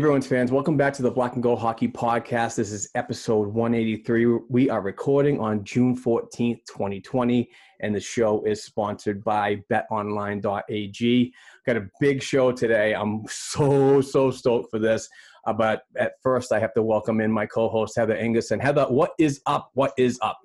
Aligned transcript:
Bruins 0.00 0.28
fans, 0.28 0.52
welcome 0.52 0.76
back 0.76 0.92
to 0.92 1.02
the 1.02 1.10
Black 1.10 1.34
and 1.34 1.42
Gold 1.42 1.58
Hockey 1.58 1.88
Podcast. 1.88 2.54
This 2.54 2.70
is 2.70 2.88
episode 2.94 3.48
183. 3.48 4.38
We 4.48 4.70
are 4.70 4.80
recording 4.80 5.40
on 5.40 5.64
June 5.64 5.96
14th, 5.96 6.60
2020, 6.66 7.50
and 7.80 7.94
the 7.94 8.00
show 8.00 8.44
is 8.44 8.62
sponsored 8.62 9.24
by 9.24 9.56
betonline.ag. 9.72 11.34
Got 11.66 11.76
a 11.76 11.88
big 12.00 12.22
show 12.22 12.52
today. 12.52 12.94
I'm 12.94 13.24
so, 13.28 14.00
so 14.00 14.30
stoked 14.30 14.70
for 14.70 14.78
this. 14.78 15.08
Uh, 15.46 15.52
but 15.52 15.82
at 15.96 16.12
first, 16.22 16.52
I 16.52 16.60
have 16.60 16.74
to 16.74 16.82
welcome 16.82 17.20
in 17.20 17.32
my 17.32 17.46
co 17.46 17.68
host, 17.68 17.96
Heather 17.96 18.16
Ingerson. 18.16 18.52
And 18.52 18.62
Heather, 18.62 18.84
what 18.84 19.14
is 19.18 19.40
up? 19.46 19.70
What 19.74 19.94
is 19.98 20.18
up? 20.22 20.38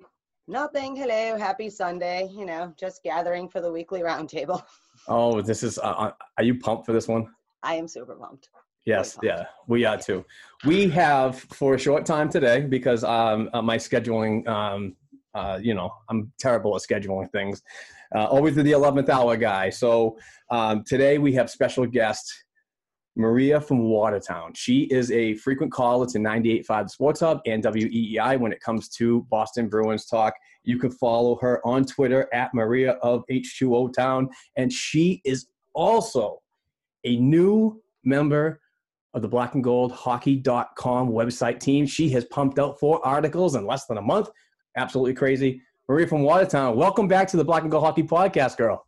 Nothing. 0.48 0.96
Hello. 0.96 1.38
Happy 1.38 1.70
Sunday. 1.70 2.28
You 2.32 2.44
know, 2.44 2.74
just 2.76 3.04
gathering 3.04 3.48
for 3.48 3.60
the 3.60 3.70
weekly 3.70 4.00
roundtable. 4.00 4.64
Oh, 5.06 5.40
this 5.42 5.62
is, 5.62 5.78
uh, 5.78 6.10
are 6.38 6.44
you 6.44 6.58
pumped 6.58 6.86
for 6.86 6.92
this 6.92 7.06
one? 7.06 7.28
I 7.62 7.74
am 7.74 7.86
super 7.86 8.14
pumped. 8.14 8.48
Yes, 8.84 9.18
yeah, 9.22 9.44
we 9.66 9.84
are 9.86 9.96
too. 9.96 10.24
We 10.66 10.88
have 10.90 11.38
for 11.38 11.74
a 11.74 11.78
short 11.78 12.04
time 12.04 12.28
today 12.28 12.60
because 12.62 13.02
um, 13.02 13.48
uh, 13.54 13.62
my 13.62 13.78
scheduling, 13.78 14.46
um, 14.46 14.94
uh, 15.34 15.58
you 15.62 15.72
know, 15.72 15.90
I'm 16.10 16.30
terrible 16.38 16.76
at 16.76 16.82
scheduling 16.82 17.30
things. 17.32 17.62
Uh, 18.14 18.26
always 18.26 18.54
the 18.54 18.62
11th 18.62 19.08
hour 19.08 19.36
guy. 19.36 19.70
So 19.70 20.18
um, 20.50 20.84
today 20.84 21.16
we 21.18 21.32
have 21.32 21.50
special 21.50 21.86
guest 21.86 22.44
Maria 23.16 23.60
from 23.60 23.80
Watertown. 23.80 24.52
She 24.54 24.82
is 24.82 25.10
a 25.12 25.34
frequent 25.36 25.72
caller 25.72 26.06
to 26.06 26.18
98.5 26.18 26.90
Sports 26.90 27.20
Hub 27.20 27.40
and 27.46 27.62
WEEI 27.62 28.38
when 28.38 28.52
it 28.52 28.60
comes 28.60 28.88
to 28.90 29.22
Boston 29.30 29.68
Bruins 29.68 30.06
talk. 30.06 30.34
You 30.64 30.78
can 30.78 30.90
follow 30.90 31.36
her 31.36 31.64
on 31.66 31.84
Twitter 31.84 32.28
at 32.34 32.52
Maria 32.52 32.92
of 33.02 33.24
H2O 33.30 33.94
Town, 33.94 34.28
and 34.56 34.72
she 34.72 35.22
is 35.24 35.46
also 35.74 36.40
a 37.04 37.16
new 37.16 37.80
member 38.04 38.60
of 39.14 39.22
the 39.22 39.28
black 39.28 39.54
and 39.54 39.64
gold 39.64 39.92
hockey.com 39.92 41.08
website 41.08 41.60
team. 41.60 41.86
She 41.86 42.10
has 42.10 42.24
pumped 42.26 42.58
out 42.58 42.78
four 42.78 43.04
articles 43.06 43.54
in 43.54 43.66
less 43.66 43.86
than 43.86 43.96
a 43.96 44.02
month. 44.02 44.28
Absolutely 44.76 45.14
crazy. 45.14 45.62
Maria 45.88 46.06
from 46.06 46.22
Watertown, 46.22 46.76
welcome 46.76 47.06
back 47.06 47.28
to 47.28 47.36
the 47.36 47.44
Black 47.44 47.62
and 47.62 47.70
Gold 47.70 47.84
Hockey 47.84 48.02
Podcast, 48.02 48.56
girl. 48.56 48.86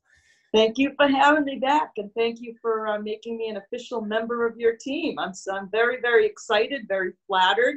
Thank 0.54 0.78
you 0.78 0.92
for 0.96 1.06
having 1.06 1.44
me 1.44 1.58
back, 1.58 1.90
and 1.98 2.10
thank 2.16 2.40
you 2.40 2.54
for 2.62 2.88
uh, 2.88 2.98
making 2.98 3.36
me 3.36 3.48
an 3.48 3.58
official 3.58 4.00
member 4.00 4.46
of 4.46 4.56
your 4.56 4.76
team. 4.76 5.18
I'm, 5.18 5.32
I'm 5.52 5.70
very, 5.70 6.00
very 6.00 6.24
excited, 6.24 6.86
very 6.88 7.12
flattered, 7.26 7.76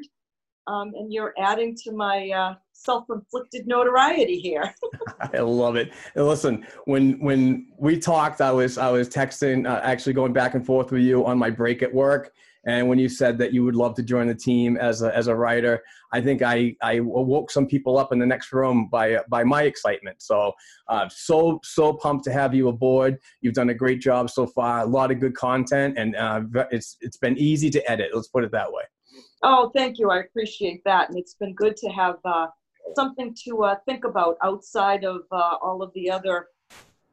um, 0.67 0.91
and 0.95 1.11
you're 1.11 1.33
adding 1.37 1.75
to 1.83 1.91
my 1.91 2.29
uh, 2.29 2.55
self-inflicted 2.73 3.67
notoriety 3.67 4.39
here. 4.39 4.73
I 5.33 5.39
love 5.39 5.75
it. 5.75 5.93
And 6.15 6.27
listen, 6.27 6.65
when 6.85 7.19
when 7.19 7.67
we 7.77 7.97
talked, 7.97 8.41
I 8.41 8.51
was 8.51 8.77
I 8.77 8.89
was 8.89 9.09
texting, 9.09 9.67
uh, 9.69 9.81
actually 9.83 10.13
going 10.13 10.33
back 10.33 10.53
and 10.53 10.65
forth 10.65 10.91
with 10.91 11.01
you 11.01 11.25
on 11.25 11.37
my 11.37 11.49
break 11.49 11.81
at 11.81 11.93
work. 11.93 12.31
And 12.65 12.89
when 12.89 12.99
you 12.99 13.07
said 13.07 13.37
that 13.37 13.53
you 13.53 13.63
would 13.63 13.75
love 13.75 13.95
to 13.95 14.03
join 14.03 14.27
the 14.27 14.35
team 14.35 14.75
as 14.75 15.01
a, 15.01 15.15
as 15.15 15.27
a 15.27 15.35
writer, 15.35 15.81
I 16.11 16.19
think 16.19 16.41
I, 16.41 16.75
I 16.81 16.99
woke 16.99 17.51
some 17.51 17.65
people 17.65 17.97
up 17.97 18.11
in 18.11 18.19
the 18.19 18.25
next 18.25 18.51
room 18.51 18.89
by 18.91 19.19
by 19.29 19.43
my 19.43 19.63
excitement. 19.63 20.21
So 20.21 20.51
uh, 20.87 21.07
so 21.09 21.59
so 21.63 21.93
pumped 21.93 22.25
to 22.25 22.33
have 22.33 22.53
you 22.53 22.67
aboard. 22.67 23.17
You've 23.41 23.53
done 23.53 23.69
a 23.69 23.73
great 23.73 24.01
job 24.01 24.29
so 24.29 24.45
far. 24.45 24.81
A 24.81 24.85
lot 24.85 25.09
of 25.09 25.19
good 25.19 25.35
content, 25.35 25.97
and 25.97 26.15
uh, 26.15 26.41
it's 26.71 26.97
it's 26.99 27.17
been 27.17 27.37
easy 27.37 27.69
to 27.71 27.91
edit. 27.91 28.11
Let's 28.13 28.27
put 28.27 28.43
it 28.43 28.51
that 28.51 28.71
way. 28.71 28.83
Oh, 29.43 29.71
thank 29.75 29.99
you. 29.99 30.09
I 30.09 30.19
appreciate 30.19 30.83
that, 30.85 31.09
and 31.09 31.17
it's 31.17 31.35
been 31.35 31.53
good 31.53 31.77
to 31.77 31.89
have 31.89 32.17
uh, 32.25 32.47
something 32.95 33.35
to 33.45 33.63
uh, 33.63 33.75
think 33.85 34.03
about 34.03 34.37
outside 34.43 35.03
of 35.03 35.21
uh, 35.31 35.57
all 35.61 35.81
of 35.81 35.91
the 35.93 36.09
other 36.09 36.47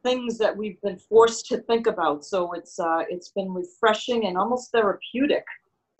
things 0.02 0.38
that 0.38 0.56
we've 0.56 0.81
been 0.82 0.99
forced 0.99 1.46
to 1.46 1.58
think 1.58 1.87
about. 1.87 2.25
So 2.25 2.52
it's 2.52 2.78
uh, 2.78 3.02
it's 3.08 3.31
been 3.31 3.52
refreshing 3.52 4.26
and 4.26 4.37
almost 4.37 4.70
therapeutic 4.73 5.44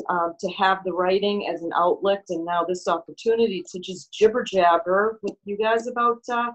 um, 0.08 0.34
to 0.40 0.49
have 0.52 0.84
the 0.84 0.93
writing 0.93 1.49
as 1.52 1.62
an 1.62 1.73
outlet, 1.75 2.25
and 2.29 2.44
now 2.44 2.64
this 2.64 2.87
opportunity 2.88 3.64
to 3.70 3.79
just 3.79 4.12
jibber 4.12 4.44
jabber 4.44 5.19
with 5.22 5.37
you 5.44 5.56
guys 5.56 5.87
about 5.87 6.22
uh, 6.29 6.52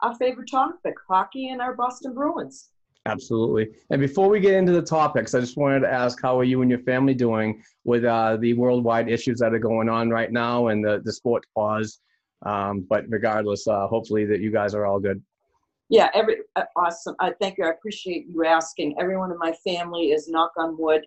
our 0.00 0.14
favorite 0.16 0.50
topic, 0.50 0.94
hockey 1.08 1.50
and 1.50 1.60
our 1.60 1.74
Boston 1.74 2.14
Bruins. 2.14 2.71
Absolutely. 3.06 3.68
And 3.90 4.00
before 4.00 4.28
we 4.28 4.38
get 4.38 4.54
into 4.54 4.72
the 4.72 4.82
topics, 4.82 5.34
I 5.34 5.40
just 5.40 5.56
wanted 5.56 5.80
to 5.80 5.92
ask 5.92 6.22
how 6.22 6.38
are 6.38 6.44
you 6.44 6.62
and 6.62 6.70
your 6.70 6.80
family 6.80 7.14
doing 7.14 7.62
with 7.84 8.04
uh, 8.04 8.36
the 8.36 8.54
worldwide 8.54 9.08
issues 9.08 9.40
that 9.40 9.52
are 9.52 9.58
going 9.58 9.88
on 9.88 10.08
right 10.08 10.30
now 10.30 10.68
and 10.68 10.84
the, 10.84 11.02
the 11.04 11.12
sport 11.12 11.44
pause? 11.54 12.00
Um, 12.46 12.86
but 12.88 13.04
regardless, 13.08 13.66
uh, 13.66 13.88
hopefully 13.88 14.24
that 14.26 14.40
you 14.40 14.52
guys 14.52 14.74
are 14.74 14.86
all 14.86 15.00
good. 15.00 15.20
Yeah, 15.88 16.10
every 16.14 16.38
uh, 16.56 16.64
awesome. 16.76 17.16
I 17.18 17.32
thank 17.40 17.58
you. 17.58 17.64
I 17.64 17.70
appreciate 17.70 18.26
you 18.28 18.46
asking. 18.46 18.94
Everyone 19.00 19.32
in 19.32 19.38
my 19.38 19.52
family 19.64 20.12
is 20.12 20.28
knock 20.28 20.52
on 20.56 20.76
wood, 20.78 21.04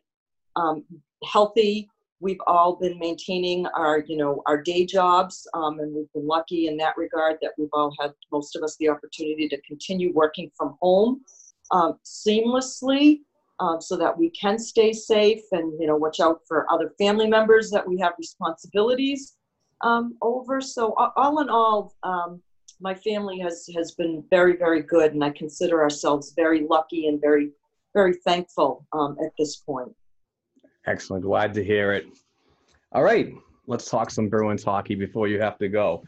um, 0.58 0.84
healthy. 1.24 1.90
We've 2.20 2.40
all 2.46 2.76
been 2.76 3.00
maintaining 3.00 3.68
our, 3.68 4.04
you 4.08 4.18
know, 4.18 4.42
our 4.46 4.62
day 4.62 4.86
jobs, 4.86 5.48
um, 5.54 5.80
and 5.80 5.94
we've 5.94 6.12
been 6.14 6.28
lucky 6.28 6.68
in 6.68 6.78
that 6.78 6.96
regard 6.98 7.38
that 7.42 7.52
we've 7.58 7.70
all 7.74 7.94
had 8.00 8.14
most 8.32 8.56
of 8.56 8.64
us 8.64 8.76
the 8.80 8.90
opportunity 8.90 9.50
to 9.50 9.60
continue 9.62 10.14
working 10.14 10.52
from 10.58 10.76
home 10.82 11.22
um, 11.72 12.00
seamlessly, 12.06 13.20
um, 13.60 13.80
so 13.82 13.96
that 13.98 14.18
we 14.18 14.30
can 14.32 14.60
stay 14.60 14.92
safe 14.94 15.44
and 15.52 15.80
you 15.80 15.88
know 15.88 15.96
watch 15.96 16.20
out 16.20 16.42
for 16.48 16.72
other 16.72 16.92
family 16.98 17.28
members 17.28 17.70
that 17.72 17.88
we 17.88 17.98
have 18.00 18.14
responsibilities 18.18 19.36
um, 19.82 20.18
over. 20.22 20.62
So 20.62 20.94
all 21.16 21.40
in 21.42 21.50
all, 21.50 21.96
um, 22.04 22.42
my 22.80 22.94
family 22.94 23.40
has 23.40 23.68
has 23.76 23.92
been 23.94 24.24
very 24.30 24.58
very 24.58 24.82
good, 24.82 25.14
and 25.14 25.24
I 25.24 25.30
consider 25.32 25.82
ourselves 25.82 26.34
very 26.36 26.66
lucky 26.68 27.08
and 27.08 27.20
very 27.22 27.52
very 27.94 28.16
thankful 28.26 28.86
um, 28.94 29.18
at 29.24 29.32
this 29.38 29.58
point. 29.58 29.96
Excellent. 30.86 31.24
Glad 31.24 31.54
to 31.54 31.64
hear 31.64 31.94
it. 31.94 32.06
All 32.92 33.04
right, 33.04 33.34
let's 33.68 33.90
talk 33.90 34.12
some 34.12 34.30
Bruins 34.30 34.64
hockey 34.64 34.96
before 34.96 35.28
you 35.28 35.40
have 35.42 35.58
to 35.60 35.68
go. 35.68 36.04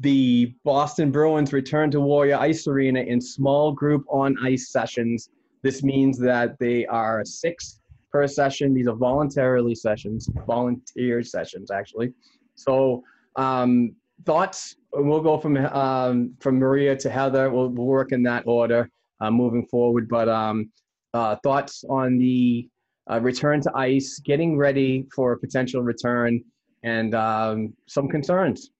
The 0.00 0.54
Boston 0.62 1.10
Bruins 1.10 1.52
return 1.52 1.90
to 1.92 2.00
Warrior 2.00 2.36
Ice 2.36 2.66
Arena 2.66 3.00
in 3.00 3.20
small 3.20 3.72
group 3.72 4.04
on 4.10 4.36
ice 4.44 4.70
sessions. 4.70 5.30
This 5.62 5.82
means 5.82 6.18
that 6.18 6.58
they 6.58 6.84
are 6.86 7.24
six 7.24 7.80
per 8.12 8.26
session. 8.26 8.74
These 8.74 8.88
are 8.88 8.94
voluntarily 8.94 9.74
sessions, 9.74 10.28
volunteer 10.46 11.22
sessions, 11.22 11.70
actually. 11.70 12.12
So, 12.56 13.02
um, 13.36 13.94
thoughts? 14.24 14.76
We'll 14.92 15.20
go 15.20 15.38
from 15.38 15.56
um, 15.56 16.34
from 16.40 16.58
Maria 16.58 16.96
to 16.96 17.10
Heather. 17.10 17.50
We'll, 17.50 17.68
we'll 17.68 17.86
work 17.86 18.12
in 18.12 18.22
that 18.24 18.44
order 18.46 18.90
uh, 19.20 19.30
moving 19.30 19.66
forward. 19.66 20.08
But 20.08 20.28
um, 20.28 20.70
uh, 21.14 21.36
thoughts 21.42 21.84
on 21.88 22.18
the 22.18 22.68
uh, 23.10 23.20
return 23.20 23.60
to 23.62 23.72
ice, 23.74 24.20
getting 24.24 24.58
ready 24.58 25.06
for 25.14 25.32
a 25.32 25.38
potential 25.38 25.82
return, 25.82 26.42
and 26.82 27.14
um, 27.14 27.72
some 27.86 28.08
concerns. 28.08 28.70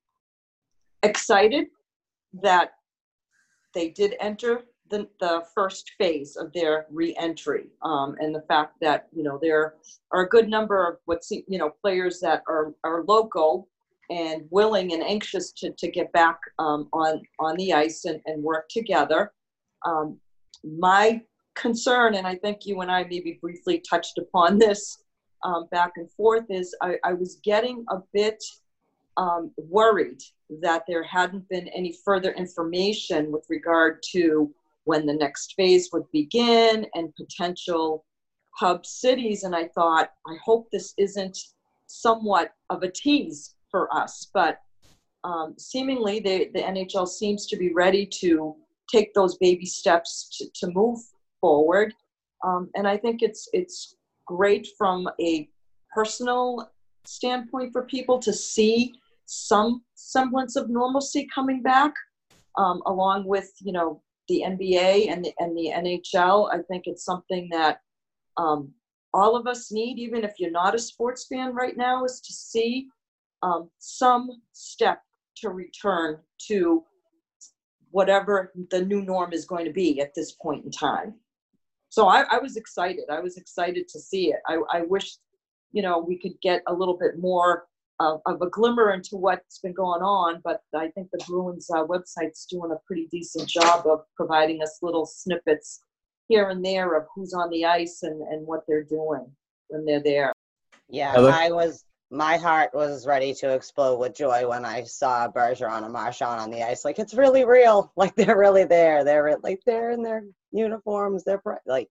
Excited 1.03 1.67
that 2.43 2.73
they 3.75 3.91
did 3.91 4.15
enter 4.21 4.63
the, 4.89 5.09
the 5.21 5.43
first 5.55 5.93
phase 5.99 6.37
of 6.37 6.53
their 6.53 6.87
re-entry 6.91 7.67
um, 7.83 8.15
and 8.21 8.35
the 8.35 8.43
fact 8.43 8.75
that 8.81 9.09
you 9.13 9.23
know 9.23 9.39
there 9.43 9.75
are 10.13 10.23
a 10.23 10.29
good 10.29 10.49
number 10.49 10.87
of 10.87 10.99
what's 11.07 11.31
you 11.31 11.59
know 11.59 11.71
players 11.83 12.21
that 12.21 12.43
are 12.49 12.73
are 12.85 13.05
local 13.05 13.69
and 14.11 14.45
willing 14.51 14.93
and 14.93 15.03
anxious 15.03 15.51
to, 15.53 15.73
to 15.73 15.91
get 15.91 16.13
back 16.13 16.39
um, 16.59 16.89
on 16.93 17.21
on 17.41 17.57
the 17.57 17.73
ice 17.73 18.05
and, 18.05 18.21
and 18.27 18.43
work 18.43 18.69
together. 18.69 19.33
Um, 19.85 20.19
my 20.65 21.21
concern 21.55 22.15
and 22.15 22.27
i 22.27 22.35
think 22.35 22.67
you 22.67 22.81
and 22.83 22.91
i 22.91 23.03
maybe 23.05 23.39
briefly 23.41 23.83
touched 23.89 24.19
upon 24.19 24.59
this 24.59 24.99
um, 25.43 25.67
back 25.71 25.93
and 25.97 26.11
forth 26.13 26.45
is 26.51 26.75
I, 26.83 26.97
I 27.05 27.13
was 27.13 27.41
getting 27.43 27.85
a 27.91 27.99
bit 28.13 28.43
um, 29.17 29.51
worried 29.57 30.23
that 30.63 30.85
there 30.87 31.03
hadn't 31.03 31.49
been 31.49 31.69
any 31.69 31.95
further 32.05 32.33
information 32.33 33.33
with 33.33 33.47
regard 33.49 34.03
to 34.13 34.53
when 34.85 35.07
the 35.07 35.15
next 35.15 35.55
phase 35.57 35.91
would 35.93 36.05
begin 36.13 36.87
and 36.95 37.15
potential 37.17 38.05
hub 38.55 38.87
cities. 38.87 39.43
And 39.43 39.55
I 39.55 39.69
thought, 39.69 40.11
I 40.27 40.37
hope 40.45 40.69
this 40.71 40.95
isn't 40.97 41.39
somewhat 41.87 42.53
of 42.71 42.83
a 42.83 42.91
tease 42.91 43.55
for 43.71 43.95
us. 43.95 44.31
But 44.33 44.61
um, 45.25 45.55
seemingly, 45.59 46.21
they, 46.21 46.51
the 46.55 46.61
NHL 46.61 47.09
seems 47.09 47.47
to 47.47 47.57
be 47.57 47.73
ready 47.73 48.07
to 48.21 48.55
take 48.91 49.13
those 49.15 49.37
baby 49.39 49.67
steps 49.67 50.29
to, 50.39 50.67
to 50.67 50.73
move 50.73 51.01
forward. 51.41 51.93
Um, 52.45 52.71
and 52.77 52.87
I 52.87 52.97
think 52.97 53.23
it's 53.23 53.49
it's 53.53 53.97
great 54.27 54.69
from 54.79 55.09
a 55.21 55.49
personal 55.93 56.71
standpoint 57.05 57.73
for 57.73 57.83
people 57.83 58.19
to 58.19 58.33
see 58.33 58.95
some 59.27 59.83
semblance 59.95 60.57
of 60.57 60.71
normalcy 60.71 61.29
coming 61.35 61.63
back, 61.63 61.93
um, 62.57 62.83
along 62.87 63.27
with 63.27 63.53
you 63.61 63.73
know 63.73 64.03
the 64.29 64.43
NBA 64.47 65.11
and 65.11 65.25
the 65.25 65.33
and 65.39 65.57
the 65.57 65.73
NHL. 65.75 66.53
I 66.53 66.63
think 66.63 66.85
it's 66.87 67.05
something 67.05 67.49
that 67.53 67.81
um, 68.37 68.73
all 69.13 69.37
of 69.37 69.47
us 69.47 69.73
need, 69.73 69.99
even 69.99 70.25
if 70.25 70.35
you're 70.39 70.51
not 70.51 70.75
a 70.75 70.79
sports 70.79 71.27
fan 71.27 71.55
right 71.55 71.77
now, 71.77 72.05
is 72.05 72.21
to 72.21 72.33
see 72.33 72.89
um, 73.43 73.71
some 73.79 74.31
step 74.53 75.03
to 75.37 75.51
return 75.51 76.19
to 76.49 76.85
whatever 77.91 78.53
the 78.71 78.85
new 78.85 79.03
norm 79.03 79.33
is 79.33 79.47
going 79.47 79.65
to 79.65 79.73
be 79.73 80.01
at 80.01 80.15
this 80.15 80.33
point 80.33 80.65
in 80.65 80.71
time. 80.71 81.15
So 81.89 82.09
I, 82.09 82.25
I 82.31 82.39
was 82.39 82.57
excited. 82.57 83.05
I 83.11 83.21
was 83.21 83.37
excited 83.37 83.89
to 83.89 83.99
see 83.99 84.33
it. 84.33 84.41
I, 84.47 84.59
I 84.71 84.83
wish, 84.83 85.17
you 85.73 85.83
know, 85.83 85.99
we 85.99 86.19
could 86.19 86.39
get 86.43 86.63
a 86.67 86.75
little 86.75 86.99
bit 86.99 87.19
more 87.19 87.67
of, 88.01 88.21
of 88.27 88.43
a 88.43 88.51
glimmer 88.51 88.93
into 88.93 89.17
what's 89.17 89.59
been 89.59 89.73
going 89.73 90.03
on, 90.03 90.41
but 90.45 90.61
I 90.75 90.89
think 90.89 91.09
the 91.13 91.25
Bruins 91.27 91.69
uh, 91.71 91.85
website's 91.85 92.47
doing 92.47 92.73
a 92.73 92.81
pretty 92.87 93.09
decent 93.11 93.49
job 93.49 93.87
of 93.87 94.01
providing 94.17 94.63
us 94.63 94.79
little 94.83 95.07
snippets 95.07 95.81
here 96.29 96.51
and 96.51 96.65
there 96.65 96.95
of 96.97 97.07
who's 97.15 97.33
on 97.33 97.51
the 97.51 97.65
ice 97.65 98.03
and, 98.03 98.21
and 98.23 98.47
what 98.47 98.61
they're 98.67 98.85
doing 98.85 99.27
when 99.69 99.85
they're 99.85 100.03
there. 100.03 100.33
Yeah, 100.89 101.13
Heather? 101.13 101.31
I 101.31 101.51
was. 101.51 101.85
My 102.09 102.37
heart 102.37 102.71
was 102.73 103.05
ready 103.05 103.35
to 103.35 103.53
explode 103.53 103.99
with 103.99 104.15
joy 104.15 104.49
when 104.49 104.65
I 104.65 104.85
saw 104.85 105.27
Bergeron 105.27 105.83
and 105.83 105.93
Marchand 105.93 106.41
on 106.41 106.53
the 106.53 106.63
ice. 106.63 106.85
Like 106.85 107.01
it's 107.01 107.15
really 107.15 107.45
real. 107.45 107.93
Like 107.97 108.15
they're 108.15 108.39
really 108.39 108.65
there. 108.65 109.03
They're 109.03 109.37
like 109.43 109.61
they're 109.67 109.91
in 109.91 110.03
their 110.03 110.23
uniforms. 110.53 111.25
They're 111.25 111.39
pri- 111.39 111.59
like 111.67 111.89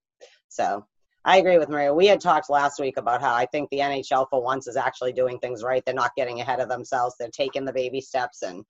so. 0.48 0.86
I 1.26 1.38
agree 1.38 1.58
with 1.58 1.68
Maria. 1.68 1.92
We 1.92 2.06
had 2.06 2.20
talked 2.20 2.48
last 2.48 2.78
week 2.78 2.98
about 2.98 3.20
how 3.20 3.34
I 3.34 3.46
think 3.46 3.68
the 3.68 3.80
NHL 3.80 4.28
for 4.30 4.40
once 4.40 4.68
is 4.68 4.76
actually 4.76 5.12
doing 5.12 5.40
things 5.40 5.64
right. 5.64 5.82
They're 5.84 5.92
not 5.92 6.14
getting 6.16 6.40
ahead 6.40 6.60
of 6.60 6.68
themselves. 6.68 7.16
They're 7.18 7.30
taking 7.30 7.64
the 7.64 7.72
baby 7.72 8.00
steps, 8.00 8.42
and 8.42 8.64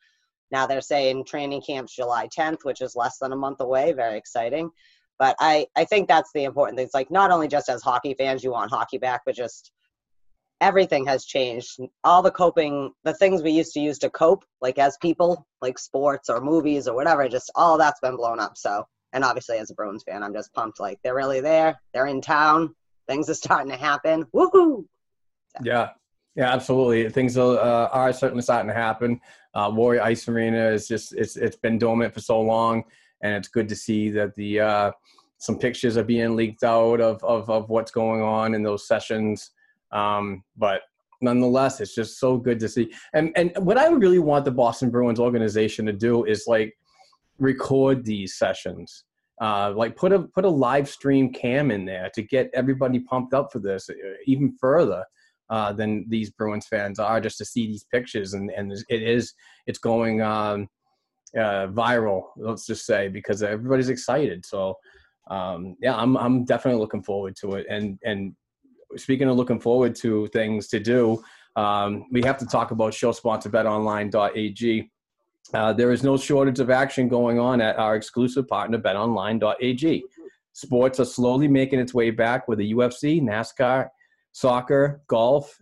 now 0.50 0.66
they're 0.66 0.80
saying 0.80 1.26
training 1.26 1.60
camp's 1.60 1.94
July 1.94 2.28
10th, 2.28 2.64
which 2.64 2.80
is 2.80 2.96
less 2.96 3.18
than 3.18 3.32
a 3.32 3.36
month 3.36 3.60
away. 3.60 3.92
Very 3.92 4.16
exciting. 4.16 4.70
But 5.18 5.36
I, 5.38 5.66
I 5.76 5.84
think 5.84 6.08
that's 6.08 6.30
the 6.34 6.44
important 6.44 6.78
thing. 6.78 6.86
It's 6.86 6.94
like 6.94 7.10
not 7.10 7.30
only 7.30 7.46
just 7.46 7.68
as 7.68 7.82
hockey 7.82 8.14
fans, 8.14 8.42
you 8.42 8.52
want 8.52 8.70
hockey 8.70 8.96
back, 8.96 9.20
but 9.26 9.34
just 9.34 9.70
everything 10.62 11.04
has 11.06 11.26
changed. 11.26 11.78
All 12.04 12.22
the 12.22 12.30
coping, 12.30 12.92
the 13.04 13.14
things 13.14 13.42
we 13.42 13.50
used 13.50 13.74
to 13.74 13.80
use 13.80 13.98
to 13.98 14.08
cope, 14.08 14.46
like 14.62 14.78
as 14.78 14.96
people, 15.02 15.46
like 15.60 15.78
sports 15.78 16.30
or 16.30 16.40
movies 16.40 16.88
or 16.88 16.94
whatever, 16.94 17.28
just 17.28 17.52
all 17.54 17.76
that's 17.76 18.00
been 18.00 18.16
blown 18.16 18.40
up. 18.40 18.56
So, 18.56 18.86
and 19.16 19.24
obviously 19.24 19.56
as 19.56 19.70
a 19.70 19.74
Bruins 19.74 20.04
fan, 20.04 20.22
I'm 20.22 20.34
just 20.34 20.52
pumped. 20.52 20.78
Like 20.78 21.00
they're 21.02 21.14
really 21.14 21.40
there. 21.40 21.80
They're 21.92 22.06
in 22.06 22.20
town. 22.20 22.74
Things 23.08 23.30
are 23.30 23.34
starting 23.34 23.70
to 23.70 23.76
happen. 23.76 24.24
Woohoo! 24.34 24.84
Yeah, 25.64 25.88
yeah, 26.36 26.52
absolutely. 26.52 27.08
Things 27.08 27.38
are, 27.38 27.58
uh, 27.58 27.88
are 27.88 28.12
certainly 28.12 28.42
starting 28.42 28.68
to 28.68 28.74
happen. 28.74 29.18
Uh, 29.54 29.72
Warrior 29.74 30.02
Ice 30.02 30.28
Arena 30.28 30.68
is 30.68 30.86
just 30.86 31.14
it's 31.14 31.36
it's 31.36 31.56
been 31.56 31.78
dormant 31.78 32.12
for 32.12 32.20
so 32.20 32.38
long, 32.40 32.84
and 33.22 33.32
it's 33.34 33.48
good 33.48 33.68
to 33.70 33.74
see 33.74 34.10
that 34.10 34.34
the 34.34 34.60
uh, 34.60 34.92
some 35.38 35.58
pictures 35.58 35.96
are 35.96 36.04
being 36.04 36.36
leaked 36.36 36.62
out 36.62 37.00
of, 37.00 37.24
of 37.24 37.48
of 37.48 37.70
what's 37.70 37.90
going 37.90 38.20
on 38.20 38.54
in 38.54 38.62
those 38.62 38.86
sessions. 38.86 39.52
Um, 39.92 40.44
but 40.58 40.82
nonetheless, 41.22 41.80
it's 41.80 41.94
just 41.94 42.20
so 42.20 42.36
good 42.36 42.60
to 42.60 42.68
see. 42.68 42.92
And 43.14 43.32
and 43.34 43.52
what 43.60 43.78
I 43.78 43.88
really 43.88 44.18
want 44.18 44.44
the 44.44 44.50
Boston 44.50 44.90
Bruins 44.90 45.18
organization 45.18 45.86
to 45.86 45.92
do 45.94 46.24
is 46.24 46.44
like 46.46 46.76
record 47.38 48.04
these 48.04 48.36
sessions. 48.36 49.04
Uh, 49.40 49.72
like 49.76 49.94
put 49.96 50.12
a 50.12 50.20
put 50.20 50.46
a 50.46 50.48
live 50.48 50.88
stream 50.88 51.30
cam 51.30 51.70
in 51.70 51.84
there 51.84 52.10
to 52.14 52.22
get 52.22 52.50
everybody 52.54 53.00
pumped 53.00 53.34
up 53.34 53.52
for 53.52 53.58
this 53.58 53.90
uh, 53.90 53.94
even 54.26 54.56
further 54.58 55.04
uh, 55.50 55.72
than 55.72 56.06
these 56.08 56.30
Bruins 56.30 56.66
fans 56.66 56.98
are 56.98 57.20
just 57.20 57.36
to 57.38 57.44
see 57.44 57.66
these 57.66 57.84
pictures. 57.84 58.32
And 58.32 58.50
and 58.50 58.72
it 58.88 59.02
is 59.02 59.34
it's 59.66 59.78
going 59.78 60.22
um, 60.22 60.68
uh, 61.36 61.68
viral 61.68 62.22
let's 62.38 62.66
just 62.66 62.86
say 62.86 63.08
because 63.08 63.42
everybody's 63.42 63.90
excited. 63.90 64.46
So 64.46 64.74
um, 65.30 65.76
yeah 65.82 65.94
I'm 65.94 66.16
I'm 66.16 66.44
definitely 66.44 66.80
looking 66.80 67.02
forward 67.02 67.36
to 67.42 67.56
it. 67.56 67.66
And 67.68 67.98
and 68.04 68.34
speaking 68.96 69.28
of 69.28 69.36
looking 69.36 69.60
forward 69.60 69.94
to 69.96 70.28
things 70.28 70.68
to 70.68 70.80
do 70.80 71.22
um, 71.56 72.04
we 72.12 72.22
have 72.22 72.38
to 72.38 72.46
talk 72.46 72.70
about 72.70 72.94
show 72.94 73.12
sponsor 73.12 73.50
betonline.ag 73.50 74.90
uh, 75.54 75.72
there 75.72 75.92
is 75.92 76.02
no 76.02 76.16
shortage 76.16 76.60
of 76.60 76.70
action 76.70 77.08
going 77.08 77.38
on 77.38 77.60
at 77.60 77.78
our 77.78 77.96
exclusive 77.96 78.48
partner, 78.48 78.78
betonline.ag. 78.78 80.04
Sports 80.52 81.00
are 81.00 81.04
slowly 81.04 81.48
making 81.48 81.78
its 81.78 81.92
way 81.92 82.10
back 82.10 82.48
with 82.48 82.58
the 82.58 82.72
UFC, 82.72 83.22
NASCAR, 83.22 83.88
soccer, 84.32 85.02
golf, 85.06 85.60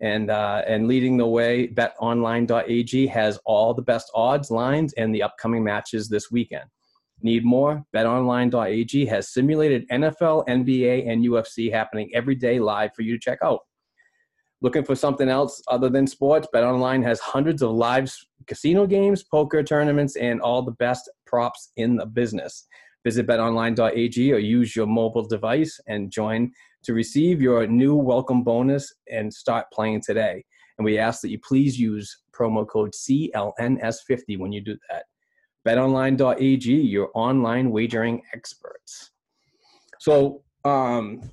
and 0.00 0.30
uh, 0.30 0.62
and 0.66 0.86
leading 0.86 1.16
the 1.16 1.26
way. 1.26 1.68
BetOnline.ag 1.68 3.06
has 3.08 3.38
all 3.44 3.74
the 3.74 3.82
best 3.82 4.10
odds, 4.14 4.50
lines, 4.50 4.92
and 4.94 5.14
the 5.14 5.22
upcoming 5.22 5.64
matches 5.64 6.08
this 6.08 6.30
weekend. 6.30 6.64
Need 7.22 7.44
more? 7.44 7.82
BetOnline.ag 7.94 9.06
has 9.06 9.32
simulated 9.32 9.88
NFL, 9.88 10.46
NBA, 10.46 11.10
and 11.10 11.24
UFC 11.24 11.72
happening 11.72 12.10
every 12.14 12.34
day 12.34 12.60
live 12.60 12.90
for 12.94 13.02
you 13.02 13.14
to 13.14 13.18
check 13.18 13.38
out. 13.42 13.60
Looking 14.62 14.84
for 14.84 14.94
something 14.94 15.28
else 15.28 15.62
other 15.68 15.90
than 15.90 16.06
sports? 16.06 16.48
BetOnline 16.54 17.02
has 17.04 17.20
hundreds 17.20 17.62
of 17.62 17.72
live 17.72 18.12
casino 18.46 18.86
games, 18.86 19.22
poker 19.22 19.62
tournaments, 19.62 20.16
and 20.16 20.40
all 20.40 20.62
the 20.62 20.72
best 20.72 21.10
props 21.26 21.72
in 21.76 21.96
the 21.96 22.06
business. 22.06 22.66
Visit 23.04 23.26
betonline.ag 23.26 24.32
or 24.32 24.38
use 24.38 24.74
your 24.74 24.86
mobile 24.86 25.26
device 25.26 25.78
and 25.86 26.10
join 26.10 26.50
to 26.84 26.94
receive 26.94 27.42
your 27.42 27.66
new 27.66 27.94
welcome 27.94 28.42
bonus 28.42 28.92
and 29.10 29.32
start 29.32 29.66
playing 29.72 30.00
today. 30.00 30.44
And 30.78 30.84
we 30.84 30.98
ask 30.98 31.20
that 31.20 31.30
you 31.30 31.38
please 31.38 31.78
use 31.78 32.22
promo 32.32 32.66
code 32.66 32.92
CLNS50 32.92 34.38
when 34.38 34.52
you 34.52 34.60
do 34.60 34.76
that. 34.90 35.04
BetOnline.ag, 35.66 36.72
your 36.72 37.10
online 37.14 37.70
wagering 37.70 38.22
experts. 38.34 39.10
So, 39.98 40.42
um, 40.64 41.30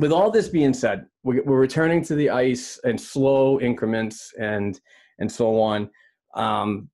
with 0.00 0.12
all 0.12 0.30
this 0.30 0.48
being 0.48 0.74
said, 0.74 1.06
we're, 1.22 1.42
we're 1.42 1.58
returning 1.58 2.02
to 2.04 2.14
the 2.14 2.30
ice 2.30 2.78
in 2.84 2.98
slow 2.98 3.60
increments 3.60 4.32
and 4.38 4.80
and 5.18 5.30
so 5.30 5.60
on. 5.60 5.90
Um, 6.34 6.90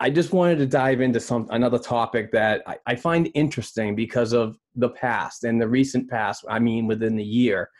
I 0.00 0.10
just 0.10 0.32
wanted 0.32 0.58
to 0.58 0.66
dive 0.66 1.00
into 1.00 1.20
some 1.20 1.46
another 1.50 1.78
topic 1.78 2.32
that 2.32 2.62
I, 2.66 2.76
I, 2.86 2.96
find 2.96 3.30
interesting 3.34 3.94
because 3.94 4.32
of 4.32 4.58
the 4.74 4.88
past 4.88 5.44
and 5.44 5.60
the 5.60 5.68
recent 5.68 6.10
past. 6.10 6.44
I 6.48 6.58
mean, 6.58 6.88
within 6.88 7.14
the 7.14 7.24
year. 7.24 7.70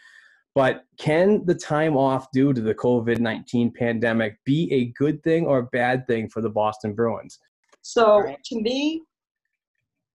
But 0.54 0.84
can 0.98 1.44
the 1.46 1.54
time 1.54 1.96
off 1.96 2.30
due 2.32 2.52
to 2.52 2.60
the 2.60 2.74
COVID 2.74 3.18
nineteen 3.18 3.72
pandemic 3.72 4.38
be 4.44 4.72
a 4.72 4.92
good 4.96 5.22
thing 5.24 5.46
or 5.46 5.58
a 5.58 5.66
bad 5.66 6.06
thing 6.06 6.28
for 6.28 6.40
the 6.40 6.50
Boston 6.50 6.94
Bruins? 6.94 7.38
So 7.80 8.22
to 8.44 8.60
me, 8.60 9.02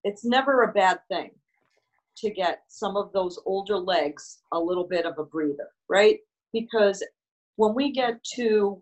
it's 0.05 0.23
never 0.23 0.63
a 0.63 0.71
bad 0.71 0.99
thing 1.09 1.31
to 2.17 2.31
get 2.31 2.63
some 2.67 2.97
of 2.97 3.11
those 3.13 3.39
older 3.45 3.77
legs 3.77 4.39
a 4.51 4.59
little 4.59 4.85
bit 4.87 5.05
of 5.05 5.17
a 5.19 5.23
breather, 5.23 5.69
right? 5.89 6.19
Because 6.53 7.05
when 7.57 7.73
we 7.75 7.91
get 7.91 8.23
to 8.35 8.81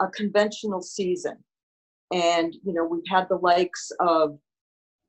a 0.00 0.08
conventional 0.08 0.82
season, 0.82 1.36
and 2.12 2.54
you 2.64 2.72
know 2.72 2.84
we've 2.84 3.02
had 3.08 3.28
the 3.28 3.36
likes 3.36 3.90
of 4.00 4.38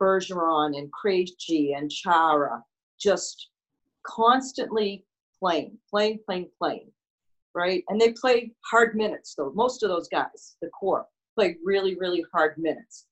Bergeron 0.01 0.77
and 0.77 0.91
Krejci 0.91 1.77
and 1.77 1.89
Chara 1.89 2.63
just 2.99 3.49
constantly 4.03 5.05
playing, 5.39 5.77
playing, 5.89 6.19
playing, 6.25 6.49
playing, 6.57 6.91
right? 7.53 7.83
And 7.87 7.99
they 7.99 8.13
play 8.13 8.51
hard 8.69 8.95
minutes, 8.95 9.35
though. 9.37 9.51
Most 9.53 9.83
of 9.83 9.89
those 9.89 10.07
guys, 10.09 10.57
the 10.61 10.69
core, 10.69 11.05
play 11.35 11.57
really, 11.63 11.95
really 11.95 12.23
hard 12.33 12.57
minutes 12.57 13.05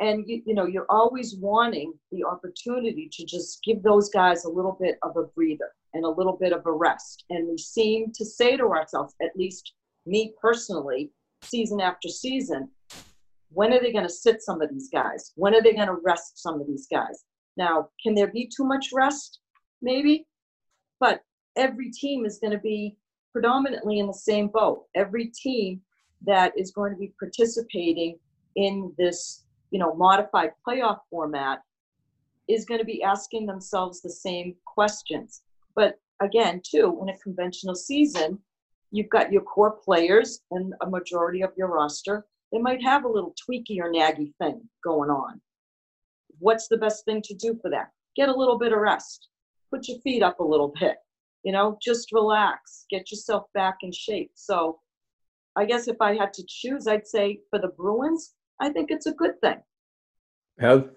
and 0.00 0.24
you, 0.26 0.42
you 0.46 0.54
know 0.54 0.66
you're 0.66 0.90
always 0.90 1.36
wanting 1.36 1.92
the 2.10 2.24
opportunity 2.24 3.08
to 3.12 3.24
just 3.24 3.62
give 3.64 3.82
those 3.82 4.10
guys 4.10 4.44
a 4.44 4.48
little 4.48 4.76
bit 4.80 4.98
of 5.02 5.16
a 5.16 5.24
breather 5.34 5.72
and 5.94 6.04
a 6.04 6.08
little 6.08 6.36
bit 6.40 6.52
of 6.52 6.64
a 6.66 6.72
rest. 6.72 7.24
And 7.30 7.48
we 7.48 7.58
seem 7.58 8.12
to 8.14 8.24
say 8.24 8.56
to 8.56 8.64
ourselves 8.64 9.14
at 9.22 9.36
least 9.36 9.72
me 10.06 10.34
personally 10.40 11.10
season 11.42 11.80
after 11.80 12.08
season 12.08 12.68
when 13.52 13.72
are 13.72 13.80
they 13.80 13.92
going 13.92 14.06
to 14.06 14.12
sit 14.12 14.40
some 14.40 14.62
of 14.62 14.70
these 14.70 14.88
guys? 14.92 15.32
When 15.34 15.54
are 15.54 15.62
they 15.62 15.72
going 15.72 15.88
to 15.88 15.98
rest 16.04 16.40
some 16.40 16.60
of 16.60 16.68
these 16.68 16.86
guys? 16.90 17.24
Now 17.56 17.88
can 18.02 18.14
there 18.14 18.28
be 18.28 18.48
too 18.54 18.64
much 18.64 18.90
rest? 18.92 19.40
Maybe 19.82 20.26
but 21.00 21.22
every 21.56 21.90
team 21.90 22.24
is 22.24 22.38
going 22.38 22.52
to 22.52 22.58
be 22.58 22.96
predominantly 23.32 23.98
in 23.98 24.06
the 24.06 24.14
same 24.14 24.48
boat. 24.48 24.84
Every 24.94 25.26
team 25.28 25.80
that 26.26 26.52
is 26.56 26.70
going 26.70 26.92
to 26.92 26.98
be 26.98 27.12
participating 27.18 28.18
in 28.56 28.92
this 28.98 29.44
you 29.70 29.78
know, 29.78 29.94
modified 29.94 30.52
playoff 30.66 31.00
format 31.10 31.60
is 32.48 32.64
going 32.64 32.80
to 32.80 32.84
be 32.86 33.02
asking 33.02 33.46
themselves 33.46 34.00
the 34.00 34.10
same 34.10 34.54
questions. 34.64 35.42
But 35.74 35.98
again, 36.20 36.60
too, 36.64 36.98
in 37.02 37.08
a 37.08 37.18
conventional 37.18 37.74
season, 37.74 38.38
you've 38.90 39.08
got 39.08 39.32
your 39.32 39.42
core 39.42 39.72
players 39.72 40.40
and 40.50 40.74
a 40.80 40.90
majority 40.90 41.42
of 41.42 41.52
your 41.56 41.68
roster. 41.68 42.26
They 42.52 42.58
might 42.58 42.82
have 42.82 43.04
a 43.04 43.08
little 43.08 43.34
tweaky 43.48 43.78
or 43.78 43.92
naggy 43.92 44.34
thing 44.38 44.68
going 44.82 45.10
on. 45.10 45.40
What's 46.38 46.68
the 46.68 46.78
best 46.78 47.04
thing 47.04 47.22
to 47.22 47.34
do 47.34 47.58
for 47.62 47.70
that? 47.70 47.90
Get 48.16 48.28
a 48.28 48.36
little 48.36 48.58
bit 48.58 48.72
of 48.72 48.78
rest. 48.78 49.28
Put 49.70 49.86
your 49.86 49.98
feet 50.00 50.22
up 50.22 50.40
a 50.40 50.44
little 50.44 50.72
bit. 50.80 50.96
You 51.44 51.52
know, 51.52 51.78
just 51.80 52.12
relax. 52.12 52.86
Get 52.90 53.10
yourself 53.10 53.44
back 53.54 53.78
in 53.82 53.92
shape. 53.92 54.32
So 54.34 54.80
I 55.56 55.64
guess 55.64 55.88
if 55.88 55.96
I 56.00 56.16
had 56.16 56.32
to 56.34 56.44
choose, 56.48 56.86
I'd 56.86 57.06
say 57.06 57.40
for 57.50 57.58
the 57.58 57.68
Bruins, 57.68 58.34
I 58.60 58.70
think 58.70 58.90
it's 58.90 59.06
a 59.06 59.12
good 59.12 59.40
thing. 59.40 59.58
Have? 60.58 60.90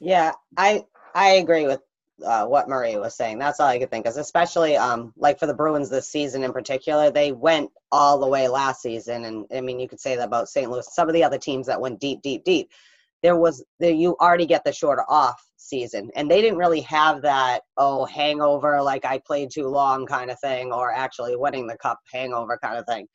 Yeah, 0.00 0.32
I 0.56 0.84
I 1.14 1.32
agree 1.32 1.66
with 1.66 1.80
uh, 2.24 2.46
what 2.46 2.68
Marie 2.68 2.96
was 2.96 3.16
saying. 3.16 3.38
That's 3.38 3.60
all 3.60 3.68
I 3.68 3.78
could 3.78 3.90
think 3.90 4.06
of, 4.06 4.16
especially 4.16 4.76
um, 4.76 5.12
like 5.16 5.38
for 5.38 5.46
the 5.46 5.54
Bruins 5.54 5.90
this 5.90 6.08
season 6.08 6.44
in 6.44 6.52
particular. 6.52 7.10
They 7.10 7.32
went 7.32 7.70
all 7.90 8.18
the 8.18 8.28
way 8.28 8.48
last 8.48 8.82
season, 8.82 9.24
and 9.24 9.46
I 9.54 9.60
mean, 9.60 9.80
you 9.80 9.88
could 9.88 10.00
say 10.00 10.16
that 10.16 10.26
about 10.26 10.48
St. 10.48 10.70
Louis. 10.70 10.86
Some 10.92 11.08
of 11.08 11.14
the 11.14 11.24
other 11.24 11.38
teams 11.38 11.66
that 11.66 11.80
went 11.80 12.00
deep, 12.00 12.22
deep, 12.22 12.44
deep. 12.44 12.70
There 13.22 13.36
was 13.36 13.64
there, 13.78 13.92
you 13.92 14.16
already 14.20 14.46
get 14.46 14.64
the 14.64 14.72
shorter 14.72 15.04
off 15.08 15.42
season, 15.56 16.10
and 16.14 16.30
they 16.30 16.40
didn't 16.40 16.58
really 16.58 16.80
have 16.82 17.22
that 17.22 17.62
oh 17.76 18.04
hangover 18.04 18.82
like 18.82 19.04
I 19.04 19.18
played 19.18 19.50
too 19.50 19.68
long 19.68 20.06
kind 20.06 20.30
of 20.30 20.38
thing, 20.40 20.72
or 20.72 20.92
actually 20.92 21.36
winning 21.36 21.66
the 21.66 21.78
cup 21.78 21.98
hangover 22.12 22.58
kind 22.62 22.78
of 22.78 22.86
thing. 22.86 23.06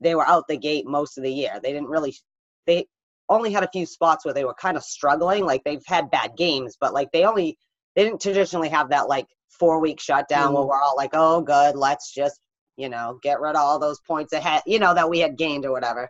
They 0.00 0.14
were 0.14 0.26
out 0.26 0.44
the 0.48 0.56
gate 0.56 0.86
most 0.86 1.18
of 1.18 1.24
the 1.24 1.32
year. 1.32 1.60
They 1.62 1.72
didn't 1.72 1.88
really 1.88 2.14
they 2.66 2.86
only 3.28 3.52
had 3.52 3.62
a 3.62 3.70
few 3.70 3.86
spots 3.86 4.24
where 4.24 4.34
they 4.34 4.44
were 4.44 4.54
kind 4.54 4.76
of 4.76 4.82
struggling. 4.82 5.44
Like 5.44 5.64
they've 5.64 5.84
had 5.86 6.10
bad 6.10 6.36
games, 6.36 6.76
but 6.80 6.92
like 6.92 7.12
they 7.12 7.24
only 7.24 7.56
they 7.94 8.04
didn't 8.04 8.20
traditionally 8.20 8.68
have 8.68 8.90
that 8.90 9.08
like 9.08 9.26
four 9.48 9.80
week 9.80 10.00
shutdown 10.00 10.46
mm-hmm. 10.46 10.54
where 10.54 10.66
we're 10.66 10.80
all 10.80 10.96
like, 10.96 11.10
oh, 11.12 11.40
good, 11.40 11.76
let's 11.76 12.12
just 12.12 12.40
you 12.76 12.88
know 12.88 13.18
get 13.22 13.40
rid 13.40 13.50
of 13.50 13.56
all 13.56 13.78
those 13.78 14.00
points 14.00 14.32
ahead, 14.32 14.62
you 14.66 14.78
know, 14.78 14.94
that 14.94 15.08
we 15.08 15.20
had 15.20 15.36
gained 15.36 15.64
or 15.64 15.72
whatever. 15.72 16.08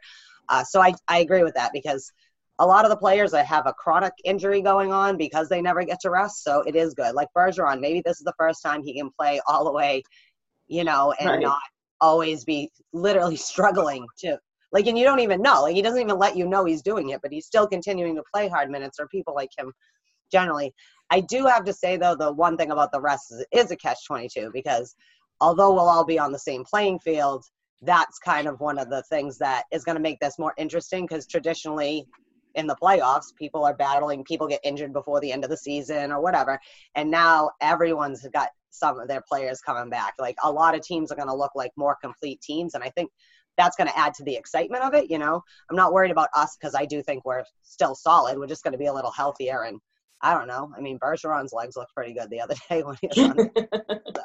Uh, 0.49 0.65
so 0.65 0.81
I 0.81 0.95
I 1.09 1.19
agree 1.19 1.43
with 1.43 1.55
that 1.55 1.73
because 1.73 2.13
a 2.59 2.67
lot 2.67 2.85
of 2.85 2.91
the 2.91 2.97
players 2.97 3.31
that 3.31 3.47
have 3.47 3.67
a 3.67 3.73
chronic 3.73 4.13
injury 4.23 4.61
going 4.61 4.93
on 4.93 5.17
because 5.17 5.49
they 5.49 5.63
never 5.63 5.83
get 5.83 5.99
to 6.01 6.11
rest. 6.11 6.45
So 6.45 6.61
it 6.61 6.77
is 6.77 6.93
good. 6.93 7.15
Like 7.15 7.29
Bergeron, 7.35 7.81
maybe 7.81 8.03
this 8.05 8.19
is 8.19 8.25
the 8.25 8.35
first 8.39 8.63
time 8.63 8.83
he 8.83 8.95
can 8.95 9.11
play 9.19 9.41
all 9.47 9.65
the 9.65 9.73
way, 9.73 10.03
you 10.69 10.85
know, 10.85 11.15
and 11.19 11.31
right. 11.31 11.41
not 11.41 11.63
always 12.03 12.45
be 12.45 12.71
literally 12.93 13.37
struggling 13.51 14.07
to 14.19 14.39
like, 14.73 14.87
and 14.87 14.99
you 14.99 15.05
don't 15.05 15.21
even 15.21 15.43
know. 15.43 15.63
Like, 15.63 15.75
he 15.75 15.83
doesn't 15.83 16.01
even 16.01 16.19
let 16.19 16.37
you 16.37 16.47
know 16.47 16.65
he's 16.65 16.83
doing 16.83 17.11
it, 17.11 17.21
but 17.23 17.33
he's 17.33 17.47
still 17.47 17.67
continuing 17.67 18.17
to 18.17 18.23
play 18.33 18.49
hard 18.49 18.71
minutes 18.71 18.99
or 19.01 19.09
people 19.09 19.35
like 19.35 19.51
him 19.57 19.73
generally. 20.31 20.73
I 21.11 21.21
do 21.21 21.47
have 21.47 21.65
to 21.65 21.73
say, 21.73 21.97
though, 21.97 22.15
the 22.15 22.33
one 22.33 22.57
thing 22.57 22.71
about 22.71 22.93
the 22.93 23.01
rest 23.01 23.33
is, 23.33 23.45
is 23.53 23.71
a 23.71 23.77
catch 23.77 24.07
22 24.07 24.51
because 24.53 24.95
although 25.41 25.73
we'll 25.73 25.89
all 25.89 26.05
be 26.05 26.19
on 26.19 26.33
the 26.33 26.39
same 26.39 26.65
playing 26.65 27.01
field, 27.01 27.45
that's 27.83 28.19
kind 28.19 28.47
of 28.47 28.61
one 28.61 28.79
of 28.79 28.91
the 28.91 29.03
things 29.05 29.39
that 29.39 29.65
is 29.73 29.85
going 29.85 29.97
to 29.97 30.03
make 30.03 30.21
this 30.21 30.39
more 30.39 30.55
interesting 30.59 31.05
because 31.05 31.27
traditionally 31.27 32.07
in 32.55 32.67
the 32.67 32.77
playoffs, 32.83 33.35
people 33.39 33.65
are 33.65 33.75
battling, 33.75 34.25
people 34.25 34.47
get 34.47 34.61
injured 34.65 34.93
before 34.93 35.21
the 35.21 35.33
end 35.33 35.45
of 35.45 35.51
the 35.51 35.57
season 35.57 36.13
or 36.13 36.21
whatever. 36.21 36.61
And 36.95 37.11
now 37.11 37.51
everyone's 37.61 38.27
got 38.33 38.51
some 38.71 38.99
of 38.99 39.09
their 39.09 39.23
players 39.29 39.61
coming 39.61 39.91
back. 39.91 40.15
Like 40.19 40.37
a 40.43 40.51
lot 40.51 40.75
of 40.75 40.83
teams 40.83 41.11
are 41.11 41.17
going 41.17 41.29
to 41.29 41.35
look 41.35 41.53
like 41.55 41.73
more 41.77 41.97
complete 42.03 42.41
teams. 42.41 42.75
And 42.75 42.85
I 42.85 42.91
think 42.91 43.11
that's 43.57 43.77
going 43.77 43.89
to 43.89 43.99
add 43.99 44.15
to 44.15 44.25
the 44.25 44.35
excitement 44.35 44.83
of 44.83 44.95
it. 44.95 45.11
You 45.11 45.19
know, 45.19 45.43
I'm 45.69 45.77
not 45.77 45.93
worried 45.93 46.11
about 46.11 46.29
us 46.35 46.57
because 46.59 46.75
I 46.75 46.85
do 46.85 47.03
think 47.03 47.25
we're 47.25 47.45
still 47.63 47.95
solid. 47.95 48.39
We're 48.39 48.47
just 48.47 48.65
going 48.65 48.73
to 48.73 48.79
be 48.79 48.87
a 48.87 48.93
little 48.93 49.11
healthier. 49.11 49.65
And 49.65 49.79
I 50.23 50.35
don't 50.35 50.49
know. 50.49 50.73
I 50.77 50.81
mean, 50.81 50.99
Bergeron's 50.99 51.53
legs 51.53 51.77
looked 51.77 51.95
pretty 51.95 52.15
good 52.15 52.31
the 52.31 52.41
other 52.41 52.55
day 52.69 52.83
when 52.83 52.97
he 53.01 53.09
was 53.09 53.19
on 53.19 53.51
it. 53.55 53.69
So. 54.17 54.23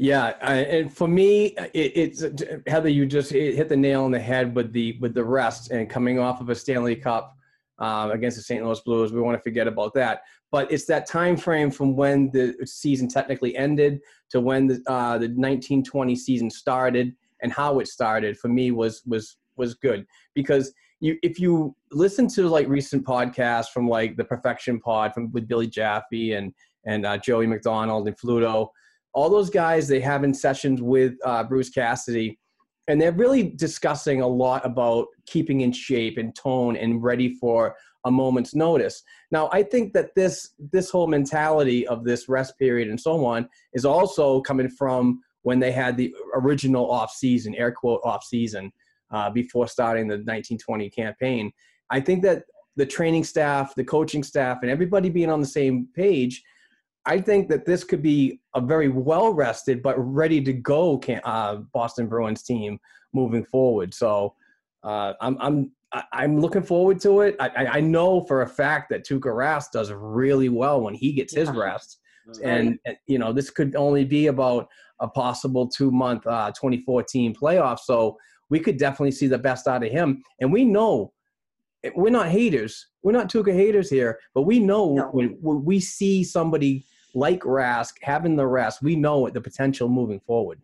Yeah, 0.00 0.34
I, 0.40 0.54
and 0.58 0.92
for 0.92 1.08
me, 1.08 1.56
it, 1.74 1.92
it's 1.96 2.24
Heather. 2.68 2.88
You 2.88 3.04
just 3.04 3.32
hit 3.32 3.68
the 3.68 3.76
nail 3.76 4.04
on 4.04 4.12
the 4.12 4.20
head 4.20 4.54
with 4.54 4.72
the 4.72 4.96
with 5.00 5.12
the 5.12 5.24
rest 5.24 5.72
and 5.72 5.90
coming 5.90 6.20
off 6.20 6.40
of 6.40 6.50
a 6.50 6.54
Stanley 6.54 6.94
Cup 6.94 7.36
uh, 7.80 8.10
against 8.12 8.36
the 8.36 8.42
St. 8.44 8.64
Louis 8.64 8.80
Blues. 8.80 9.12
We 9.12 9.20
want 9.20 9.36
to 9.36 9.42
forget 9.42 9.66
about 9.66 9.94
that. 9.94 10.22
But 10.52 10.70
it's 10.70 10.86
that 10.86 11.06
time 11.06 11.36
frame 11.36 11.72
from 11.72 11.96
when 11.96 12.30
the 12.30 12.54
season 12.64 13.08
technically 13.08 13.56
ended 13.56 14.00
to 14.30 14.40
when 14.40 14.68
the 14.68 14.74
uh, 14.86 15.18
the 15.18 15.26
1920 15.26 16.14
season 16.14 16.48
started 16.48 17.16
and 17.42 17.52
how 17.52 17.78
it 17.78 17.88
started 17.88 18.38
for 18.38 18.48
me 18.48 18.70
was 18.70 19.02
was 19.06 19.36
was 19.56 19.74
good 19.74 20.06
because 20.34 20.72
you 21.00 21.16
if 21.22 21.38
you 21.38 21.74
listen 21.92 22.28
to 22.28 22.48
like 22.48 22.68
recent 22.68 23.04
podcasts 23.04 23.68
from 23.68 23.88
like 23.88 24.16
the 24.16 24.24
Perfection 24.24 24.80
Pod 24.80 25.14
from 25.14 25.30
with 25.32 25.48
Billy 25.48 25.66
Jaffe 25.66 26.32
and 26.32 26.52
and 26.86 27.04
uh, 27.04 27.18
Joey 27.18 27.46
McDonald 27.46 28.08
and 28.08 28.16
Fluto, 28.18 28.68
all 29.12 29.28
those 29.28 29.50
guys 29.50 29.88
they 29.88 30.00
have 30.00 30.24
in 30.24 30.32
sessions 30.32 30.80
with 30.80 31.14
uh, 31.24 31.44
Bruce 31.44 31.70
Cassidy, 31.70 32.38
and 32.88 33.00
they're 33.00 33.12
really 33.12 33.42
discussing 33.42 34.22
a 34.22 34.26
lot 34.26 34.64
about 34.64 35.06
keeping 35.26 35.60
in 35.60 35.72
shape 35.72 36.18
and 36.18 36.34
tone 36.34 36.76
and 36.76 37.02
ready 37.02 37.34
for 37.34 37.76
a 38.04 38.10
moment's 38.10 38.54
notice. 38.54 39.02
Now, 39.30 39.50
I 39.52 39.62
think 39.62 39.92
that 39.92 40.14
this 40.14 40.54
this 40.58 40.90
whole 40.90 41.06
mentality 41.06 41.86
of 41.86 42.04
this 42.04 42.28
rest 42.28 42.58
period 42.58 42.88
and 42.88 43.00
so 43.00 43.24
on 43.24 43.48
is 43.72 43.84
also 43.84 44.40
coming 44.40 44.68
from 44.68 45.20
when 45.42 45.58
they 45.58 45.72
had 45.72 45.96
the 45.96 46.14
original 46.34 46.90
off 46.90 47.12
season, 47.12 47.54
air 47.54 47.72
quote 47.72 48.00
off 48.04 48.24
season, 48.24 48.72
uh, 49.10 49.30
before 49.30 49.66
starting 49.66 50.06
the 50.06 50.14
1920 50.14 50.90
campaign. 50.90 51.52
I 51.90 52.00
think 52.00 52.22
that 52.22 52.44
the 52.76 52.86
training 52.86 53.24
staff, 53.24 53.74
the 53.74 53.84
coaching 53.84 54.22
staff, 54.22 54.58
and 54.62 54.70
everybody 54.70 55.08
being 55.08 55.30
on 55.30 55.40
the 55.40 55.46
same 55.46 55.88
page, 55.94 56.42
I 57.06 57.20
think 57.20 57.48
that 57.48 57.64
this 57.64 57.84
could 57.84 58.02
be 58.02 58.40
a 58.54 58.60
very 58.60 58.88
well 58.88 59.32
rested 59.32 59.82
but 59.82 59.96
ready 59.96 60.42
to 60.42 60.52
go 60.52 61.00
uh, 61.24 61.56
Boston 61.72 62.06
Bruins 62.06 62.42
team 62.42 62.78
moving 63.14 63.44
forward. 63.44 63.94
So 63.94 64.34
uh, 64.82 65.14
I'm 65.20 65.38
I'm 65.40 65.72
I'm 66.12 66.38
looking 66.38 66.62
forward 66.62 67.00
to 67.00 67.22
it. 67.22 67.36
I, 67.40 67.66
I 67.66 67.80
know 67.80 68.24
for 68.24 68.42
a 68.42 68.46
fact 68.46 68.90
that 68.90 69.06
Tuukka 69.06 69.32
Rask 69.34 69.70
does 69.72 69.90
really 69.90 70.50
well 70.50 70.82
when 70.82 70.94
he 70.94 71.12
gets 71.12 71.34
his 71.34 71.48
rest, 71.50 71.98
and, 72.44 72.78
and 72.84 72.96
you 73.06 73.18
know 73.18 73.32
this 73.32 73.48
could 73.48 73.74
only 73.74 74.04
be 74.04 74.26
about 74.26 74.68
a 75.00 75.08
possible 75.08 75.68
two 75.68 75.90
month 75.90 76.26
uh, 76.26 76.50
2014 76.52 77.34
playoff. 77.34 77.78
So 77.80 78.16
we 78.50 78.60
could 78.60 78.78
definitely 78.78 79.12
see 79.12 79.26
the 79.26 79.38
best 79.38 79.66
out 79.66 79.84
of 79.84 79.90
him, 79.90 80.22
and 80.40 80.52
we 80.52 80.64
know 80.64 81.12
we're 81.94 82.10
not 82.10 82.28
haters. 82.28 82.86
We're 83.02 83.12
not 83.12 83.30
Tuukka 83.30 83.54
haters 83.54 83.90
here, 83.90 84.18
but 84.34 84.42
we 84.42 84.58
know 84.58 84.94
no. 84.94 85.04
when, 85.12 85.38
when 85.40 85.64
we 85.64 85.80
see 85.80 86.24
somebody 86.24 86.84
like 87.14 87.40
Rask 87.40 87.94
having 88.02 88.36
the 88.36 88.46
rest, 88.46 88.82
we 88.82 88.96
know 88.96 89.28
the 89.30 89.40
potential 89.40 89.88
moving 89.88 90.20
forward. 90.20 90.60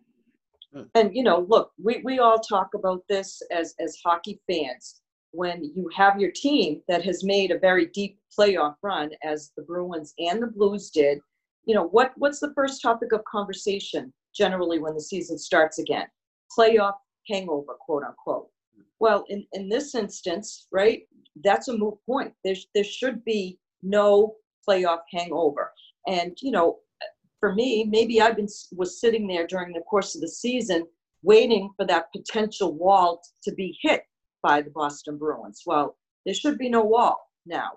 And 0.93 1.15
you 1.15 1.23
know, 1.23 1.45
look, 1.47 1.71
we, 1.81 2.01
we 2.03 2.19
all 2.19 2.39
talk 2.39 2.69
about 2.75 3.03
this 3.07 3.41
as 3.51 3.73
as 3.79 3.97
hockey 4.03 4.41
fans. 4.49 5.01
When 5.31 5.63
you 5.63 5.89
have 5.95 6.19
your 6.19 6.31
team 6.31 6.81
that 6.87 7.03
has 7.03 7.23
made 7.23 7.51
a 7.51 7.59
very 7.59 7.87
deep 7.87 8.19
playoff 8.37 8.75
run, 8.81 9.11
as 9.23 9.51
the 9.55 9.63
Bruins 9.63 10.13
and 10.19 10.41
the 10.41 10.47
Blues 10.47 10.89
did, 10.89 11.19
you 11.65 11.75
know, 11.75 11.87
what 11.87 12.11
what's 12.17 12.39
the 12.39 12.53
first 12.55 12.81
topic 12.81 13.13
of 13.13 13.23
conversation 13.23 14.13
generally 14.35 14.79
when 14.79 14.93
the 14.93 15.01
season 15.01 15.37
starts 15.37 15.79
again? 15.79 16.07
Playoff 16.57 16.95
hangover, 17.29 17.73
quote 17.79 18.03
unquote. 18.03 18.49
Well, 18.99 19.25
in, 19.29 19.45
in 19.53 19.69
this 19.69 19.95
instance, 19.95 20.67
right, 20.71 21.03
that's 21.43 21.67
a 21.67 21.77
moot 21.77 21.95
point. 22.05 22.33
There's 22.43 22.67
there 22.73 22.83
should 22.83 23.23
be 23.25 23.59
no 23.83 24.35
playoff 24.67 25.01
hangover. 25.11 25.71
And 26.07 26.37
you 26.41 26.51
know, 26.51 26.79
for 27.39 27.53
me, 27.53 27.85
maybe 27.85 28.21
I've 28.21 28.35
been 28.35 28.47
was 28.75 28.99
sitting 28.99 29.27
there 29.27 29.47
during 29.47 29.73
the 29.73 29.81
course 29.81 30.15
of 30.15 30.21
the 30.21 30.29
season 30.29 30.87
waiting 31.23 31.71
for 31.75 31.85
that 31.87 32.11
potential 32.11 32.73
wall 32.73 33.21
to 33.43 33.51
be 33.53 33.77
hit 33.81 34.03
by 34.41 34.61
the 34.61 34.69
Boston 34.69 35.17
Bruins. 35.17 35.63
Well, 35.65 35.97
there 36.25 36.35
should 36.35 36.57
be 36.57 36.69
no 36.69 36.83
wall 36.83 37.31
now. 37.45 37.71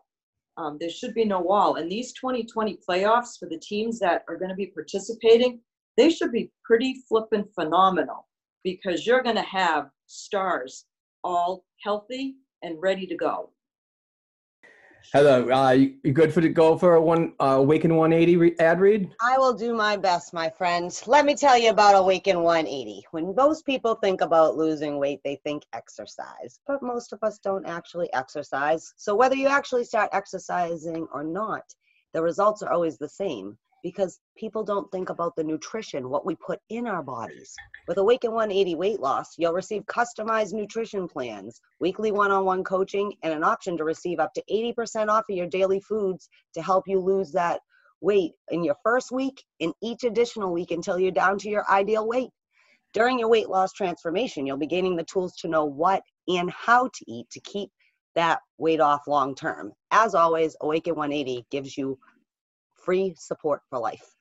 Um, 0.58 0.76
there 0.80 0.90
should 0.90 1.14
be 1.14 1.24
no 1.24 1.40
wall. 1.40 1.76
And 1.76 1.90
these 1.90 2.12
2020 2.12 2.78
playoffs 2.86 3.38
for 3.38 3.48
the 3.48 3.58
teams 3.58 3.98
that 4.00 4.24
are 4.28 4.36
going 4.36 4.50
to 4.50 4.54
be 4.54 4.66
participating, 4.66 5.60
they 5.98 6.08
should 6.08 6.30
be 6.30 6.50
pretty 6.64 7.02
flippin' 7.08 7.44
phenomenal 7.54 8.28
because 8.62 9.04
you're 9.04 9.22
going 9.22 9.36
to 9.36 9.42
have 9.42 9.90
stars 10.06 10.86
all 11.24 11.64
healthy 11.82 12.36
and 12.62 12.80
ready 12.80 13.04
to 13.06 13.16
go. 13.16 13.50
Hello, 15.12 15.48
uh, 15.50 15.70
you 15.70 16.12
good 16.12 16.32
for 16.32 16.40
to 16.40 16.48
go 16.50 16.76
for 16.76 16.94
a 16.94 17.02
one 17.02 17.32
uh, 17.40 17.56
Awaken 17.58 17.96
180 17.96 18.36
re- 18.36 18.56
ad 18.60 18.78
read? 18.78 19.10
I 19.22 19.38
will 19.38 19.54
do 19.54 19.74
my 19.74 19.96
best, 19.96 20.32
my 20.32 20.50
friend. 20.50 20.92
Let 21.06 21.24
me 21.24 21.34
tell 21.34 21.58
you 21.58 21.70
about 21.70 21.96
Awaken 21.96 22.42
180. 22.42 23.06
When 23.10 23.34
most 23.34 23.64
people 23.64 23.94
think 23.94 24.20
about 24.20 24.56
losing 24.56 24.98
weight, 24.98 25.20
they 25.24 25.40
think 25.44 25.64
exercise, 25.72 26.60
but 26.66 26.82
most 26.82 27.12
of 27.12 27.20
us 27.22 27.38
don't 27.38 27.66
actually 27.66 28.12
exercise. 28.12 28.92
So 28.96 29.14
whether 29.16 29.34
you 29.34 29.48
actually 29.48 29.84
start 29.84 30.10
exercising 30.12 31.08
or 31.12 31.24
not, 31.24 31.64
the 32.12 32.22
results 32.22 32.62
are 32.62 32.70
always 32.70 32.98
the 32.98 33.08
same 33.08 33.56
because 33.82 34.18
people 34.36 34.64
don't 34.64 34.90
think 34.90 35.10
about 35.10 35.36
the 35.36 35.44
nutrition, 35.44 36.08
what 36.08 36.26
we 36.26 36.34
put 36.36 36.60
in 36.68 36.86
our 36.86 37.02
bodies. 37.02 37.54
With 37.86 37.98
Awaken 37.98 38.32
180 38.32 38.74
Weight 38.74 39.00
Loss, 39.00 39.34
you'll 39.38 39.52
receive 39.52 39.84
customized 39.86 40.52
nutrition 40.52 41.08
plans, 41.08 41.60
weekly 41.80 42.12
one 42.12 42.30
on 42.30 42.44
one 42.44 42.64
coaching, 42.64 43.14
and 43.22 43.32
an 43.32 43.44
option 43.44 43.76
to 43.76 43.84
receive 43.84 44.20
up 44.20 44.32
to 44.34 44.42
80% 44.50 45.08
off 45.08 45.24
of 45.30 45.36
your 45.36 45.46
daily 45.46 45.80
foods 45.80 46.28
to 46.54 46.62
help 46.62 46.84
you 46.86 47.00
lose 47.00 47.32
that 47.32 47.60
weight 48.00 48.32
in 48.50 48.64
your 48.64 48.76
first 48.82 49.10
week 49.10 49.42
and 49.60 49.72
each 49.82 50.04
additional 50.04 50.52
week 50.52 50.70
until 50.70 50.98
you're 50.98 51.10
down 51.10 51.38
to 51.38 51.48
your 51.48 51.64
ideal 51.70 52.06
weight. 52.06 52.30
During 52.94 53.18
your 53.18 53.28
weight 53.28 53.48
loss 53.48 53.72
transformation, 53.72 54.46
you'll 54.46 54.56
be 54.56 54.66
gaining 54.66 54.96
the 54.96 55.04
tools 55.04 55.34
to 55.36 55.48
know 55.48 55.64
what 55.64 56.02
and 56.26 56.50
how 56.50 56.88
to 56.88 57.04
eat 57.06 57.28
to 57.30 57.40
keep 57.40 57.70
that 58.14 58.40
weight 58.56 58.80
off 58.80 59.06
long 59.06 59.34
term. 59.34 59.72
As 59.90 60.14
always, 60.14 60.56
Awaken 60.60 60.94
180 60.94 61.46
gives 61.50 61.76
you 61.76 61.98
free 62.88 63.14
support 63.18 63.60
for 63.68 63.78
life. 63.78 64.14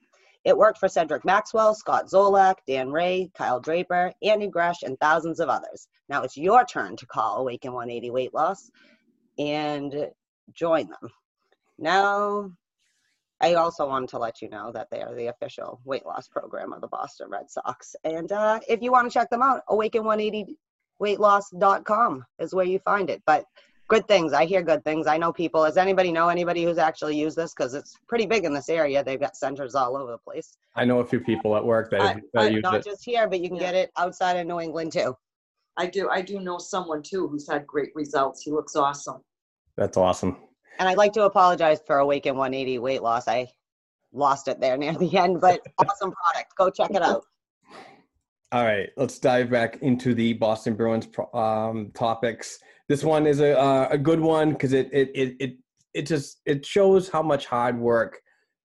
It 0.43 0.57
worked 0.57 0.77
for 0.77 0.89
Cedric 0.89 1.23
Maxwell, 1.23 1.73
Scott 1.73 2.07
Zolak, 2.07 2.55
Dan 2.67 2.91
Ray, 2.91 3.31
Kyle 3.33 3.61
Draper, 3.61 4.11
Andy 4.21 4.47
Gresh, 4.47 4.83
and 4.83 4.99
thousands 4.99 5.39
of 5.39 5.47
others. 5.47 5.87
Now 6.09 6.23
it's 6.23 6.35
your 6.35 6.65
turn 6.65 6.97
to 6.97 7.05
call 7.05 7.37
Awaken 7.37 7.71
180 7.71 8.09
Weight 8.09 8.33
Loss 8.33 8.69
and 9.39 10.09
join 10.53 10.89
them. 10.89 11.09
Now, 11.79 12.51
I 13.39 13.53
also 13.53 13.87
wanted 13.87 14.09
to 14.09 14.19
let 14.19 14.41
you 14.41 14.49
know 14.49 14.73
that 14.73 14.89
they 14.91 15.01
are 15.01 15.15
the 15.15 15.27
official 15.27 15.79
weight 15.85 16.05
loss 16.05 16.27
program 16.27 16.73
of 16.73 16.81
the 16.81 16.87
Boston 16.87 17.29
Red 17.29 17.49
Sox. 17.49 17.95
And 18.03 18.33
uh, 18.33 18.59
if 18.67 18.81
you 18.81 18.91
want 18.91 19.09
to 19.09 19.13
check 19.13 19.29
them 19.29 19.43
out, 19.43 19.61
awaken180weightloss.com 19.69 22.25
is 22.39 22.53
where 22.53 22.65
you 22.65 22.79
find 22.79 23.09
it. 23.09 23.23
But 23.25 23.45
good 23.87 24.07
things. 24.07 24.33
I 24.33 24.45
hear 24.45 24.61
good 24.61 24.83
things. 24.83 25.07
I 25.07 25.17
know 25.17 25.31
people. 25.31 25.63
Does 25.63 25.77
anybody 25.77 26.11
know 26.11 26.29
anybody 26.29 26.63
who's 26.63 26.77
actually 26.77 27.17
used 27.17 27.37
this? 27.37 27.53
Because 27.53 27.73
it's 27.73 27.95
pretty 28.07 28.25
big 28.25 28.43
in 28.43 28.53
this 28.53 28.69
area. 28.69 29.03
They've 29.03 29.19
got 29.19 29.35
centers 29.35 29.75
all 29.75 29.95
over 29.97 30.11
the 30.11 30.17
place. 30.17 30.57
I 30.75 30.85
know 30.85 30.99
a 30.99 31.05
few 31.05 31.19
people 31.19 31.55
at 31.55 31.63
work 31.63 31.89
that, 31.91 32.01
I, 32.01 32.21
that 32.33 32.43
I, 32.43 32.47
use 32.49 32.63
not 32.63 32.75
it. 32.75 32.85
just 32.85 33.03
here, 33.03 33.27
but 33.27 33.39
you 33.39 33.47
can 33.47 33.57
Yeah. 33.57 33.63
get 33.71 33.75
it 33.75 33.91
outside 33.97 34.37
of 34.37 34.45
New 34.47 34.59
England 34.59 34.91
too. 34.93 35.15
I 35.77 35.87
do. 35.87 36.09
I 36.09 36.21
do 36.21 36.39
know 36.39 36.57
someone 36.57 37.01
too 37.01 37.27
who's 37.27 37.47
had 37.47 37.65
great 37.67 37.89
results. 37.95 38.41
He 38.41 38.51
looks 38.51 38.75
awesome. 38.75 39.21
That's 39.77 39.97
awesome. 39.97 40.37
And 40.79 40.89
I'd 40.89 40.97
like 40.97 41.13
to 41.13 41.23
apologize 41.23 41.79
for 41.85 41.99
Awaken 41.99 42.35
180 42.35 42.79
weight 42.79 43.01
loss. 43.01 43.27
I 43.27 43.47
lost 44.11 44.47
it 44.47 44.59
there 44.59 44.77
near 44.77 44.93
the 44.93 45.17
end, 45.17 45.39
but 45.39 45.61
awesome 45.77 46.11
product. 46.11 46.55
Go 46.57 46.69
check 46.69 46.91
it 46.91 47.01
out. 47.01 47.23
All 48.53 48.63
right, 48.63 48.89
let's 48.95 49.19
dive 49.19 49.49
back 49.49 49.79
into 49.81 50.13
the 50.15 50.33
Boston 50.33 50.75
Bruins 50.75 51.07
um, 51.33 51.91
topics. 51.93 52.59
This 52.89 53.03
one 53.03 53.27
is 53.27 53.41
a 53.41 53.57
uh, 53.59 53.87
a 53.91 53.97
good 53.97 54.19
one 54.19 54.51
because 54.51 54.73
it, 54.73 54.89
it 54.93 55.11
it 55.13 55.35
it 55.39 55.57
it 55.93 56.05
just 56.05 56.41
it 56.45 56.65
shows 56.65 57.09
how 57.09 57.21
much 57.21 57.45
hard 57.45 57.77
work 57.77 58.21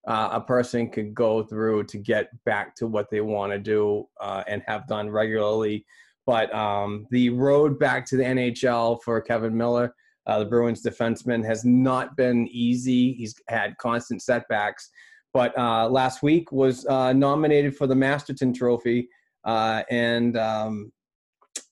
uh, 0.07 0.29
a 0.33 0.41
person 0.41 0.89
could 0.89 1.13
go 1.13 1.43
through 1.43 1.85
to 1.85 1.97
get 1.97 2.29
back 2.45 2.75
to 2.75 2.87
what 2.87 3.09
they 3.09 3.21
want 3.21 3.51
to 3.51 3.59
do 3.59 4.07
uh, 4.21 4.43
and 4.47 4.61
have 4.67 4.87
done 4.87 5.09
regularly. 5.09 5.85
But 6.25 6.53
um, 6.53 7.05
the 7.11 7.29
road 7.31 7.79
back 7.79 8.05
to 8.07 8.17
the 8.17 8.23
NHL 8.23 9.01
for 9.03 9.19
Kevan 9.19 9.55
Miller, 9.55 9.93
uh, 10.25 10.39
the 10.39 10.45
Bruins 10.45 10.81
defenseman, 10.81 11.45
has 11.45 11.65
not 11.65 12.15
been 12.15 12.47
easy. 12.49 13.13
He's 13.13 13.35
had 13.49 13.77
constant 13.77 14.21
setbacks. 14.21 14.89
But 15.33 15.57
uh, 15.57 15.89
last 15.89 16.21
week 16.21 16.51
was 16.51 16.85
uh, 16.85 17.11
nominated 17.11 17.75
for 17.75 17.87
the 17.87 17.95
Masterton 17.95 18.53
Trophy. 18.53 19.09
And 19.45 20.37
um, 20.37 20.93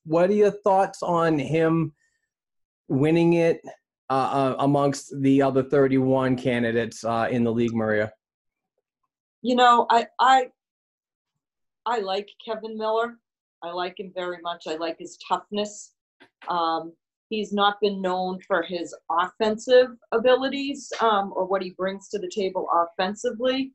what 0.06 0.30
are 0.30 0.34
your 0.34 0.52
thoughts 0.52 1.02
on 1.04 1.38
him 1.38 1.94
winning 2.92 3.34
it 3.34 3.62
uh, 4.10 4.14
uh, 4.14 4.56
amongst 4.60 5.14
the 5.22 5.42
other 5.42 5.64
31 5.64 6.36
candidates 6.36 7.04
uh, 7.06 7.28
in 7.32 7.44
the 7.46 7.52
league, 7.52 7.74
Maria? 7.74 8.12
You 9.42 9.56
know, 9.56 9.88
I 9.90 10.06
I 10.20 10.48
I 11.86 12.00
like 12.00 12.30
Kevan 12.46 12.78
Miller. 12.78 13.18
I 13.64 13.72
like 13.72 14.00
him 14.00 14.12
very 14.14 14.40
much. 14.42 14.64
I 14.68 14.76
like 14.76 14.98
his 15.00 15.18
toughness. 15.28 15.94
Um, 16.48 16.94
he's 17.30 17.54
not 17.54 17.80
been 17.82 18.02
known 18.02 18.40
for 18.46 18.62
his 18.62 18.94
offensive 19.10 19.88
abilities 20.12 20.92
um, 21.00 21.32
or 21.36 21.46
what 21.46 21.62
he 21.62 21.72
brings 21.72 22.10
to 22.10 22.20
the 22.20 22.30
table 22.30 22.68
offensively. 22.74 23.72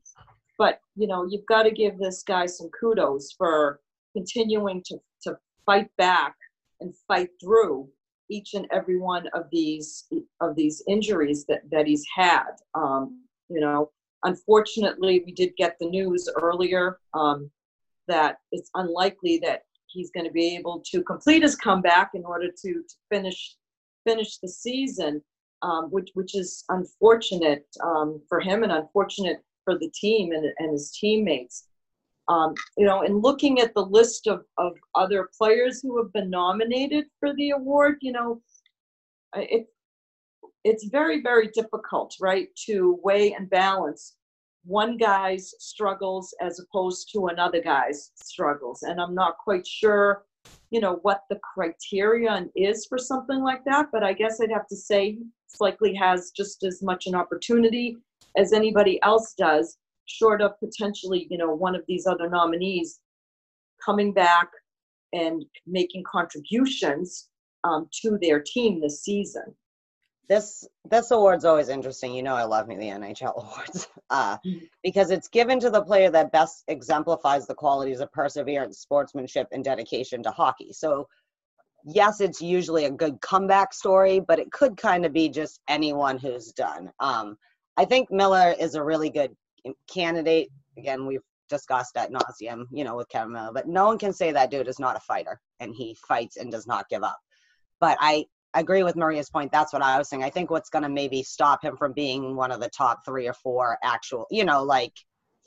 But 0.57 0.79
you 0.95 1.07
know, 1.07 1.25
you've 1.27 1.45
got 1.47 1.63
to 1.63 1.71
give 1.71 1.97
this 1.97 2.23
guy 2.23 2.45
some 2.45 2.69
kudos 2.79 3.33
for 3.37 3.79
continuing 4.15 4.83
to 4.85 4.99
to 5.23 5.37
fight 5.65 5.89
back 5.97 6.35
and 6.79 6.93
fight 7.07 7.29
through 7.41 7.89
each 8.29 8.53
and 8.53 8.67
every 8.71 8.97
one 8.97 9.27
of 9.33 9.45
these 9.51 10.05
of 10.41 10.55
these 10.55 10.83
injuries 10.87 11.45
that 11.45 11.61
that 11.71 11.87
he's 11.87 12.05
had. 12.15 12.51
Um, 12.75 13.23
you 13.49 13.59
know, 13.59 13.91
unfortunately, 14.23 15.23
we 15.25 15.31
did 15.31 15.55
get 15.57 15.77
the 15.79 15.87
news 15.87 16.29
earlier 16.41 16.99
um, 17.13 17.49
that 18.07 18.37
it's 18.51 18.69
unlikely 18.75 19.39
that 19.43 19.63
he's 19.87 20.11
going 20.11 20.25
to 20.25 20.31
be 20.31 20.55
able 20.55 20.83
to 20.91 21.01
complete 21.03 21.41
his 21.41 21.55
comeback 21.55 22.11
in 22.13 22.23
order 22.25 22.47
to, 22.47 22.73
to 22.73 22.95
finish 23.09 23.55
finish 24.05 24.37
the 24.37 24.47
season, 24.47 25.21
um, 25.61 25.85
which 25.91 26.09
which 26.13 26.35
is 26.35 26.63
unfortunate 26.69 27.65
um, 27.83 28.21
for 28.27 28.39
him 28.39 28.63
and 28.63 28.71
unfortunate 28.71 29.43
for 29.65 29.77
the 29.77 29.89
team 29.89 30.31
and, 30.31 30.45
and 30.59 30.71
his 30.71 30.91
teammates. 30.91 31.67
Um, 32.29 32.53
you 32.77 32.85
know, 32.85 33.03
and 33.03 33.23
looking 33.23 33.61
at 33.61 33.73
the 33.73 33.85
list 33.85 34.27
of, 34.27 34.43
of 34.57 34.73
other 34.95 35.29
players 35.37 35.81
who 35.81 35.97
have 36.01 36.11
been 36.11 36.29
nominated 36.29 37.05
for 37.19 37.33
the 37.35 37.51
award, 37.51 37.97
you 38.01 38.11
know, 38.11 38.41
it 39.35 39.67
it's 40.63 40.85
very 40.85 41.21
very 41.21 41.47
difficult, 41.53 42.13
right, 42.19 42.49
to 42.65 42.99
weigh 43.03 43.33
and 43.33 43.49
balance 43.49 44.15
one 44.65 44.97
guy's 44.97 45.53
struggles 45.59 46.35
as 46.41 46.59
opposed 46.59 47.09
to 47.13 47.27
another 47.27 47.61
guy's 47.61 48.11
struggles, 48.15 48.83
and 48.83 48.99
I'm 48.99 49.15
not 49.15 49.37
quite 49.37 49.65
sure 49.65 50.25
you 50.69 50.81
know, 50.81 50.99
what 51.01 51.23
the 51.29 51.39
criterion 51.53 52.49
is 52.55 52.85
for 52.87 52.97
something 52.97 53.41
like 53.41 53.63
that, 53.65 53.87
but 53.91 54.03
I 54.03 54.13
guess 54.13 54.41
I'd 54.41 54.51
have 54.51 54.67
to 54.67 54.75
say 54.75 55.17
Blakely 55.57 55.93
has 55.95 56.31
just 56.31 56.63
as 56.63 56.83
much 56.83 57.07
an 57.07 57.15
opportunity 57.15 57.97
as 58.35 58.53
anybody 58.53 58.99
else 59.01 59.33
does, 59.37 59.77
short 60.07 60.41
of 60.41 60.59
potentially, 60.59 61.27
you 61.29 61.37
know, 61.37 61.53
one 61.53 61.75
of 61.75 61.83
these 61.87 62.07
other 62.07 62.29
nominees 62.29 62.99
coming 63.85 64.13
back 64.13 64.49
and 65.13 65.45
making 65.65 66.03
contributions 66.11 67.29
um, 67.63 67.87
to 68.01 68.17
their 68.21 68.41
team 68.41 68.81
this 68.81 69.03
season. 69.03 69.43
this 70.29 70.67
this 70.89 71.11
award's 71.11 71.45
always 71.45 71.69
interesting. 71.69 72.13
You 72.13 72.23
know, 72.23 72.35
I 72.35 72.43
love 72.43 72.67
me 72.67 72.75
the 72.75 72.87
NHL 72.89 73.35
awards 73.43 73.87
uh, 74.09 74.37
Mhm. 74.45 74.67
because 74.83 75.11
it's 75.11 75.27
given 75.29 75.59
to 75.61 75.69
the 75.69 75.81
player 75.83 76.09
that 76.11 76.31
best 76.33 76.63
exemplifies 76.67 77.47
the 77.47 77.55
qualities 77.55 77.99
of 78.01 78.11
perseverance, 78.11 78.79
sportsmanship, 78.79 79.47
and 79.53 79.63
dedication 79.63 80.21
to 80.23 80.31
hockey. 80.31 80.73
So, 80.73 81.07
yes, 81.85 82.19
it's 82.21 82.41
usually 82.41 82.85
a 82.85 82.91
good 82.91 83.21
comeback 83.21 83.73
story, 83.73 84.19
but 84.19 84.39
it 84.39 84.51
could 84.51 84.75
kind 84.77 85.05
of 85.05 85.13
be 85.13 85.29
just 85.29 85.61
anyone 85.69 86.17
who's 86.17 86.51
done. 86.51 86.91
Um, 86.99 87.37
I 87.77 87.85
think 87.85 88.11
Miller 88.11 88.53
is 88.59 88.75
a 88.75 88.83
really 88.83 89.09
good 89.09 89.33
candidate. 89.91 90.49
Again, 90.77 91.05
we've 91.05 91.21
discussed 91.49 91.97
at 91.97 92.11
nauseum, 92.11 92.65
you 92.71 92.83
know, 92.83 92.95
with 92.95 93.09
Kevan 93.09 93.31
Miller, 93.31 93.51
but 93.53 93.67
no 93.67 93.85
one 93.85 93.97
can 93.97 94.13
say 94.13 94.31
that 94.31 94.51
dude 94.51 94.67
is 94.67 94.79
not 94.79 94.97
a 94.97 95.01
fighter 95.01 95.39
and 95.59 95.73
he 95.73 95.95
fights 96.07 96.37
and 96.37 96.51
does 96.51 96.67
not 96.67 96.89
give 96.89 97.03
up. 97.03 97.17
But 97.79 97.97
I 98.01 98.25
agree 98.53 98.83
with 98.83 98.95
Maria's 98.95 99.29
point. 99.29 99.51
That's 99.51 99.73
what 99.73 99.81
I 99.81 99.97
was 99.97 100.09
saying. 100.09 100.23
I 100.23 100.29
think 100.29 100.49
what's 100.49 100.69
going 100.69 100.83
to 100.83 100.89
maybe 100.89 101.23
stop 101.23 101.63
him 101.63 101.77
from 101.77 101.93
being 101.93 102.35
one 102.35 102.51
of 102.51 102.59
the 102.59 102.69
top 102.69 102.99
three 103.05 103.27
or 103.27 103.33
four 103.33 103.77
actual, 103.83 104.25
you 104.31 104.43
know, 104.43 104.63
like 104.63 104.93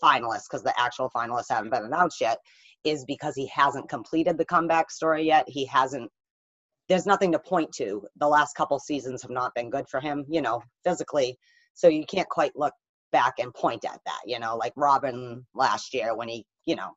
finalists, 0.02 0.44
because 0.48 0.62
the 0.62 0.78
actual 0.78 1.10
finalists 1.14 1.50
haven't 1.50 1.70
been 1.70 1.84
announced 1.84 2.20
yet, 2.20 2.38
is 2.84 3.04
because 3.04 3.34
he 3.34 3.46
hasn't 3.46 3.88
completed 3.88 4.38
the 4.38 4.44
comeback 4.44 4.90
story 4.90 5.24
yet. 5.24 5.44
He 5.48 5.66
hasn't. 5.66 6.10
There's 6.88 7.06
nothing 7.06 7.32
to 7.32 7.38
point 7.38 7.72
to. 7.76 8.02
The 8.16 8.28
last 8.28 8.56
couple 8.56 8.78
seasons 8.78 9.22
have 9.22 9.30
not 9.30 9.54
been 9.54 9.70
good 9.70 9.88
for 9.88 10.00
him, 10.00 10.24
you 10.28 10.40
know, 10.40 10.62
physically. 10.84 11.38
So 11.74 11.88
you 11.88 12.04
can't 12.06 12.28
quite 12.28 12.52
look 12.56 12.74
back 13.12 13.34
and 13.38 13.52
point 13.54 13.84
at 13.84 14.00
that, 14.06 14.20
you 14.26 14.38
know, 14.38 14.56
like 14.56 14.72
Robin 14.76 15.46
last 15.54 15.94
year 15.94 16.14
when 16.14 16.28
he, 16.28 16.46
you 16.64 16.76
know, 16.76 16.90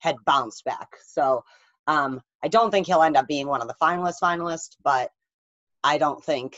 had 0.00 0.16
bounced 0.24 0.64
back. 0.64 0.88
So 1.06 1.44
um, 1.86 2.20
I 2.42 2.48
don't 2.48 2.70
think 2.70 2.86
he'll 2.86 3.02
end 3.02 3.16
up 3.16 3.28
being 3.28 3.46
one 3.46 3.62
of 3.62 3.68
the 3.68 3.74
finalists 3.80 4.20
finalists, 4.22 4.76
but 4.82 5.10
I 5.82 5.98
don't 5.98 6.22
think 6.24 6.56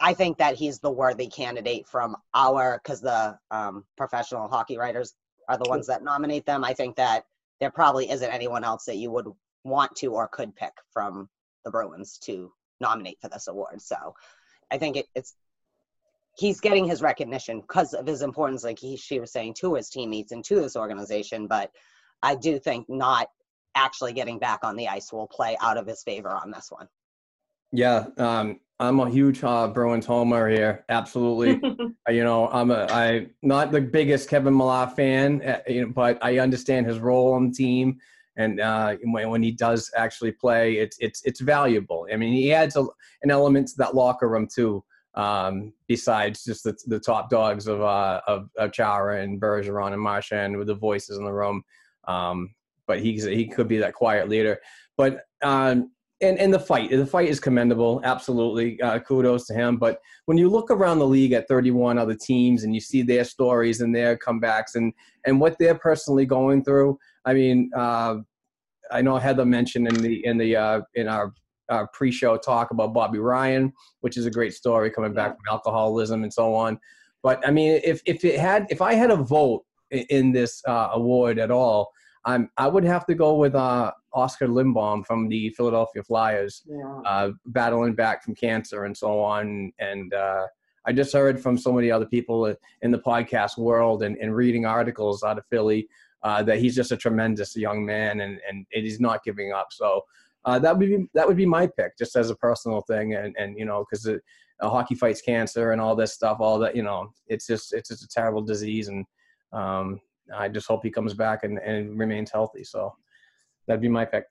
I 0.00 0.14
think 0.14 0.38
that 0.38 0.56
he's 0.56 0.80
the 0.80 0.90
worthy 0.90 1.28
candidate 1.28 1.86
from 1.86 2.16
our 2.34 2.80
because 2.82 3.00
the 3.00 3.38
um, 3.50 3.84
professional 3.96 4.48
hockey 4.48 4.76
writers 4.76 5.14
are 5.48 5.56
the 5.56 5.68
ones 5.68 5.86
that 5.86 6.02
nominate 6.02 6.44
them. 6.44 6.64
I 6.64 6.72
think 6.74 6.96
that 6.96 7.24
there 7.60 7.70
probably 7.70 8.10
isn't 8.10 8.30
anyone 8.30 8.64
else 8.64 8.84
that 8.86 8.96
you 8.96 9.12
would 9.12 9.26
want 9.64 9.94
to 9.96 10.08
or 10.08 10.26
could 10.26 10.56
pick 10.56 10.72
from 10.92 11.28
the 11.64 11.70
Bruins 11.70 12.18
to 12.24 12.52
nominate 12.80 13.18
for 13.20 13.28
this 13.28 13.46
award. 13.46 13.80
So 13.80 14.14
I 14.72 14.78
think 14.78 14.96
it, 14.96 15.06
it's 15.14 15.34
he's 16.36 16.60
getting 16.60 16.86
his 16.86 17.02
recognition 17.02 17.60
because 17.60 17.94
of 17.94 18.06
his 18.06 18.22
importance, 18.22 18.64
like 18.64 18.78
he, 18.78 18.96
she 18.96 19.20
was 19.20 19.32
saying, 19.32 19.54
to 19.54 19.74
his 19.74 19.90
teammates 19.90 20.32
and 20.32 20.44
to 20.44 20.56
this 20.56 20.76
organization. 20.76 21.46
But 21.46 21.70
I 22.22 22.34
do 22.34 22.58
think 22.58 22.88
not 22.88 23.28
actually 23.74 24.12
getting 24.12 24.38
back 24.38 24.60
on 24.62 24.76
the 24.76 24.88
ice 24.88 25.12
will 25.12 25.26
play 25.26 25.56
out 25.60 25.76
of 25.76 25.86
his 25.86 26.02
favor 26.02 26.30
on 26.30 26.50
this 26.50 26.70
one. 26.70 26.88
Yeah, 27.72 28.06
um, 28.18 28.60
I'm 28.78 29.00
a 29.00 29.08
huge 29.08 29.42
uh, 29.42 29.68
Bruins 29.68 30.06
homer 30.06 30.48
here. 30.48 30.84
Absolutely. 30.88 31.60
Uh, 32.08 32.10
you 32.10 32.24
know, 32.24 32.48
I'm 32.48 32.72
a 32.72 32.88
I 32.90 33.28
not 33.42 33.70
the 33.70 33.80
biggest 33.80 34.28
Kevan 34.28 34.56
Miller 34.56 34.88
fan, 34.88 35.40
uh, 35.42 35.60
you 35.68 35.82
know, 35.82 35.92
but 35.94 36.18
I 36.20 36.40
understand 36.40 36.84
his 36.84 36.98
role 36.98 37.34
on 37.34 37.50
the 37.50 37.54
team, 37.54 38.00
and 38.36 38.58
uh, 38.58 38.96
when, 39.04 39.30
when 39.30 39.40
he 39.40 39.52
does 39.52 39.88
actually 39.96 40.32
play, 40.32 40.78
it's 40.78 40.96
it's 40.98 41.22
it's 41.22 41.40
valuable. 41.40 42.08
I 42.12 42.16
mean, 42.16 42.32
he 42.32 42.52
adds 42.52 42.74
a, 42.74 42.86
an 43.22 43.30
element 43.30 43.68
to 43.68 43.74
that 43.76 43.94
locker 43.94 44.28
room 44.28 44.48
too. 44.52 44.82
Um, 45.14 45.74
besides 45.88 46.42
just 46.42 46.64
the, 46.64 46.74
the 46.86 46.98
top 46.98 47.28
dogs 47.28 47.66
of 47.66 47.82
uh, 47.82 48.22
of, 48.26 48.48
of 48.56 48.72
Chara 48.72 49.20
and 49.22 49.40
Bergeron 49.40 49.92
and 49.92 50.00
Marchand 50.00 50.56
with 50.56 50.68
the 50.68 50.74
voices 50.74 51.18
in 51.18 51.24
the 51.24 51.32
room, 51.32 51.62
um, 52.08 52.54
but 52.86 53.00
he's 53.00 53.24
he 53.24 53.46
could 53.46 53.68
be 53.68 53.78
that 53.78 53.94
quiet 53.94 54.28
leader. 54.28 54.58
But 54.96 55.24
um, 55.42 55.90
and 56.22 56.38
and 56.38 56.54
the 56.54 56.58
fight 56.58 56.90
the 56.90 57.04
fight 57.04 57.28
is 57.28 57.40
commendable 57.40 58.00
absolutely 58.04 58.80
uh, 58.80 58.98
kudos 59.00 59.46
to 59.46 59.54
him 59.54 59.76
but 59.76 59.98
when 60.26 60.38
you 60.38 60.48
look 60.48 60.70
around 60.70 60.98
the 60.98 61.06
league 61.06 61.32
at 61.32 61.48
31 61.48 61.98
other 61.98 62.14
teams 62.14 62.64
and 62.64 62.74
you 62.74 62.80
see 62.80 63.02
their 63.02 63.24
stories 63.24 63.80
and 63.80 63.94
their 63.94 64.16
comebacks 64.16 64.76
and 64.76 64.92
and 65.26 65.38
what 65.38 65.56
they're 65.58 65.74
personally 65.74 66.24
going 66.24 66.64
through 66.64 66.96
i 67.24 67.34
mean 67.34 67.70
uh, 67.76 68.16
i 68.90 69.02
know 69.02 69.16
heather 69.16 69.44
mentioned 69.44 69.88
in 69.88 69.96
the 69.96 70.24
in 70.24 70.38
the 70.38 70.56
uh, 70.56 70.80
in 70.94 71.08
our 71.08 71.34
uh, 71.72 71.86
pre-show 71.92 72.36
talk 72.36 72.70
about 72.70 72.92
bobby 72.92 73.18
ryan 73.18 73.72
which 74.00 74.16
is 74.16 74.26
a 74.26 74.30
great 74.30 74.54
story 74.54 74.90
coming 74.90 75.12
back 75.12 75.30
from 75.36 75.44
alcoholism 75.54 76.22
and 76.22 76.32
so 76.32 76.54
on 76.54 76.78
but 77.22 77.36
i 77.46 77.50
mean 77.50 77.80
if 77.84 78.02
if 78.06 78.24
it 78.24 78.38
had 78.38 78.66
if 78.70 78.80
i 78.82 78.94
had 78.94 79.10
a 79.10 79.16
vote 79.16 79.62
in, 79.90 80.32
this 80.32 80.62
uh, 80.66 80.88
award 80.92 81.38
at 81.38 81.50
all 81.50 81.92
I'm, 82.24 82.50
I 82.56 82.68
would 82.68 82.84
have 82.84 83.04
to 83.06 83.14
go 83.14 83.34
with 83.34 83.54
uh, 83.54 83.90
Oskar 84.12 84.46
Lindblom 84.46 85.04
from 85.04 85.28
the 85.28 85.50
Philadelphia 85.50 86.02
Flyers, 86.02 86.62
Yeah. 86.66 87.00
uh, 87.04 87.30
battling 87.46 87.94
back 87.94 88.22
from 88.22 88.34
cancer 88.34 88.84
and 88.84 88.96
so 88.96 89.20
on. 89.20 89.72
And 89.80 90.14
uh, 90.14 90.46
I 90.86 90.92
just 90.92 91.12
heard 91.12 91.40
from 91.40 91.58
so 91.58 91.72
many 91.72 91.90
other 91.90 92.06
people 92.06 92.54
in 92.82 92.90
the 92.90 92.98
podcast 93.00 93.58
world 93.58 94.02
and, 94.02 94.16
and 94.18 94.34
reading 94.36 94.64
articles 94.66 95.22
out 95.24 95.38
of 95.38 95.44
Philly 95.50 95.88
uh, 96.22 96.42
that 96.44 96.58
he's 96.58 96.76
just 96.76 96.92
a 96.92 96.96
tremendous 96.96 97.56
young 97.56 97.84
man 97.84 98.20
and, 98.20 98.38
and 98.48 98.66
he's 98.70 99.00
not 99.00 99.24
giving 99.24 99.52
up. 99.52 99.68
So 99.72 100.02
uh, 100.44 100.58
that 100.58 100.76
would 100.76 100.88
be 100.88 101.06
that 101.14 101.26
would 101.26 101.36
be 101.36 101.46
my 101.46 101.66
pick, 101.66 101.96
just 101.98 102.16
as 102.16 102.30
a 102.30 102.36
personal 102.36 102.82
thing. 102.82 103.14
And, 103.14 103.34
and 103.38 103.58
you 103.58 103.64
know, 103.64 103.84
because 103.88 104.08
hockey 104.60 104.94
fights 104.94 105.20
cancer 105.20 105.72
and 105.72 105.80
all 105.80 105.96
this 105.96 106.14
stuff, 106.14 106.38
all 106.40 106.58
that 106.60 106.76
you 106.76 106.82
know, 106.82 107.10
it's 107.26 107.46
just 107.46 107.72
it's 107.72 107.88
just 107.88 108.04
a 108.04 108.08
terrible 108.08 108.42
disease 108.42 108.88
and. 108.88 109.04
Um, 109.52 110.00
I 110.34 110.48
just 110.48 110.66
hope 110.66 110.82
he 110.82 110.90
comes 110.90 111.14
back 111.14 111.44
and, 111.44 111.58
and 111.58 111.98
remains 111.98 112.30
healthy. 112.30 112.64
So 112.64 112.94
that'd 113.66 113.82
be 113.82 113.88
my 113.88 114.04
pick. 114.04 114.24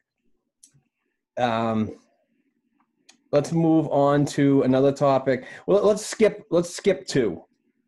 Um, 1.38 1.98
let's 3.32 3.52
move 3.52 3.88
on 3.90 4.26
to 4.28 4.64
another 4.64 4.92
topic. 4.92 5.46
Well, 5.66 5.84
let's 5.84 6.06
skip. 6.06 6.46
Let's 6.50 6.74
skip 6.74 7.08
two. 7.08 7.44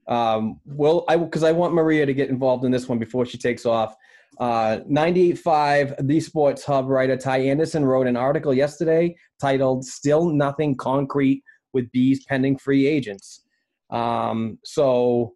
Um, 0.07 0.59
well, 0.65 1.05
I 1.07 1.17
because 1.17 1.43
I 1.43 1.51
want 1.51 1.73
Maria 1.73 2.05
to 2.05 2.13
get 2.13 2.29
involved 2.29 2.65
in 2.65 2.71
this 2.71 2.87
one 2.87 2.99
before 2.99 3.25
she 3.25 3.37
takes 3.37 3.65
off. 3.65 3.95
Uh, 4.39 4.79
98.5, 4.89 6.07
The 6.07 6.19
Sports 6.19 6.63
Hub 6.65 6.87
writer 6.87 7.17
Ty 7.17 7.39
Anderson 7.39 7.85
wrote 7.85 8.07
an 8.07 8.17
article 8.17 8.53
yesterday 8.53 9.15
titled 9.39 9.85
"Still 9.85 10.29
Nothing 10.29 10.75
Concrete 10.75 11.43
with 11.73 11.91
B's 11.91 12.23
Pending 12.25 12.57
Free 12.57 12.87
Agents." 12.87 13.43
Um, 13.91 14.57
so 14.63 15.33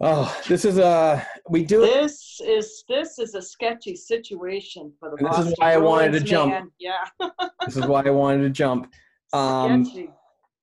Oh, 0.00 0.36
this 0.48 0.64
is 0.64 0.78
a 0.78 1.24
we 1.48 1.64
do. 1.64 1.80
This 1.80 2.40
is 2.44 2.84
this 2.88 3.18
is 3.18 3.34
a 3.34 3.42
sketchy 3.42 3.94
situation 3.94 4.92
for 4.98 5.10
the 5.10 5.16
this 5.16 5.46
is 5.46 5.54
why 5.56 5.72
I 5.72 5.76
wanted 5.76 6.12
to 6.12 6.20
jump. 6.20 6.72
Yeah, 6.78 7.04
This 7.64 7.76
is 7.76 7.86
why 7.86 8.02
I 8.04 8.10
wanted 8.10 8.42
to 8.42 8.50
jump. 8.50 8.92
Um, 9.32 9.84
sketchy. 9.84 10.10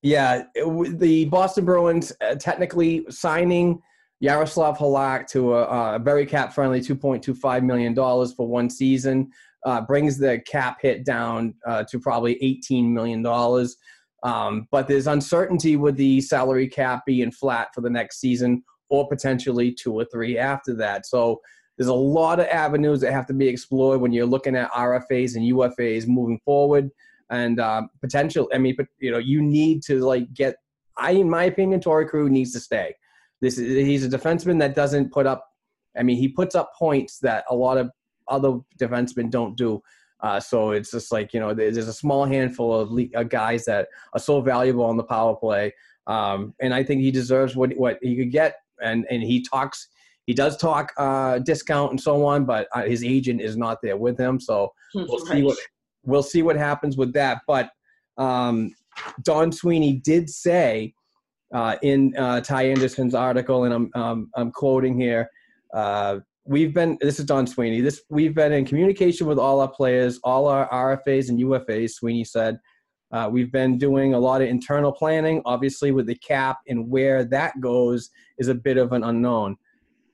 yeah, 0.01 0.43
it 0.53 0.99
the 0.99 1.25
Boston 1.25 1.63
Bruins 1.63 2.11
uh, 2.21 2.35
technically 2.35 3.05
signing 3.09 3.81
Yaroslav 4.21 4.77
Halak 4.77 5.27
to 5.31 5.55
a, 5.55 5.95
a 5.95 5.99
very 5.99 6.25
cap 6.25 6.53
friendly 6.53 6.79
two 6.79 6.95
point 6.95 7.23
two 7.23 7.33
five 7.33 7.63
million 7.63 7.93
dollars 7.93 8.33
for 8.33 8.47
one 8.47 8.69
season 8.69 9.29
uh, 9.65 9.81
brings 9.81 10.17
the 10.17 10.39
cap 10.47 10.77
hit 10.81 11.03
down 11.03 11.55
uh, 11.65 11.83
to 11.89 11.99
probably 11.99 12.41
eighteen 12.41 12.93
million 12.93 13.21
dollars. 13.21 13.75
Um, 14.23 14.67
but 14.71 14.87
there's 14.87 15.07
uncertainty 15.07 15.75
with 15.75 15.97
the 15.97 16.21
salary 16.21 16.67
cap 16.67 17.01
being 17.07 17.31
flat 17.31 17.69
for 17.73 17.81
the 17.81 17.89
next 17.89 18.19
season 18.19 18.63
or 18.89 19.07
potentially 19.07 19.73
two 19.73 19.93
or 19.93 20.05
three 20.05 20.37
after 20.37 20.75
that. 20.75 21.07
So 21.07 21.41
there's 21.77 21.87
a 21.87 21.93
lot 21.93 22.39
of 22.39 22.45
avenues 22.47 23.01
that 23.01 23.13
have 23.13 23.25
to 23.27 23.33
be 23.33 23.47
explored 23.47 24.01
when 24.01 24.11
you're 24.11 24.27
looking 24.27 24.55
at 24.55 24.71
RFAs 24.71 25.35
and 25.35 25.51
UFAs 25.51 26.07
moving 26.07 26.39
forward, 26.45 26.91
and 27.31 27.59
um, 27.59 27.89
potential. 28.01 28.47
I 28.53 28.59
mean, 28.59 28.75
but 28.77 28.85
you 28.99 29.09
know, 29.09 29.17
you 29.17 29.41
need 29.41 29.81
to 29.83 30.05
like 30.05 30.31
get. 30.33 30.57
I, 30.97 31.11
in 31.11 31.29
my 31.29 31.45
opinion, 31.45 31.79
Torey 31.79 32.07
Krug 32.07 32.29
needs 32.29 32.51
to 32.53 32.59
stay. 32.59 32.93
This 33.41 33.57
is 33.57 33.85
he's 33.85 34.05
a 34.05 34.09
defenseman 34.09 34.59
that 34.59 34.75
doesn't 34.75 35.11
put 35.11 35.25
up. 35.25 35.47
I 35.97 36.03
mean, 36.03 36.17
he 36.17 36.29
puts 36.29 36.55
up 36.55 36.71
points 36.77 37.19
that 37.19 37.43
a 37.49 37.55
lot 37.55 37.77
of 37.77 37.89
other 38.27 38.59
defensemen 38.79 39.29
don't 39.29 39.57
do. 39.57 39.81
Uh, 40.21 40.39
so 40.39 40.71
it's 40.71 40.91
just 40.91 41.11
like 41.11 41.33
you 41.33 41.39
know, 41.39 41.53
there's 41.53 41.77
a 41.77 41.93
small 41.93 42.25
handful 42.25 42.73
of 42.73 42.91
le- 42.91 43.07
uh, 43.15 43.23
guys 43.23 43.65
that 43.65 43.87
are 44.13 44.19
so 44.19 44.39
valuable 44.41 44.85
on 44.85 44.95
the 44.95 45.03
power 45.03 45.35
play, 45.35 45.73
um, 46.07 46.53
and 46.61 46.73
I 46.73 46.83
think 46.83 47.01
he 47.01 47.11
deserves 47.11 47.55
what 47.55 47.75
what 47.77 47.97
he 48.01 48.15
could 48.15 48.31
get. 48.31 48.55
And 48.83 49.05
and 49.09 49.23
he 49.23 49.41
talks, 49.43 49.87
he 50.27 50.33
does 50.33 50.57
talk 50.57 50.93
uh, 50.97 51.39
discount 51.39 51.91
and 51.91 52.01
so 52.01 52.23
on, 52.25 52.45
but 52.45 52.67
uh, 52.73 52.83
his 52.83 53.03
agent 53.03 53.41
is 53.41 53.57
not 53.57 53.79
there 53.81 53.97
with 53.97 54.19
him. 54.19 54.39
So 54.39 54.71
we'll 54.93 55.25
see 55.25 55.43
what 55.43 55.57
we'll 56.03 56.23
see 56.23 56.43
what 56.43 56.55
happens 56.55 56.97
with 56.97 57.13
that. 57.13 57.41
But 57.47 57.71
um, 58.17 58.71
Don 59.23 59.51
Sweeney 59.51 59.93
did 59.93 60.29
say 60.29 60.93
uh, 61.53 61.75
in 61.81 62.15
uh, 62.17 62.41
Ty 62.41 62.63
Anderson's 62.63 63.15
article, 63.15 63.65
and 63.65 63.73
I'm 63.73 63.89
um, 63.95 64.29
I'm 64.35 64.51
quoting 64.51 64.99
here. 64.99 65.29
Uh, 65.73 66.19
we've 66.45 66.73
been 66.73 66.97
this 67.01 67.19
is 67.19 67.25
Don 67.25 67.47
Sweeney. 67.47 67.81
This 67.81 68.01
we've 68.09 68.35
been 68.35 68.53
in 68.53 68.65
communication 68.65 69.27
with 69.27 69.37
all 69.37 69.59
our 69.59 69.71
players, 69.71 70.19
all 70.23 70.47
our 70.47 70.69
RFAs 70.69 71.29
and 71.29 71.39
UFAs. 71.39 71.91
Sweeney 71.91 72.23
said 72.23 72.59
uh, 73.11 73.29
we've 73.31 73.51
been 73.51 73.77
doing 73.77 74.13
a 74.13 74.19
lot 74.19 74.41
of 74.41 74.47
internal 74.47 74.91
planning. 74.91 75.41
Obviously, 75.45 75.91
with 75.91 76.07
the 76.07 76.15
cap 76.15 76.57
and 76.67 76.89
where 76.89 77.23
that 77.25 77.59
goes 77.59 78.09
is 78.37 78.47
a 78.47 78.55
bit 78.55 78.77
of 78.77 78.93
an 78.93 79.03
unknown. 79.03 79.57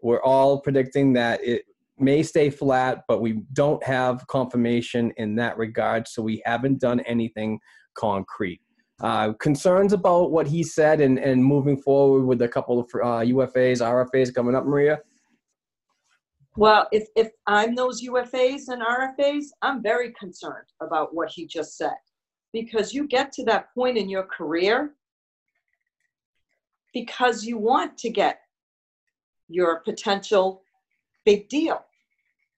We're 0.02 0.22
all 0.22 0.62
predicting 0.62 1.14
that 1.14 1.44
it 1.44 1.64
may 2.00 2.22
stay 2.24 2.50
flat, 2.50 3.04
but 3.08 3.22
we 3.22 3.42
don't 3.54 3.84
have 3.84 4.26
confirmation 4.28 5.12
in 5.18 5.36
that 5.36 5.58
regard, 5.58 6.08
so 6.08 6.22
we 6.22 6.42
haven't 6.46 6.80
done 6.80 7.00
anything 7.02 7.60
concrete. 7.96 8.62
Uh, 9.02 9.34
concerns 9.34 9.94
about 9.94 10.32
what 10.32 10.48
he 10.48 10.64
said 10.64 11.02
and, 11.02 11.20
and 11.20 11.44
moving 11.44 11.78
forward 11.78 12.26
with 12.26 12.42
a 12.42 12.48
couple 12.48 12.80
of 12.80 12.86
uh, 12.96 13.22
UFAs, 13.24 13.80
RFAs 13.80 14.34
coming 14.34 14.56
up, 14.56 14.66
Maria? 14.66 15.00
Well, 16.56 16.88
if, 16.92 17.08
if 17.16 17.30
I'm 17.46 17.76
those 17.76 18.02
UFAs 18.04 18.70
and 18.70 18.82
RFAs, 18.82 19.46
I'm 19.62 19.84
very 19.84 20.12
concerned 20.14 20.66
about 20.82 21.14
what 21.14 21.30
he 21.30 21.46
just 21.46 21.78
said. 21.78 21.94
Because 22.54 22.92
you 22.92 23.08
get 23.08 23.32
to 23.34 23.44
that 23.44 23.72
point 23.76 23.98
in 23.98 24.10
your 24.10 24.24
career 24.24 24.96
because 26.94 27.44
you 27.44 27.60
want 27.60 27.96
to 28.00 28.10
get 28.10 28.40
your 29.50 29.82
potential 29.82 30.64
big 31.26 31.48
deal. 31.50 31.86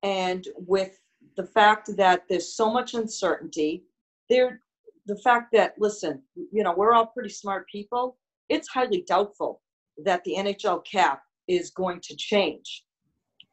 And 0.03 0.47
with 0.55 0.97
the 1.35 1.43
fact 1.43 1.97
that 1.97 2.23
there's 2.29 2.55
so 2.55 2.71
much 2.71 2.93
uncertainty, 2.93 3.83
there 4.29 4.61
the 5.09 5.17
fact 5.17 5.51
that 5.51 5.73
listen, 5.77 6.21
you 6.35 6.63
know, 6.63 6.73
we're 6.75 6.93
all 6.93 7.07
pretty 7.07 7.29
smart 7.29 7.67
people, 7.67 8.17
it's 8.47 8.69
highly 8.69 9.03
doubtful 9.07 9.61
that 10.05 10.23
the 10.23 10.35
NHL 10.37 10.85
cap 10.85 11.23
is 11.47 11.71
going 11.71 11.99
to 12.01 12.15
change 12.15 12.85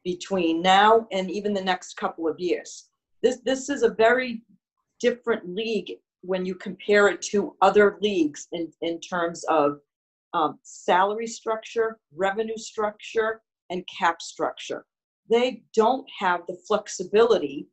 between 0.05 0.63
now 0.63 1.07
and 1.11 1.31
even 1.31 1.53
the 1.53 1.65
next 1.65 1.97
couple 1.97 2.29
of 2.29 2.39
years. 2.39 2.89
This 3.23 3.41
this 3.45 3.69
is 3.69 3.83
a 3.83 3.89
very 3.89 4.43
different 5.01 5.49
league 5.49 5.93
when 6.21 6.45
you 6.45 6.55
compare 6.55 7.09
it 7.09 7.23
to 7.23 7.57
other 7.63 7.99
leagues 8.03 8.49
in, 8.53 8.71
in 8.83 9.01
terms 9.01 9.45
of 9.45 9.79
um, 10.35 10.59
salary 10.63 11.27
structure, 11.27 11.99
revenue 12.15 12.57
structure, 12.57 13.41
and 13.71 13.85
cap 13.87 14.21
structure. 14.21 14.85
They 15.31 15.63
don't 15.75 16.07
have 16.19 16.43
the 16.47 16.59
flexibility, 16.69 17.69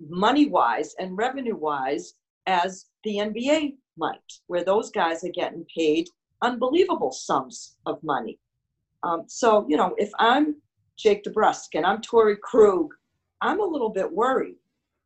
money 0.00 0.46
wise 0.46 0.94
and 0.98 1.16
revenue 1.16 1.56
wise, 1.56 2.14
as 2.46 2.86
the 3.04 3.16
NBA 3.16 3.74
might, 3.96 4.20
where 4.46 4.64
those 4.64 4.90
guys 4.90 5.24
are 5.24 5.30
getting 5.30 5.64
paid 5.74 6.08
unbelievable 6.42 7.12
sums 7.12 7.76
of 7.86 8.02
money. 8.02 8.38
Um, 9.02 9.24
so, 9.26 9.66
you 9.68 9.76
know, 9.76 9.94
if 9.98 10.10
I'm 10.18 10.56
Jake 10.98 11.24
DeBrusk 11.24 11.74
and 11.74 11.86
I'm 11.86 12.00
Torey 12.00 12.38
Krug, 12.40 12.88
I'm 13.40 13.60
a 13.60 13.64
little 13.64 13.90
bit 13.90 14.10
worried. 14.10 14.56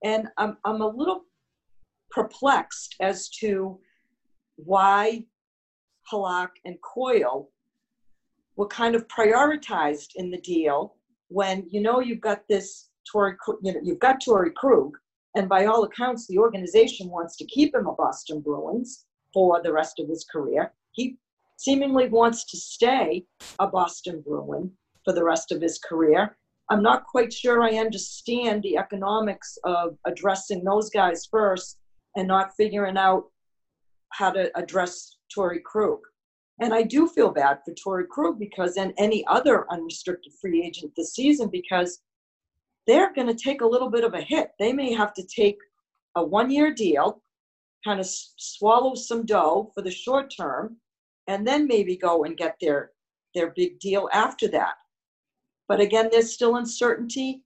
And 0.03 0.29
I'm, 0.39 0.57
I'm 0.65 0.81
a 0.81 0.89
little 0.89 1.25
perplexed 2.11 2.97
as 3.01 3.29
to 3.41 3.79
why 4.57 5.25
Halak 6.11 6.51
and 6.65 6.77
Coyle 6.83 7.51
were 8.57 8.67
kind 8.67 8.95
of 8.95 9.07
prioritized 9.09 10.11
in 10.17 10.31
the 10.31 10.41
deal 10.41 10.97
when 11.29 11.67
you 11.71 11.81
know 11.81 12.01
you've 12.01 12.21
got 12.21 12.47
this 12.49 12.89
Torey, 13.13 13.35
you 13.63 13.73
know, 13.73 13.81
you've 13.83 13.99
got 13.99 14.21
Torey 14.21 14.53
Krug, 14.55 14.97
and 15.35 15.49
by 15.49 15.67
all 15.67 15.85
accounts, 15.85 16.27
the 16.27 16.39
organization 16.39 17.09
wants 17.09 17.37
to 17.37 17.47
keep 17.47 17.75
him 17.75 17.87
a 17.87 17.95
Boston 17.95 18.41
Bruins 18.41 19.05
for 19.33 19.63
the 19.63 19.73
rest 19.73 20.01
of 20.01 20.09
his 20.09 20.25
career. 20.25 20.73
He 20.93 21.19
seemingly 21.57 22.09
wants 22.09 22.45
to 22.51 22.57
stay 22.57 23.25
a 23.59 23.67
Boston 23.67 24.23
Bruin 24.27 24.73
for 25.05 25.13
the 25.13 25.25
rest 25.25 25.53
of 25.53 25.61
his 25.61 25.79
career. 25.79 26.37
I'm 26.69 26.83
not 26.83 27.05
quite 27.05 27.33
sure 27.33 27.63
I 27.63 27.79
understand 27.79 28.63
the 28.63 28.77
economics 28.77 29.59
of 29.65 29.97
addressing 30.05 30.65
those 30.65 30.91
guys 30.91 31.27
first 31.31 31.79
and 32.17 32.27
not 32.27 32.57
figuring 32.57 32.97
out 32.97 33.25
how 34.11 34.31
to 34.31 34.57
address 34.59 35.17
Torey 35.37 35.63
Krug. 35.63 36.01
And 36.61 36.75
I 36.75 36.83
do 36.83 37.09
feel 37.09 37.31
bad 37.31 37.59
for 37.65 37.75
Torey 37.75 38.07
Krug 38.09 38.39
because 38.39 38.77
and 38.77 38.93
any 38.99 39.25
other 39.27 39.71
unrestricted 39.71 40.33
free 40.41 40.65
agent 40.65 40.93
this 40.97 41.15
season 41.15 41.49
because 41.51 42.01
they're 42.87 43.13
going 43.13 43.27
to 43.27 43.35
take 43.35 43.61
a 43.61 43.67
little 43.67 43.91
bit 43.91 44.05
of 44.05 44.15
a 44.15 44.21
hit. 44.21 44.51
They 44.59 44.73
may 44.73 44.93
have 44.93 45.13
to 45.15 45.27
take 45.27 45.59
a 46.17 46.25
one-year 46.25 46.75
deal, 46.75 47.23
kind 47.85 48.01
of 48.01 48.07
swallow 48.07 48.95
some 48.95 49.25
dough 49.25 49.71
for 49.75 49.83
the 49.83 49.91
short 49.91 50.33
term, 50.37 50.77
and 51.27 51.47
then 51.47 51.67
maybe 51.67 51.97
go 51.97 52.25
and 52.25 52.37
get 52.37 52.57
their 52.61 52.91
their 53.35 53.53
big 53.55 53.79
deal 53.79 54.09
after 54.13 54.49
that. 54.49 54.75
But 55.69 55.81
again, 55.81 56.09
there's 56.11 56.33
still 56.33 56.57
uncertainty 56.57 57.45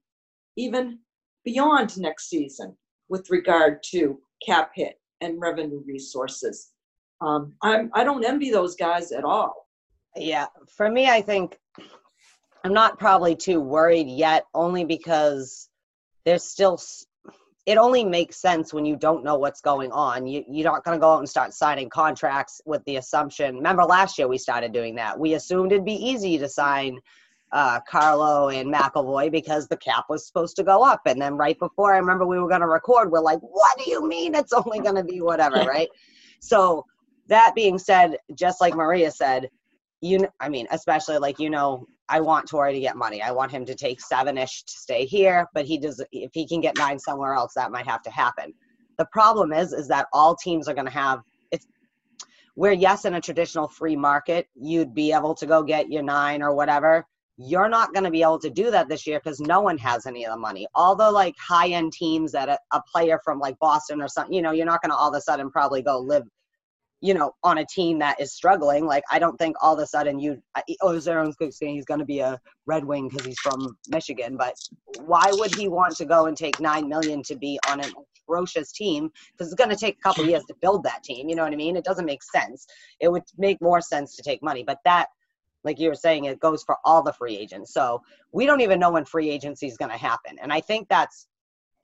even 0.56 1.00
beyond 1.44 1.98
next 1.98 2.30
season 2.30 2.74
with 3.10 3.28
regard 3.28 3.82
to 3.90 4.18
cap 4.44 4.70
hit 4.74 4.98
and 5.20 5.40
revenue 5.40 5.82
resources. 5.86 6.70
Um, 7.20 7.54
I'm, 7.62 7.90
I 7.92 8.02
don't 8.02 8.24
envy 8.24 8.50
those 8.50 8.76
guys 8.76 9.12
at 9.12 9.24
all. 9.24 9.68
Yeah, 10.16 10.46
for 10.74 10.90
me, 10.90 11.08
I 11.08 11.20
think 11.20 11.58
I'm 12.64 12.72
not 12.72 12.98
probably 12.98 13.36
too 13.36 13.60
worried 13.60 14.08
yet, 14.08 14.46
only 14.54 14.84
because 14.84 15.68
there's 16.24 16.44
still. 16.44 16.80
It 17.66 17.78
only 17.78 18.04
makes 18.04 18.36
sense 18.36 18.74
when 18.74 18.84
you 18.84 18.96
don't 18.96 19.24
know 19.24 19.36
what's 19.36 19.60
going 19.60 19.90
on. 19.92 20.26
You, 20.26 20.44
you're 20.48 20.70
not 20.70 20.84
going 20.84 20.98
to 20.98 21.00
go 21.00 21.12
out 21.12 21.20
and 21.20 21.28
start 21.28 21.54
signing 21.54 21.88
contracts 21.88 22.60
with 22.66 22.84
the 22.84 22.96
assumption. 22.96 23.56
Remember 23.56 23.84
last 23.84 24.18
year 24.18 24.28
we 24.28 24.36
started 24.36 24.72
doing 24.72 24.96
that. 24.96 25.18
We 25.18 25.34
assumed 25.34 25.72
it'd 25.72 25.84
be 25.84 25.92
easy 25.92 26.36
to 26.38 26.48
sign 26.48 26.98
uh, 27.52 27.80
Carlo 27.88 28.48
and 28.48 28.72
McAvoy 28.72 29.30
because 29.30 29.66
the 29.68 29.78
cap 29.78 30.06
was 30.10 30.26
supposed 30.26 30.56
to 30.56 30.62
go 30.62 30.82
up. 30.82 31.02
And 31.06 31.22
then 31.22 31.36
right 31.36 31.58
before 31.58 31.94
I 31.94 31.98
remember 31.98 32.26
we 32.26 32.38
were 32.38 32.48
going 32.48 32.60
to 32.60 32.66
record, 32.66 33.10
we're 33.10 33.20
like, 33.20 33.40
what 33.40 33.78
do 33.78 33.90
you 33.90 34.06
mean 34.06 34.34
it's 34.34 34.52
only 34.52 34.80
going 34.80 34.96
to 34.96 35.04
be 35.04 35.22
whatever, 35.22 35.56
right? 35.64 35.88
So 36.40 36.84
that 37.28 37.54
being 37.54 37.78
said, 37.78 38.18
just 38.34 38.60
like 38.60 38.74
Maria 38.74 39.10
said, 39.10 39.48
you, 40.02 40.28
I 40.38 40.50
mean, 40.50 40.66
especially 40.70 41.16
like, 41.16 41.38
you 41.38 41.48
know, 41.48 41.86
I 42.08 42.20
want 42.20 42.48
Torey 42.48 42.72
to 42.72 42.80
get 42.80 42.96
money. 42.96 43.22
I 43.22 43.30
want 43.30 43.50
him 43.50 43.64
to 43.66 43.74
take 43.74 44.00
seven-ish 44.00 44.64
to 44.64 44.72
stay 44.72 45.06
here, 45.06 45.46
but 45.54 45.64
he 45.64 45.78
does, 45.78 46.04
if 46.12 46.30
he 46.34 46.46
can 46.46 46.60
get 46.60 46.76
nine 46.76 46.98
somewhere 46.98 47.34
else, 47.34 47.52
that 47.54 47.72
might 47.72 47.86
have 47.86 48.02
to 48.02 48.10
happen. 48.10 48.52
The 48.98 49.06
problem 49.12 49.52
is, 49.52 49.72
is 49.72 49.88
that 49.88 50.06
all 50.12 50.36
teams 50.36 50.68
are 50.68 50.74
going 50.74 50.86
to 50.86 50.92
have 50.92 51.20
it's 51.50 51.66
where 52.54 52.72
yes, 52.72 53.04
in 53.04 53.14
a 53.14 53.20
traditional 53.20 53.68
free 53.68 53.96
market, 53.96 54.46
you'd 54.54 54.94
be 54.94 55.12
able 55.12 55.34
to 55.34 55.46
go 55.46 55.62
get 55.62 55.90
your 55.90 56.02
nine 56.02 56.42
or 56.42 56.54
whatever 56.54 57.06
you're 57.36 57.68
not 57.68 57.92
going 57.92 58.04
to 58.04 58.10
be 58.10 58.22
able 58.22 58.38
to 58.38 58.50
do 58.50 58.70
that 58.70 58.88
this 58.88 59.06
year 59.06 59.20
because 59.22 59.40
no 59.40 59.60
one 59.60 59.76
has 59.78 60.06
any 60.06 60.24
of 60.24 60.32
the 60.32 60.38
money. 60.38 60.66
All 60.74 60.94
the 60.94 61.10
like 61.10 61.34
high 61.38 61.68
end 61.68 61.92
teams 61.92 62.32
that 62.32 62.48
a, 62.48 62.58
a, 62.72 62.80
player 62.82 63.20
from 63.24 63.40
like 63.40 63.58
Boston 63.58 64.00
or 64.00 64.08
something, 64.08 64.32
you 64.32 64.42
know, 64.42 64.52
you're 64.52 64.66
not 64.66 64.82
going 64.82 64.90
to 64.90 64.96
all 64.96 65.08
of 65.08 65.16
a 65.16 65.20
sudden 65.20 65.50
probably 65.50 65.82
go 65.82 65.98
live, 65.98 66.22
you 67.04 67.12
know, 67.12 67.34
on 67.44 67.58
a 67.58 67.66
team 67.66 67.98
that 67.98 68.18
is 68.18 68.32
struggling. 68.32 68.86
Like, 68.86 69.04
I 69.10 69.18
don't 69.18 69.36
think 69.36 69.56
all 69.60 69.74
of 69.74 69.78
a 69.78 69.86
sudden 69.86 70.18
you, 70.18 70.42
oh, 70.80 70.98
Aaron's 71.06 71.36
saying 71.38 71.74
he's 71.74 71.84
going 71.84 72.00
to 72.00 72.06
be 72.06 72.20
a 72.20 72.40
Red 72.64 72.82
Wing 72.82 73.10
because 73.10 73.26
he's 73.26 73.38
from 73.40 73.76
Michigan, 73.90 74.38
but 74.38 74.54
why 75.04 75.26
would 75.32 75.54
he 75.54 75.68
want 75.68 75.94
to 75.96 76.06
go 76.06 76.24
and 76.24 76.34
take 76.34 76.60
nine 76.60 76.88
million 76.88 77.22
to 77.24 77.36
be 77.36 77.60
on 77.68 77.80
an 77.80 77.92
atrocious 78.26 78.72
team? 78.72 79.10
Because 79.32 79.52
it's 79.52 79.62
going 79.62 79.68
to 79.68 79.76
take 79.76 79.98
a 79.98 80.00
couple 80.00 80.24
years 80.24 80.44
to 80.44 80.54
build 80.62 80.82
that 80.84 81.04
team. 81.04 81.28
You 81.28 81.36
know 81.36 81.44
what 81.44 81.52
I 81.52 81.56
mean? 81.56 81.76
It 81.76 81.84
doesn't 81.84 82.06
make 82.06 82.22
sense. 82.22 82.66
It 83.00 83.12
would 83.12 83.24
make 83.36 83.60
more 83.60 83.82
sense 83.82 84.16
to 84.16 84.22
take 84.22 84.42
money, 84.42 84.64
but 84.66 84.78
that 84.86 85.08
like 85.62 85.78
you 85.78 85.88
were 85.88 85.94
saying, 85.94 86.24
it 86.24 86.40
goes 86.40 86.62
for 86.62 86.76
all 86.84 87.02
the 87.02 87.12
free 87.12 87.36
agents. 87.36 87.72
So 87.72 88.02
we 88.32 88.46
don't 88.46 88.60
even 88.60 88.78
know 88.78 88.90
when 88.90 89.04
free 89.04 89.30
agency 89.30 89.66
is 89.66 89.76
going 89.76 89.90
to 89.90 89.96
happen. 89.96 90.36
And 90.42 90.52
I 90.52 90.60
think 90.60 90.88
that's 90.88 91.26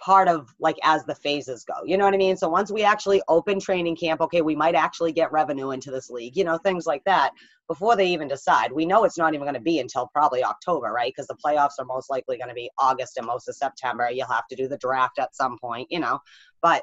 part 0.00 0.28
of 0.28 0.54
like 0.58 0.76
as 0.82 1.04
the 1.04 1.14
phases 1.14 1.64
go. 1.64 1.74
You 1.84 1.98
know 1.98 2.04
what 2.04 2.14
I 2.14 2.18
mean? 2.18 2.36
So 2.36 2.48
once 2.48 2.72
we 2.72 2.82
actually 2.82 3.22
open 3.28 3.60
training 3.60 3.96
camp, 3.96 4.20
okay, 4.22 4.40
we 4.40 4.56
might 4.56 4.74
actually 4.74 5.12
get 5.12 5.30
revenue 5.30 5.70
into 5.70 5.90
this 5.90 6.10
league, 6.10 6.36
you 6.36 6.44
know, 6.44 6.58
things 6.58 6.86
like 6.86 7.04
that 7.04 7.32
before 7.68 7.96
they 7.96 8.06
even 8.06 8.26
decide. 8.26 8.72
We 8.72 8.86
know 8.86 9.04
it's 9.04 9.18
not 9.18 9.34
even 9.34 9.44
going 9.44 9.54
to 9.54 9.60
be 9.60 9.78
until 9.78 10.08
probably 10.12 10.42
October, 10.42 10.88
right? 10.92 11.12
Because 11.14 11.26
the 11.26 11.36
playoffs 11.44 11.78
are 11.78 11.84
most 11.84 12.10
likely 12.10 12.38
going 12.38 12.48
to 12.48 12.54
be 12.54 12.70
August 12.78 13.18
and 13.18 13.26
most 13.26 13.48
of 13.48 13.54
September. 13.54 14.10
You'll 14.10 14.26
have 14.26 14.46
to 14.48 14.56
do 14.56 14.68
the 14.68 14.78
draft 14.78 15.18
at 15.18 15.36
some 15.36 15.58
point, 15.58 15.88
you 15.90 16.00
know. 16.00 16.18
But 16.62 16.82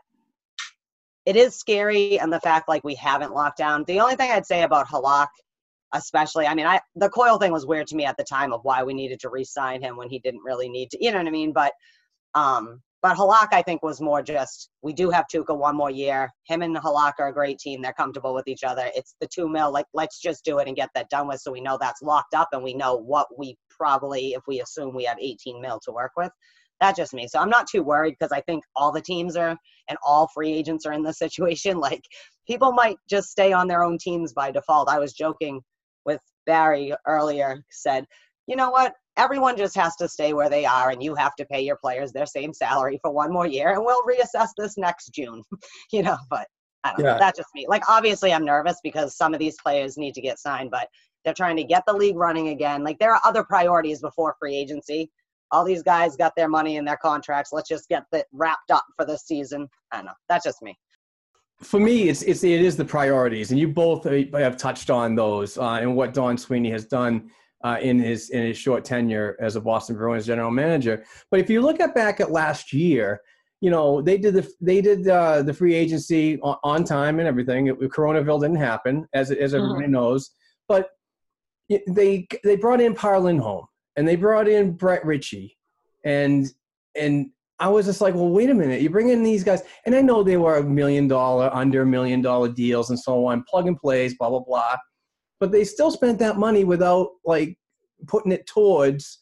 it 1.25 1.35
is 1.35 1.55
scary 1.55 2.19
and 2.19 2.31
the 2.31 2.39
fact 2.39 2.69
like 2.69 2.83
we 2.83 2.95
haven't 2.95 3.33
locked 3.33 3.57
down. 3.57 3.83
The 3.85 3.99
only 3.99 4.15
thing 4.15 4.31
I'd 4.31 4.45
say 4.45 4.63
about 4.63 4.87
Halak 4.87 5.27
especially 5.93 6.45
i 6.45 6.53
mean 6.53 6.65
i 6.65 6.81
the 6.95 7.09
coyle 7.09 7.37
thing 7.37 7.49
was 7.49 7.65
weird 7.65 7.87
to 7.87 7.95
me 7.95 8.03
at 8.03 8.17
the 8.17 8.23
time 8.23 8.51
of 8.51 8.59
why 8.63 8.83
we 8.83 8.93
needed 8.93 9.21
to 9.21 9.29
re-sign 9.29 9.81
him 9.81 9.95
when 9.95 10.09
he 10.09 10.19
didn't 10.19 10.43
really 10.43 10.67
need 10.67 10.91
to 10.91 10.97
you 11.01 11.11
know 11.11 11.17
what 11.17 11.27
i 11.27 11.31
mean 11.31 11.53
but 11.53 11.71
um 12.35 12.81
but 13.07 13.15
halak 13.15 13.47
i 13.53 13.61
think 13.61 13.81
was 13.83 14.01
more 14.01 14.21
just 14.21 14.69
we 14.81 14.91
do 14.91 15.09
have 15.09 15.25
tuukka 15.33 15.57
one 15.57 15.77
more 15.77 15.89
year. 15.89 16.29
Him 16.43 16.61
and 16.61 16.75
halak 16.75 17.13
are 17.19 17.29
a 17.29 17.33
great 17.33 17.57
team. 17.57 17.81
They're 17.81 17.93
comfortable 17.93 18.33
with 18.33 18.47
each 18.49 18.65
other. 18.65 18.89
It's 18.95 19.15
the 19.21 19.27
two 19.27 19.47
mil. 19.47 19.71
Like 19.71 19.85
let's 19.93 20.19
just 20.19 20.43
do 20.43 20.59
it 20.59 20.67
and 20.67 20.75
get 20.75 20.89
that 20.93 21.09
done 21.09 21.27
with 21.27 21.39
so 21.39 21.53
we 21.53 21.61
know 21.61 21.77
that's 21.79 22.01
locked 22.01 22.33
up 22.33 22.49
and 22.51 22.61
we 22.61 22.73
know 22.73 22.97
what 22.97 23.27
we 23.37 23.57
probably 23.69 24.33
if 24.33 24.41
we 24.45 24.59
assume 24.59 24.93
we 24.93 25.05
have 25.05 25.17
18 25.21 25.61
mil 25.61 25.79
to 25.85 25.91
work 25.93 26.11
with. 26.17 26.31
That's 26.81 26.97
just 26.97 27.13
me. 27.13 27.29
So 27.29 27.39
i'm 27.39 27.49
not 27.49 27.67
too 27.67 27.81
worried 27.81 28.15
because 28.19 28.33
i 28.33 28.41
think 28.41 28.65
all 28.75 28.91
the 28.91 29.01
teams 29.01 29.37
are 29.37 29.55
and 29.87 29.97
all 30.05 30.27
free 30.33 30.51
agents 30.51 30.85
are 30.85 30.91
in 30.91 31.03
this 31.03 31.19
situation. 31.25 31.79
Like 31.79 32.03
people 32.45 32.73
might 32.73 32.97
just 33.09 33.29
stay 33.29 33.53
on 33.53 33.67
their 33.69 33.83
own 33.83 33.97
teams 33.97 34.33
by 34.33 34.51
default. 34.51 34.89
I 34.89 34.99
was 34.99 35.13
joking 35.13 35.61
with 36.05 36.19
Barry 36.45 36.93
earlier 37.05 37.63
said, 37.71 38.05
you 38.47 38.55
know 38.55 38.69
what? 38.69 38.93
Everyone 39.17 39.57
just 39.57 39.75
has 39.75 39.95
to 39.97 40.07
stay 40.07 40.33
where 40.33 40.49
they 40.49 40.65
are, 40.65 40.89
and 40.89 41.03
you 41.03 41.15
have 41.15 41.35
to 41.35 41.45
pay 41.45 41.61
your 41.61 41.77
players 41.77 42.11
their 42.11 42.25
same 42.25 42.53
salary 42.53 42.99
for 43.01 43.11
one 43.11 43.31
more 43.31 43.47
year, 43.47 43.73
and 43.73 43.83
we'll 43.83 44.03
reassess 44.03 44.49
this 44.57 44.77
next 44.77 45.09
June. 45.13 45.43
you 45.91 46.01
know, 46.01 46.17
but 46.29 46.47
I 46.83 46.91
don't 46.91 47.01
Yeah. 47.01 47.13
know. 47.13 47.19
That's 47.19 47.37
just 47.37 47.49
me. 47.53 47.65
Like, 47.67 47.87
obviously, 47.89 48.31
I'm 48.31 48.45
nervous 48.45 48.77
because 48.83 49.17
some 49.17 49.33
of 49.33 49.39
these 49.39 49.57
players 49.61 49.97
need 49.97 50.13
to 50.13 50.21
get 50.21 50.39
signed, 50.39 50.71
but 50.71 50.87
they're 51.25 51.33
trying 51.33 51.57
to 51.57 51.63
get 51.63 51.83
the 51.85 51.93
league 51.93 52.15
running 52.15 52.49
again. 52.49 52.83
Like, 52.83 52.99
there 52.99 53.13
are 53.13 53.21
other 53.25 53.43
priorities 53.43 54.01
before 54.01 54.35
free 54.39 54.55
agency. 54.55 55.11
All 55.51 55.65
these 55.65 55.83
guys 55.83 56.15
got 56.15 56.33
their 56.37 56.49
money 56.49 56.77
and 56.77 56.87
their 56.87 56.97
contracts. 56.97 57.51
Let's 57.51 57.69
just 57.69 57.89
get 57.89 58.03
it 58.13 58.25
wrapped 58.31 58.71
up 58.71 58.85
for 58.95 59.05
this 59.05 59.25
season. 59.25 59.67
I 59.91 59.97
don't 59.97 60.05
know. 60.05 60.13
That's 60.29 60.43
just 60.45 60.61
me. 60.61 60.77
For 61.61 61.79
me, 61.79 62.07
it's, 62.07 62.21
it's 62.21 62.43
it 62.43 62.61
is 62.61 62.77
the 62.77 62.85
priorities, 62.85 63.49
and 63.49 63.59
you 63.59 63.67
both 63.67 64.03
have 64.03 64.57
touched 64.57 64.91
on 64.91 65.15
those 65.15 65.57
uh, 65.57 65.79
and 65.81 65.95
what 65.95 66.13
Don 66.13 66.37
Sweeney 66.37 66.69
has 66.69 66.85
done 66.85 67.31
uh, 67.63 67.77
in 67.81 67.99
his 67.99 68.29
in 68.29 68.43
his 68.43 68.57
short 68.57 68.85
tenure 68.85 69.35
as 69.39 69.55
a 69.55 69.61
Boston 69.61 69.95
Bruins 69.95 70.25
general 70.25 70.51
manager. 70.51 71.03
But 71.31 71.39
if 71.39 71.49
you 71.49 71.61
look 71.61 71.79
at 71.79 71.95
back 71.95 72.19
at 72.19 72.31
last 72.31 72.73
year, 72.73 73.21
you 73.61 73.71
know 73.71 74.01
they 74.01 74.17
did 74.17 74.33
the 74.33 74.47
they 74.61 74.81
did 74.81 75.07
uh, 75.07 75.41
the 75.41 75.53
free 75.53 75.73
agency 75.73 76.39
on, 76.41 76.57
on 76.63 76.83
time 76.83 77.19
and 77.19 77.27
everything. 77.27 77.67
It, 77.67 77.79
Coronaville 77.79 78.41
didn't 78.41 78.57
happen, 78.57 79.07
as 79.13 79.31
as 79.31 79.53
everybody 79.53 79.87
knows, 79.87 80.31
but 80.67 80.89
they 81.69 82.27
they 82.43 82.55
brought 82.55 82.81
in 82.81 82.93
Par 82.93 83.19
Lindholm 83.19 83.65
and 83.95 84.07
they 84.07 84.15
brought 84.15 84.47
in 84.47 84.71
Brett 84.71 85.03
Ritchie, 85.05 85.57
and 86.05 86.47
and 86.95 87.31
I 87.59 87.67
was 87.69 87.87
just 87.87 88.01
like, 88.01 88.13
well, 88.13 88.29
wait 88.29 88.51
a 88.51 88.53
minute, 88.53 88.81
you 88.81 88.89
bring 88.91 89.09
in 89.09 89.23
these 89.23 89.43
guys, 89.43 89.63
and 89.85 89.95
I 89.95 90.01
know 90.01 90.21
they 90.21 90.37
were 90.37 90.57
a 90.57 90.63
million 90.63 91.07
dollar, 91.07 91.49
under 91.51 91.81
a 91.81 91.85
million 91.85 92.21
dollar 92.21 92.49
deals 92.49 92.91
and 92.91 92.99
so 92.99 93.25
on, 93.25 93.43
plug 93.49 93.67
and 93.67 93.75
plays, 93.75 94.15
blah 94.15 94.29
blah 94.29 94.41
blah, 94.41 94.75
but 95.39 95.51
they 95.51 95.63
still 95.63 95.91
spent 95.91 96.19
that 96.19 96.37
money 96.37 96.63
without 96.63 97.09
like 97.25 97.57
putting 98.07 98.31
it 98.31 98.45
towards 98.47 99.19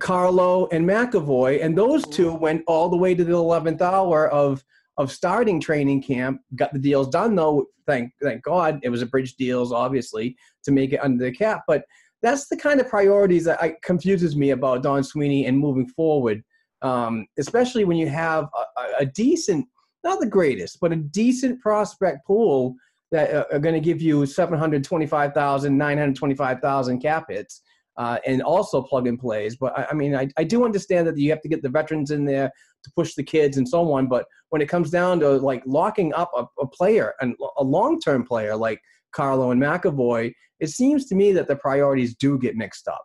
Carlo 0.00 0.68
and 0.72 0.86
McAvoy, 0.88 1.62
and 1.62 1.76
those 1.76 2.06
two 2.06 2.32
went 2.32 2.62
all 2.66 2.88
the 2.88 2.96
way 2.96 3.14
to 3.14 3.24
the 3.24 3.34
eleventh 3.34 3.82
hour 3.82 4.28
of 4.30 4.64
of 4.96 5.10
starting 5.10 5.60
training 5.60 6.02
camp. 6.02 6.40
Got 6.56 6.72
the 6.72 6.78
deals 6.78 7.08
done 7.08 7.34
though. 7.34 7.66
Thank 7.86 8.12
thank 8.22 8.42
God 8.42 8.80
it 8.82 8.88
was 8.88 9.02
a 9.02 9.06
bridge 9.06 9.34
deals, 9.36 9.72
obviously, 9.72 10.36
to 10.64 10.72
make 10.72 10.92
it 10.92 11.02
under 11.02 11.24
the 11.24 11.32
cap. 11.32 11.62
But 11.66 11.84
that's 12.22 12.48
the 12.48 12.56
kind 12.56 12.80
of 12.80 12.88
priorities 12.88 13.44
that 13.44 13.62
I, 13.62 13.76
confuses 13.82 14.34
me 14.34 14.50
about 14.50 14.82
Don 14.82 15.04
Sweeney 15.04 15.44
and 15.44 15.58
moving 15.58 15.86
forward, 15.88 16.42
um, 16.80 17.26
especially 17.38 17.84
when 17.84 17.98
you 17.98 18.08
have 18.08 18.44
a, 18.44 18.80
a- 18.80 18.94
a 19.00 19.06
decent, 19.06 19.66
not 20.02 20.20
the 20.20 20.26
greatest, 20.26 20.78
but 20.80 20.92
a 20.92 20.96
decent 20.96 21.60
prospect 21.60 22.26
pool 22.26 22.74
that 23.14 23.32
uh, 23.32 23.44
are 23.52 23.60
going 23.60 23.74
to 23.74 23.80
give 23.80 24.02
you 24.02 24.26
725,000, 24.26 25.78
925,000 25.78 27.00
cap 27.00 27.26
hits. 27.30 27.62
Uh, 27.96 28.18
and 28.26 28.42
also 28.42 28.82
plug 28.82 29.06
and 29.06 29.20
plays. 29.20 29.54
But 29.54 29.78
I, 29.78 29.86
I 29.92 29.94
mean, 29.94 30.16
I, 30.16 30.28
I 30.36 30.42
do 30.42 30.64
understand 30.64 31.06
that 31.06 31.16
you 31.16 31.30
have 31.30 31.40
to 31.42 31.48
get 31.48 31.62
the 31.62 31.68
veterans 31.68 32.10
in 32.10 32.24
there 32.24 32.50
to 32.82 32.90
push 32.96 33.14
the 33.14 33.22
kids 33.22 33.56
and 33.56 33.68
so 33.68 33.92
on. 33.92 34.08
But 34.08 34.26
when 34.48 34.60
it 34.60 34.68
comes 34.68 34.90
down 34.90 35.20
to 35.20 35.30
like 35.36 35.62
locking 35.64 36.12
up 36.12 36.32
a, 36.36 36.44
a 36.60 36.66
player 36.66 37.14
and 37.20 37.36
a 37.56 37.62
long 37.62 38.00
term 38.00 38.24
player 38.24 38.56
like 38.56 38.80
Carlo 39.12 39.52
and 39.52 39.62
McAvoy, 39.62 40.32
it 40.58 40.70
seems 40.70 41.06
to 41.06 41.14
me 41.14 41.30
that 41.34 41.46
the 41.46 41.54
priorities 41.54 42.16
do 42.16 42.36
get 42.36 42.56
mixed 42.56 42.88
up. 42.88 43.04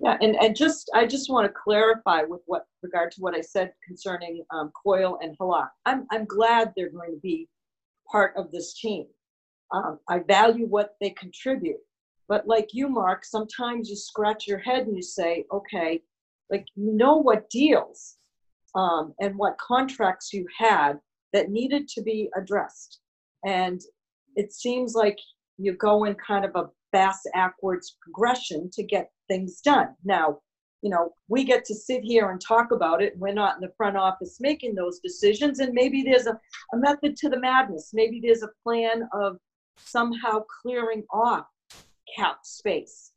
Yeah, 0.00 0.16
and, 0.22 0.36
and 0.36 0.56
just, 0.56 0.90
I 0.94 1.06
just 1.06 1.28
want 1.28 1.46
to 1.46 1.52
clarify 1.52 2.22
with 2.22 2.40
what 2.46 2.64
regard 2.82 3.12
to 3.12 3.20
what 3.20 3.34
I 3.36 3.42
said 3.42 3.74
concerning 3.86 4.42
um, 4.54 4.72
Coyle 4.82 5.18
and 5.22 5.36
Halak. 5.38 5.68
I'm, 5.84 6.06
I'm 6.10 6.24
glad 6.24 6.72
they're 6.76 6.88
going 6.88 7.12
to 7.12 7.20
be 7.22 7.46
part 8.12 8.34
of 8.36 8.52
this 8.52 8.74
team. 8.74 9.06
Um, 9.72 9.98
I 10.08 10.18
value 10.20 10.66
what 10.66 10.96
they 11.00 11.10
contribute. 11.10 11.80
But 12.28 12.46
like 12.46 12.68
you, 12.72 12.88
Mark, 12.88 13.24
sometimes 13.24 13.88
you 13.90 13.96
scratch 13.96 14.46
your 14.46 14.58
head 14.58 14.86
and 14.86 14.96
you 14.96 15.02
say, 15.02 15.44
okay, 15.52 16.02
like 16.50 16.66
you 16.76 16.92
know 16.92 17.16
what 17.16 17.48
deals 17.50 18.16
um, 18.74 19.14
and 19.20 19.36
what 19.36 19.58
contracts 19.58 20.32
you 20.32 20.46
had 20.56 21.00
that 21.32 21.50
needed 21.50 21.88
to 21.88 22.02
be 22.02 22.30
addressed. 22.36 23.00
And 23.44 23.80
it 24.36 24.52
seems 24.52 24.94
like 24.94 25.18
you 25.58 25.74
go 25.74 26.04
in 26.04 26.14
kind 26.14 26.44
of 26.44 26.52
a 26.54 26.68
bass 26.92 27.20
backwards 27.34 27.96
progression 28.02 28.70
to 28.74 28.82
get 28.82 29.10
things 29.28 29.60
done. 29.60 29.88
Now, 30.04 30.38
you 30.82 30.90
know, 30.90 31.14
we 31.28 31.44
get 31.44 31.64
to 31.66 31.74
sit 31.74 32.02
here 32.02 32.30
and 32.30 32.40
talk 32.40 32.72
about 32.72 33.00
it. 33.00 33.16
We're 33.16 33.32
not 33.32 33.54
in 33.54 33.60
the 33.60 33.72
front 33.76 33.96
office 33.96 34.38
making 34.40 34.74
those 34.74 34.98
decisions. 34.98 35.60
And 35.60 35.72
maybe 35.72 36.02
there's 36.02 36.26
a, 36.26 36.38
a 36.74 36.76
method 36.76 37.16
to 37.18 37.28
the 37.28 37.38
madness. 37.38 37.90
Maybe 37.94 38.20
there's 38.20 38.42
a 38.42 38.50
plan 38.64 39.08
of 39.12 39.38
somehow 39.76 40.44
clearing 40.62 41.04
off 41.10 41.46
cap 42.16 42.38
space 42.42 43.12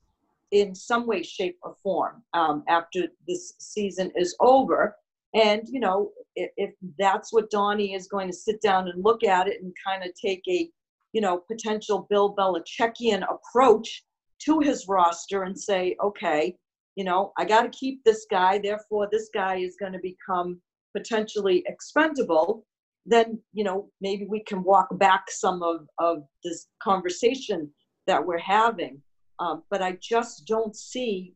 in 0.51 0.75
some 0.75 1.08
way, 1.08 1.23
shape, 1.23 1.58
or 1.63 1.75
form 1.82 2.23
um, 2.34 2.63
after 2.69 3.08
this 3.28 3.54
season 3.58 4.12
is 4.15 4.36
over. 4.39 4.95
And, 5.34 5.63
you 5.67 5.80
know, 5.80 6.12
if, 6.36 6.51
if 6.56 6.71
that's 6.97 7.34
what 7.34 7.49
Donnie 7.49 7.93
is 7.93 8.08
going 8.08 8.28
to 8.28 8.34
sit 8.34 8.62
down 8.62 8.88
and 8.88 9.04
look 9.04 9.23
at 9.23 9.47
it 9.47 9.62
and 9.62 9.73
kind 9.86 10.04
of 10.04 10.12
take 10.13 10.43
a, 10.47 10.69
you 11.13 11.21
know, 11.21 11.39
potential 11.51 12.06
Bill 12.10 12.36
Belichickian 12.36 13.25
approach 13.28 14.04
to 14.43 14.60
his 14.60 14.88
roster 14.88 15.43
and 15.43 15.60
say, 15.60 15.95
okay, 16.01 16.56
you 16.96 17.04
know, 17.04 17.34
I 17.38 17.46
got 17.46 17.64
to 17.64 17.78
keep 17.78 18.04
this 18.04 18.26
guy, 18.30 18.58
therefore 18.58 19.10
this 19.12 19.30
guy 19.34 19.58
is 19.58 19.76
going 19.80 19.94
to 19.94 20.00
become 20.00 20.62
potentially 20.96 21.64
expendable, 21.68 22.66
then, 23.06 23.40
you 23.54 23.64
know, 23.64 23.90
maybe 24.02 24.26
we 24.26 24.42
can 24.44 24.64
walk 24.64 24.88
back 24.98 25.30
some 25.30 25.62
of, 25.62 25.88
of 26.00 26.24
this 26.44 26.68
conversation 26.82 27.70
that 28.08 28.26
we're 28.26 28.40
having. 28.40 29.02
Um, 29.40 29.64
but 29.70 29.82
I 29.82 29.98
just 30.02 30.48
don't 30.48 30.76
see 30.76 31.36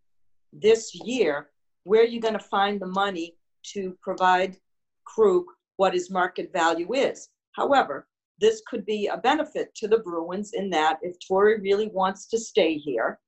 this 0.53 0.91
year 1.03 1.49
where 1.83 2.05
you're 2.05 2.21
going 2.21 2.33
to 2.33 2.39
find 2.39 2.79
the 2.79 2.87
money 2.87 3.35
to 3.73 3.97
provide 4.01 4.57
Krug 5.05 5.43
what 5.75 5.93
his 5.93 6.09
market 6.09 6.51
value 6.53 6.93
is. 6.93 7.29
However, 7.53 8.07
this 8.39 8.61
could 8.67 8.85
be 8.85 9.07
a 9.07 9.17
benefit 9.17 9.75
to 9.75 9.87
the 9.87 9.99
Bruins 9.99 10.53
in 10.53 10.69
that 10.69 10.99
if 11.01 11.17
Torey 11.19 11.61
really 11.61 11.89
wants 11.89 12.27
to 12.27 12.39
stay 12.39 12.75
here 12.75 13.19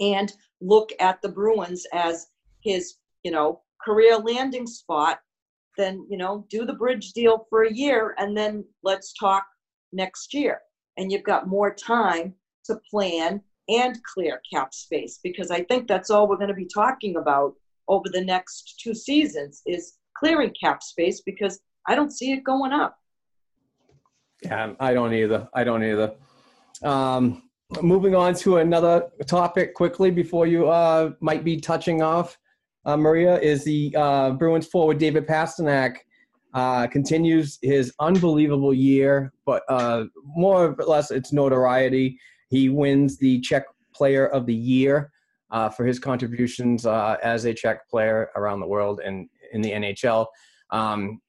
and 0.00 0.32
look 0.60 0.90
at 1.00 1.20
the 1.22 1.28
Bruins 1.28 1.86
as 1.92 2.28
his, 2.60 2.96
you 3.22 3.30
know, 3.30 3.60
career 3.84 4.16
landing 4.16 4.66
spot, 4.66 5.20
then, 5.76 6.06
you 6.08 6.16
know, 6.16 6.46
do 6.50 6.64
the 6.64 6.72
bridge 6.72 7.12
deal 7.12 7.46
for 7.50 7.64
a 7.64 7.72
year 7.72 8.14
and 8.18 8.36
then 8.36 8.64
let's 8.82 9.12
talk 9.14 9.44
next 9.92 10.32
year. 10.32 10.60
And 10.96 11.10
you've 11.10 11.24
got 11.24 11.48
more 11.48 11.74
time 11.74 12.34
to 12.66 12.80
plan 12.90 13.40
and 13.68 13.98
clear 14.04 14.40
cap 14.52 14.74
space 14.74 15.18
because 15.22 15.50
I 15.50 15.64
think 15.64 15.88
that's 15.88 16.10
all 16.10 16.28
we're 16.28 16.36
going 16.36 16.48
to 16.48 16.54
be 16.54 16.68
talking 16.72 17.16
about 17.16 17.54
over 17.88 18.08
the 18.10 18.24
next 18.24 18.80
two 18.82 18.94
seasons 18.94 19.62
is 19.66 19.94
clearing 20.16 20.54
cap 20.60 20.82
space 20.82 21.22
because 21.24 21.60
I 21.86 21.94
don't 21.94 22.12
see 22.12 22.32
it 22.32 22.44
going 22.44 22.72
up. 22.72 22.96
Yeah, 24.42 24.74
I 24.78 24.92
don't 24.92 25.14
either. 25.14 25.48
I 25.54 25.64
don't 25.64 25.82
either. 25.82 26.14
Um, 26.82 27.43
moving 27.82 28.14
on 28.14 28.34
to 28.34 28.58
another 28.58 29.08
topic 29.26 29.74
quickly 29.74 30.10
before 30.10 30.46
you 30.46 30.68
uh, 30.68 31.12
might 31.20 31.44
be 31.44 31.60
touching 31.60 32.02
off, 32.02 32.38
uh, 32.84 32.96
Maria, 32.96 33.38
is 33.40 33.64
the 33.64 33.94
uh, 33.96 34.30
Bruins 34.32 34.66
forward 34.66 34.98
David 34.98 35.26
Pastrnak 35.26 35.96
uh, 36.52 36.86
continues 36.86 37.58
his 37.62 37.92
unbelievable 38.00 38.72
year, 38.72 39.32
but 39.44 39.62
uh, 39.68 40.04
more 40.24 40.76
or 40.78 40.84
less 40.84 41.10
it's 41.10 41.32
notoriety. 41.32 42.18
He 42.48 42.68
wins 42.68 43.18
the 43.18 43.40
Czech 43.40 43.64
Player 43.94 44.28
of 44.28 44.46
the 44.46 44.54
Year 44.54 45.10
uh, 45.50 45.68
for 45.68 45.84
his 45.84 45.98
contributions 45.98 46.86
as 46.86 47.44
a 47.44 47.54
Czech 47.54 47.88
player 47.88 48.30
around 48.36 48.60
the 48.60 48.66
world 48.66 49.00
and 49.04 49.28
in 49.52 49.62
the 49.62 49.72
NHL. 49.72 50.26
Um, 50.70 51.20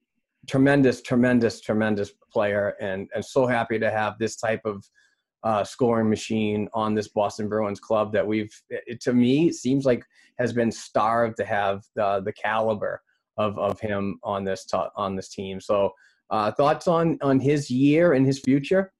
tremendous, 0.48 1.02
tremendous, 1.02 1.60
tremendous 1.62 2.12
player, 2.32 2.76
and 2.80 3.10
and 3.16 3.24
so 3.24 3.48
happy 3.48 3.80
to 3.80 3.90
have 3.90 4.18
this 4.20 4.36
type 4.36 4.62
of 4.66 4.84
uh, 5.46 5.64
scoring 5.64 6.10
machine 6.10 6.68
on 6.74 6.96
this 6.96 7.08
Boston 7.08 7.48
Bruins 7.48 7.80
club 7.80 8.12
that 8.12 8.26
we've, 8.26 8.52
it, 8.70 9.00
to 9.02 9.14
me, 9.14 9.52
seems 9.52 9.86
like 9.86 10.04
has 10.40 10.52
been 10.52 10.72
starved 10.72 11.38
to 11.38 11.46
have 11.46 11.84
the 11.96 12.22
the 12.26 12.34
caliber 12.34 13.02
of 13.38 13.58
of 13.60 13.80
him 13.80 14.20
on 14.24 14.44
this 14.44 14.66
to, 14.66 14.90
on 14.96 15.16
this 15.16 15.30
team. 15.30 15.62
So, 15.62 15.94
uh, 16.32 16.52
thoughts 16.52 16.88
on 16.88 17.20
on 17.22 17.40
his 17.40 17.70
year 17.70 18.14
and 18.14 18.26
his 18.26 18.40
future? 18.40 18.92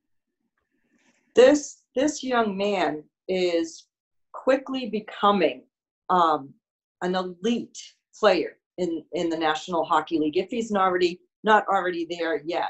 This 1.34 1.82
this 1.96 2.24
young 2.24 2.56
man 2.56 3.04
is 3.28 3.88
quickly 4.32 4.88
becoming 4.88 5.64
um, 6.12 6.54
an 7.02 7.16
elite 7.16 7.80
player 8.18 8.58
in 8.78 9.04
in 9.14 9.30
the 9.30 9.38
National 9.38 9.84
Hockey 9.84 10.20
League. 10.20 10.38
If 10.38 10.52
he's 10.52 10.70
not 10.70 10.84
already 10.84 11.20
not 11.44 11.68
already 11.68 12.06
there 12.08 12.44
yet, 12.46 12.70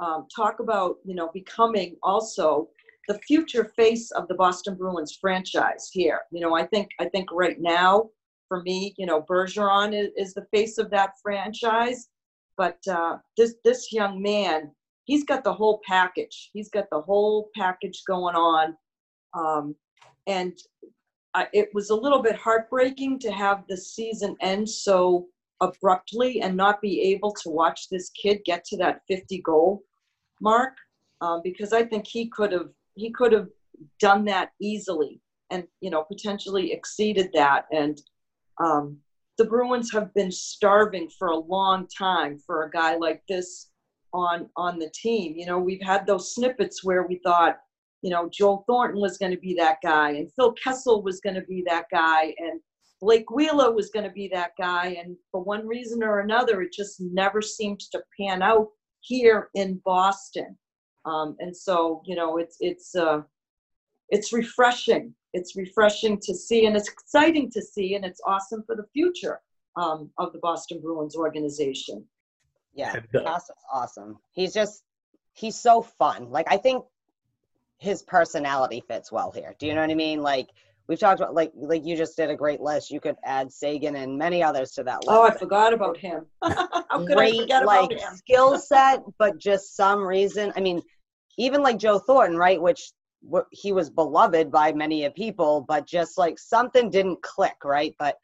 um, 0.00 0.26
talk 0.34 0.58
about 0.58 0.96
you 1.04 1.14
know 1.14 1.30
becoming 1.32 1.94
also 2.02 2.68
the 3.08 3.18
future 3.20 3.64
face 3.76 4.10
of 4.12 4.28
the 4.28 4.34
Boston 4.34 4.74
Bruins 4.74 5.16
franchise 5.20 5.90
here. 5.92 6.20
You 6.30 6.40
know, 6.40 6.54
I 6.54 6.66
think 6.66 6.90
I 7.00 7.08
think 7.08 7.28
right 7.32 7.60
now 7.60 8.10
for 8.48 8.62
me, 8.62 8.94
you 8.98 9.06
know, 9.06 9.22
Bergeron 9.22 9.98
is, 9.98 10.10
is 10.16 10.34
the 10.34 10.46
face 10.52 10.78
of 10.78 10.90
that 10.90 11.12
franchise, 11.22 12.08
but 12.56 12.78
uh, 12.88 13.18
this 13.36 13.54
this 13.64 13.92
young 13.92 14.20
man, 14.20 14.70
he's 15.04 15.24
got 15.24 15.42
the 15.42 15.52
whole 15.52 15.80
package. 15.86 16.50
He's 16.52 16.70
got 16.70 16.84
the 16.90 17.00
whole 17.00 17.48
package 17.56 18.02
going 18.06 18.36
on, 18.36 18.76
um, 19.34 19.74
and 20.26 20.56
I, 21.34 21.48
it 21.52 21.70
was 21.72 21.90
a 21.90 21.94
little 21.94 22.22
bit 22.22 22.36
heartbreaking 22.36 23.20
to 23.20 23.32
have 23.32 23.64
the 23.68 23.76
season 23.76 24.36
end 24.40 24.68
so 24.68 25.26
abruptly 25.60 26.42
and 26.42 26.56
not 26.56 26.82
be 26.82 27.00
able 27.00 27.32
to 27.32 27.48
watch 27.48 27.88
this 27.88 28.10
kid 28.10 28.40
get 28.44 28.64
to 28.64 28.76
that 28.76 29.00
50 29.08 29.40
goal 29.42 29.82
mark 30.40 30.74
um, 31.22 31.40
because 31.44 31.72
I 31.72 31.84
think 31.84 32.06
he 32.06 32.28
could 32.28 32.52
have 32.52 32.68
he 32.94 33.10
could 33.10 33.32
have 33.32 33.48
done 34.00 34.24
that 34.24 34.50
easily 34.60 35.20
and 35.50 35.64
you 35.80 35.90
know 35.90 36.04
potentially 36.04 36.72
exceeded 36.72 37.30
that 37.32 37.66
and 37.72 38.00
um, 38.62 38.98
the 39.38 39.44
Bruins 39.44 39.90
have 39.92 40.12
been 40.14 40.30
starving 40.30 41.08
for 41.18 41.28
a 41.28 41.36
long 41.36 41.88
time 41.88 42.38
for 42.38 42.64
a 42.64 42.70
guy 42.70 42.96
like 42.96 43.22
this 43.28 43.70
on 44.12 44.48
on 44.56 44.78
the 44.78 44.90
team. 44.94 45.34
You 45.36 45.46
know, 45.46 45.58
we've 45.58 45.82
had 45.82 46.06
those 46.06 46.34
snippets 46.34 46.84
where 46.84 47.06
we 47.06 47.20
thought, 47.24 47.58
you 48.02 48.10
know, 48.10 48.28
Joel 48.32 48.64
Thornton 48.66 49.00
was 49.00 49.18
going 49.18 49.32
to 49.32 49.38
be 49.38 49.54
that 49.54 49.78
guy, 49.82 50.10
and 50.10 50.32
Phil 50.34 50.54
Kessel 50.62 51.02
was 51.02 51.20
going 51.20 51.36
to 51.36 51.42
be 51.42 51.64
that 51.66 51.86
guy, 51.90 52.34
and 52.38 52.60
Blake 53.00 53.30
Wheeler 53.30 53.72
was 53.72 53.90
going 53.90 54.04
to 54.04 54.12
be 54.12 54.28
that 54.28 54.52
guy, 54.58 54.96
and 55.02 55.16
for 55.30 55.42
one 55.42 55.66
reason 55.66 56.02
or 56.02 56.20
another, 56.20 56.62
it 56.62 56.72
just 56.72 57.00
never 57.00 57.40
seemed 57.40 57.80
to 57.80 58.02
pan 58.18 58.42
out 58.42 58.68
here 59.00 59.48
in 59.54 59.80
Boston. 59.84 60.56
Um, 61.04 61.36
and 61.40 61.56
so, 61.56 62.02
you 62.06 62.14
know, 62.14 62.38
it's 62.38 62.56
it's 62.60 62.94
uh, 62.94 63.22
it's 64.08 64.32
refreshing. 64.32 65.14
It's 65.32 65.56
refreshing 65.56 66.20
to 66.20 66.34
see, 66.34 66.66
and 66.66 66.76
it's 66.76 66.88
exciting 66.88 67.50
to 67.52 67.62
see, 67.62 67.94
and 67.94 68.04
it's 68.04 68.20
awesome 68.26 68.62
for 68.66 68.76
the 68.76 68.86
future 68.92 69.40
um, 69.76 70.10
of 70.18 70.32
the 70.32 70.38
Boston 70.38 70.80
Bruins 70.80 71.16
organization. 71.16 72.04
Yeah, 72.74 72.94
And, 72.94 73.24
Cass 73.24 73.44
is 73.44 73.56
awesome. 73.72 74.18
He's 74.32 74.52
just 74.52 74.84
he's 75.32 75.56
so 75.56 75.82
fun. 75.82 76.30
Like 76.30 76.46
I 76.50 76.56
think 76.56 76.84
his 77.78 78.02
personality 78.02 78.82
fits 78.86 79.10
well 79.10 79.30
here. 79.32 79.54
Do 79.58 79.66
you 79.66 79.74
know 79.74 79.80
what 79.80 79.90
I 79.90 79.94
mean? 79.94 80.22
Like 80.22 80.50
we've 80.88 80.98
talked 80.98 81.20
about 81.20 81.34
like 81.34 81.52
like 81.54 81.84
you 81.84 81.96
just 81.96 82.16
did 82.16 82.30
a 82.30 82.36
great 82.36 82.60
list. 82.60 82.90
You 82.90 83.00
could 83.00 83.16
add 83.24 83.52
Seguin 83.52 83.96
and 83.96 84.18
many 84.18 84.42
others 84.42 84.72
to 84.72 84.84
that 84.84 85.06
list. 85.06 85.10
Oh, 85.10 85.22
I 85.22 85.30
forgot 85.30 85.72
about 85.72 85.96
him. 85.96 86.26
How 86.42 87.04
could 87.06 87.12
I 87.12 87.14
great 87.14 87.50
like 87.64 87.98
skill 88.14 88.58
set, 88.58 89.02
but 89.18 89.38
just 89.38 89.76
some 89.76 90.00
reason. 90.00 90.52
I 90.56 90.60
mean, 90.60 90.82
even 91.38 91.62
like 91.62 91.78
Joe 91.78 91.98
Thornton, 91.98 92.36
right? 92.36 92.60
Which 92.60 92.92
wh- 93.32 93.48
he 93.50 93.72
was 93.72 93.90
beloved 93.90 94.50
by 94.50 94.72
many 94.72 95.04
a 95.04 95.10
people, 95.10 95.64
but 95.66 95.86
just 95.86 96.18
like 96.18 96.38
something 96.38 96.90
didn't 96.90 97.22
click, 97.22 97.64
right? 97.64 97.94
But 97.98 98.16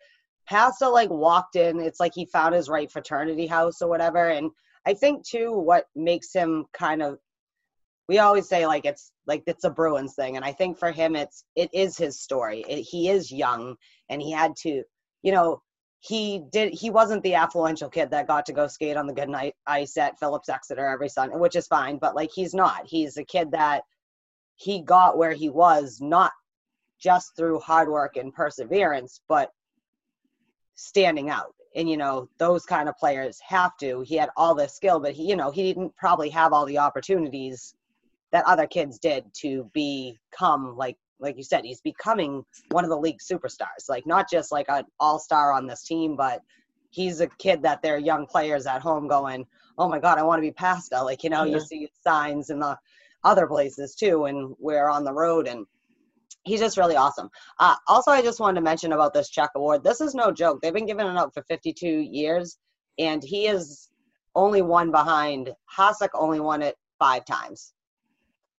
Pasta 0.48 0.88
like 0.88 1.10
walked 1.10 1.56
in. 1.56 1.80
It's 1.80 2.00
like 2.00 2.12
he 2.14 2.26
found 2.26 2.54
his 2.54 2.68
right 2.68 2.90
fraternity 2.90 3.46
house 3.46 3.82
or 3.82 3.88
whatever. 3.88 4.28
And 4.28 4.50
I 4.86 4.94
think 4.94 5.26
too, 5.26 5.52
what 5.52 5.86
makes 5.94 6.32
him 6.32 6.66
kind 6.72 7.02
of 7.02 7.18
we 8.08 8.18
always 8.18 8.48
say 8.48 8.66
like 8.66 8.86
it's 8.86 9.12
like 9.26 9.42
it's 9.46 9.64
a 9.64 9.70
Bruins 9.70 10.14
thing, 10.14 10.36
and 10.36 10.44
I 10.44 10.52
think 10.52 10.78
for 10.78 10.90
him 10.90 11.14
it's 11.14 11.44
it 11.54 11.70
is 11.74 11.96
his 11.96 12.18
story. 12.18 12.64
It, 12.68 12.80
he 12.82 13.10
is 13.10 13.30
young, 13.30 13.76
and 14.08 14.20
he 14.22 14.32
had 14.32 14.56
to, 14.62 14.82
you 15.22 15.32
know, 15.32 15.62
he 16.00 16.42
did 16.50 16.72
he 16.72 16.90
wasn't 16.90 17.22
the 17.22 17.32
affluential 17.32 17.92
kid 17.92 18.10
that 18.10 18.26
got 18.26 18.46
to 18.46 18.52
go 18.52 18.66
skate 18.66 18.96
on 18.96 19.06
the 19.06 19.12
good 19.12 19.28
night 19.28 19.54
ice 19.66 19.96
at 19.98 20.18
Phillips 20.18 20.48
Exeter 20.48 20.86
every 20.86 21.10
Sunday, 21.10 21.36
which 21.36 21.56
is 21.56 21.66
fine. 21.66 21.98
But 21.98 22.16
like 22.16 22.30
he's 22.34 22.54
not. 22.54 22.86
He's 22.86 23.18
a 23.18 23.24
kid 23.24 23.50
that 23.52 23.82
he 24.56 24.80
got 24.80 25.18
where 25.18 25.32
he 25.32 25.50
was 25.50 25.98
not 26.00 26.32
just 26.98 27.36
through 27.36 27.60
hard 27.60 27.88
work 27.88 28.16
and 28.16 28.32
perseverance, 28.32 29.20
but 29.28 29.50
standing 30.74 31.28
out. 31.28 31.54
And 31.76 31.90
you 31.90 31.98
know 31.98 32.30
those 32.38 32.64
kind 32.64 32.88
of 32.88 32.96
players 32.96 33.38
have 33.46 33.76
to. 33.78 34.00
He 34.00 34.16
had 34.16 34.30
all 34.36 34.54
this 34.54 34.74
skill, 34.74 34.98
but 34.98 35.12
he 35.12 35.28
you 35.28 35.36
know 35.36 35.50
he 35.50 35.62
didn't 35.64 35.94
probably 35.96 36.30
have 36.30 36.54
all 36.54 36.64
the 36.64 36.78
opportunities 36.78 37.74
that 38.32 38.44
other 38.46 38.66
kids 38.66 38.98
did 38.98 39.24
to 39.34 39.70
become 39.72 40.76
like 40.76 40.96
like 41.20 41.36
you 41.36 41.42
said 41.42 41.64
he's 41.64 41.80
becoming 41.80 42.44
one 42.70 42.84
of 42.84 42.90
the 42.90 42.96
league 42.96 43.18
superstars. 43.18 43.88
Like 43.88 44.06
not 44.06 44.30
just 44.30 44.52
like 44.52 44.66
an 44.68 44.84
all-star 45.00 45.52
on 45.52 45.66
this 45.66 45.84
team 45.84 46.16
but 46.16 46.40
he's 46.90 47.20
a 47.20 47.26
kid 47.38 47.62
that 47.62 47.82
their 47.82 47.98
young 47.98 48.26
players 48.26 48.66
at 48.66 48.80
home 48.82 49.08
going 49.08 49.46
oh 49.76 49.88
my 49.88 49.98
god 49.98 50.18
i 50.18 50.22
want 50.22 50.38
to 50.38 50.42
be 50.46 50.52
pasta. 50.52 51.02
Like 51.02 51.24
you 51.24 51.30
know 51.30 51.44
Yeah. 51.44 51.54
you 51.54 51.60
see 51.60 51.88
signs 52.02 52.50
in 52.50 52.60
the 52.60 52.78
other 53.24 53.46
places 53.46 53.94
too 53.94 54.26
and 54.26 54.54
we're 54.58 54.88
on 54.88 55.04
the 55.04 55.12
road 55.12 55.48
and 55.48 55.66
he's 56.44 56.60
just 56.60 56.78
really 56.78 56.96
awesome. 56.96 57.28
Uh, 57.58 57.74
also 57.88 58.10
i 58.10 58.22
just 58.22 58.40
wanted 58.40 58.54
to 58.56 58.64
mention 58.64 58.92
about 58.92 59.12
this 59.12 59.28
Czech 59.30 59.50
award. 59.56 59.82
This 59.82 60.00
is 60.00 60.14
no 60.14 60.30
joke. 60.30 60.60
They've 60.60 60.72
been 60.72 60.86
giving 60.86 61.06
it 61.06 61.16
out 61.16 61.34
for 61.34 61.42
52 61.42 61.86
years 61.86 62.58
and 62.98 63.22
he 63.22 63.46
is 63.46 63.88
only 64.34 64.62
one 64.62 64.90
behind 64.90 65.52
hasek 65.76 66.10
only 66.14 66.38
won 66.40 66.62
it 66.62 66.76
five 66.98 67.24
times 67.24 67.72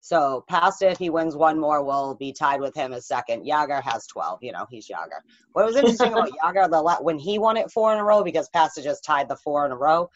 so 0.09 0.43
Pasta, 0.49 0.89
if 0.89 0.97
he 0.97 1.11
wins 1.11 1.37
one 1.37 1.61
more, 1.61 1.85
will 1.85 2.15
be 2.15 2.33
tied 2.33 2.63
with 2.63 2.75
him 2.75 2.95
as 2.95 3.07
second. 3.07 3.45
Jagr 3.45 3.83
has 3.83 4.07
12. 4.07 4.39
You 4.41 4.53
know, 4.53 4.67
he's 4.71 4.89
Jagr. 4.89 5.21
What 5.53 5.67
was 5.67 5.77
interesting 5.77 6.15
about 6.15 6.31
Jagr, 6.43 6.71
the 6.71 6.81
la- 6.81 7.03
when 7.03 7.19
he 7.19 7.39
won 7.39 7.59
it 7.59 7.71
four 7.71 7.93
in 7.93 7.99
a 7.99 8.05
row, 8.05 8.25
because 8.25 8.49
Pasta 8.49 8.83
just 8.83 9.05
tied 9.05 9.29
the 9.29 9.37
four 9.37 9.67
in 9.67 9.71
a 9.71 9.77
row, 9.77 10.09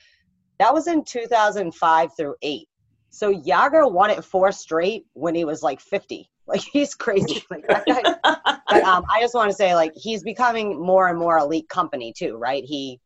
that 0.59 0.73
was 0.73 0.87
in 0.87 1.05
2005 1.05 2.11
through 2.17 2.35
8. 2.41 2.67
So 3.11 3.35
Jagr 3.35 3.93
won 3.93 4.09
it 4.09 4.25
four 4.25 4.51
straight 4.51 5.05
when 5.13 5.35
he 5.35 5.45
was 5.45 5.63
like 5.63 5.81
50. 5.81 6.29
Like, 6.45 6.61
he's 6.61 6.95
crazy. 6.97 7.41
Like, 7.51 7.65
that 7.69 7.87
guy, 7.87 8.57
but 8.69 8.83
um, 8.83 9.05
I 9.09 9.21
just 9.21 9.33
want 9.33 9.49
to 9.51 9.57
say, 9.57 9.77
like, 9.77 9.93
he's 9.95 10.25
becoming 10.25 10.85
more 10.85 11.07
and 11.07 11.17
more 11.17 11.39
elite 11.39 11.69
company, 11.69 12.13
too, 12.13 12.37
right? 12.37 12.65
He, 12.65 12.99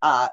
uh, 0.00 0.28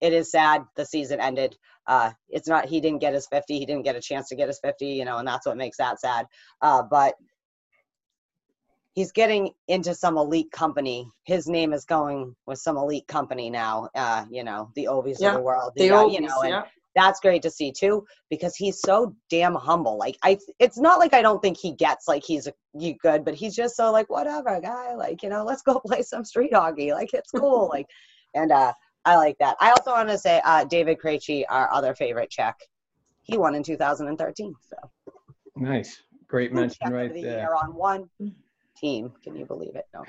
it 0.00 0.14
is 0.14 0.30
sad 0.30 0.64
the 0.76 0.86
season 0.86 1.20
ended. 1.20 1.56
Uh, 1.86 2.12
it's 2.28 2.48
not 2.48 2.66
he 2.66 2.80
didn't 2.80 3.00
get 3.00 3.14
his 3.14 3.26
50. 3.26 3.58
He 3.58 3.66
didn't 3.66 3.84
get 3.84 3.96
a 3.96 4.00
chance 4.00 4.28
to 4.28 4.36
get 4.36 4.48
his 4.48 4.60
50, 4.60 4.86
you 4.86 5.04
know, 5.04 5.18
and 5.18 5.28
that's 5.28 5.46
what 5.46 5.56
makes 5.56 5.76
that 5.78 6.00
sad. 6.00 6.26
Uh, 6.60 6.82
but 6.82 7.14
he's 8.94 9.12
getting 9.12 9.50
into 9.68 9.94
some 9.94 10.16
elite 10.16 10.50
company. 10.50 11.08
His 11.24 11.46
name 11.46 11.72
is 11.72 11.84
going 11.84 12.34
with 12.46 12.58
some 12.58 12.76
elite 12.76 13.06
company 13.06 13.50
now. 13.50 13.88
Uh, 13.94 14.24
you 14.30 14.44
know, 14.44 14.70
the 14.74 14.88
Ovies 14.90 15.16
Yeah, 15.18 15.30
of 15.30 15.34
the 15.34 15.42
world. 15.42 15.72
The 15.76 15.88
guy, 15.88 15.94
oldies, 15.96 16.14
you 16.14 16.20
know, 16.22 16.40
and 16.42 16.50
yeah. 16.50 16.62
that's 16.94 17.20
great 17.20 17.42
to 17.42 17.50
see 17.50 17.72
too 17.72 18.06
because 18.30 18.56
he's 18.56 18.80
so 18.80 19.14
damn 19.30 19.54
humble. 19.54 19.98
Like 19.98 20.16
I, 20.22 20.38
it's 20.58 20.78
not 20.78 20.98
like 20.98 21.12
I 21.12 21.22
don't 21.22 21.42
think 21.42 21.58
he 21.58 21.72
gets 21.72 22.08
like 22.08 22.24
he's 22.24 22.46
a 22.46 22.52
you 22.72 22.94
good, 23.02 23.24
but 23.24 23.34
he's 23.34 23.54
just 23.54 23.76
so 23.76 23.92
like 23.92 24.08
whatever 24.08 24.60
guy. 24.60 24.94
Like 24.94 25.22
you 25.22 25.28
know, 25.28 25.44
let's 25.44 25.62
go 25.62 25.80
play 25.86 26.02
some 26.02 26.24
street 26.24 26.54
hockey. 26.54 26.92
Like 26.92 27.12
it's 27.12 27.32
cool. 27.32 27.68
like, 27.72 27.86
and 28.34 28.52
uh, 28.52 28.72
I 29.04 29.16
like 29.16 29.36
that. 29.38 29.56
I 29.60 29.70
also 29.70 29.90
want 29.92 30.08
to 30.08 30.18
say 30.18 30.40
uh, 30.44 30.64
David 30.64 30.98
Krejci, 30.98 31.44
our 31.48 31.72
other 31.72 31.94
favorite 31.94 32.30
Czech, 32.30 32.56
he 33.22 33.36
won 33.36 33.54
in 33.54 33.62
2013. 33.62 34.54
So 34.68 34.76
Nice. 35.56 36.02
Great 36.26 36.52
mention 36.52 36.76
Czech 36.82 36.92
right 36.92 37.12
the 37.12 37.22
there. 37.22 37.38
year 37.38 37.54
on 37.54 37.74
one 37.74 38.08
team. 38.76 39.12
Can 39.22 39.36
you 39.36 39.44
believe 39.44 39.76
it? 39.76 39.86
No. 39.92 40.04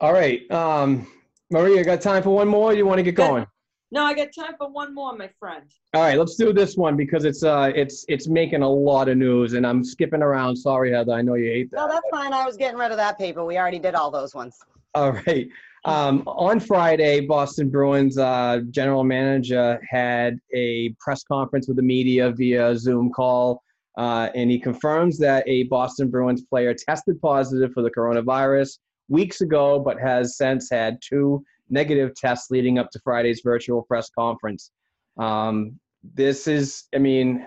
All 0.00 0.12
right. 0.12 0.50
Um, 0.50 1.06
Maria, 1.50 1.84
got 1.84 2.00
time 2.00 2.22
for 2.22 2.34
one 2.34 2.48
more? 2.48 2.74
You 2.74 2.86
want 2.86 2.98
to 2.98 3.02
get 3.02 3.14
going? 3.14 3.46
No, 3.90 4.04
I 4.04 4.12
got 4.12 4.28
time 4.38 4.54
for 4.58 4.68
one 4.70 4.94
more, 4.94 5.16
my 5.16 5.30
friend. 5.38 5.64
All 5.94 6.02
right, 6.02 6.18
let's 6.18 6.36
do 6.36 6.52
this 6.52 6.76
one 6.76 6.94
because 6.94 7.24
it's 7.24 7.42
uh 7.42 7.72
it's 7.74 8.04
it's 8.08 8.28
making 8.28 8.60
a 8.60 8.68
lot 8.68 9.08
of 9.08 9.16
news 9.16 9.54
and 9.54 9.66
I'm 9.66 9.82
skipping 9.82 10.22
around. 10.22 10.56
Sorry, 10.56 10.92
Heather. 10.92 11.12
I 11.12 11.22
know 11.22 11.34
you 11.34 11.50
hate 11.50 11.70
that. 11.70 11.76
No, 11.78 11.88
that's 11.88 12.06
fine. 12.10 12.34
I 12.34 12.44
was 12.44 12.58
getting 12.58 12.78
rid 12.78 12.90
of 12.90 12.98
that 12.98 13.16
paper. 13.16 13.44
We 13.46 13.56
already 13.56 13.78
did 13.78 13.94
all 13.94 14.10
those 14.10 14.34
ones. 14.34 14.58
All 14.94 15.12
right. 15.12 15.48
Um, 15.84 16.22
on 16.26 16.60
Friday, 16.60 17.20
Boston 17.20 17.70
Bruins 17.70 18.18
uh, 18.18 18.60
general 18.70 19.04
manager 19.04 19.80
had 19.88 20.38
a 20.54 20.94
press 20.98 21.22
conference 21.22 21.68
with 21.68 21.76
the 21.76 21.82
media 21.82 22.30
via 22.32 22.76
Zoom 22.76 23.10
call, 23.12 23.62
uh, 23.96 24.28
and 24.34 24.50
he 24.50 24.58
confirms 24.58 25.18
that 25.18 25.44
a 25.46 25.64
Boston 25.64 26.10
Bruins 26.10 26.42
player 26.42 26.74
tested 26.74 27.20
positive 27.20 27.72
for 27.72 27.82
the 27.82 27.90
coronavirus 27.90 28.78
weeks 29.08 29.40
ago, 29.40 29.78
but 29.78 29.98
has 30.00 30.36
since 30.36 30.68
had 30.70 30.98
two 31.00 31.44
negative 31.70 32.14
tests 32.14 32.50
leading 32.50 32.78
up 32.78 32.90
to 32.90 33.00
Friday's 33.00 33.40
virtual 33.44 33.82
press 33.82 34.10
conference. 34.10 34.70
Um, 35.18 35.78
this 36.14 36.46
is, 36.46 36.84
I 36.94 36.98
mean, 36.98 37.46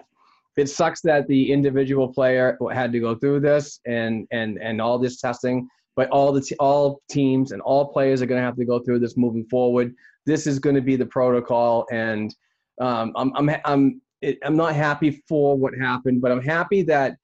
it 0.57 0.69
sucks 0.69 1.01
that 1.01 1.27
the 1.27 1.51
individual 1.51 2.07
player 2.11 2.57
had 2.73 2.91
to 2.91 2.99
go 2.99 3.15
through 3.15 3.39
this 3.39 3.79
and 3.85 4.27
and 4.31 4.57
and 4.61 4.81
all 4.81 4.99
this 4.99 5.21
testing 5.21 5.67
but 5.95 6.09
all 6.09 6.31
the 6.31 6.55
all 6.59 7.01
teams 7.09 7.51
and 7.51 7.61
all 7.61 7.85
players 7.85 8.21
are 8.21 8.25
going 8.25 8.39
to 8.39 8.45
have 8.45 8.55
to 8.55 8.65
go 8.65 8.79
through 8.79 8.99
this 8.99 9.17
moving 9.17 9.45
forward. 9.45 9.93
This 10.25 10.47
is 10.47 10.59
going 10.59 10.75
to 10.75 10.81
be 10.81 10.95
the 10.95 11.05
protocol, 11.05 11.85
and 11.91 12.33
um, 12.79 13.13
I'm 13.15 13.31
I'm 13.35 13.49
I'm 13.65 14.01
I'm 14.45 14.55
not 14.55 14.75
happy 14.75 15.23
for 15.27 15.57
what 15.57 15.73
happened, 15.79 16.21
but 16.21 16.31
I'm 16.31 16.41
happy 16.41 16.81
that 16.83 17.17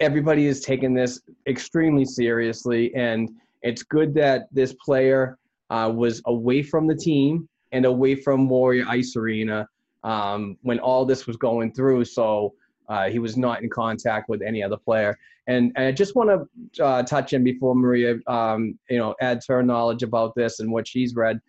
everybody 0.00 0.46
is 0.46 0.60
taking 0.60 0.94
this 0.94 1.20
extremely 1.46 2.04
seriously, 2.04 2.94
and 2.94 3.30
it's 3.62 3.82
good 3.82 4.14
that 4.14 4.48
this 4.50 4.74
player 4.84 5.38
uh, 5.68 5.92
was 5.94 6.22
away 6.26 6.62
from 6.62 6.86
the 6.86 6.96
team 6.96 7.48
and 7.72 7.84
away 7.84 8.14
from 8.14 8.48
Warrior 8.48 8.86
Ice 8.88 9.14
Arena 9.16 9.68
um, 10.02 10.56
when 10.62 10.78
all 10.80 11.04
this 11.04 11.26
was 11.26 11.36
going 11.36 11.72
through. 11.72 12.04
So. 12.04 12.54
Uh, 12.90 13.08
he 13.08 13.18
was 13.18 13.36
not 13.36 13.62
in 13.62 13.70
contact 13.70 14.28
with 14.28 14.42
any 14.42 14.62
other 14.62 14.76
player, 14.76 15.16
and, 15.46 15.72
and 15.76 15.86
I 15.86 15.92
just 15.92 16.14
want 16.14 16.46
to 16.74 16.84
uh, 16.84 17.02
touch 17.04 17.32
in 17.32 17.42
before 17.42 17.74
Maria, 17.74 18.18
um, 18.26 18.78
you 18.90 18.98
know, 18.98 19.14
adds 19.20 19.46
her 19.46 19.62
knowledge 19.62 20.02
about 20.02 20.34
this 20.34 20.60
and 20.60 20.70
what 20.70 20.86
she's 20.86 21.14
read. 21.14 21.40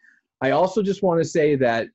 I 0.41 0.51
also 0.51 0.81
just 0.81 1.03
want 1.03 1.21
to 1.21 1.27
say 1.27 1.55
that 1.55 1.87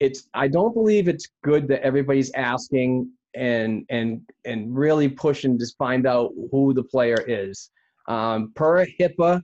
it's 0.00 0.28
I 0.34 0.48
don't 0.48 0.72
believe 0.72 1.08
it's 1.08 1.28
good 1.42 1.68
that 1.68 1.82
everybody's 1.82 2.32
asking 2.32 3.10
and 3.34 3.84
and 3.90 4.22
and 4.44 4.76
really 4.76 5.08
pushing 5.08 5.58
to 5.58 5.66
find 5.78 6.06
out 6.06 6.32
who 6.50 6.72
the 6.72 6.82
player 6.82 7.22
is. 7.26 7.70
Um, 8.08 8.52
per 8.54 8.84
HIPAA, 8.84 9.42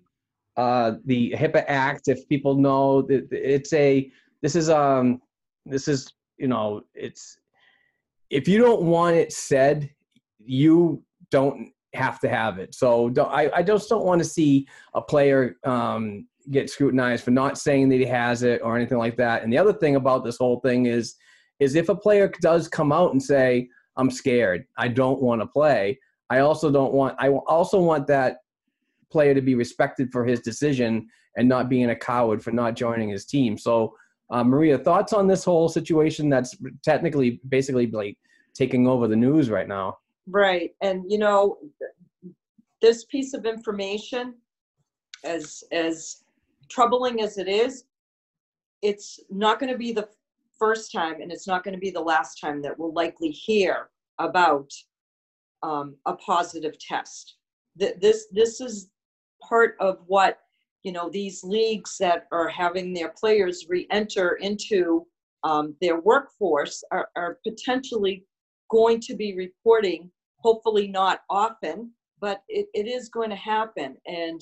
uh, 0.57 0.93
the 1.05 1.33
HIPAA 1.37 1.65
Act, 1.69 2.09
if 2.09 2.29
people 2.29 2.57
know, 2.57 3.03
that 3.03 3.29
it's 3.31 3.73
a 3.73 4.11
this 4.43 4.57
is 4.57 4.69
um 4.69 5.21
this 5.67 5.89
is 5.89 6.13
you 6.39 6.49
know 6.49 6.83
it's 6.95 7.39
if 8.31 8.49
you 8.49 8.59
don't 8.59 8.83
want 8.83 9.17
it 9.17 9.33
said, 9.33 9.91
you 10.39 11.03
don't 11.31 11.71
have 11.95 12.21
to 12.21 12.29
have 12.29 12.59
it. 12.59 12.75
So 12.75 13.13
I 13.19 13.51
I 13.57 13.63
just 13.63 13.89
don't 13.89 14.05
want 14.05 14.21
to 14.21 14.29
see 14.29 14.67
a 14.95 15.03
player 15.03 15.57
um, 15.65 16.27
get 16.51 16.71
scrutinized 16.71 17.25
for 17.25 17.31
not 17.31 17.59
saying 17.59 17.89
that 17.91 17.97
he 17.97 18.07
has 18.07 18.43
it 18.43 18.61
or 18.63 18.77
anything 18.77 18.99
like 18.99 19.17
that. 19.17 19.43
And 19.43 19.53
the 19.53 19.59
other 19.59 19.73
thing 19.73 19.97
about 19.97 20.25
this 20.25 20.39
whole 20.39 20.61
thing 20.61 20.87
is 20.87 21.15
is 21.61 21.75
if 21.75 21.89
a 21.89 21.95
player 21.95 22.31
does 22.41 22.69
come 22.69 22.93
out 22.93 23.13
and 23.13 23.23
say 23.23 23.69
I'm 23.97 24.11
scared, 24.11 24.65
I 24.77 24.89
don't 24.89 25.21
want 25.21 25.41
to 25.41 25.47
play. 25.47 25.99
I 26.31 26.41
also 26.41 26.71
don't 26.71 26.93
want 26.93 27.17
I 27.19 27.31
also 27.31 27.81
want 27.81 28.07
that 28.09 28.39
player 29.11 29.35
to 29.35 29.41
be 29.41 29.55
respected 29.55 30.11
for 30.13 30.25
his 30.25 30.41
decision 30.41 31.09
and 31.37 31.49
not 31.49 31.69
being 31.69 31.91
a 31.91 31.97
coward 31.97 32.43
for 32.43 32.51
not 32.51 32.77
joining 32.77 33.09
his 33.09 33.25
team. 33.25 33.57
So, 33.57 33.95
uh, 34.31 34.45
Maria, 34.45 34.79
thoughts 34.79 35.13
on 35.13 35.27
this 35.27 35.45
whole 35.45 35.69
situation 35.69 36.29
that's 36.29 36.57
technically 36.85 37.41
basically 37.49 37.87
like 37.91 38.17
taking 38.55 38.87
over 38.87 39.09
the 39.09 39.17
news 39.17 39.51
right 39.51 39.69
now? 39.69 39.99
Right. 40.27 40.73
And, 40.83 41.05
you 41.11 41.19
know, 41.19 41.59
this 42.83 43.05
piece 43.05 43.35
of 43.35 43.47
information, 43.47 44.35
as, 45.25 45.65
as 45.73 46.25
troubling 46.69 47.23
as 47.23 47.39
it 47.39 47.49
is, 47.49 47.85
it's 48.83 49.21
not 49.31 49.59
going 49.59 49.73
to 49.73 49.79
be 49.79 49.93
the 49.93 50.09
first 50.59 50.93
time 50.93 51.21
and 51.21 51.33
it's 51.33 51.47
not 51.47 51.65
going 51.65 51.75
to 51.75 51.81
be 51.81 51.91
the 51.91 52.01
last 52.01 52.41
time 52.41 52.61
that 52.63 52.79
we'll 52.79 52.93
likely 52.93 53.31
hear 53.31 53.89
about 54.19 54.71
um, 55.63 55.97
a 56.07 56.15
positive 56.15 56.79
test. 56.79 57.37
Th- 57.79 57.95
This, 58.01 58.27
this 58.33 58.61
is 58.61 58.91
part 59.43 59.77
of 59.81 59.99
what, 60.07 60.41
you 60.89 60.95
know, 60.95 61.11
these 61.11 61.45
leagues 61.45 61.99
that 62.01 62.27
are 62.33 62.49
having 62.49 62.95
their 62.95 63.11
players 63.11 63.67
re-enter 63.69 64.39
into 64.41 65.07
um, 65.45 65.77
their 65.83 66.01
workforce 66.01 66.83
are, 66.91 67.11
are 67.15 67.39
potentially 67.47 68.25
going 68.71 68.99
to 68.99 69.15
be 69.15 69.37
reporting, 69.37 70.11
hopefully 70.39 70.89
not 70.89 71.21
often, 71.29 71.91
but 72.23 72.41
it, 72.49 72.69
it 72.73 72.87
is 72.87 73.11
going 73.11 73.29
to 73.29 73.37
happen. 73.37 73.99
And 74.07 74.41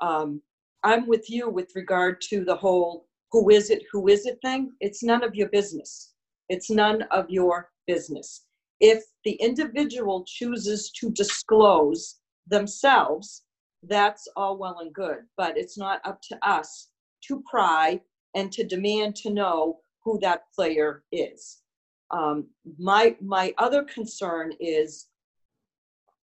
um, 0.00 0.40
I'm 0.84 1.08
with 1.08 1.28
you 1.28 1.50
with 1.50 1.72
regard 1.74 2.20
to 2.30 2.44
the 2.44 2.54
whole 2.54 3.08
who 3.32 3.50
is 3.50 3.68
it, 3.70 3.82
who 3.90 4.06
is 4.06 4.24
it 4.24 4.38
thing. 4.40 4.70
It's 4.78 5.02
none 5.02 5.24
of 5.24 5.34
your 5.34 5.48
business. 5.48 6.12
It's 6.48 6.70
none 6.70 7.02
of 7.10 7.28
your 7.28 7.70
business. 7.88 8.44
If 8.78 9.02
the 9.24 9.32
individual 9.32 10.24
chooses 10.28 10.92
to 11.00 11.10
disclose 11.10 12.20
themselves, 12.46 13.42
that's 13.82 14.28
all 14.36 14.56
well 14.58 14.78
and 14.80 14.92
good, 14.92 15.18
but 15.36 15.56
it's 15.56 15.76
not 15.76 16.00
up 16.04 16.20
to 16.28 16.38
us 16.46 16.88
to 17.28 17.42
pry 17.50 18.00
and 18.34 18.52
to 18.52 18.64
demand 18.64 19.16
to 19.16 19.30
know 19.30 19.80
who 20.04 20.18
that 20.20 20.44
player 20.54 21.04
is. 21.12 21.62
Um, 22.10 22.46
my 22.78 23.16
my 23.20 23.54
other 23.58 23.84
concern 23.84 24.52
is 24.60 25.08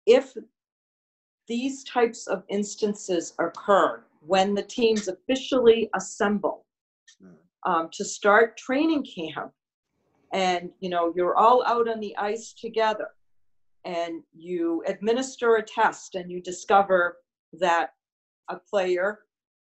if 0.05 0.33
these 1.47 1.83
types 1.83 2.27
of 2.27 2.43
instances 2.49 3.33
occur 3.39 4.03
when 4.25 4.55
the 4.55 4.63
teams 4.63 5.07
officially 5.07 5.89
assemble 5.95 6.65
um, 7.65 7.89
to 7.91 8.05
start 8.05 8.57
training 8.57 9.05
camp 9.05 9.51
and 10.31 10.69
you 10.79 10.89
know 10.89 11.13
you're 11.15 11.35
all 11.35 11.63
out 11.65 11.89
on 11.89 11.99
the 11.99 12.15
ice 12.17 12.53
together 12.53 13.09
and 13.85 14.23
you 14.33 14.81
administer 14.87 15.55
a 15.55 15.63
test 15.63 16.15
and 16.15 16.31
you 16.31 16.41
discover 16.41 17.17
that 17.59 17.91
a 18.49 18.57
player 18.57 19.19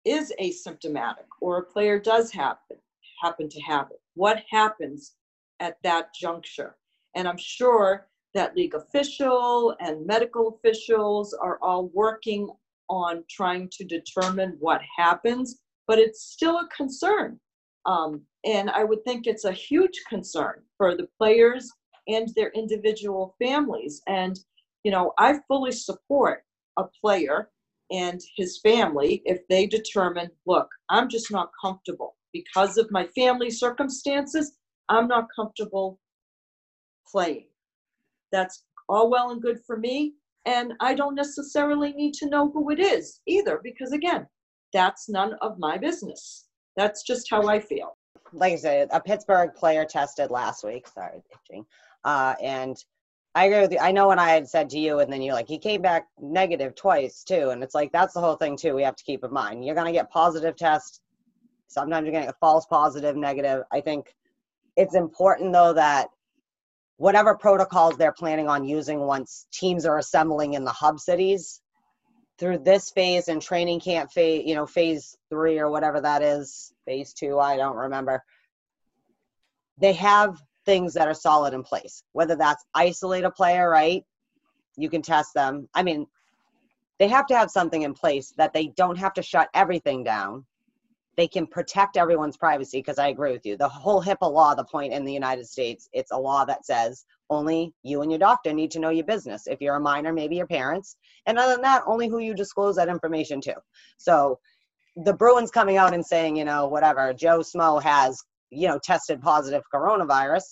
is 0.06 0.34
asymptomatic 0.42 1.28
or 1.42 1.58
a 1.58 1.66
player 1.66 2.00
does 2.00 2.32
happen 2.32 2.78
happen 3.22 3.50
to 3.50 3.60
have 3.62 3.88
it. 3.90 4.00
What 4.14 4.44
happens 4.50 5.16
at 5.60 5.78
that 5.84 6.14
juncture? 6.14 6.76
And 7.16 7.28
i'm 7.28 7.38
sure 7.38 8.08
that 8.34 8.56
league 8.56 8.76
official 8.76 9.76
and 9.80 10.06
medical 10.06 10.50
officials 10.50 11.34
are 11.34 11.58
all 11.64 11.90
working 11.94 12.50
on 12.90 13.24
trying 13.30 13.70
to 13.72 13.84
determine 13.84 14.56
what 14.60 14.82
happens 14.98 15.62
but 15.88 16.00
it's 16.00 16.22
still 16.22 16.58
a 16.58 16.68
concern. 16.76 17.40
Um, 17.86 18.22
and 18.46 18.70
I 18.70 18.84
would 18.84 19.04
think 19.06 19.26
it's 19.26 19.46
a 19.46 19.52
huge 19.52 20.04
concern 20.08 20.62
for 20.78 20.96
the 20.96 21.08
players 21.18 21.72
and 22.08 22.30
their 22.36 22.52
individual 22.52 23.36
families. 23.42 24.02
And, 24.08 24.38
you 24.84 24.92
know, 24.92 25.14
I 25.18 25.40
fully 25.48 25.72
support 25.72 26.44
a 26.78 26.84
player 27.02 27.50
and 27.92 28.22
his 28.36 28.60
family 28.60 29.22
if 29.26 29.40
they 29.48 29.66
determine, 29.66 30.30
look, 30.46 30.68
I'm 30.90 31.10
just 31.10 31.32
not 31.32 31.50
comfortable 31.64 32.16
because 32.34 32.78
of 32.78 32.92
my 32.92 33.08
family 33.08 33.50
circumstances, 33.50 34.54
I'm 34.90 35.08
not 35.08 35.28
comfortable 35.36 36.00
playing. 37.10 37.48
That's 38.32 38.64
all 38.90 39.10
well 39.10 39.32
and 39.32 39.42
good 39.42 39.60
for 39.66 39.78
me. 39.78 40.14
And 40.46 40.74
I 40.80 40.94
don't 40.94 41.16
necessarily 41.16 41.94
need 41.94 42.14
to 42.16 42.30
know 42.30 42.50
who 42.52 42.70
it 42.72 42.80
is 42.80 43.22
either, 43.28 43.60
because 43.64 43.92
again, 43.92 44.28
that's 44.74 45.10
none 45.10 45.34
of 45.42 45.60
my 45.60 45.78
business. 45.78 46.48
That's 46.76 47.04
just 47.04 47.28
how 47.30 47.48
I 47.48 47.60
feel. 47.60 47.98
like 48.34 48.54
I 48.54 48.58
said, 48.58 48.90
a 48.92 49.00
Pittsburgh 49.02 49.54
player 49.56 49.86
tested 49.86 50.32
last 50.32 50.64
week. 50.64 50.88
Sorry. 50.88 51.22
Uh, 52.04 52.36
and 52.42 52.78
I 53.38 53.46
agree 53.46 53.62
with 53.62 53.72
you. 53.72 53.78
I 53.78 53.92
know 53.92 54.08
when 54.08 54.18
I 54.18 54.30
had 54.30 54.50
said 54.50 54.68
to 54.72 54.80
you, 54.80 54.98
and 54.98 55.14
then 55.14 55.22
you're 55.22 55.36
like, 55.36 55.48
he 55.48 55.60
came 55.60 55.80
back 55.80 56.08
negative 56.20 56.74
twice 56.74 57.24
too. 57.24 57.52
And 57.52 57.62
it's 57.62 57.76
like, 57.76 57.92
that's 57.92 58.16
the 58.16 58.20
whole 58.20 58.36
thing 58.36 58.58
too. 58.58 58.74
We 58.74 58.82
have 58.82 58.96
to 58.96 59.04
keep 59.04 59.24
in 59.24 59.32
mind. 59.32 59.64
You're 59.64 59.76
going 59.76 59.86
to 59.86 59.92
get 59.92 60.10
positive 60.10 60.56
tests. 60.56 61.02
Sometimes 61.68 62.06
you're 62.06 62.14
getting 62.14 62.30
a 62.30 62.36
false 62.40 62.66
positive, 62.66 63.16
negative. 63.16 63.62
I 63.72 63.82
think 63.82 64.16
it's 64.76 64.96
important 64.96 65.54
though 65.54 65.74
that 65.74 66.08
whatever 66.96 67.38
protocols 67.38 67.96
they're 67.96 68.12
planning 68.12 68.50
on 68.50 68.66
using 68.66 69.02
once 69.02 69.46
teams 69.52 69.86
are 69.86 70.00
assembling 70.00 70.54
in 70.54 70.64
the 70.64 70.72
hub 70.72 71.00
cities 71.00 71.62
through 72.40 72.58
this 72.58 72.90
phase 72.90 73.28
and 73.28 73.40
training 73.40 73.82
camp 73.82 74.12
phase, 74.12 74.48
you 74.48 74.56
know, 74.56 74.66
phase 74.66 75.16
three 75.30 75.60
or 75.60 75.70
whatever 75.70 76.02
that 76.02 76.24
is, 76.24 76.74
phase 76.86 77.14
two, 77.14 77.38
I 77.38 77.56
don't 77.56 77.78
remember. 77.78 78.24
They 79.78 79.94
have 79.94 80.42
things 80.68 80.94
that 80.94 81.08
are 81.08 81.14
solid 81.16 81.54
in 81.54 81.64
place, 81.64 82.04
whether 82.12 82.36
that's 82.36 82.64
isolate 82.76 83.24
a 83.24 83.32
player, 83.32 83.70
right? 83.70 84.04
You 84.76 84.90
can 84.90 85.02
test 85.02 85.34
them. 85.34 85.68
I 85.74 85.82
mean, 85.82 86.06
they 87.00 87.08
have 87.08 87.26
to 87.28 87.38
have 87.38 87.50
something 87.50 87.84
in 87.84 87.94
place 87.94 88.34
that 88.38 88.54
they 88.54 88.68
don't 88.76 88.98
have 88.98 89.14
to 89.14 89.24
shut 89.24 89.50
everything 89.54 90.04
down. 90.04 90.46
They 91.16 91.28
can 91.28 91.48
protect 91.48 91.98
everyone's 91.98 92.38
privacy 92.38 92.80
because 92.80 93.00
I 93.00 93.08
agree 93.08 93.32
with 93.32 93.46
you. 93.46 93.56
The 93.58 93.70
whole 93.70 94.04
HIPAA 94.04 94.32
law, 94.32 94.54
the 94.54 94.66
point 94.66 94.94
in 94.94 95.06
the 95.06 95.14
United 95.14 95.48
States, 95.48 95.88
it's 95.94 96.12
a 96.12 96.18
law 96.18 96.44
that 96.46 96.66
says 96.66 97.06
only 97.30 97.74
you 97.82 98.02
and 98.02 98.12
your 98.12 98.20
doctor 98.20 98.54
need 98.54 98.72
to 98.72 98.80
know 98.80 98.90
your 98.90 99.06
business. 99.06 99.48
If 99.48 99.62
you're 99.62 99.78
a 99.78 99.80
minor, 99.80 100.12
maybe 100.12 100.36
your 100.36 100.48
parents. 100.48 100.98
And 101.26 101.40
other 101.40 101.54
than 101.54 101.62
that, 101.62 101.84
only 101.88 102.10
who 102.10 102.20
you 102.20 102.36
disclose 102.36 102.76
that 102.76 102.90
information 102.90 103.42
to. 103.42 103.56
So 103.98 104.40
the 104.98 105.14
Bruins 105.14 105.50
coming 105.50 105.78
out 105.78 105.94
and 105.94 106.06
saying, 106.06 106.36
you 106.36 106.46
know, 106.46 106.68
whatever, 106.68 107.14
Joe 107.14 107.40
Smo 107.40 107.82
has, 107.82 108.22
you 108.50 108.68
know, 108.68 108.80
tested 108.84 109.22
positive 109.22 109.64
coronavirus 109.74 110.44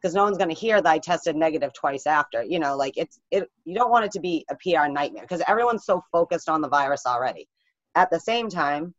because 0.00 0.14
no 0.14 0.24
one's 0.24 0.38
going 0.38 0.50
to 0.50 0.54
hear 0.54 0.80
that 0.80 0.90
I 0.90 0.98
tested 0.98 1.36
negative 1.36 1.72
twice 1.72 2.06
after. 2.06 2.42
You 2.42 2.58
know, 2.58 2.76
like 2.76 2.94
it's 2.96 3.18
it. 3.30 3.48
You 3.64 3.74
don't 3.74 3.90
want 3.90 4.04
it 4.04 4.12
to 4.12 4.20
be 4.20 4.44
a 4.50 4.56
PR 4.56 4.88
nightmare 4.88 5.22
because 5.22 5.42
everyone's 5.48 5.84
so 5.84 6.02
focused 6.12 6.48
on 6.48 6.60
the 6.60 6.68
virus 6.68 7.02
already. 7.06 7.48
At 7.94 8.10
the 8.10 8.20
same 8.20 8.48
time, 8.48 8.94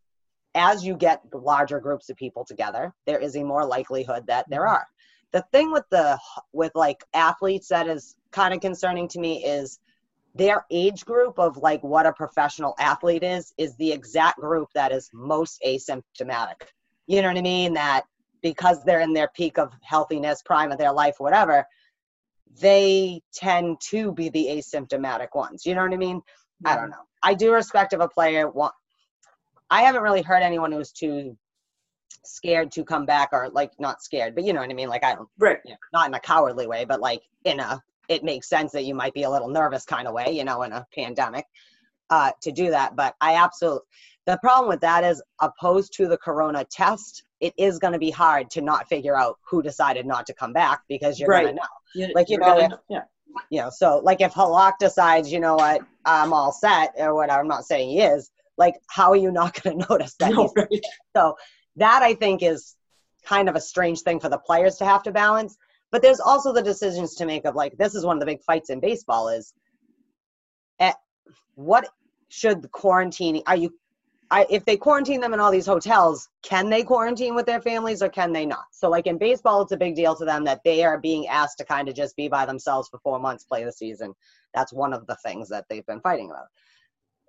as 0.55 0.83
you 0.83 0.95
get 0.95 1.21
larger 1.33 1.79
groups 1.79 2.09
of 2.09 2.17
people 2.17 2.43
together, 2.45 2.93
there 3.05 3.19
is 3.19 3.35
a 3.35 3.43
more 3.43 3.65
likelihood 3.65 4.25
that 4.27 4.45
there 4.49 4.61
mm-hmm. 4.61 4.75
are. 4.75 4.87
The 5.31 5.45
thing 5.51 5.71
with 5.71 5.85
the 5.91 6.17
with 6.53 6.71
like 6.75 7.03
athletes 7.13 7.67
that 7.69 7.87
is 7.87 8.15
kind 8.31 8.53
of 8.53 8.61
concerning 8.61 9.07
to 9.09 9.19
me 9.19 9.45
is 9.45 9.79
their 10.35 10.65
age 10.71 11.05
group 11.05 11.39
of 11.39 11.57
like 11.57 11.83
what 11.83 12.05
a 12.05 12.13
professional 12.13 12.75
athlete 12.79 13.23
is 13.23 13.53
is 13.57 13.75
the 13.77 13.91
exact 13.91 14.39
group 14.39 14.69
that 14.73 14.91
is 14.91 15.09
most 15.13 15.61
asymptomatic. 15.65 16.61
You 17.07 17.21
know 17.21 17.27
what 17.27 17.37
I 17.37 17.41
mean? 17.41 17.73
That 17.73 18.03
because 18.41 18.83
they're 18.83 19.01
in 19.01 19.13
their 19.13 19.29
peak 19.35 19.57
of 19.57 19.73
healthiness, 19.81 20.41
prime 20.43 20.71
of 20.71 20.77
their 20.77 20.91
life, 20.93 21.15
whatever, 21.19 21.65
they 22.59 23.21
tend 23.33 23.79
to 23.89 24.11
be 24.11 24.29
the 24.29 24.47
asymptomatic 24.47 25.29
ones. 25.35 25.65
You 25.65 25.75
know 25.75 25.83
what 25.83 25.93
I 25.93 25.97
mean? 25.97 26.21
I 26.65 26.75
don't 26.75 26.89
know. 26.89 26.97
I 27.23 27.33
do 27.33 27.53
respect 27.53 27.93
if 27.93 27.99
a 27.99 28.07
player 28.07 28.49
want. 28.49 28.73
I 29.69 29.83
haven't 29.83 30.01
really 30.01 30.21
heard 30.21 30.41
anyone 30.41 30.71
who's 30.71 30.91
too 30.91 31.37
scared 32.25 32.71
to 32.71 32.83
come 32.83 33.05
back 33.05 33.29
or 33.31 33.49
like 33.49 33.71
not 33.79 34.01
scared, 34.01 34.35
but 34.35 34.43
you 34.43 34.53
know 34.53 34.61
what 34.61 34.69
I 34.69 34.73
mean? 34.73 34.89
Like 34.89 35.03
I 35.03 35.15
don't, 35.15 35.29
Right. 35.37 35.59
you 35.63 35.71
know, 35.71 35.77
not 35.93 36.07
in 36.07 36.13
a 36.13 36.19
cowardly 36.19 36.67
way, 36.67 36.85
but 36.85 36.99
like 36.99 37.21
in 37.45 37.59
a 37.59 37.81
it 38.09 38.23
makes 38.23 38.49
sense 38.49 38.71
that 38.71 38.85
you 38.85 38.95
might 38.95 39.13
be 39.13 39.23
a 39.23 39.29
little 39.29 39.47
nervous 39.47 39.85
kind 39.85 40.07
of 40.07 40.13
way, 40.13 40.31
you 40.31 40.43
know, 40.43 40.63
in 40.63 40.71
a 40.71 40.85
pandemic, 40.93 41.45
uh, 42.09 42.31
to 42.41 42.51
do 42.51 42.71
that. 42.71 42.95
But 42.95 43.15
I 43.21 43.35
absolutely 43.35 43.85
the 44.29 44.37
problem 44.37 44.69
with 44.69 44.81
that 44.81 45.03
is 45.03 45.21
opposed 45.41 45.91
to 45.93 46.07
the 46.07 46.17
corona 46.17 46.63
test, 46.69 47.23
it 47.39 47.53
is 47.57 47.79
going 47.79 47.93
to 47.93 47.99
be 47.99 48.11
hard 48.11 48.49
to 48.51 48.61
not 48.61 48.87
figure 48.87 49.17
out 49.17 49.37
who 49.49 49.61
decided 49.63 50.05
not 50.05 50.25
to 50.27 50.33
come 50.33 50.53
back 50.53 50.81
because 50.87 51.19
you're 51.19 51.29
Right. 51.29 51.43
going 51.45 51.55
to 51.55 51.61
know. 51.61 51.67
You- 52.07 52.13
Like, 52.13 52.29
you 52.29 52.37
know, 52.37 52.45
gonna- 52.45 52.75
if- 52.75 52.79
yeah. 52.89 53.03
You 53.51 53.61
know, 53.61 53.69
so 53.69 53.99
like 54.03 54.21
if 54.21 54.33
Halak 54.33 54.73
decides, 54.79 55.31
you 55.31 55.39
know 55.39 55.55
what, 55.55 55.81
I'm 56.05 56.33
all 56.33 56.51
set 56.51 56.93
or 56.97 57.13
whatever, 57.15 57.39
I'm 57.41 57.47
not 57.47 57.63
saying 57.65 57.89
he 57.89 58.01
is, 58.01 58.31
like, 58.57 58.75
how 58.89 59.11
are 59.11 59.15
you 59.15 59.31
not 59.31 59.53
going 59.63 59.79
to 59.79 59.87
notice 59.89 60.15
that? 60.19 60.31
No, 60.33 60.51
right. 60.55 60.81
so 61.15 61.35
that 61.77 62.01
I 62.03 62.13
think 62.15 62.43
is 62.43 62.75
kind 63.25 63.47
of 63.49 63.55
a 63.55 63.61
strange 63.61 64.01
thing 64.01 64.19
for 64.19 64.29
the 64.29 64.37
players 64.39 64.75
to 64.77 64.85
have 64.85 65.03
to 65.03 65.11
balance. 65.11 65.57
But 65.91 66.01
there's 66.01 66.19
also 66.19 66.51
the 66.53 66.61
decisions 66.61 67.15
to 67.15 67.25
make 67.25 67.45
of 67.45 67.55
like 67.55 67.77
this 67.77 67.95
is 67.95 68.05
one 68.05 68.15
of 68.17 68.19
the 68.19 68.25
big 68.25 68.41
fights 68.43 68.69
in 68.69 68.79
baseball 68.79 69.29
is 69.29 69.53
at 70.79 70.95
what 71.55 71.87
should 72.29 72.61
the 72.61 72.67
quarantine 72.69 73.41
are 73.47 73.55
you 73.55 73.73
I, 74.31 74.45
if 74.49 74.63
they 74.63 74.77
quarantine 74.77 75.21
them 75.21 75.33
in 75.33 75.39
all 75.39 75.51
these 75.51 75.65
hotels, 75.65 76.29
can 76.43 76.69
they 76.69 76.83
quarantine 76.83 77.33
with 77.33 77.47
their 77.47 77.61
families 77.61 78.03
or 78.03 78.09
can 78.09 78.31
they 78.31 78.45
not? 78.45 78.65
So, 78.71 78.89
like 78.89 79.07
in 79.07 79.17
baseball, 79.17 79.63
it's 79.63 79.71
a 79.71 79.77
big 79.77 79.95
deal 79.95 80.15
to 80.15 80.25
them 80.25 80.43
that 80.43 80.61
they 80.63 80.83
are 80.83 80.99
being 80.99 81.27
asked 81.27 81.57
to 81.57 81.65
kind 81.65 81.89
of 81.89 81.95
just 81.95 82.15
be 82.15 82.27
by 82.27 82.45
themselves 82.45 82.89
for 82.89 82.99
four 82.99 83.19
months, 83.19 83.43
play 83.43 83.63
the 83.63 83.71
season. 83.71 84.13
That's 84.53 84.71
one 84.71 84.93
of 84.93 85.07
the 85.07 85.17
things 85.25 85.49
that 85.49 85.65
they've 85.69 85.85
been 85.85 86.01
fighting 86.01 86.29
about 86.29 86.47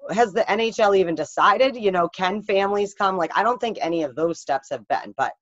has 0.08 0.32
the 0.32 0.42
NHL 0.42 0.96
even 0.96 1.14
decided? 1.14 1.76
You 1.76 1.92
know, 1.92 2.08
can 2.08 2.42
families 2.42 2.94
come? 2.94 3.16
Like, 3.16 3.36
I 3.36 3.42
don't 3.42 3.60
think 3.60 3.78
any 3.80 4.02
of 4.02 4.14
those 4.14 4.40
steps 4.40 4.70
have 4.70 4.86
been, 4.88 5.14
but 5.16 5.32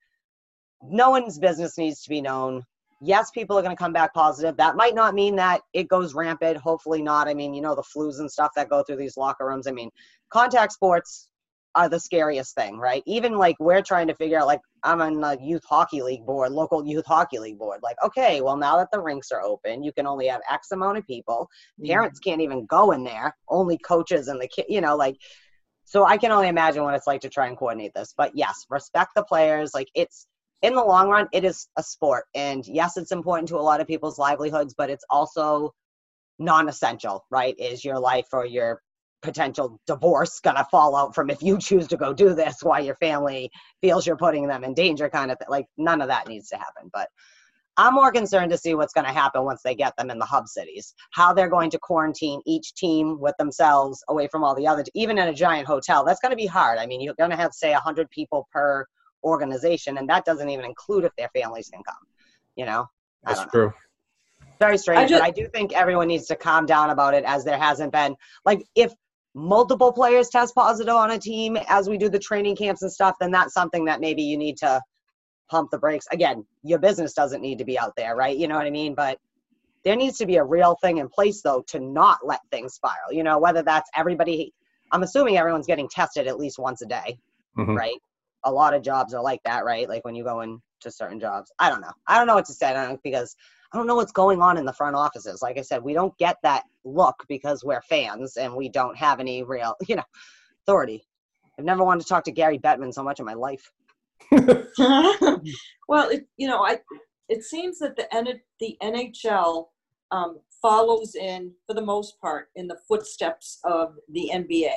no 0.82 1.10
one's 1.10 1.38
business 1.38 1.78
needs 1.78 2.02
to 2.02 2.10
be 2.10 2.20
known. 2.20 2.64
Yes, 3.00 3.30
people 3.30 3.56
are 3.56 3.62
going 3.62 3.76
to 3.76 3.80
come 3.82 3.92
back 3.92 4.12
positive. 4.12 4.56
That 4.56 4.76
might 4.76 4.94
not 4.94 5.14
mean 5.14 5.36
that 5.36 5.62
it 5.72 5.88
goes 5.88 6.14
rampant. 6.14 6.56
Hopefully 6.56 7.00
not. 7.00 7.28
I 7.28 7.34
mean, 7.34 7.54
you 7.54 7.62
know, 7.62 7.76
the 7.76 7.82
flus 7.82 8.18
and 8.18 8.30
stuff 8.30 8.52
that 8.56 8.68
go 8.68 8.82
through 8.82 8.96
these 8.96 9.16
locker 9.16 9.46
rooms. 9.46 9.68
I 9.68 9.70
mean, 9.70 9.90
contact 10.30 10.72
sports 10.72 11.28
are 11.78 11.88
the 11.88 12.00
scariest 12.00 12.56
thing, 12.56 12.76
right? 12.76 13.04
Even 13.06 13.38
like 13.38 13.54
we're 13.60 13.82
trying 13.82 14.08
to 14.08 14.14
figure 14.14 14.36
out, 14.40 14.48
like, 14.48 14.60
I'm 14.82 15.00
on 15.00 15.22
a 15.22 15.40
youth 15.40 15.62
hockey 15.64 16.02
league 16.02 16.26
board, 16.26 16.50
local 16.50 16.84
youth 16.84 17.06
hockey 17.06 17.38
league 17.38 17.56
board. 17.56 17.78
Like, 17.84 17.94
okay, 18.04 18.40
well, 18.40 18.56
now 18.56 18.78
that 18.78 18.88
the 18.92 19.00
rinks 19.00 19.30
are 19.30 19.42
open, 19.42 19.84
you 19.84 19.92
can 19.92 20.04
only 20.04 20.26
have 20.26 20.40
X 20.50 20.72
amount 20.72 20.98
of 20.98 21.06
people. 21.06 21.48
Mm-hmm. 21.80 21.92
Parents 21.92 22.18
can't 22.18 22.40
even 22.40 22.66
go 22.66 22.90
in 22.90 23.04
there, 23.04 23.36
only 23.48 23.78
coaches 23.78 24.26
and 24.26 24.42
the 24.42 24.48
kid, 24.48 24.64
you 24.68 24.80
know, 24.80 24.96
like, 24.96 25.14
so 25.84 26.04
I 26.04 26.16
can 26.16 26.32
only 26.32 26.48
imagine 26.48 26.82
what 26.82 26.96
it's 26.96 27.06
like 27.06 27.20
to 27.20 27.28
try 27.28 27.46
and 27.46 27.56
coordinate 27.56 27.94
this. 27.94 28.12
But 28.16 28.32
yes, 28.34 28.66
respect 28.68 29.12
the 29.14 29.22
players. 29.22 29.70
Like, 29.72 29.88
it's 29.94 30.26
in 30.62 30.74
the 30.74 30.82
long 30.82 31.08
run, 31.08 31.28
it 31.32 31.44
is 31.44 31.68
a 31.76 31.82
sport. 31.84 32.24
And 32.34 32.66
yes, 32.66 32.96
it's 32.96 33.12
important 33.12 33.50
to 33.50 33.56
a 33.56 33.62
lot 33.62 33.80
of 33.80 33.86
people's 33.86 34.18
livelihoods, 34.18 34.74
but 34.76 34.90
it's 34.90 35.04
also 35.08 35.74
non 36.40 36.68
essential, 36.68 37.24
right? 37.30 37.54
Is 37.56 37.84
your 37.84 38.00
life 38.00 38.26
or 38.32 38.44
your 38.44 38.82
potential 39.22 39.80
divorce 39.86 40.40
gonna 40.40 40.66
fall 40.70 40.94
out 40.94 41.14
from 41.14 41.28
if 41.30 41.42
you 41.42 41.58
choose 41.58 41.86
to 41.88 41.96
go 41.96 42.12
do 42.12 42.34
this 42.34 42.58
while 42.62 42.82
your 42.84 42.94
family 42.96 43.50
feels 43.80 44.06
you're 44.06 44.16
putting 44.16 44.46
them 44.46 44.62
in 44.64 44.74
danger 44.74 45.08
kind 45.08 45.30
of 45.30 45.38
thing. 45.38 45.48
like 45.50 45.66
none 45.76 46.00
of 46.00 46.08
that 46.08 46.28
needs 46.28 46.48
to 46.48 46.56
happen 46.56 46.88
but 46.92 47.08
i'm 47.76 47.94
more 47.94 48.12
concerned 48.12 48.50
to 48.50 48.56
see 48.58 48.74
what's 48.74 48.92
going 48.92 49.06
to 49.06 49.12
happen 49.12 49.44
once 49.44 49.60
they 49.62 49.74
get 49.74 49.92
them 49.96 50.10
in 50.10 50.18
the 50.18 50.24
hub 50.24 50.46
cities 50.46 50.94
how 51.10 51.32
they're 51.32 51.48
going 51.50 51.70
to 51.70 51.78
quarantine 51.80 52.40
each 52.46 52.74
team 52.74 53.18
with 53.20 53.34
themselves 53.38 54.02
away 54.08 54.28
from 54.28 54.44
all 54.44 54.54
the 54.54 54.66
other 54.66 54.84
even 54.94 55.18
in 55.18 55.28
a 55.28 55.34
giant 55.34 55.66
hotel 55.66 56.04
that's 56.04 56.20
going 56.20 56.30
to 56.30 56.36
be 56.36 56.46
hard 56.46 56.78
i 56.78 56.86
mean 56.86 57.00
you're 57.00 57.14
going 57.14 57.30
to 57.30 57.36
have 57.36 57.52
say 57.52 57.72
100 57.72 58.08
people 58.10 58.46
per 58.52 58.86
organization 59.24 59.98
and 59.98 60.08
that 60.08 60.24
doesn't 60.24 60.48
even 60.48 60.64
include 60.64 61.04
if 61.04 61.12
their 61.18 61.28
families 61.34 61.68
can 61.68 61.82
come 61.82 61.96
you 62.54 62.64
know 62.64 62.86
That's 63.24 63.40
know 63.40 63.46
true. 63.50 63.72
very 64.60 64.78
strange, 64.78 65.10
just- 65.10 65.20
but 65.20 65.26
I 65.26 65.30
do 65.30 65.46
think 65.48 65.72
everyone 65.72 66.08
needs 66.08 66.26
to 66.26 66.36
calm 66.36 66.66
down 66.66 66.90
about 66.90 67.14
it 67.14 67.24
as 67.24 67.44
there 67.44 67.58
hasn't 67.58 67.92
been. 67.92 68.16
Like, 68.44 68.64
if 68.74 68.92
multiple 69.38 69.92
players 69.92 70.28
test 70.28 70.54
positive 70.54 70.94
on 70.94 71.12
a 71.12 71.18
team 71.18 71.56
as 71.68 71.88
we 71.88 71.96
do 71.96 72.08
the 72.08 72.18
training 72.18 72.56
camps 72.56 72.82
and 72.82 72.92
stuff, 72.92 73.16
then 73.20 73.30
that's 73.30 73.54
something 73.54 73.84
that 73.86 74.00
maybe 74.00 74.22
you 74.22 74.36
need 74.36 74.56
to 74.58 74.80
pump 75.50 75.70
the 75.70 75.78
brakes. 75.78 76.06
Again, 76.10 76.44
your 76.62 76.78
business 76.78 77.12
doesn't 77.14 77.40
need 77.40 77.58
to 77.58 77.64
be 77.64 77.78
out 77.78 77.94
there, 77.96 78.16
right? 78.16 78.36
You 78.36 78.48
know 78.48 78.56
what 78.56 78.66
I 78.66 78.70
mean? 78.70 78.94
But 78.94 79.18
there 79.84 79.96
needs 79.96 80.18
to 80.18 80.26
be 80.26 80.36
a 80.36 80.44
real 80.44 80.76
thing 80.82 80.98
in 80.98 81.08
place, 81.08 81.40
though, 81.40 81.62
to 81.68 81.78
not 81.80 82.18
let 82.24 82.40
things 82.50 82.74
spiral. 82.74 83.12
You 83.12 83.22
know, 83.22 83.38
whether 83.38 83.62
that's 83.62 83.88
everybody, 83.94 84.52
I'm 84.92 85.02
assuming 85.02 85.38
everyone's 85.38 85.66
getting 85.66 85.88
tested 85.88 86.26
at 86.26 86.38
least 86.38 86.58
once 86.58 86.82
a 86.82 86.86
day, 86.86 87.18
Mhm. 87.56 87.76
right? 87.76 87.96
A 88.44 88.52
lot 88.52 88.74
of 88.74 88.82
jobs 88.82 89.14
are 89.14 89.22
like 89.22 89.42
that, 89.44 89.64
right? 89.64 89.88
Like 89.88 90.04
when 90.04 90.14
you 90.14 90.24
go 90.24 90.40
into 90.40 90.60
certain 90.90 91.20
jobs. 91.20 91.52
I 91.58 91.70
don't 91.70 91.80
know. 91.80 91.92
I 92.06 92.18
don't 92.18 92.26
know 92.26 92.34
what 92.34 92.46
to 92.46 92.52
say 92.52 92.68
I 92.68 92.72
don't 92.72 92.94
know, 92.94 93.00
because 93.02 93.36
I 93.72 93.76
don't 93.76 93.86
know 93.86 93.96
what's 93.96 94.12
going 94.12 94.40
on 94.40 94.56
in 94.56 94.64
the 94.64 94.72
front 94.72 94.96
offices. 94.96 95.42
Like 95.42 95.58
I 95.58 95.62
said, 95.62 95.82
we 95.82 95.92
don't 95.92 96.16
get 96.18 96.36
that 96.42 96.64
look 96.84 97.24
because 97.28 97.64
we're 97.64 97.82
fans 97.82 98.36
and 98.36 98.54
we 98.54 98.68
don't 98.68 98.96
have 98.96 99.20
any 99.20 99.42
real, 99.42 99.74
you 99.88 99.96
know, 99.96 100.04
authority. 100.62 101.04
I've 101.58 101.64
never 101.64 101.84
wanted 101.84 102.02
to 102.02 102.08
talk 102.08 102.24
to 102.24 102.32
Gary 102.32 102.58
Bettman 102.58 102.94
so 102.94 103.02
much 103.02 103.18
in 103.20 103.26
my 103.26 103.34
life. 103.34 103.70
well, 104.30 106.08
it, 106.08 106.26
you 106.36 106.46
know, 106.48 106.64
I 106.64 106.78
it 107.28 107.44
seems 107.44 107.78
that 107.80 107.96
the 107.96 108.12
N, 108.14 108.26
the 108.60 108.76
NHL 108.82 109.66
um, 110.10 110.40
follows 110.62 111.14
in 111.14 111.52
for 111.66 111.74
the 111.74 111.82
most 111.82 112.20
part 112.20 112.48
in 112.56 112.68
the 112.68 112.78
footsteps 112.88 113.58
of 113.64 113.96
the 114.08 114.30
NBA, 114.32 114.76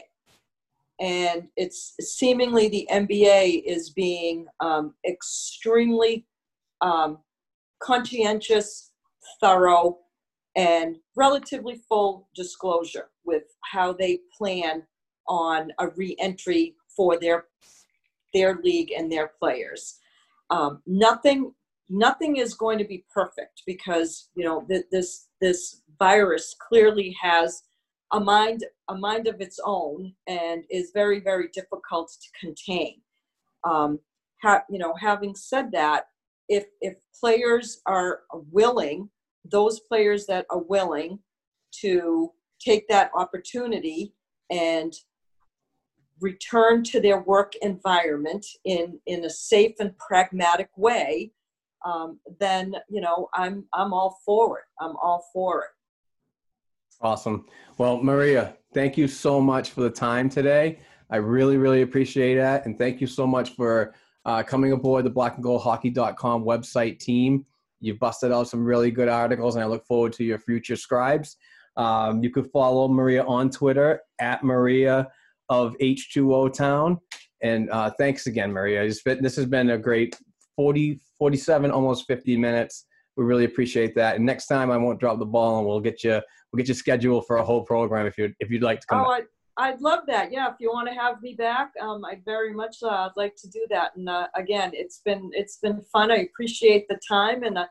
and 0.99 1.47
it's 1.55 1.95
seemingly 1.99 2.67
the 2.67 2.87
NBA 2.91 3.63
is 3.65 3.91
being 3.91 4.47
um, 4.59 4.93
extremely 5.07 6.25
um, 6.81 7.19
conscientious, 7.81 8.91
thorough, 9.39 9.97
and 10.55 10.97
relatively 11.15 11.81
full 11.87 12.27
disclosure 12.35 13.09
with 13.25 13.43
how 13.71 13.93
they 13.93 14.19
plan 14.37 14.83
on 15.27 15.71
a 15.79 15.87
re-entry 15.89 16.75
for 16.95 17.17
their 17.19 17.45
their 18.33 18.59
league 18.63 18.91
and 18.91 19.11
their 19.11 19.31
players. 19.39 19.99
Um, 20.49 20.81
nothing 20.85 21.53
nothing 21.89 22.37
is 22.37 22.53
going 22.53 22.77
to 22.77 22.85
be 22.85 23.05
perfect 23.13 23.63
because 23.65 24.29
you 24.35 24.43
know 24.43 24.65
th- 24.69 24.85
this 24.91 25.27
this 25.39 25.81
virus 25.99 26.55
clearly 26.59 27.15
has 27.21 27.63
a 28.13 28.19
mind 28.19 28.65
a 28.89 28.95
mind 28.95 29.27
of 29.27 29.39
its 29.39 29.59
own 29.63 30.13
and 30.27 30.63
is 30.69 30.91
very 30.93 31.19
very 31.19 31.47
difficult 31.53 32.11
to 32.21 32.39
contain. 32.39 33.01
Um, 33.63 33.99
ha- 34.41 34.63
you 34.69 34.79
know, 34.79 34.93
having 34.99 35.35
said 35.35 35.71
that, 35.71 36.07
if 36.51 36.65
if 36.81 36.95
players 37.17 37.81
are 37.85 38.21
willing, 38.51 39.09
those 39.45 39.79
players 39.79 40.25
that 40.27 40.45
are 40.51 40.61
willing 40.61 41.17
to 41.79 42.31
take 42.59 42.87
that 42.89 43.09
opportunity 43.15 44.13
and 44.51 44.93
return 46.19 46.83
to 46.83 46.99
their 46.99 47.21
work 47.21 47.53
environment 47.61 48.45
in 48.65 48.99
in 49.07 49.23
a 49.25 49.29
safe 49.29 49.75
and 49.79 49.97
pragmatic 49.97 50.69
way 50.77 51.31
um, 51.85 52.19
then 52.39 52.75
you 52.89 53.01
know 53.01 53.27
i'm 53.33 53.65
i'm 53.73 53.91
all 53.91 54.19
for 54.23 54.59
it 54.59 54.65
i'm 54.79 54.95
all 54.97 55.25
for 55.33 55.61
it 55.61 55.69
Awesome. 57.03 57.47
Well, 57.79 57.97
Maria, 58.03 58.55
thank 58.75 58.95
you 58.95 59.07
so 59.07 59.41
much 59.41 59.71
for 59.71 59.81
the 59.81 59.89
time 59.89 60.29
today. 60.29 60.77
I 61.09 61.15
really, 61.15 61.57
really 61.57 61.81
appreciate 61.81 62.35
that. 62.35 62.67
And 62.67 62.77
thank 62.77 63.01
you 63.01 63.07
so 63.07 63.25
much 63.25 63.55
for 63.55 63.95
uh, 64.25 64.43
coming 64.43 64.71
aboard 64.71 65.05
the 65.05 65.11
blackandgoldhockey.com 65.11 66.43
website 66.43 66.99
team. 66.99 67.45
You've 67.79 67.99
busted 67.99 68.31
out 68.31 68.47
some 68.47 68.63
really 68.63 68.91
good 68.91 69.09
articles, 69.09 69.55
and 69.55 69.63
I 69.63 69.67
look 69.67 69.85
forward 69.85 70.13
to 70.13 70.23
your 70.23 70.37
future 70.39 70.75
scribes. 70.75 71.37
Um, 71.77 72.23
you 72.23 72.29
could 72.29 72.47
follow 72.51 72.87
Maria 72.87 73.23
on 73.23 73.49
Twitter 73.49 74.01
at 74.19 74.43
Maria 74.43 75.07
of 75.49 75.75
H2O 75.81 76.53
Town. 76.53 76.99
And 77.41 77.69
uh, 77.71 77.89
thanks 77.97 78.27
again, 78.27 78.51
Maria. 78.51 78.87
Been- 79.03 79.23
This 79.23 79.35
has 79.35 79.45
been 79.45 79.71
a 79.71 79.77
great 79.77 80.15
40, 80.55 80.99
47, 81.17 81.71
almost 81.71 82.05
50 82.07 82.37
minutes. 82.37 82.85
We 83.17 83.25
really 83.25 83.45
appreciate 83.45 83.95
that. 83.95 84.15
And 84.15 84.25
next 84.25 84.47
time 84.47 84.69
I 84.71 84.77
won't 84.77 84.99
drop 84.99 85.17
the 85.19 85.25
ball 85.25 85.57
and 85.59 85.67
we'll 85.67 85.79
get 85.79 86.03
you 86.03 86.21
we'll 86.51 86.57
get 86.57 86.67
you 86.67 86.73
scheduled 86.73 87.25
for 87.27 87.37
a 87.37 87.43
whole 87.43 87.63
program 87.63 88.05
if 88.05 88.17
you 88.17 88.33
if 88.39 88.49
you'd 88.49 88.63
like 88.63 88.79
to 88.81 88.87
come. 88.87 89.01
oh 89.01 89.21
i'd 89.61 89.81
love 89.81 90.01
that 90.07 90.31
yeah 90.31 90.47
if 90.47 90.55
you 90.59 90.71
want 90.71 90.87
to 90.87 90.93
have 90.93 91.21
me 91.21 91.33
back 91.33 91.71
um, 91.81 92.03
i'd 92.05 92.23
very 92.25 92.53
much 92.53 92.77
uh, 92.83 93.07
i'd 93.07 93.11
like 93.15 93.35
to 93.35 93.49
do 93.49 93.65
that 93.69 93.95
and 93.95 94.09
uh, 94.09 94.27
again 94.35 94.71
it's 94.73 95.01
been 95.05 95.29
it's 95.33 95.57
been 95.57 95.81
fun 95.91 96.11
i 96.11 96.17
appreciate 96.17 96.87
the 96.87 96.99
time 97.07 97.43
and 97.43 97.57
uh, 97.57 97.65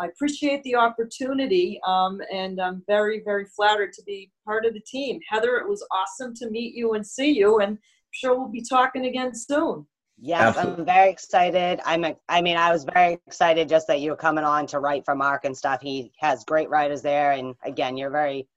i 0.00 0.06
appreciate 0.06 0.62
the 0.64 0.74
opportunity 0.74 1.80
um, 1.86 2.20
and 2.32 2.60
i'm 2.60 2.82
very 2.86 3.22
very 3.24 3.46
flattered 3.56 3.92
to 3.92 4.02
be 4.04 4.30
part 4.44 4.66
of 4.66 4.74
the 4.74 4.82
team 4.86 5.20
heather 5.28 5.56
it 5.56 5.68
was 5.68 5.86
awesome 5.92 6.34
to 6.34 6.50
meet 6.50 6.74
you 6.74 6.94
and 6.94 7.06
see 7.06 7.30
you 7.30 7.60
and 7.60 7.72
I'm 7.72 8.12
sure 8.12 8.38
we'll 8.38 8.48
be 8.48 8.64
talking 8.68 9.06
again 9.06 9.34
soon 9.34 9.86
Yes, 10.18 10.56
Absolutely. 10.56 10.80
I'm 10.80 10.86
very 10.86 11.10
excited. 11.10 11.80
I'm. 11.84 12.04
a- 12.04 12.16
I 12.30 12.40
mean, 12.40 12.56
I 12.56 12.72
was 12.72 12.84
very 12.84 13.18
excited 13.26 13.68
just 13.68 13.86
that 13.88 14.00
you 14.00 14.10
were 14.10 14.16
coming 14.16 14.44
on 14.44 14.66
to 14.68 14.80
write 14.80 15.04
for 15.04 15.14
Mark 15.14 15.44
and 15.44 15.54
stuff. 15.54 15.82
He 15.82 16.10
has 16.20 16.42
great 16.42 16.70
writers 16.70 17.02
there, 17.02 17.32
and 17.32 17.54
again, 17.64 17.98
you're 17.98 18.08
very 18.08 18.48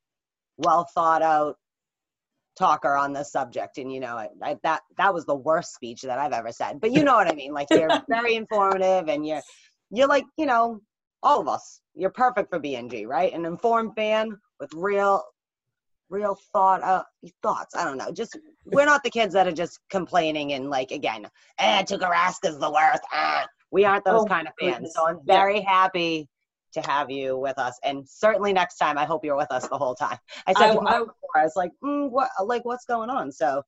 well 0.57 0.85
thought 0.95 1.21
out 1.21 1.57
talker 2.59 2.95
on 2.95 3.13
this 3.13 3.31
subject. 3.31 3.77
And 3.77 3.91
you 3.91 3.99
know, 3.99 4.15
I, 4.17 4.27
I, 4.43 4.57
that 4.63 4.81
that 4.97 5.13
was 5.13 5.25
the 5.25 5.35
worst 5.35 5.73
speech 5.73 6.01
that 6.03 6.19
I've 6.19 6.33
ever 6.33 6.51
said. 6.51 6.79
But 6.81 6.91
you 6.91 7.03
know 7.03 7.15
what 7.15 7.27
I 7.27 7.33
mean. 7.33 7.53
Like 7.53 7.67
you're 7.71 7.89
very 8.09 8.35
informative, 8.35 9.07
and 9.07 9.25
you're 9.25 9.41
you're 9.89 10.07
like 10.07 10.25
you 10.37 10.45
know 10.45 10.81
all 11.23 11.41
of 11.41 11.47
us. 11.47 11.81
You're 11.95 12.11
perfect 12.11 12.49
for 12.49 12.59
BNG, 12.59 13.07
right? 13.07 13.33
An 13.33 13.45
informed 13.45 13.95
fan 13.95 14.37
with 14.59 14.69
real 14.73 15.23
real 16.09 16.35
thought 16.53 16.81
uh 16.81 17.03
thoughts 17.43 17.75
i 17.75 17.83
don't 17.85 17.97
know 17.97 18.11
just 18.11 18.37
we're 18.65 18.85
not 18.85 19.03
the 19.03 19.09
kids 19.09 19.31
that 19.33 19.47
are 19.47 19.51
just 19.51 19.79
complaining 19.91 20.53
and 20.53 20.69
like 20.69 20.89
again 20.91 21.27
eh 21.59 21.81
is 21.81 21.89
the 21.89 22.71
worst 22.73 23.03
ah. 23.13 23.45
we 23.71 23.85
aren't 23.85 24.03
those 24.05 24.21
Oh, 24.21 24.25
kind 24.25 24.47
of 24.47 24.53
fans 24.59 24.73
goodness. 24.75 24.95
so 24.95 25.07
i'm 25.07 25.19
Yeah. 25.27 25.35
very 25.37 25.61
happy 25.61 26.27
to 26.73 26.81
have 26.81 27.09
you 27.09 27.37
with 27.37 27.57
us, 27.57 27.77
and 27.83 28.07
certainly 28.07 28.53
next 28.53 28.77
time, 28.77 28.97
I 28.97 29.05
hope 29.05 29.23
you're 29.25 29.37
with 29.37 29.51
us 29.51 29.67
the 29.67 29.77
whole 29.77 29.95
time. 29.95 30.17
I 30.47 30.53
said 30.53 30.71
I- 30.71 30.73
to 30.73 30.79
I- 30.81 30.99
before, 30.99 31.13
I 31.35 31.43
was 31.43 31.53
like, 31.55 31.71
mm, 31.83 32.09
what, 32.09 32.29
like, 32.45 32.65
what's 32.65 32.85
going 32.85 33.09
on? 33.09 33.31
So 33.31 33.63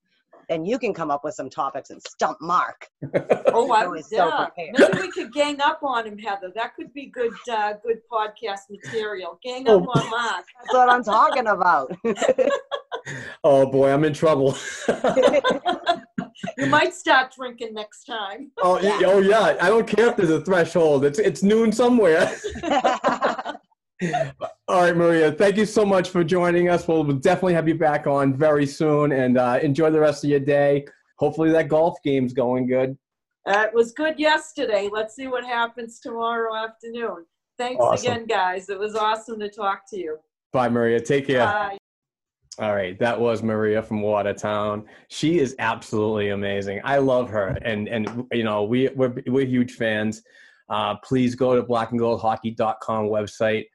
then 0.50 0.66
you 0.66 0.80
can 0.80 0.94
come 0.94 1.12
up 1.12 1.24
with 1.24 1.34
some 1.36 1.50
topics 1.50 1.92
and 1.92 2.02
stump 2.02 2.38
Mark. 2.42 2.88
Oh, 3.54 3.70
I 3.74 3.84
always 3.86 4.04
was 4.06 4.10
so 4.10 4.28
yeah. 4.28 4.46
prepared. 4.46 4.76
Maybe 4.94 5.08
we 5.08 5.12
could 5.12 5.34
gang 5.34 5.60
up 5.62 5.80
on 5.84 6.08
him, 6.08 6.18
Heather. 6.18 6.52
That 6.56 6.74
could 6.76 6.94
be 6.94 7.08
good, 7.08 7.34
uh, 7.52 7.74
good 7.86 8.00
podcast 8.12 8.70
material. 8.70 9.38
Gang 9.44 9.66
Oh. 9.68 9.84
up 9.84 9.90
on 9.98 10.10
Mark. 10.10 10.46
That's 10.64 10.74
what 10.74 10.90
I'm 10.90 11.04
talking 11.04 11.48
about. 11.48 11.92
Oh 13.44 13.66
boy, 13.70 13.92
I'm 13.92 14.04
in 14.06 14.14
trouble. 14.14 14.56
You 16.58 16.68
might 16.68 16.94
start 16.94 17.34
drinking 17.36 17.74
next 17.74 18.04
time. 18.06 18.52
oh, 18.62 18.80
yeah. 18.80 19.00
oh 19.06 19.20
yeah, 19.20 19.58
I 19.62 19.70
don't 19.70 19.88
care 19.88 20.08
if 20.08 20.18
there's 20.18 20.30
a 20.30 20.42
threshold. 20.42 21.06
It's 21.06 21.20
it's 21.20 21.44
noon 21.44 21.72
somewhere. 21.72 22.32
All 24.68 24.82
right, 24.82 24.96
Maria, 24.96 25.32
thank 25.32 25.58
you 25.58 25.66
so 25.66 25.86
much 25.86 26.10
for 26.10 26.24
joining 26.24 26.70
us. 26.70 26.88
We'll 26.88 27.04
definitely 27.04 27.54
have 27.54 27.68
you 27.68 27.76
back 27.76 28.08
on 28.08 28.36
very 28.36 28.66
soon, 28.66 29.12
and 29.12 29.38
uh, 29.38 29.60
enjoy 29.62 29.92
the 29.92 30.00
rest 30.00 30.24
of 30.24 30.30
your 30.30 30.40
day. 30.40 30.86
Hopefully, 31.18 31.52
that 31.52 31.68
golf 31.68 31.98
game's 32.04 32.34
going 32.34 32.68
good. 32.68 32.98
Uh, 33.46 33.66
it 33.68 33.74
was 33.74 33.92
good 33.92 34.20
yesterday. 34.20 34.90
Let's 34.92 35.16
see 35.16 35.28
what 35.28 35.44
happens 35.44 36.00
tomorrow 36.00 36.56
afternoon. 36.56 37.26
Thanks 37.58 37.84
Awesome. 37.84 38.12
again, 38.12 38.26
guys. 38.26 38.70
It 38.70 38.80
was 38.80 38.96
awesome 38.96 39.40
to 39.40 39.50
talk 39.50 39.84
to 39.90 40.00
you. 40.00 40.18
Bye, 40.52 40.70
Maria. 40.70 41.00
Take 41.00 41.28
care. 41.28 41.46
Bye. 41.46 41.78
All 42.62 42.76
right, 42.76 42.98
that 43.00 43.20
was 43.20 43.42
Maria 43.42 43.82
from 43.82 44.04
Watertown. 44.04 44.86
She 45.08 45.40
is 45.40 45.56
absolutely 45.58 46.30
amazing. 46.30 46.80
I 46.84 47.00
love 47.00 47.28
her, 47.32 47.58
and 47.64 47.88
and 47.88 48.28
you 48.32 48.44
know 48.44 48.62
we 48.66 48.88
we're 48.90 49.16
we're 49.26 49.48
huge 49.48 49.72
fans. 49.72 50.22
Uh, 50.70 50.96
please 50.98 51.34
go 51.34 51.56
to 51.56 51.64
blackandgoldhockey.com 51.64 53.06
website. 53.08 53.66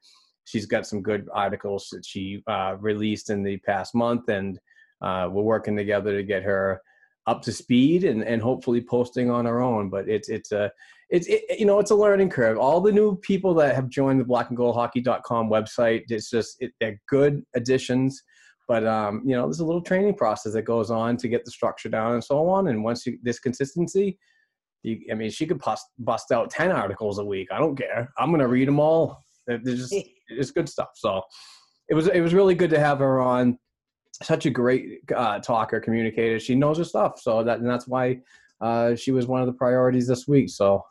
She's 0.45 0.67
got 0.67 0.87
some 0.87 1.03
good 1.03 1.29
articles 1.33 1.89
that 1.91 2.07
she 2.07 2.45
uh, 2.47 2.77
released 2.79 3.29
in 3.29 3.43
the 3.43 3.57
past 3.57 3.93
month, 3.93 4.29
and 4.29 4.57
uh, 5.03 5.29
we're 5.33 5.43
working 5.43 5.77
together 5.77 6.17
to 6.17 6.23
get 6.23 6.45
her 6.45 6.81
up 7.27 7.43
to 7.43 7.51
speed 7.51 8.05
and, 8.05 8.23
and 8.23 8.41
hopefully 8.41 8.81
posting 8.81 9.33
on 9.33 9.47
her 9.47 9.61
own. 9.61 9.91
But 9.91 10.09
it's 10.09 10.29
it's 10.29 10.53
a 10.53 10.71
it's 11.11 11.27
it, 11.27 11.59
you 11.59 11.67
know 11.67 11.81
it's 11.81 11.91
a 11.91 11.97
learning 11.97 12.31
curve. 12.31 12.57
All 12.57 12.81
the 12.81 12.93
new 12.93 13.17
people 13.17 13.53
that 13.55 13.75
have 13.75 13.89
joined 13.89 14.21
the 14.21 14.25
blackandgoldhockey.com 14.25 15.51
website, 15.51 16.05
it's 16.09 16.31
just 16.31 16.59
it, 16.61 16.71
they're 16.79 17.01
good 17.09 17.45
additions 17.57 18.23
but 18.69 18.87
um, 18.87 19.23
you 19.25 19.37
know 19.37 19.43
there's 19.43 19.61
a 19.61 19.65
little 19.65 19.83
training 19.83 20.15
process 20.15 20.53
that 20.53 20.63
goes 20.63 20.91
on 20.91 21.17
to 21.19 21.29
get 21.29 21.45
the 21.45 21.51
structure 21.51 21.89
down 21.89 22.13
and 22.13 22.25
so 22.25 22.49
on. 22.49 22.69
And 22.69 22.83
once 22.85 23.07
you 23.07 23.19
this 23.23 23.39
consistency 23.39 24.19
you, 24.87 25.01
i 25.11 25.15
mean 25.15 25.31
she 25.31 25.47
could 25.47 25.59
bust, 25.59 25.87
bust 25.99 26.33
out 26.33 26.51
10 26.51 26.71
articles 26.71 27.19
a 27.19 27.25
week. 27.25 27.49
I 27.53 27.59
don't 27.59 27.77
care. 27.77 28.13
I'm 28.19 28.31
going 28.31 28.41
to 28.41 28.49
read 28.49 28.69
them 28.69 28.81
all. 28.81 29.25
They're 29.47 29.59
just 29.59 29.95
it's 30.29 30.51
good 30.51 30.69
stuff. 30.69 30.91
So 30.95 31.23
it 31.89 31.95
was 31.95 32.09
it 32.09 32.21
was 32.21 32.35
really 32.35 32.55
good 32.55 32.71
to 32.71 32.79
have 32.79 32.99
her 33.01 33.21
on. 33.21 33.59
Such 34.23 34.47
a 34.47 34.51
great 34.51 35.01
uh, 35.15 35.41
talker 35.41 35.79
communicator. 35.79 36.41
She 36.41 36.55
knows 36.55 36.79
her 36.79 36.85
stuff. 36.85 37.21
So 37.21 37.45
that 37.45 37.59
and 37.59 37.69
that's 37.69 37.87
why 37.87 38.21
uh, 38.63 38.95
she 38.95 39.13
was 39.13 39.27
one 39.27 39.43
of 39.43 39.47
the 39.47 39.53
priorities 39.53 40.07
this 40.07 40.27
week. 40.27 40.49
So. 40.49 40.83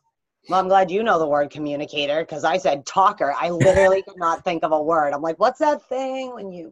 Well, 0.48 0.60
I'm 0.60 0.68
glad 0.68 0.92
you 0.92 1.02
know 1.02 1.18
the 1.18 1.28
word 1.28 1.50
communicator 1.50 2.20
because 2.20 2.44
I 2.44 2.58
said 2.58 2.86
talker. 2.86 3.34
I 3.36 3.50
literally 3.50 4.04
could 4.04 4.20
not 4.20 4.44
think 4.44 4.64
of 4.64 4.72
a 4.72 4.80
word. 4.80 5.12
I'm 5.12 5.24
like, 5.24 5.40
what's 5.40 5.58
that 5.58 5.82
thing 5.90 6.36
when 6.36 6.52
you? 6.52 6.72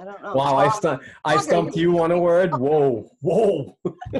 I 0.00 0.04
don't 0.04 0.22
know. 0.22 0.34
wow 0.34 0.56
i 0.56 0.68
stumped 0.70 1.04
i 1.24 1.36
stumped 1.36 1.76
you 1.76 2.00
on 2.00 2.10
a 2.10 2.18
word 2.18 2.52
whoa 2.52 3.10
whoa 3.20 3.76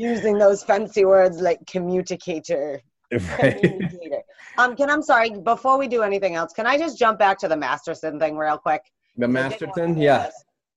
using 0.00 0.38
those 0.38 0.62
fancy 0.62 1.04
words 1.04 1.40
like 1.40 1.64
communicator. 1.66 2.80
Right. 3.12 3.60
communicator. 3.60 4.22
um, 4.58 4.76
can 4.76 4.88
I'm 4.88 5.02
sorry. 5.02 5.30
Before 5.30 5.76
we 5.76 5.88
do 5.88 6.02
anything 6.02 6.36
else, 6.36 6.52
can 6.52 6.64
I 6.64 6.78
just 6.78 6.96
jump 6.96 7.18
back 7.18 7.38
to 7.38 7.48
the 7.48 7.56
Masterton 7.56 8.20
thing 8.20 8.36
real 8.36 8.56
quick? 8.56 8.82
the 9.16 9.24
I 9.24 9.26
did 9.26 9.32
masterton 9.32 9.96
say 9.96 10.02
yeah. 10.02 10.30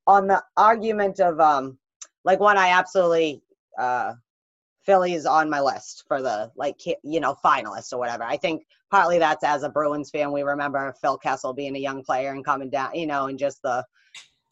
On 0.07 0.25
the 0.25 0.41
argument 0.57 1.19
of 1.19 1.39
um, 1.39 1.77
like 2.25 2.39
one, 2.39 2.57
I 2.57 2.69
absolutely 2.69 3.43
uh, 3.79 4.13
Philly's 4.85 5.25
on 5.25 5.49
my 5.49 5.61
list 5.61 6.03
for 6.07 6.21
the 6.21 6.51
like 6.55 6.79
you 7.03 7.19
know 7.19 7.35
finalists 7.43 7.93
or 7.93 7.99
whatever. 7.99 8.23
I 8.23 8.37
think 8.37 8.63
partly 8.91 9.17
that's 9.17 9.43
as 9.43 9.63
a 9.63 9.69
Bruins 9.69 10.09
fan, 10.09 10.31
we 10.31 10.43
remember 10.43 10.93
Phil 11.01 11.17
Kessel 11.17 11.53
being 11.53 11.75
a 11.75 11.79
young 11.79 12.03
player 12.03 12.31
and 12.31 12.45
coming 12.45 12.69
down, 12.69 12.93
you 12.93 13.07
know, 13.07 13.27
and 13.27 13.39
just 13.39 13.61
the 13.63 13.85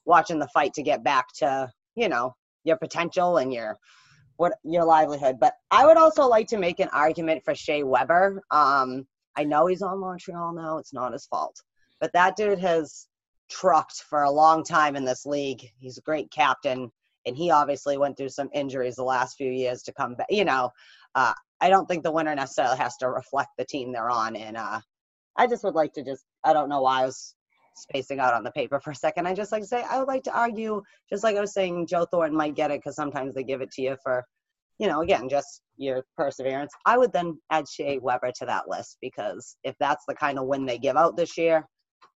watching 0.05 0.39
the 0.39 0.47
fight 0.47 0.73
to 0.73 0.83
get 0.83 1.03
back 1.03 1.27
to 1.33 1.71
you 1.95 2.09
know 2.09 2.35
your 2.63 2.77
potential 2.77 3.37
and 3.37 3.53
your 3.53 3.77
what 4.37 4.53
your 4.63 4.85
livelihood. 4.85 5.37
But 5.39 5.53
I 5.69 5.85
would 5.85 5.97
also 5.97 6.27
like 6.27 6.47
to 6.47 6.57
make 6.57 6.79
an 6.79 6.89
argument 6.93 7.43
for 7.43 7.53
Shea 7.53 7.83
Weber. 7.83 8.41
Um, 8.51 9.05
I 9.35 9.43
know 9.43 9.67
he's 9.67 9.81
on 9.81 9.99
Montreal 9.99 10.53
now; 10.53 10.77
it's 10.77 10.93
not 10.93 11.13
his 11.13 11.25
fault, 11.25 11.61
but 11.99 12.13
that 12.13 12.35
dude 12.35 12.59
has 12.59 13.07
trucked 13.49 14.03
for 14.09 14.23
a 14.23 14.31
long 14.31 14.63
time 14.63 14.95
in 14.95 15.03
this 15.03 15.25
league. 15.25 15.69
He's 15.77 15.97
a 15.97 16.01
great 16.01 16.31
captain, 16.31 16.89
and 17.25 17.35
he 17.35 17.51
obviously 17.51 17.97
went 17.97 18.17
through 18.17 18.29
some 18.29 18.49
injuries 18.53 18.95
the 18.95 19.03
last 19.03 19.37
few 19.37 19.51
years 19.51 19.83
to 19.83 19.93
come 19.93 20.15
back. 20.15 20.27
You 20.29 20.45
know, 20.45 20.71
uh, 21.15 21.33
I 21.59 21.69
don't 21.69 21.85
think 21.87 22.03
the 22.03 22.11
winner 22.11 22.33
necessarily 22.33 22.77
has 22.77 22.97
to 22.97 23.09
reflect 23.09 23.49
the 23.57 23.65
team 23.65 23.91
they're 23.91 24.09
on. 24.09 24.35
And 24.35 24.57
uh, 24.57 24.81
I 25.37 25.47
just 25.47 25.63
would 25.63 25.75
like 25.75 25.93
to 25.93 26.03
just, 26.03 26.25
I 26.43 26.53
don't 26.53 26.69
know 26.69 26.81
why 26.81 27.01
I 27.01 27.05
was 27.05 27.35
spacing 27.75 28.19
out 28.19 28.33
on 28.33 28.43
the 28.43 28.51
paper 28.51 28.79
for 28.79 28.91
a 28.91 28.95
second. 28.95 29.27
I 29.27 29.33
just 29.33 29.51
like 29.51 29.61
to 29.61 29.67
say, 29.67 29.83
I 29.89 29.99
would 29.99 30.07
like 30.07 30.23
to 30.23 30.37
argue, 30.37 30.81
just 31.09 31.23
like 31.23 31.37
I 31.37 31.41
was 31.41 31.53
saying, 31.53 31.87
Joe 31.87 32.05
Thornton 32.05 32.37
might 32.37 32.55
get 32.55 32.71
it 32.71 32.79
because 32.79 32.95
sometimes 32.95 33.35
they 33.35 33.43
give 33.43 33.61
it 33.61 33.71
to 33.73 33.81
you 33.81 33.97
for, 34.03 34.23
you 34.79 34.87
know, 34.87 35.01
again, 35.01 35.29
just 35.29 35.61
your 35.77 36.03
perseverance. 36.17 36.73
I 36.85 36.97
would 36.97 37.13
then 37.13 37.39
add 37.51 37.67
Shea 37.67 37.99
Weber 37.99 38.31
to 38.39 38.45
that 38.47 38.67
list 38.67 38.97
because 39.01 39.55
if 39.63 39.75
that's 39.79 40.03
the 40.07 40.15
kind 40.15 40.39
of 40.39 40.47
win 40.47 40.65
they 40.65 40.79
give 40.79 40.97
out 40.97 41.15
this 41.15 41.37
year, 41.37 41.67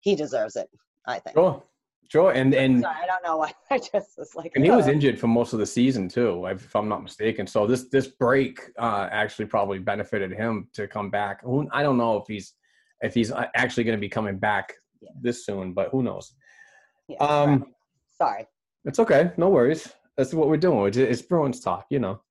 he 0.01 0.15
deserves 0.15 0.55
it. 0.55 0.67
I 1.07 1.19
think. 1.19 1.35
Sure, 1.35 1.61
sure, 2.09 2.31
and 2.31 2.53
and 2.53 2.81
Sorry, 2.81 2.95
I 3.03 3.05
don't 3.05 3.23
know 3.23 3.37
why. 3.37 3.53
I 3.71 3.77
just 3.77 4.17
was 4.17 4.35
like. 4.35 4.51
and 4.55 4.63
he 4.63 4.71
was 4.71 4.87
injured 4.87 5.19
for 5.19 5.27
most 5.27 5.53
of 5.53 5.59
the 5.59 5.65
season 5.65 6.07
too, 6.09 6.45
if 6.47 6.75
I'm 6.75 6.87
not 6.89 7.03
mistaken. 7.03 7.47
So 7.47 7.67
this 7.67 7.89
this 7.89 8.07
break 8.07 8.59
uh, 8.79 9.07
actually 9.11 9.45
probably 9.45 9.79
benefited 9.79 10.31
him 10.31 10.67
to 10.73 10.87
come 10.87 11.09
back. 11.09 11.41
I 11.71 11.83
don't 11.83 11.97
know 11.97 12.17
if 12.17 12.27
he's 12.27 12.53
if 13.01 13.13
he's 13.13 13.31
uh, 13.31 13.45
actually 13.55 13.83
going 13.83 13.97
to 13.97 14.01
be 14.01 14.09
coming 14.09 14.37
back 14.37 14.73
Yeah. 15.01 15.09
this 15.21 15.45
soon, 15.45 15.73
but 15.73 15.89
who 15.89 16.03
knows? 16.03 16.33
Yeah, 17.07 17.17
Um. 17.17 17.65
Sorry. 18.17 18.47
It's 18.85 18.99
okay, 18.99 19.31
no 19.37 19.49
worries. 19.49 19.91
That's 20.15 20.33
what 20.33 20.47
we're 20.47 20.57
doing. 20.57 20.87
It's, 20.87 20.97
it's 20.97 21.21
Bruins 21.21 21.59
talk, 21.59 21.85
you 21.89 21.99
know. 21.99 22.21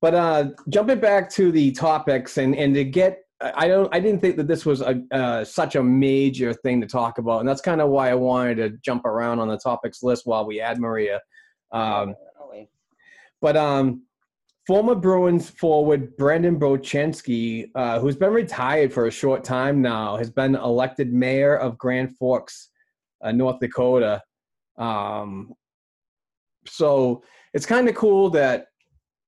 But 0.00 0.14
uh, 0.14 0.44
jumping 0.68 1.00
back 1.00 1.28
to 1.30 1.52
the 1.52 1.72
topics 1.72 2.38
and 2.38 2.54
and 2.56 2.74
to 2.74 2.84
get, 2.84 3.21
I 3.42 3.68
don't, 3.68 3.92
I 3.94 4.00
didn't 4.00 4.20
think 4.20 4.36
that 4.36 4.46
this 4.46 4.64
was 4.64 4.80
a 4.80 5.02
uh, 5.10 5.44
such 5.44 5.74
a 5.74 5.82
major 5.82 6.52
thing 6.52 6.80
to 6.80 6.86
talk 6.86 7.18
about, 7.18 7.40
and 7.40 7.48
that's 7.48 7.60
kind 7.60 7.80
of 7.80 7.88
why 7.90 8.10
I 8.10 8.14
wanted 8.14 8.56
to 8.56 8.70
jump 8.84 9.04
around 9.04 9.40
on 9.40 9.48
the 9.48 9.56
topics 9.58 10.02
list 10.02 10.26
while 10.26 10.46
we 10.46 10.60
add 10.60 10.78
Maria. 10.78 11.20
Um, 11.72 12.14
but 13.40 13.56
um, 13.56 14.02
former 14.66 14.94
Bruins 14.94 15.50
forward 15.50 16.16
Brandon 16.16 16.58
Bochenski, 16.58 17.70
uh, 17.74 17.98
who's 17.98 18.16
been 18.16 18.32
retired 18.32 18.92
for 18.92 19.06
a 19.06 19.10
short 19.10 19.42
time 19.42 19.82
now, 19.82 20.16
has 20.16 20.30
been 20.30 20.54
elected 20.54 21.12
mayor 21.12 21.56
of 21.56 21.76
Grand 21.78 22.16
Forks, 22.16 22.68
uh, 23.22 23.32
North 23.32 23.58
Dakota. 23.58 24.22
Um, 24.78 25.52
so 26.66 27.22
it's 27.52 27.66
kind 27.66 27.88
of 27.88 27.94
cool 27.94 28.30
that. 28.30 28.66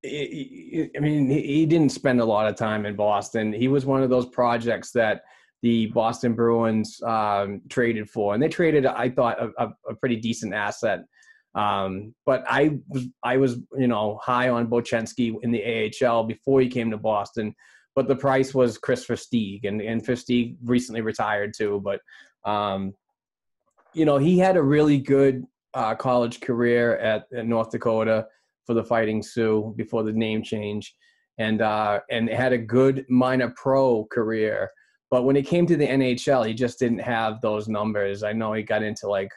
I 0.05 1.01
mean, 1.01 1.31
he 1.31 1.65
didn't 1.65 1.93
spend 1.93 2.21
a 2.21 2.25
lot 2.25 2.47
of 2.47 2.57
time 2.57 2.85
in 2.85 2.95
Boston. 2.95 3.53
He 3.53 3.69
was 3.69 3.87
one 3.87 4.03
of 4.03 4.11
those 4.11 4.27
projects 4.27 4.93
that 4.93 5.23
the 5.63 5.87
Boston 5.87 6.35
Bruins 6.35 7.01
um, 7.03 7.63
traded 7.71 8.11
for, 8.11 8.35
and 8.35 8.43
they 8.43 8.49
traded, 8.49 8.85
I 8.85 9.09
thought, 9.09 9.41
a, 9.41 9.51
a, 9.59 9.69
a 9.91 9.95
pretty 9.95 10.17
decent 10.17 10.53
asset. 10.53 11.01
Um, 11.55 12.15
but 12.27 12.45
I 12.47 12.81
was, 12.89 13.07
I 13.23 13.37
was, 13.39 13.59
you 13.79 13.87
know, 13.87 14.19
high 14.23 14.51
on 14.51 14.67
Bochenski 14.67 15.37
in 15.43 15.53
the 15.53 15.93
AHL 16.05 16.25
before 16.25 16.61
he 16.61 16.69
came 16.69 16.91
to 16.91 16.99
Boston. 16.99 17.55
But 17.95 18.09
the 18.09 18.17
price 18.17 18.53
was 18.53 18.77
Kris 18.77 19.07
Versteeg, 19.07 19.65
and 19.65 19.81
and 19.81 20.05
Versteeg 20.05 20.57
recently 20.65 21.01
retired 21.01 21.55
too. 21.57 21.81
But 21.83 22.01
um, 22.51 22.93
you 23.95 24.05
know, 24.05 24.19
he 24.19 24.39
had 24.39 24.57
a 24.57 24.63
really 24.63 24.99
good 24.99 25.45
uh, 25.73 25.95
college 25.95 26.41
career 26.41 26.99
at, 26.99 27.27
at 27.35 27.47
North 27.47 27.71
Dakota 27.71 28.27
for 28.67 28.75
the 28.75 28.85
Fighting 28.85 29.23
Sioux 29.23 29.75
before 29.77 30.03
the 30.03 30.13
name 30.13 30.43
change, 30.43 30.95
and 31.39 31.63
uh, 31.63 32.01
and 32.11 32.29
had 32.29 32.53
a 32.53 32.59
good 32.59 33.05
minor 33.09 33.53
pro 33.57 34.05
career. 34.07 34.71
But 35.11 35.25
when 35.25 35.37
it 35.37 35.47
came 35.47 35.67
to 35.67 35.77
the 35.77 35.87
NHL, 35.87 36.47
he 36.47 36.55
just 36.55 36.79
didn't 36.79 36.99
have 36.99 37.41
those 37.41 37.69
numbers. 37.69 38.23
I 38.23 38.33
know 38.33 38.53
he 38.53 38.63
got 38.63 38.83
into 38.83 39.09
like, 39.09 39.31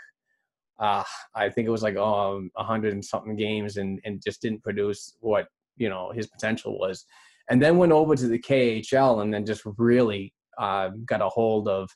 uh, 0.79 1.03
I 1.35 1.49
think 1.49 1.67
it 1.67 1.71
was 1.71 1.83
like 1.83 1.97
um, 1.97 2.49
a 2.57 2.63
hundred 2.63 2.93
and 2.93 3.03
something 3.03 3.35
games, 3.35 3.77
and 3.77 3.99
and 4.05 4.21
just 4.23 4.41
didn't 4.41 4.63
produce 4.63 5.15
what 5.19 5.47
you 5.77 5.89
know 5.89 6.11
his 6.11 6.27
potential 6.27 6.79
was. 6.79 7.05
And 7.49 7.61
then 7.61 7.77
went 7.77 7.93
over 7.93 8.15
to 8.15 8.27
the 8.27 8.39
KHL, 8.39 9.21
and 9.21 9.33
then 9.33 9.45
just 9.45 9.63
really 9.77 10.33
uh, 10.57 10.89
got 11.05 11.21
a 11.21 11.29
hold 11.29 11.67
of 11.67 11.89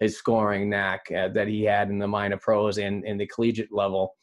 his 0.00 0.16
scoring 0.16 0.68
knack 0.68 1.06
uh, 1.16 1.28
that 1.28 1.48
he 1.48 1.64
had 1.64 1.88
in 1.88 1.98
the 1.98 2.06
minor 2.06 2.36
pros 2.36 2.78
and 2.78 3.04
in 3.04 3.16
the 3.16 3.26
collegiate 3.26 3.72
level, 3.72 4.14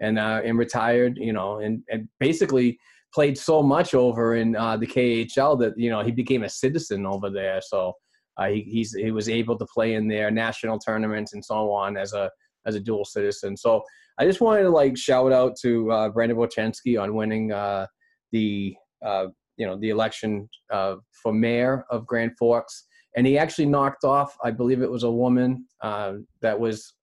and 0.00 0.18
uh, 0.18 0.40
and 0.44 0.58
retired, 0.58 1.18
you 1.18 1.32
know, 1.32 1.58
and 1.60 1.82
and 1.90 2.08
basically 2.18 2.78
played 3.12 3.36
so 3.36 3.62
much 3.62 3.94
over 3.94 4.36
in 4.36 4.54
uh, 4.56 4.76
the 4.76 4.86
KHL 4.86 5.58
that 5.60 5.74
you 5.76 5.90
know 5.90 6.02
he 6.02 6.12
became 6.12 6.44
a 6.44 6.48
citizen 6.48 7.06
over 7.06 7.30
there. 7.30 7.60
So 7.60 7.94
Uh, 8.40 8.48
he, 8.48 8.62
he's 8.62 8.94
he 8.94 9.10
was 9.10 9.28
able 9.28 9.56
to 9.58 9.66
play 9.74 9.94
in 9.94 10.08
their 10.08 10.30
national 10.30 10.78
tournaments 10.78 11.34
and 11.34 11.44
so 11.44 11.70
on 11.72 11.96
as 11.96 12.12
a 12.14 12.30
as 12.66 12.74
a 12.74 12.80
dual 12.80 13.04
citizen. 13.04 13.56
So 13.56 13.82
I 14.18 14.24
just 14.24 14.40
wanted 14.40 14.62
to 14.62 14.70
like 14.70 14.96
shout 14.96 15.32
out 15.32 15.56
to 15.62 15.90
uh, 15.90 16.08
Brandon 16.08 16.38
Bochenski 16.38 17.00
on 17.00 17.14
winning 17.14 17.52
uh, 17.52 17.86
the 18.32 18.74
uh, 19.04 19.26
you 19.56 19.66
know 19.66 19.76
the 19.78 19.90
election 19.90 20.48
uh, 20.72 20.96
for 21.22 21.32
mayor 21.32 21.84
of 21.90 22.06
Grand 22.06 22.32
Forks, 22.38 22.86
and 23.16 23.26
he 23.26 23.36
actually 23.36 23.66
knocked 23.66 24.04
off, 24.04 24.36
I 24.44 24.50
believe 24.52 24.80
it 24.82 24.90
was 24.90 25.04
a 25.04 25.10
woman 25.10 25.66
that 25.82 26.58
was, 26.58 26.94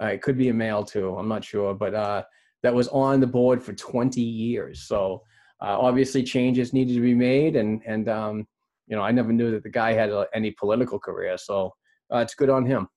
uh, 0.00 0.06
it 0.06 0.22
could 0.22 0.38
be 0.38 0.48
a 0.48 0.54
male 0.54 0.84
too, 0.84 1.16
I'm 1.16 1.28
not 1.28 1.44
sure, 1.44 1.74
but 1.74 1.94
uh, 1.94 2.22
that 2.62 2.74
was 2.74 2.88
on 2.88 3.20
the 3.20 3.26
board 3.26 3.62
for 3.62 3.72
20 3.72 4.20
years. 4.20 4.82
So 4.82 5.22
uh, 5.60 5.78
obviously 5.78 6.22
changes 6.22 6.72
needed 6.72 6.94
to 6.94 7.00
be 7.00 7.14
made, 7.14 7.56
and 7.56 7.82
and 7.86 8.08
um, 8.08 8.46
you 8.86 8.96
know 8.96 9.02
I 9.02 9.10
never 9.10 9.32
knew 9.32 9.50
that 9.50 9.62
the 9.62 9.70
guy 9.70 9.92
had 9.92 10.10
a, 10.10 10.26
any 10.34 10.52
political 10.52 10.98
career, 10.98 11.36
so 11.36 11.74
uh, 12.12 12.18
it's 12.18 12.34
good 12.34 12.48
on 12.48 12.64
him. 12.64 12.88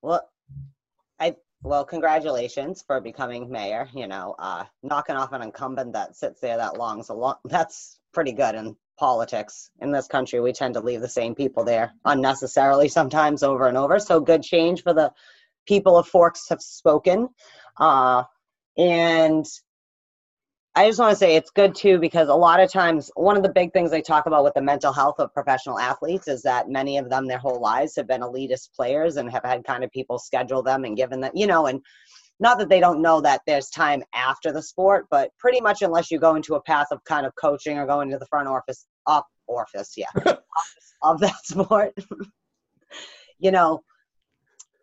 Well, 0.00 0.26
I 1.20 1.36
well, 1.62 1.84
congratulations 1.84 2.82
for 2.86 3.00
becoming 3.00 3.50
mayor. 3.50 3.88
You 3.94 4.06
know, 4.06 4.34
uh, 4.38 4.64
knocking 4.82 5.16
off 5.16 5.32
an 5.32 5.42
incumbent 5.42 5.92
that 5.92 6.16
sits 6.16 6.40
there 6.40 6.56
that 6.56 6.78
long, 6.78 7.02
so 7.02 7.14
long 7.14 7.36
that's 7.44 7.98
pretty 8.14 8.32
good 8.32 8.54
in 8.54 8.74
politics 8.98 9.70
in 9.80 9.92
this 9.92 10.06
country. 10.06 10.40
We 10.40 10.54
tend 10.54 10.72
to 10.74 10.80
leave 10.80 11.02
the 11.02 11.08
same 11.08 11.34
people 11.34 11.62
there 11.62 11.92
unnecessarily 12.06 12.88
sometimes 12.88 13.42
over 13.42 13.68
and 13.68 13.76
over. 13.76 13.98
So 13.98 14.20
good 14.20 14.42
change 14.42 14.82
for 14.82 14.94
the 14.94 15.12
people 15.66 15.96
of 15.96 16.08
Forks 16.08 16.48
have 16.48 16.60
spoken, 16.60 17.28
uh, 17.78 18.22
and 18.76 19.46
I 20.76 20.86
just 20.86 20.98
want 20.98 21.10
to 21.12 21.16
say 21.16 21.36
it's 21.36 21.50
good 21.50 21.74
too 21.74 21.98
because 21.98 22.28
a 22.28 22.34
lot 22.34 22.60
of 22.60 22.70
times 22.70 23.10
one 23.14 23.38
of 23.38 23.42
the 23.42 23.48
big 23.48 23.72
things 23.72 23.90
they 23.90 24.02
talk 24.02 24.26
about 24.26 24.44
with 24.44 24.52
the 24.52 24.60
mental 24.60 24.92
health 24.92 25.18
of 25.18 25.32
professional 25.32 25.78
athletes 25.78 26.28
is 26.28 26.42
that 26.42 26.68
many 26.68 26.98
of 26.98 27.08
them 27.08 27.26
their 27.26 27.38
whole 27.38 27.58
lives 27.58 27.96
have 27.96 28.06
been 28.06 28.20
elitist 28.20 28.74
players 28.76 29.16
and 29.16 29.30
have 29.30 29.42
had 29.42 29.64
kind 29.64 29.84
of 29.84 29.90
people 29.90 30.18
schedule 30.18 30.62
them 30.62 30.84
and 30.84 30.94
given 30.94 31.20
them, 31.20 31.32
you 31.34 31.46
know, 31.46 31.64
and 31.64 31.80
not 32.40 32.58
that 32.58 32.68
they 32.68 32.78
don't 32.78 33.00
know 33.00 33.22
that 33.22 33.40
there's 33.46 33.70
time 33.70 34.02
after 34.14 34.52
the 34.52 34.62
sport, 34.62 35.06
but 35.10 35.30
pretty 35.38 35.62
much 35.62 35.80
unless 35.80 36.10
you 36.10 36.18
go 36.18 36.34
into 36.34 36.56
a 36.56 36.62
path 36.62 36.88
of 36.90 37.02
kind 37.04 37.24
of 37.24 37.32
coaching 37.40 37.78
or 37.78 37.86
going 37.86 38.10
to 38.10 38.18
the 38.18 38.26
front 38.26 38.46
office, 38.46 38.84
up 39.06 39.26
office, 39.48 39.94
yeah, 39.96 40.06
office 40.14 40.36
of 41.02 41.20
that 41.20 41.42
sport, 41.42 41.94
you 43.38 43.50
know, 43.50 43.80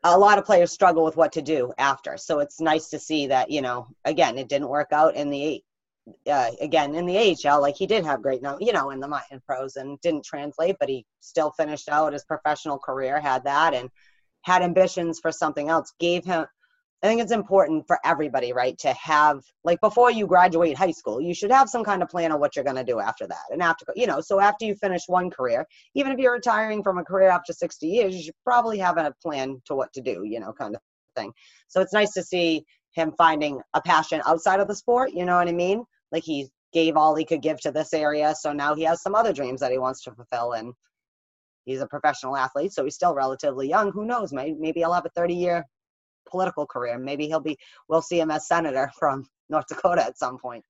a 0.03 0.17
lot 0.17 0.37
of 0.37 0.45
players 0.45 0.71
struggle 0.71 1.03
with 1.03 1.15
what 1.15 1.31
to 1.33 1.41
do 1.41 1.73
after. 1.77 2.17
So 2.17 2.39
it's 2.39 2.59
nice 2.59 2.89
to 2.89 2.99
see 2.99 3.27
that, 3.27 3.49
you 3.49 3.61
know, 3.61 3.87
again, 4.05 4.37
it 4.37 4.49
didn't 4.49 4.67
work 4.69 4.89
out 4.91 5.15
in 5.15 5.29
the 5.29 5.63
uh, 6.29 6.51
again 6.59 6.95
in 6.95 7.05
the 7.05 7.17
AHL, 7.17 7.61
like 7.61 7.77
he 7.77 7.87
did 7.87 8.05
have 8.05 8.21
great, 8.21 8.41
you 8.59 8.73
know, 8.73 8.89
in 8.89 8.99
the 8.99 9.21
in 9.31 9.39
pros 9.47 9.77
and 9.77 9.99
didn't 10.01 10.25
translate, 10.25 10.75
but 10.79 10.89
he 10.89 11.05
still 11.21 11.51
finished 11.51 11.87
out 11.87 12.11
his 12.11 12.25
professional 12.25 12.77
career, 12.77 13.21
had 13.21 13.45
that, 13.45 13.73
and 13.73 13.89
had 14.41 14.61
ambitions 14.61 15.19
for 15.21 15.31
something 15.31 15.69
else. 15.69 15.93
Gave 15.99 16.25
him, 16.25 16.45
I 17.03 17.07
think 17.07 17.21
it's 17.21 17.33
important 17.33 17.85
for 17.85 17.99
everybody, 18.05 18.53
right, 18.53 18.77
to 18.79 18.93
have 18.93 19.43
like 19.65 19.81
before 19.81 20.09
you 20.09 20.25
graduate 20.25 20.77
high 20.77 20.91
school, 20.91 21.19
you 21.19 21.33
should 21.35 21.51
have 21.51 21.67
some 21.67 21.83
kind 21.83 22.01
of 22.01 22.07
plan 22.07 22.31
of 22.31 22.39
what 22.39 22.55
you're 22.55 22.63
going 22.63 22.77
to 22.77 22.83
do 22.85 23.01
after 23.01 23.27
that, 23.27 23.43
and 23.51 23.61
after 23.61 23.85
you 23.93 24.07
know, 24.07 24.21
so 24.21 24.39
after 24.39 24.63
you 24.63 24.73
finish 24.75 25.01
one 25.07 25.29
career, 25.29 25.65
even 25.95 26.13
if 26.13 26.17
you're 26.17 26.31
retiring 26.31 26.81
from 26.81 26.97
a 26.97 27.03
career 27.03 27.29
after 27.29 27.51
60 27.51 27.85
years, 27.85 28.15
you 28.15 28.23
should 28.23 28.35
probably 28.45 28.77
have 28.77 28.97
a 28.97 29.13
plan 29.21 29.61
to 29.65 29.75
what 29.75 29.91
to 29.93 30.01
do, 30.01 30.23
you 30.23 30.39
know, 30.39 30.53
kind 30.53 30.75
of 30.75 30.81
thing. 31.15 31.33
So 31.67 31.81
it's 31.81 31.91
nice 31.93 32.13
to 32.13 32.23
see 32.23 32.63
him 32.93 33.11
finding 33.17 33.59
a 33.73 33.81
passion 33.81 34.21
outside 34.25 34.61
of 34.61 34.69
the 34.69 34.75
sport, 34.75 35.11
you 35.11 35.25
know 35.25 35.35
what 35.35 35.49
I 35.49 35.51
mean? 35.51 35.83
Like 36.13 36.23
he 36.23 36.47
gave 36.71 36.95
all 36.95 37.15
he 37.15 37.25
could 37.25 37.41
give 37.41 37.59
to 37.61 37.71
this 37.73 37.93
area, 37.93 38.33
so 38.39 38.53
now 38.53 38.75
he 38.75 38.83
has 38.83 39.01
some 39.01 39.13
other 39.13 39.33
dreams 39.33 39.59
that 39.59 39.73
he 39.73 39.77
wants 39.77 40.03
to 40.03 40.11
fulfill 40.11 40.53
and 40.53 40.73
he's 41.65 41.81
a 41.81 41.87
professional 41.87 42.37
athlete, 42.37 42.71
so 42.71 42.85
he's 42.85 42.95
still 42.95 43.13
relatively 43.13 43.67
young. 43.67 43.91
Who 43.91 44.05
knows? 44.05 44.31
Maybe 44.31 44.55
maybe 44.57 44.79
he'll 44.79 44.93
have 44.93 45.05
a 45.05 45.19
30-year 45.19 45.65
political 46.33 46.65
career. 46.65 46.97
Maybe 46.97 47.27
he'll 47.27 47.39
be 47.39 47.59
we'll 47.87 48.01
see 48.01 48.19
him 48.19 48.31
as 48.31 48.47
senator 48.47 48.89
from 48.99 49.27
North 49.49 49.67
Dakota 49.67 50.03
at 50.03 50.17
some 50.17 50.39
point. 50.39 50.65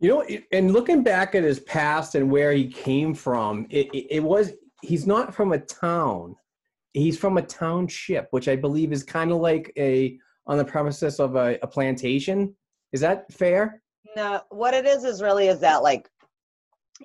You 0.00 0.08
know, 0.08 0.26
and 0.50 0.72
looking 0.72 1.04
back 1.04 1.36
at 1.36 1.44
his 1.44 1.60
past 1.60 2.16
and 2.16 2.28
where 2.28 2.52
he 2.52 2.66
came 2.66 3.14
from, 3.14 3.66
it, 3.70 3.88
it, 3.92 4.20
was 4.20 4.52
he's 4.82 5.06
not 5.06 5.32
from 5.32 5.52
a 5.52 5.58
town. 5.58 6.34
He's 6.92 7.16
from 7.16 7.36
a 7.36 7.42
township, 7.42 8.26
which 8.32 8.48
I 8.48 8.56
believe 8.56 8.90
is 8.90 9.04
kind 9.04 9.30
of 9.30 9.38
like 9.38 9.72
a 9.76 10.18
on 10.48 10.58
the 10.58 10.64
premises 10.64 11.20
of 11.20 11.36
a, 11.36 11.56
a 11.62 11.68
plantation. 11.68 12.56
Is 12.90 13.00
that 13.02 13.32
fair? 13.32 13.80
No, 14.16 14.40
what 14.48 14.74
it 14.74 14.86
is 14.86 15.04
is 15.04 15.22
really 15.22 15.46
is 15.46 15.60
that 15.60 15.84
like 15.84 16.08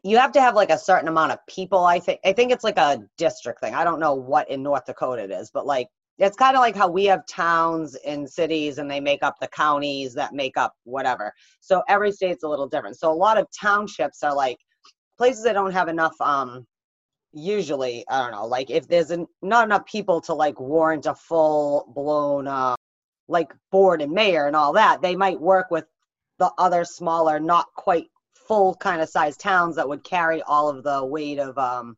you 0.04 0.18
have 0.18 0.32
to 0.32 0.42
have 0.42 0.56
like 0.56 0.72
a 0.72 0.78
certain 0.78 1.08
amount 1.08 1.34
of 1.34 1.40
people. 1.48 1.86
I 1.86 2.00
think 2.00 2.20
I 2.26 2.34
think 2.34 2.52
it's 2.52 2.64
like 2.64 2.78
a 2.78 3.04
district 3.18 3.60
thing. 3.62 3.76
I 3.76 3.84
don't 3.84 4.00
know 4.00 4.16
what 4.16 4.50
in 4.50 4.64
North 4.64 4.86
Dakota 4.86 5.24
it 5.24 5.32
is, 5.32 5.52
but 5.52 5.68
like 5.68 5.88
it's 6.20 6.38
kind 6.38 6.56
of 6.56 6.62
like 6.62 6.76
how 6.76 6.90
we 6.90 7.06
have 7.06 7.26
towns 7.28 7.96
and 7.96 8.30
cities 8.30 8.80
and 8.80 8.90
they 8.90 9.00
make 9.00 9.22
up 9.22 9.36
the 9.40 9.48
counties 9.48 10.14
that 10.16 10.34
make 10.34 10.58
up 10.58 10.74
whatever. 10.84 11.34
So 11.60 11.84
every 11.88 12.12
state's 12.12 12.44
a 12.44 12.48
little 12.48 12.68
different. 12.68 12.98
So 12.98 13.12
a 13.12 13.14
lot 13.14 13.38
of 13.38 13.48
townships 13.52 14.24
are 14.24 14.36
like 14.36 14.58
places 15.18 15.44
that 15.44 15.54
don't 15.54 15.74
have 15.74 15.90
enough 15.90 16.20
um 16.22 16.66
usually 17.34 18.04
I 18.10 18.24
don't 18.24 18.32
know, 18.32 18.48
like 18.48 18.72
if 18.72 18.88
there's 18.88 19.12
an, 19.12 19.28
not 19.42 19.66
enough 19.66 19.86
people 19.86 20.22
to 20.22 20.34
like 20.34 20.60
warrant 20.60 21.06
a 21.06 21.14
full 21.16 21.92
blown 21.96 22.48
uh 22.48 22.76
like 23.28 23.54
board 23.72 24.02
and 24.02 24.12
mayor 24.12 24.48
and 24.48 24.56
all 24.56 24.74
that, 24.74 25.02
they 25.02 25.16
might 25.16 25.40
work 25.40 25.70
with 25.70 25.86
the 26.40 26.52
other 26.58 26.86
smaller, 26.86 27.40
not 27.40 27.68
quite 27.76 28.08
full 28.48 28.74
kind 28.76 29.02
of 29.02 29.10
size 29.10 29.38
towns 29.38 29.76
that 29.76 29.90
would 29.90 30.04
carry 30.04 30.42
all 30.44 30.70
of 30.70 30.84
the 30.84 31.06
weight 31.06 31.38
of 31.40 31.58
um 31.58 31.96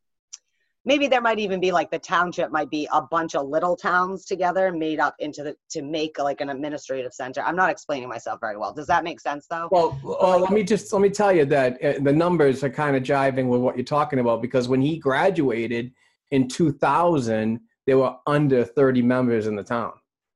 maybe 0.86 1.08
there 1.08 1.22
might 1.22 1.40
even 1.40 1.60
be 1.60 1.72
like 1.72 1.92
the 1.92 2.00
township 2.00 2.52
might 2.52 2.70
be 2.70 2.88
a 2.94 3.02
bunch 3.02 3.36
of 3.36 3.48
little 3.48 3.76
towns 3.76 4.26
together 4.26 4.72
made 4.72 5.00
up 5.00 5.16
into 5.20 5.44
the 5.44 5.56
to 5.72 5.82
make 5.82 6.18
like 6.20 6.42
an 6.42 6.50
administrative 6.50 7.14
center. 7.14 7.42
I'm 7.42 7.56
not 7.56 7.70
explaining 7.70 8.10
myself 8.10 8.40
very 8.40 8.58
well. 8.58 8.74
Does 8.74 8.88
that 8.88 9.04
make 9.04 9.20
sense 9.20 9.46
though? 9.50 9.68
Well, 9.72 10.00
uh, 10.22 10.38
let 10.38 10.52
me 10.52 10.64
just 10.64 10.92
let 10.94 11.02
me 11.02 11.10
tell 11.10 11.34
you 11.34 11.46
that 11.46 11.84
uh, 11.84 11.94
the 12.02 12.14
numbers 12.14 12.64
are 12.64 12.70
kind 12.70 12.96
of 12.96 13.04
jiving 13.04 13.48
with 13.48 13.62
what 13.62 13.76
you're 13.76 13.86
talking 13.86 14.20
about 14.20 14.42
because 14.42 14.68
when 14.68 14.82
he 14.82 14.98
graduated 14.98 15.92
in 16.32 16.48
2000, 16.48 17.60
there 17.86 17.98
were 17.98 18.16
under 18.28 18.64
30 18.64 19.02
members 19.02 19.48
in 19.48 19.56
the 19.56 19.64
town. 19.64 19.94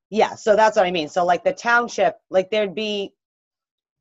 yeah 0.09 0.33
so 0.35 0.55
that's 0.55 0.75
what 0.75 0.85
i 0.85 0.91
mean. 0.91 1.07
So 1.07 1.23
like 1.25 1.43
the 1.43 1.53
township 1.53 2.17
like 2.29 2.49
there'd 2.51 2.75
be 2.75 3.13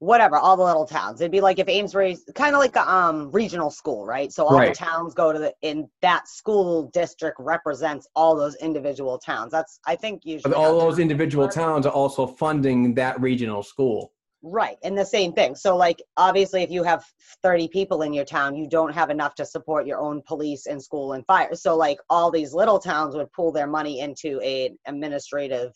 whatever 0.02 0.36
all 0.36 0.56
the 0.56 0.64
little 0.64 0.84
towns 0.84 1.20
it'd 1.20 1.30
be 1.30 1.40
like 1.40 1.60
if 1.60 1.68
amesbury 1.68 2.16
kind 2.34 2.56
of 2.56 2.60
like 2.60 2.74
a 2.74 2.92
um 2.92 3.30
regional 3.30 3.70
school 3.70 4.04
right 4.04 4.32
so 4.32 4.44
all 4.44 4.58
Right. 4.58 4.70
the 4.70 4.74
towns 4.74 5.14
go 5.14 5.32
to 5.32 5.38
the 5.38 5.54
in 5.62 5.88
that 6.00 6.26
school 6.26 6.90
district 6.92 7.36
represents 7.38 8.08
all 8.16 8.34
those 8.34 8.56
individual 8.56 9.16
towns 9.16 9.52
that's 9.52 9.78
i 9.86 9.94
think 9.94 10.22
usually 10.24 10.52
But 10.52 10.58
all 10.58 10.76
those 10.80 10.98
individual 10.98 11.44
work. 11.44 11.54
towns 11.54 11.86
are 11.86 11.92
also 11.92 12.26
funding 12.26 12.94
that 12.94 13.20
regional 13.20 13.62
school. 13.62 14.12
Right. 14.44 14.76
And 14.82 14.98
the 14.98 15.04
same 15.04 15.32
thing. 15.34 15.54
So, 15.54 15.76
like, 15.76 16.02
obviously, 16.16 16.64
if 16.64 16.70
you 16.76 16.82
have 16.82 17.04
30 17.44 17.68
people 17.68 18.02
in 18.02 18.12
your 18.12 18.24
town, 18.24 18.56
you 18.56 18.66
don't 18.68 18.92
have 18.92 19.08
enough 19.08 19.36
to 19.36 19.44
support 19.46 19.86
your 19.86 20.00
own 20.00 20.20
police 20.26 20.66
and 20.66 20.82
school 20.82 21.12
and 21.12 21.24
fire. 21.26 21.54
So, 21.54 21.76
like, 21.76 21.98
all 22.10 22.28
these 22.32 22.52
little 22.52 22.80
towns 22.80 23.14
would 23.14 23.30
pool 23.32 23.52
their 23.52 23.68
money 23.68 24.00
into 24.00 24.40
a 24.42 24.72
administrative 24.88 25.70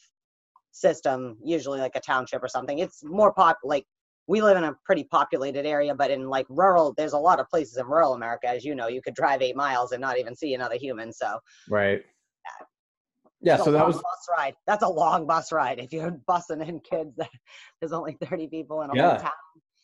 system, 0.72 1.36
usually 1.44 1.78
like 1.78 1.94
a 1.94 2.00
township 2.00 2.42
or 2.42 2.48
something. 2.48 2.80
It's 2.80 3.04
more 3.04 3.32
pop, 3.32 3.56
like, 3.62 3.86
we 4.28 4.42
live 4.42 4.56
in 4.56 4.64
a 4.64 4.74
pretty 4.84 5.04
populated 5.04 5.66
area, 5.66 5.94
but 5.94 6.10
in 6.10 6.28
like 6.28 6.46
rural, 6.48 6.94
there's 6.96 7.12
a 7.12 7.18
lot 7.18 7.38
of 7.38 7.48
places 7.48 7.76
in 7.76 7.86
rural 7.86 8.14
America, 8.14 8.48
as 8.48 8.64
you 8.64 8.74
know, 8.74 8.88
you 8.88 9.00
could 9.00 9.14
drive 9.14 9.40
eight 9.42 9.56
miles 9.56 9.92
and 9.92 10.00
not 10.00 10.18
even 10.18 10.34
see 10.34 10.54
another 10.54 10.76
human. 10.76 11.12
So, 11.12 11.38
Right. 11.68 12.02
Yeah, 13.42 13.56
a 13.56 13.64
so 13.64 13.70
that 13.70 13.86
was 13.86 13.96
bus 13.96 14.26
ride. 14.36 14.54
That's 14.66 14.82
a 14.82 14.88
long 14.88 15.26
bus 15.26 15.52
ride. 15.52 15.78
If 15.78 15.92
you're 15.92 16.18
bussing 16.28 16.66
in 16.66 16.80
kids, 16.80 17.16
there's 17.80 17.92
only 17.92 18.16
30 18.24 18.48
people 18.48 18.82
in 18.82 18.90
a 18.90 18.96
Yeah. 18.96 19.10
whole 19.10 19.18
town. 19.20 19.32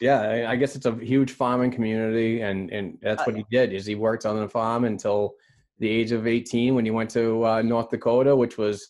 yeah, 0.01 0.23
I- 0.23 0.51
I 0.53 0.57
guess 0.57 0.75
it's 0.75 0.87
a 0.87 0.95
huge 0.97 1.31
farming 1.33 1.71
community 1.71 2.41
and 2.41 2.73
and 2.73 2.99
that's 3.03 3.23
Oh, 3.23 3.27
what 3.27 3.37
he 3.37 3.45
did 3.53 3.73
is 3.73 3.87
he 3.87 3.95
worked 3.95 4.27
on 4.27 4.37
the 4.37 4.49
farm 4.49 4.85
until 4.85 5.35
the 5.79 5.89
age 5.89 6.11
of 6.11 6.27
18 6.27 6.75
when 6.75 6.85
he 6.85 6.91
went 6.91 7.11
to 7.11 7.45
uh, 7.47 7.63
North 7.63 7.91
Dakota, 7.91 8.35
which 8.35 8.59
was 8.59 8.89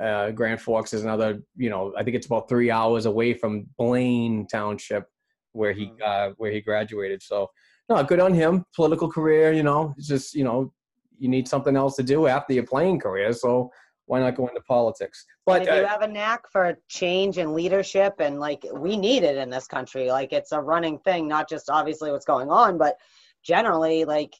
uh, 0.00 0.30
Grand 0.30 0.60
Forks 0.60 0.92
is 0.92 1.02
another, 1.04 1.40
you 1.56 1.70
know, 1.70 1.92
I 1.96 2.02
think 2.04 2.16
it's 2.16 2.26
about 2.26 2.48
three 2.48 2.70
hours 2.70 3.06
away 3.06 3.34
from 3.34 3.66
Blaine 3.78 4.46
Township, 4.46 5.06
where 5.52 5.72
he 5.72 5.86
Mm. 5.86 6.02
uh, 6.02 6.34
where 6.36 6.52
he 6.52 6.60
graduated. 6.60 7.22
So, 7.22 7.50
no, 7.88 8.02
good 8.04 8.20
on 8.20 8.34
him. 8.34 8.64
Political 8.74 9.10
career, 9.10 9.52
you 9.52 9.62
know, 9.62 9.94
it's 9.96 10.08
just 10.08 10.34
you 10.34 10.44
know, 10.44 10.72
you 11.18 11.28
need 11.28 11.48
something 11.48 11.76
else 11.76 11.96
to 11.96 12.02
do 12.02 12.26
after 12.26 12.52
your 12.52 12.66
playing 12.66 13.00
career. 13.00 13.32
So 13.32 13.70
why 14.06 14.20
not 14.20 14.36
go 14.36 14.46
into 14.46 14.60
politics? 14.62 15.24
But 15.46 15.60
But 15.60 15.68
if 15.68 15.74
you 15.74 15.84
uh, 15.84 15.88
have 15.88 16.02
a 16.02 16.08
knack 16.08 16.42
for 16.50 16.78
change 16.88 17.38
and 17.38 17.54
leadership, 17.54 18.14
and 18.20 18.38
like 18.38 18.64
we 18.72 18.96
need 18.96 19.22
it 19.24 19.36
in 19.36 19.50
this 19.50 19.66
country, 19.66 20.10
like 20.10 20.32
it's 20.32 20.52
a 20.52 20.60
running 20.60 20.98
thing, 21.00 21.26
not 21.26 21.48
just 21.48 21.68
obviously 21.70 22.10
what's 22.12 22.24
going 22.24 22.50
on, 22.50 22.78
but 22.78 22.96
generally, 23.42 24.04
like 24.04 24.34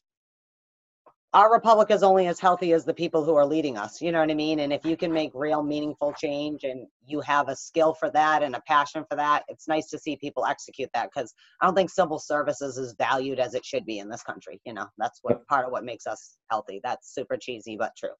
our 1.36 1.52
republic 1.52 1.90
is 1.90 2.02
only 2.02 2.28
as 2.28 2.40
healthy 2.40 2.72
as 2.72 2.86
the 2.86 2.94
people 2.94 3.22
who 3.22 3.34
are 3.34 3.44
leading 3.44 3.76
us. 3.76 4.00
You 4.00 4.10
know 4.10 4.20
what 4.20 4.30
I 4.30 4.34
mean? 4.34 4.60
And 4.60 4.72
if 4.72 4.86
you 4.86 4.96
can 4.96 5.12
make 5.12 5.32
real 5.34 5.62
meaningful 5.62 6.14
change 6.14 6.64
and 6.64 6.86
you 7.06 7.20
have 7.20 7.50
a 7.50 7.54
skill 7.54 7.92
for 7.92 8.10
that 8.12 8.42
and 8.42 8.54
a 8.54 8.62
passion 8.66 9.04
for 9.06 9.16
that, 9.16 9.44
it's 9.48 9.68
nice 9.68 9.90
to 9.90 9.98
see 9.98 10.16
people 10.16 10.46
execute 10.46 10.88
that 10.94 11.10
because 11.14 11.34
I 11.60 11.66
don't 11.66 11.74
think 11.74 11.90
civil 11.90 12.18
services 12.18 12.78
is 12.78 12.94
valued 12.96 13.38
as 13.38 13.52
it 13.52 13.66
should 13.66 13.84
be 13.84 13.98
in 13.98 14.08
this 14.08 14.22
country. 14.22 14.62
You 14.64 14.72
know, 14.72 14.86
that's 14.96 15.18
what 15.20 15.46
part 15.46 15.66
of 15.66 15.72
what 15.72 15.84
makes 15.84 16.06
us 16.06 16.38
healthy. 16.50 16.80
That's 16.82 17.12
super 17.14 17.36
cheesy, 17.36 17.76
but 17.76 17.92
true. 17.98 18.14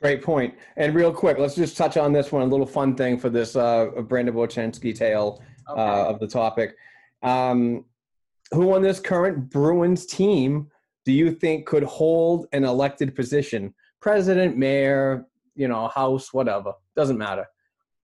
Great 0.00 0.22
point. 0.22 0.54
And 0.78 0.94
real 0.94 1.12
quick, 1.12 1.36
let's 1.36 1.54
just 1.54 1.76
touch 1.76 1.98
on 1.98 2.14
this 2.14 2.32
one, 2.32 2.40
a 2.40 2.46
little 2.46 2.64
fun 2.64 2.96
thing 2.96 3.18
for 3.18 3.28
this 3.28 3.56
uh, 3.56 3.88
Brandon 4.08 4.34
Bochenski 4.34 4.96
tale 4.96 5.42
Okay. 5.68 5.80
uh, 5.80 6.04
of 6.06 6.18
the 6.18 6.26
topic. 6.26 6.76
Um, 7.22 7.84
who 8.52 8.74
on 8.74 8.80
this 8.80 9.00
current 9.00 9.50
Bruins 9.50 10.06
team 10.06 10.70
do 11.04 11.12
you 11.12 11.30
think 11.32 11.66
could 11.66 11.84
hold 11.84 12.46
an 12.52 12.64
elected 12.64 13.14
position? 13.14 13.74
President, 14.00 14.56
mayor, 14.56 15.26
you 15.54 15.68
know, 15.68 15.88
house, 15.88 16.32
whatever. 16.32 16.72
Doesn't 16.96 17.18
matter. 17.18 17.46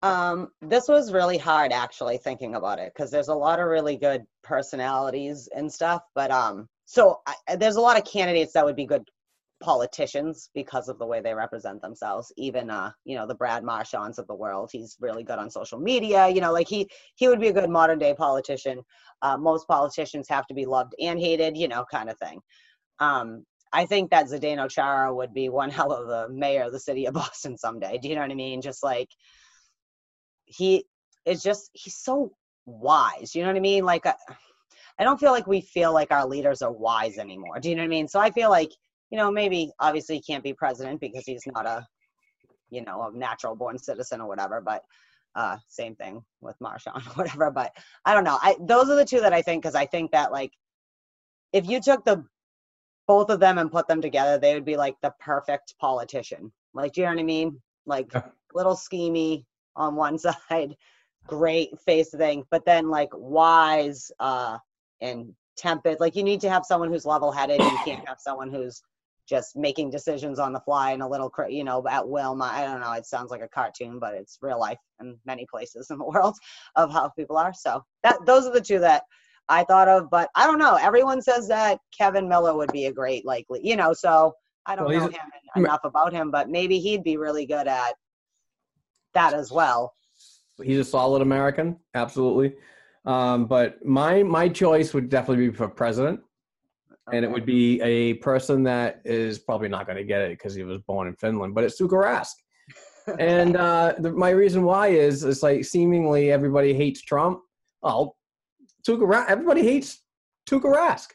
Um, 0.02 0.50
this 0.62 0.88
was 0.88 1.12
really 1.12 1.38
hard 1.38 1.74
actually 1.74 2.18
thinking 2.18 2.56
about 2.56 2.80
it 2.80 2.94
because 2.94 3.12
there's 3.12 3.28
a 3.28 3.36
lot 3.36 3.60
of 3.60 3.68
really 3.68 3.98
good 3.98 4.24
personalities 4.44 5.50
and 5.54 5.72
stuff. 5.72 6.04
But 6.16 6.32
um, 6.32 6.70
so 6.86 7.20
I, 7.28 7.56
there's 7.58 7.76
a 7.76 7.82
lot 7.82 7.98
of 7.98 8.06
candidates 8.06 8.54
that 8.54 8.64
would 8.64 8.78
be 8.78 8.86
good 8.86 9.04
politicians 9.62 10.50
because 10.54 10.88
of 10.88 10.98
the 11.00 11.06
way 11.06 11.20
they 11.20 11.34
represent 11.34 11.82
themselves. 11.82 12.32
Even 12.38 12.70
uh, 12.70 12.92
you 13.04 13.16
know, 13.18 13.28
the 13.28 13.36
Brad 13.36 13.64
Marchands 13.64 14.20
of 14.20 14.28
the 14.28 14.36
world. 14.36 14.70
He's 14.72 14.96
really 15.02 15.24
good 15.24 15.38
on 15.38 15.50
social 15.50 15.80
media. 15.80 16.30
You 16.30 16.40
know, 16.40 16.54
like 16.54 16.70
he 16.70 16.90
he 17.16 17.28
would 17.28 17.42
be 17.42 17.50
a 17.50 17.54
good 17.54 17.70
modern 17.70 18.00
day 18.00 18.14
politician. 18.14 18.82
Uh, 19.22 19.36
most 19.36 19.68
politicians 19.68 20.28
have 20.30 20.48
to 20.48 20.54
be 20.54 20.66
loved 20.66 20.94
and 21.02 21.20
hated. 21.20 21.58
You 21.58 21.68
know, 21.68 21.86
kind 21.92 22.10
of 22.10 22.18
thing. 22.20 22.40
Um, 23.00 23.46
I 23.72 23.86
think 23.86 24.12
that 24.12 24.28
Zdeno 24.28 24.70
Chara 24.70 25.14
would 25.14 25.34
be 25.34 25.50
one 25.50 25.70
hell 25.78 25.92
of 25.92 26.10
a 26.10 26.32
mayor 26.32 26.64
of 26.64 26.72
the 26.72 26.80
city 26.80 27.06
of 27.06 27.14
Boston 27.22 27.58
someday. 27.58 27.98
Do 27.98 28.08
you 28.10 28.16
know 28.16 28.22
what 28.22 28.32
I 28.32 28.36
mean? 28.36 28.62
Just 28.62 28.84
like 28.84 29.10
he 30.46 30.86
is 31.26 31.44
just 31.44 31.70
he's 31.74 31.96
so 31.96 32.32
wise 32.66 33.34
you 33.34 33.42
know 33.42 33.48
what 33.48 33.56
i 33.56 33.62
mean 33.62 33.86
like 33.86 34.06
I, 34.06 34.16
I 34.98 35.04
don't 35.04 35.20
feel 35.20 35.32
like 35.32 35.48
we 35.48 35.62
feel 35.62 35.94
like 35.94 36.12
our 36.12 36.26
leaders 36.26 36.62
are 36.62 36.72
wise 36.72 37.18
anymore 37.18 37.60
do 37.60 37.70
you 37.70 37.76
know 37.76 37.84
what 37.84 37.88
i 37.88 37.90
mean 37.90 38.08
so 38.08 38.20
i 38.20 38.32
feel 38.32 38.50
like 38.50 38.72
you 39.10 39.18
know 39.18 39.32
maybe 39.32 39.72
obviously 39.80 40.16
he 40.16 40.22
can't 40.22 40.44
be 40.44 40.54
president 40.54 41.00
because 41.00 41.24
he's 41.26 41.44
not 41.48 41.66
a 41.66 41.86
you 42.70 42.84
know 42.84 43.04
a 43.04 43.18
natural 43.18 43.56
born 43.56 43.78
citizen 43.78 44.22
or 44.22 44.28
whatever 44.28 44.62
but 44.62 44.84
uh 45.36 45.58
same 45.68 45.96
thing 45.96 46.22
with 46.42 46.56
Marchand 46.60 46.98
or 46.98 47.02
whatever 47.16 47.52
but 47.52 47.72
i 48.06 48.14
don't 48.14 48.24
know 48.24 48.38
i 48.42 48.56
those 48.62 48.90
are 48.90 48.96
the 48.96 49.06
two 49.06 49.22
that 49.22 49.34
i 49.34 49.42
think 49.42 49.62
because 49.62 49.76
i 49.76 49.86
think 49.86 50.12
that 50.12 50.32
like 50.32 50.52
if 51.54 51.68
you 51.68 51.82
took 51.82 52.04
the 52.06 52.24
both 53.10 53.30
of 53.32 53.42
them 53.42 53.58
and 53.58 53.72
put 53.74 53.88
them 53.90 54.02
together 54.02 54.38
they 54.38 54.54
would 54.56 54.66
be 54.66 54.78
like 54.78 54.96
the 55.02 55.14
perfect 55.20 55.76
politician 55.82 56.54
like 56.76 56.94
do 56.94 57.02
you 57.02 57.08
know 57.08 57.14
what 57.14 57.20
i 57.20 57.24
mean 57.24 57.60
like 57.88 58.10
Yeah. 58.14 58.24
little 58.54 58.76
schemy 58.76 59.46
on 59.76 59.96
one 59.96 60.18
side, 60.20 60.76
great 61.28 61.72
face 61.82 62.12
thing, 62.12 62.46
but 62.52 62.66
then 62.66 62.90
like 62.90 63.10
wise 63.14 64.12
uh 64.20 64.58
and 65.02 65.34
tempered. 65.58 66.00
Like 66.00 66.16
you 66.16 66.24
need 66.24 66.42
to 66.42 66.50
have 66.50 66.66
someone 66.66 66.92
who's 66.92 67.06
level 67.06 67.32
headed. 67.32 67.66
You 67.68 67.80
can't 67.80 68.08
have 68.08 68.20
someone 68.20 68.52
who's 68.52 68.82
just 69.28 69.56
making 69.56 69.92
decisions 69.92 70.40
on 70.40 70.54
the 70.54 70.60
fly 70.62 70.92
and 70.92 71.04
a 71.04 71.08
little, 71.08 71.32
you 71.50 71.64
know, 71.64 71.86
at 71.88 72.08
will. 72.08 72.36
My, 72.36 72.50
I 72.50 72.66
don't 72.66 72.82
know. 72.82 72.94
It 72.94 73.06
sounds 73.06 73.32
like 73.32 73.42
a 73.42 73.48
cartoon, 73.48 74.00
but 74.00 74.16
it's 74.16 74.40
real 74.42 74.60
life 74.60 74.80
in 75.00 75.18
many 75.26 75.46
places 75.50 75.92
in 75.92 76.00
the 76.00 76.06
world 76.16 76.36
of 76.76 76.92
how 76.92 77.10
people 77.10 77.38
are. 77.38 77.54
So 77.54 77.84
that 78.04 78.18
those 78.26 78.46
are 78.48 78.54
the 78.54 78.62
two 78.62 78.80
that 78.80 79.04
I 79.50 79.64
thought 79.64 79.88
of. 79.88 80.10
But 80.10 80.30
I 80.36 80.46
don't 80.46 80.60
know. 80.60 80.76
Everyone 80.76 81.22
says 81.22 81.48
that 81.50 81.80
Kevan 81.98 82.30
Miller 82.30 82.56
would 82.56 82.72
be 82.72 82.86
a 82.86 82.94
great 82.94 83.26
likely, 83.26 83.60
you 83.64 83.76
know. 83.76 83.94
So 83.94 84.34
I 84.66 84.76
don't 84.76 84.88
Well, 84.88 85.00
know 85.00 85.08
him 85.08 85.22
enough 85.56 85.82
about 85.84 86.14
him, 86.14 86.32
but 86.32 86.50
maybe 86.50 86.80
he'd 86.80 87.04
be 87.04 87.18
really 87.18 87.46
good 87.46 87.68
at 87.68 87.96
that 89.14 89.34
as 89.34 89.52
well. 89.52 89.94
He's 90.62 90.80
a 90.80 90.84
solid 90.84 91.22
American, 91.22 91.78
absolutely. 91.96 92.54
Um, 93.06 93.46
but 93.46 93.84
my 93.86 94.24
my 94.24 94.50
choice 94.50 94.94
would 94.94 95.10
definitely 95.10 95.50
be 95.50 95.56
for 95.56 95.68
president, 95.68 96.20
and 97.12 97.24
it 97.24 97.32
would 97.32 97.46
be 97.46 97.82
a 97.82 98.16
person 98.16 98.64
that 98.64 99.02
is 99.06 99.40
probably 99.40 99.70
not 99.70 99.86
going 99.88 99.98
to 99.98 100.04
get 100.04 100.22
it 100.22 100.38
because 100.38 100.54
he 100.54 100.64
was 100.64 100.80
born 100.80 101.08
in 101.08 101.16
Finland. 101.16 101.56
But 101.56 101.64
it's 101.64 101.82
Tuukka 101.82 102.04
Rask. 102.04 102.36
and 103.20 103.56
uh, 103.56 103.96
the, 103.98 104.12
my 104.12 104.30
reason 104.30 104.64
why 104.64 104.90
is 104.90 105.24
it's 105.24 105.42
like 105.42 105.66
seemingly 105.66 106.32
everybody 106.32 106.74
hates 106.74 107.02
Trump. 107.02 107.40
Oh, 107.82 108.16
Tuukka 108.88 109.26
everybody 109.28 109.64
hates 109.64 110.02
Tuukka 110.50 110.74
Rask. 110.76 111.08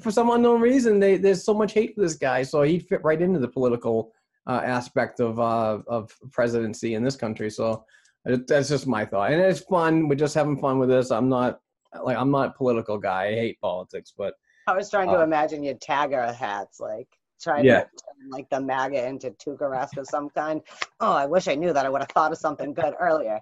For 0.00 0.10
some 0.12 0.30
unknown 0.30 0.60
reason, 0.60 1.00
they, 1.00 1.16
there's 1.16 1.44
so 1.44 1.52
much 1.52 1.72
hate 1.72 1.94
for 1.94 2.02
this 2.02 2.14
guy. 2.14 2.42
So 2.44 2.62
he'd 2.62 2.86
fit 2.86 3.02
right 3.02 3.20
into 3.20 3.40
the 3.40 3.48
political 3.48 4.12
uh, 4.46 4.60
aspect 4.64 5.20
of 5.20 5.40
uh, 5.40 5.78
of 5.88 6.14
presidency 6.30 6.94
in 6.94 7.02
this 7.02 7.16
country. 7.16 7.50
So 7.50 7.84
that's 8.24 8.68
just 8.68 8.86
my 8.86 9.04
thought, 9.04 9.32
and 9.32 9.40
it's 9.40 9.60
fun. 9.60 10.08
We're 10.08 10.14
just 10.14 10.34
having 10.34 10.58
fun 10.58 10.78
with 10.78 10.88
this. 10.88 11.10
I'm 11.10 11.28
not 11.28 11.60
like 12.02 12.16
I'm 12.16 12.30
not 12.30 12.50
a 12.50 12.52
political 12.52 12.98
guy. 12.98 13.26
I 13.28 13.34
hate 13.34 13.60
politics, 13.60 14.12
but 14.16 14.34
I 14.66 14.74
was 14.74 14.90
trying 14.90 15.08
to 15.08 15.20
Uh, 15.20 15.24
imagine 15.24 15.62
your 15.62 15.74
tagger 15.76 16.32
hats, 16.34 16.78
like 16.78 17.08
trying 17.40 17.64
Yeah. 17.64 17.80
to 17.84 17.86
turn 17.86 18.30
like 18.30 18.48
the 18.50 18.60
MAGA 18.60 19.06
into 19.06 19.30
Tuukka 19.30 19.60
Rask 19.62 19.96
of 19.96 20.06
some 20.06 20.28
kind. 20.30 20.60
Oh, 21.00 21.12
I 21.12 21.26
wish 21.26 21.48
I 21.48 21.54
knew 21.54 21.72
that. 21.72 21.86
I 21.86 21.88
would 21.88 22.02
have 22.02 22.10
thought 22.10 22.32
of 22.32 22.38
something 22.38 22.74
good 22.74 22.94
earlier. 23.00 23.40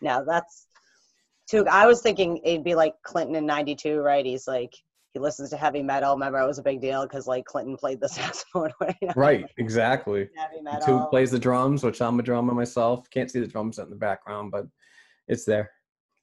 Now 0.00 0.22
that's 0.24 0.66
Tuukka. 1.52 1.68
I 1.68 1.86
was 1.86 2.00
thinking 2.00 2.38
it'd 2.38 2.64
be 2.64 2.74
like 2.74 2.94
Clinton 3.02 3.36
in 3.36 3.46
'92, 3.46 4.00
right? 4.00 4.24
He's 4.24 4.46
like 4.48 4.74
he 5.12 5.20
listens 5.20 5.50
to 5.50 5.56
heavy 5.56 5.82
metal. 5.82 6.14
Remember, 6.14 6.38
it 6.38 6.46
was 6.46 6.58
a 6.58 6.62
big 6.62 6.80
deal 6.80 7.02
because 7.02 7.26
like 7.26 7.44
Clinton 7.44 7.76
played 7.76 8.00
the 8.00 8.08
saxophone. 8.08 8.70
you 8.80 9.08
know, 9.08 9.12
right, 9.16 9.44
exactly. 9.58 10.28
Heavy 10.36 10.62
And 10.66 10.82
Two 10.84 11.06
plays 11.10 11.30
the 11.30 11.38
drums, 11.38 11.84
which 11.84 12.00
I'm 12.00 12.18
a 12.18 12.22
drummer 12.22 12.54
myself. 12.54 13.08
Can't 13.10 13.30
see 13.30 13.40
the 13.40 13.46
drums 13.46 13.78
in 13.78 13.90
the 13.90 13.96
background, 13.96 14.50
but 14.50 14.66
it's 15.28 15.44
there. 15.44 15.70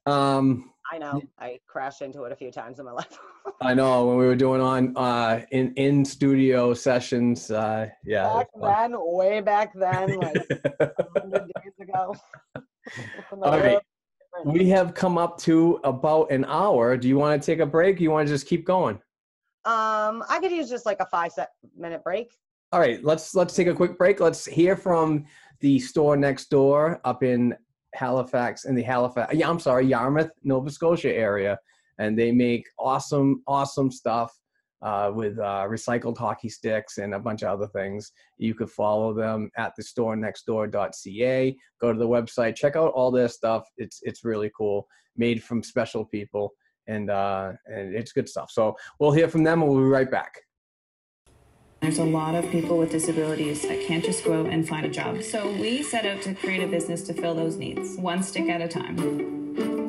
Um, 0.06 0.72
I 0.92 0.98
know. 0.98 1.22
I 1.38 1.60
crashed 1.68 2.02
into 2.02 2.24
it 2.24 2.32
a 2.32 2.36
few 2.36 2.52
times 2.52 2.80
in 2.80 2.86
my 2.86 2.92
life. 2.94 3.20
I 3.62 3.76
know 3.76 4.08
when 4.08 4.18
we 4.18 4.26
were 4.26 4.36
doing 4.36 4.62
on 4.62 4.98
uh, 4.98 5.42
in 5.52 5.74
in 5.76 6.04
studio 6.04 6.74
sessions. 6.74 7.52
Uh, 7.52 7.90
yeah. 8.04 8.24
back 8.24 8.48
then, 8.60 8.94
way 8.98 9.42
back 9.42 9.72
then, 9.76 10.20
like. 10.20 10.36
100 10.80 11.52
days 11.62 11.74
ago. 11.80 12.16
It's 12.56 13.32
in 13.32 13.40
the 13.40 13.46
All 13.46 13.60
right. 13.60 13.80
We 14.46 14.70
have 14.70 14.94
come 14.94 15.18
up 15.18 15.38
to 15.40 15.80
about 15.84 16.32
an 16.32 16.46
hour. 16.46 16.98
Do 16.98 17.08
you 17.08 17.18
want 17.18 17.42
to 17.42 17.46
take 17.46 17.60
a 17.60 17.66
break? 17.66 18.00
you 18.00 18.12
want 18.12 18.28
to 18.28 18.34
just 18.34 18.48
keep 18.48 18.66
going? 18.66 18.96
Um, 19.66 20.24
I 20.30 20.40
could 20.42 20.52
use 20.52 20.70
just 20.70 20.86
like 20.86 21.00
a 21.00 21.06
five 21.06 21.32
set 21.32 21.50
minute 21.78 22.04
break. 22.04 22.34
All 22.72 22.80
right, 22.80 23.04
let's 23.04 23.36
let's 23.36 23.56
take 23.56 23.68
a 23.68 23.74
quick 23.74 23.98
break. 23.98 24.20
Let's 24.20 24.46
hear 24.46 24.76
from 24.76 25.26
the 25.60 25.80
store 25.80 26.16
next 26.16 26.50
door 26.50 27.02
up 27.04 27.24
in 27.24 27.56
Halifax 27.94 28.66
in 28.66 28.76
the 28.76 28.84
Halifax. 28.84 29.34
Yeah, 29.34 29.50
I'm 29.50 29.60
sorry, 29.60 29.86
Yarmouth, 29.86 30.32
Nova 30.44 30.70
Scotia 30.70 31.14
area, 31.14 31.60
and 31.98 32.18
they 32.18 32.32
make 32.32 32.68
awesome 32.78 33.42
awesome 33.48 33.92
stuff 33.92 34.39
uh, 34.82 35.12
with 35.14 35.38
uh, 35.40 35.66
recycled 35.68 36.18
hockey 36.18 36.50
sticks 36.50 36.98
and 36.98 37.14
a 37.14 37.20
bunch 37.20 37.44
of 37.44 37.50
other 37.50 37.68
things. 37.68 38.12
You 38.38 38.54
could 38.54 38.70
follow 38.70 39.14
them 39.14 39.50
at 39.58 39.74
the 39.76 39.84
store 39.84 40.16
nextdoor.ca. 40.16 41.58
Go 41.82 41.94
to 41.94 42.00
the 42.00 42.08
website, 42.08 42.56
check 42.56 42.76
out 42.76 42.92
all 42.94 43.12
their 43.12 43.28
stuff. 43.28 43.66
It's 43.78 44.00
it's 44.04 44.24
really 44.24 44.52
cool, 44.58 44.88
made 45.18 45.44
from 45.44 45.64
special 45.64 46.06
people, 46.06 46.54
and 46.88 47.10
uh, 47.10 47.54
and 47.66 47.94
it's 47.96 48.12
good 48.12 48.30
stuff. 48.30 48.52
So 48.52 48.76
we'll 49.00 49.12
hear 49.12 49.28
from 49.28 49.44
them, 49.44 49.62
and 49.62 49.70
we'll 49.70 49.80
be 49.80 49.86
right 49.86 50.10
back. 50.10 50.40
There's 51.82 52.00
a 52.00 52.04
lot 52.04 52.36
of 52.36 52.50
people 52.52 52.78
with 52.78 52.92
disabilities 52.92 53.62
that 53.62 53.86
can't 53.88 54.04
just 54.04 54.26
go 54.26 54.42
out 54.42 54.48
and 54.48 54.68
find 54.68 54.86
a 54.86 54.90
job. 54.90 55.24
So 55.24 55.50
we 55.54 55.82
set 55.82 56.06
out 56.06 56.22
to 56.24 56.34
create 56.34 56.62
a 56.62 56.68
business 56.68 57.04
to 57.04 57.14
fill 57.14 57.36
those 57.36 57.56
needs, 57.56 57.96
one 57.96 58.22
stick 58.22 58.50
at 58.50 58.62
a 58.62 58.68
time. 58.68 59.89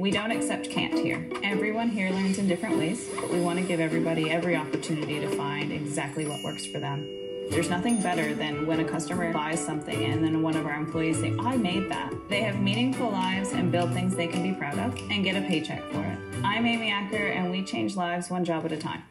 We 0.00 0.10
don't 0.10 0.30
accept 0.30 0.70
can't 0.70 0.94
here. 0.94 1.28
Everyone 1.42 1.90
here 1.90 2.08
learns 2.08 2.38
in 2.38 2.48
different 2.48 2.78
ways, 2.78 3.06
but 3.14 3.28
we 3.28 3.38
want 3.38 3.58
to 3.58 3.64
give 3.66 3.80
everybody 3.80 4.30
every 4.30 4.56
opportunity 4.56 5.20
to 5.20 5.28
find 5.36 5.70
exactly 5.70 6.26
what 6.26 6.42
works 6.42 6.64
for 6.64 6.78
them. 6.78 7.06
There's 7.50 7.68
nothing 7.68 8.00
better 8.00 8.34
than 8.34 8.66
when 8.66 8.80
a 8.80 8.84
customer 8.88 9.30
buys 9.30 9.62
something 9.62 10.06
and 10.06 10.24
then 10.24 10.40
one 10.40 10.56
of 10.56 10.64
our 10.64 10.72
employees 10.72 11.20
say, 11.20 11.36
I 11.38 11.58
made 11.58 11.90
that. 11.90 12.14
They 12.30 12.40
have 12.40 12.58
meaningful 12.58 13.10
lives 13.10 13.52
and 13.52 13.70
build 13.70 13.92
things 13.92 14.16
they 14.16 14.26
can 14.26 14.42
be 14.42 14.58
proud 14.58 14.78
of 14.78 14.98
and 15.10 15.22
get 15.22 15.36
a 15.36 15.46
paycheck 15.46 15.82
for 15.90 16.00
it. 16.00 16.18
I'm 16.42 16.64
Amy 16.64 16.90
Acker 16.90 17.26
and 17.26 17.50
we 17.50 17.62
change 17.62 17.94
lives 17.94 18.30
one 18.30 18.42
job 18.42 18.64
at 18.64 18.72
a 18.72 18.78
time. 18.78 19.02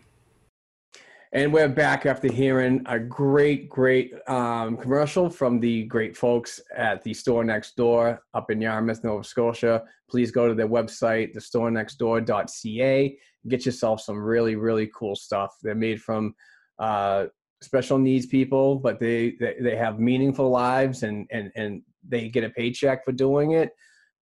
And 1.32 1.54
we're 1.54 1.70
back 1.70 2.08
after 2.08 2.32
hearing 2.32 2.82
a 2.88 2.98
great, 2.98 3.70
great 3.70 4.16
um, 4.28 4.76
commercial 4.78 5.30
from 5.30 5.60
the 5.60 5.84
great 5.84 6.18
folks 6.18 6.60
at 6.76 7.04
the 7.04 7.14
store 7.14 7.44
next 7.44 7.76
door 7.76 8.24
up 8.34 8.50
in 8.50 8.60
Yarmouth, 8.60 9.04
Nova 9.04 9.24
Scotia. 9.24 9.84
Please 10.10 10.32
go 10.32 10.48
to 10.48 10.56
their 10.56 10.68
website, 10.68 11.36
thestorenextdoor.ca. 11.36 13.18
Get 13.48 13.64
yourself 13.64 14.02
some 14.02 14.18
really, 14.18 14.56
really 14.56 14.90
cool 14.96 15.16
stuff. 15.16 15.56
They're 15.62 15.76
made 15.76 16.02
from 16.02 16.34
uh, 16.80 17.26
special 17.62 18.00
needs 18.00 18.26
people, 18.26 18.78
but 18.78 19.00
they, 19.00 19.36
they, 19.40 19.56
they 19.62 19.76
have 19.76 20.00
meaningful 20.00 20.50
lives 20.50 21.04
and, 21.04 21.28
and, 21.30 21.52
and 21.56 21.84
they 22.08 22.30
get 22.30 22.44
a 22.44 22.50
paycheck 22.50 23.06
for 23.06 23.12
doing 23.12 23.52
it. 23.52 23.70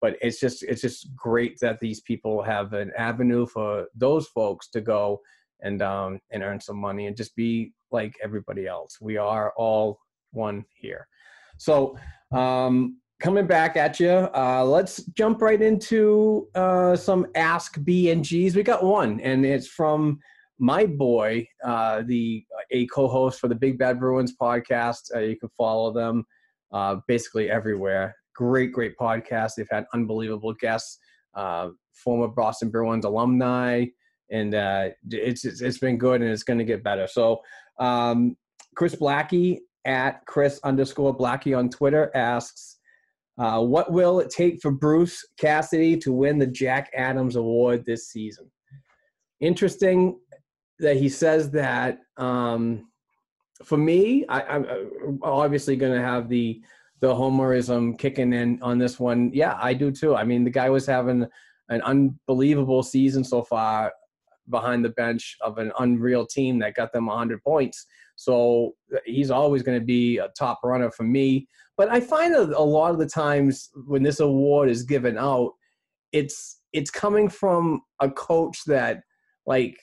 But 0.01 0.17
it's 0.21 0.41
just 0.41 0.61
it's 0.61 0.81
just 0.81 1.15
great 1.15 1.57
that 1.61 1.79
these 1.79 2.01
people 2.01 2.43
have 2.43 2.73
an 2.73 2.91
avenue 2.97 3.47
for 3.47 3.87
those 3.95 4.27
folks 4.27 4.67
to 4.71 4.81
go 4.81 5.21
and 5.61 5.81
um, 5.81 6.19
and 6.31 6.43
earn 6.43 6.59
some 6.59 6.77
money 6.77 7.07
and 7.07 7.17
just 7.17 7.35
be 7.35 7.73
like 7.91 8.15
everybody 8.23 8.67
else. 8.67 8.97
We 9.01 9.17
are 9.17 9.53
all 9.57 9.99
one 10.31 10.65
here. 10.73 11.07
So 11.57 11.97
um, 12.31 12.97
coming 13.19 13.47
back 13.47 13.77
at 13.77 13.99
you, 13.99 14.09
uh, 14.09 14.63
let's 14.63 15.03
jump 15.07 15.41
right 15.41 15.61
into 15.61 16.47
uh, 16.55 16.95
some 16.95 17.27
Ask 17.35 17.83
B 17.83 18.11
and 18.11 18.23
Gs. 18.23 18.55
We 18.55 18.63
got 18.63 18.83
one, 18.83 19.19
and 19.21 19.45
it's 19.45 19.67
from 19.67 20.19
my 20.59 20.85
boy, 20.85 21.47
uh, 21.63 22.03
the 22.05 22.43
a 22.71 22.87
co-host 22.87 23.39
for 23.39 23.47
the 23.47 23.55
Big 23.55 23.77
Bad 23.77 23.99
Bruins 23.99 24.33
podcast. 24.39 25.15
Uh, 25.15 25.19
you 25.19 25.37
can 25.37 25.49
follow 25.49 25.91
them 25.91 26.25
uh, 26.71 26.97
basically 27.07 27.49
everywhere. 27.49 28.15
Great, 28.35 28.71
great 28.71 28.95
podcast. 28.97 29.53
They've 29.57 29.67
had 29.71 29.85
unbelievable 29.93 30.53
guests, 30.53 30.99
uh, 31.33 31.69
former 31.93 32.27
Boston 32.27 32.69
Bruins 32.69 33.05
alumni 33.05 33.85
and 34.31 34.55
uh, 34.55 34.89
it's 35.09 35.45
it's 35.45 35.77
been 35.77 35.97
good 35.97 36.21
and 36.21 36.29
it's 36.29 36.43
going 36.43 36.59
to 36.59 36.65
get 36.65 36.83
better. 36.83 37.07
So 37.07 37.41
um, 37.79 38.35
Chris 38.75 38.95
Blackie 38.95 39.59
at 39.85 40.25
Chris 40.25 40.59
underscore 40.63 41.15
Blackie 41.15 41.57
on 41.57 41.69
Twitter 41.69 42.11
asks, 42.15 42.77
uh, 43.37 43.61
"What 43.61 43.91
will 43.91 44.19
it 44.19 44.29
take 44.29 44.61
for 44.61 44.71
Bruce 44.71 45.25
Cassidy 45.39 45.97
to 45.97 46.11
win 46.11 46.39
the 46.39 46.47
Jack 46.47 46.91
Adams 46.95 47.35
Award 47.35 47.85
this 47.85 48.09
season?" 48.09 48.49
Interesting 49.39 50.19
that 50.79 50.97
he 50.97 51.09
says 51.09 51.51
that. 51.51 51.99
Um, 52.17 52.89
for 53.63 53.77
me, 53.77 54.23
I, 54.29 54.41
I'm 54.41 55.19
obviously 55.23 55.75
going 55.75 55.93
to 55.93 56.05
have 56.05 56.29
the 56.29 56.61
the 56.99 57.13
homerism 57.13 57.97
kicking 57.97 58.33
in 58.33 58.59
on 58.61 58.77
this 58.77 58.99
one. 58.99 59.31
Yeah, 59.33 59.57
I 59.61 59.73
do 59.73 59.91
too. 59.91 60.15
I 60.15 60.23
mean, 60.23 60.43
the 60.43 60.49
guy 60.49 60.69
was 60.69 60.85
having 60.85 61.27
an 61.69 61.81
unbelievable 61.81 62.83
season 62.83 63.23
so 63.23 63.43
far 63.43 63.93
behind 64.49 64.83
the 64.83 64.89
bench 64.89 65.35
of 65.41 65.57
an 65.57 65.71
unreal 65.79 66.25
team 66.25 66.59
that 66.59 66.75
got 66.75 66.91
them 66.93 67.07
100 67.07 67.43
points. 67.43 67.85
So 68.15 68.75
uh, 68.93 68.99
he's 69.05 69.31
always 69.31 69.63
going 69.63 69.79
to 69.79 69.85
be 69.85 70.17
a 70.17 70.29
top 70.37 70.59
runner 70.63 70.91
for 70.91 71.03
me. 71.03 71.47
But 71.77 71.89
I 71.89 71.99
find 71.99 72.33
that 72.33 72.49
a 72.49 72.61
lot 72.61 72.91
of 72.91 72.99
the 72.99 73.05
times 73.05 73.69
when 73.85 74.03
this 74.03 74.19
award 74.19 74.69
is 74.69 74.83
given 74.83 75.17
out, 75.17 75.53
it's 76.11 76.61
it's 76.73 76.89
coming 76.89 77.29
from 77.29 77.81
a 78.01 78.09
coach 78.09 78.63
that 78.65 79.01
like 79.45 79.79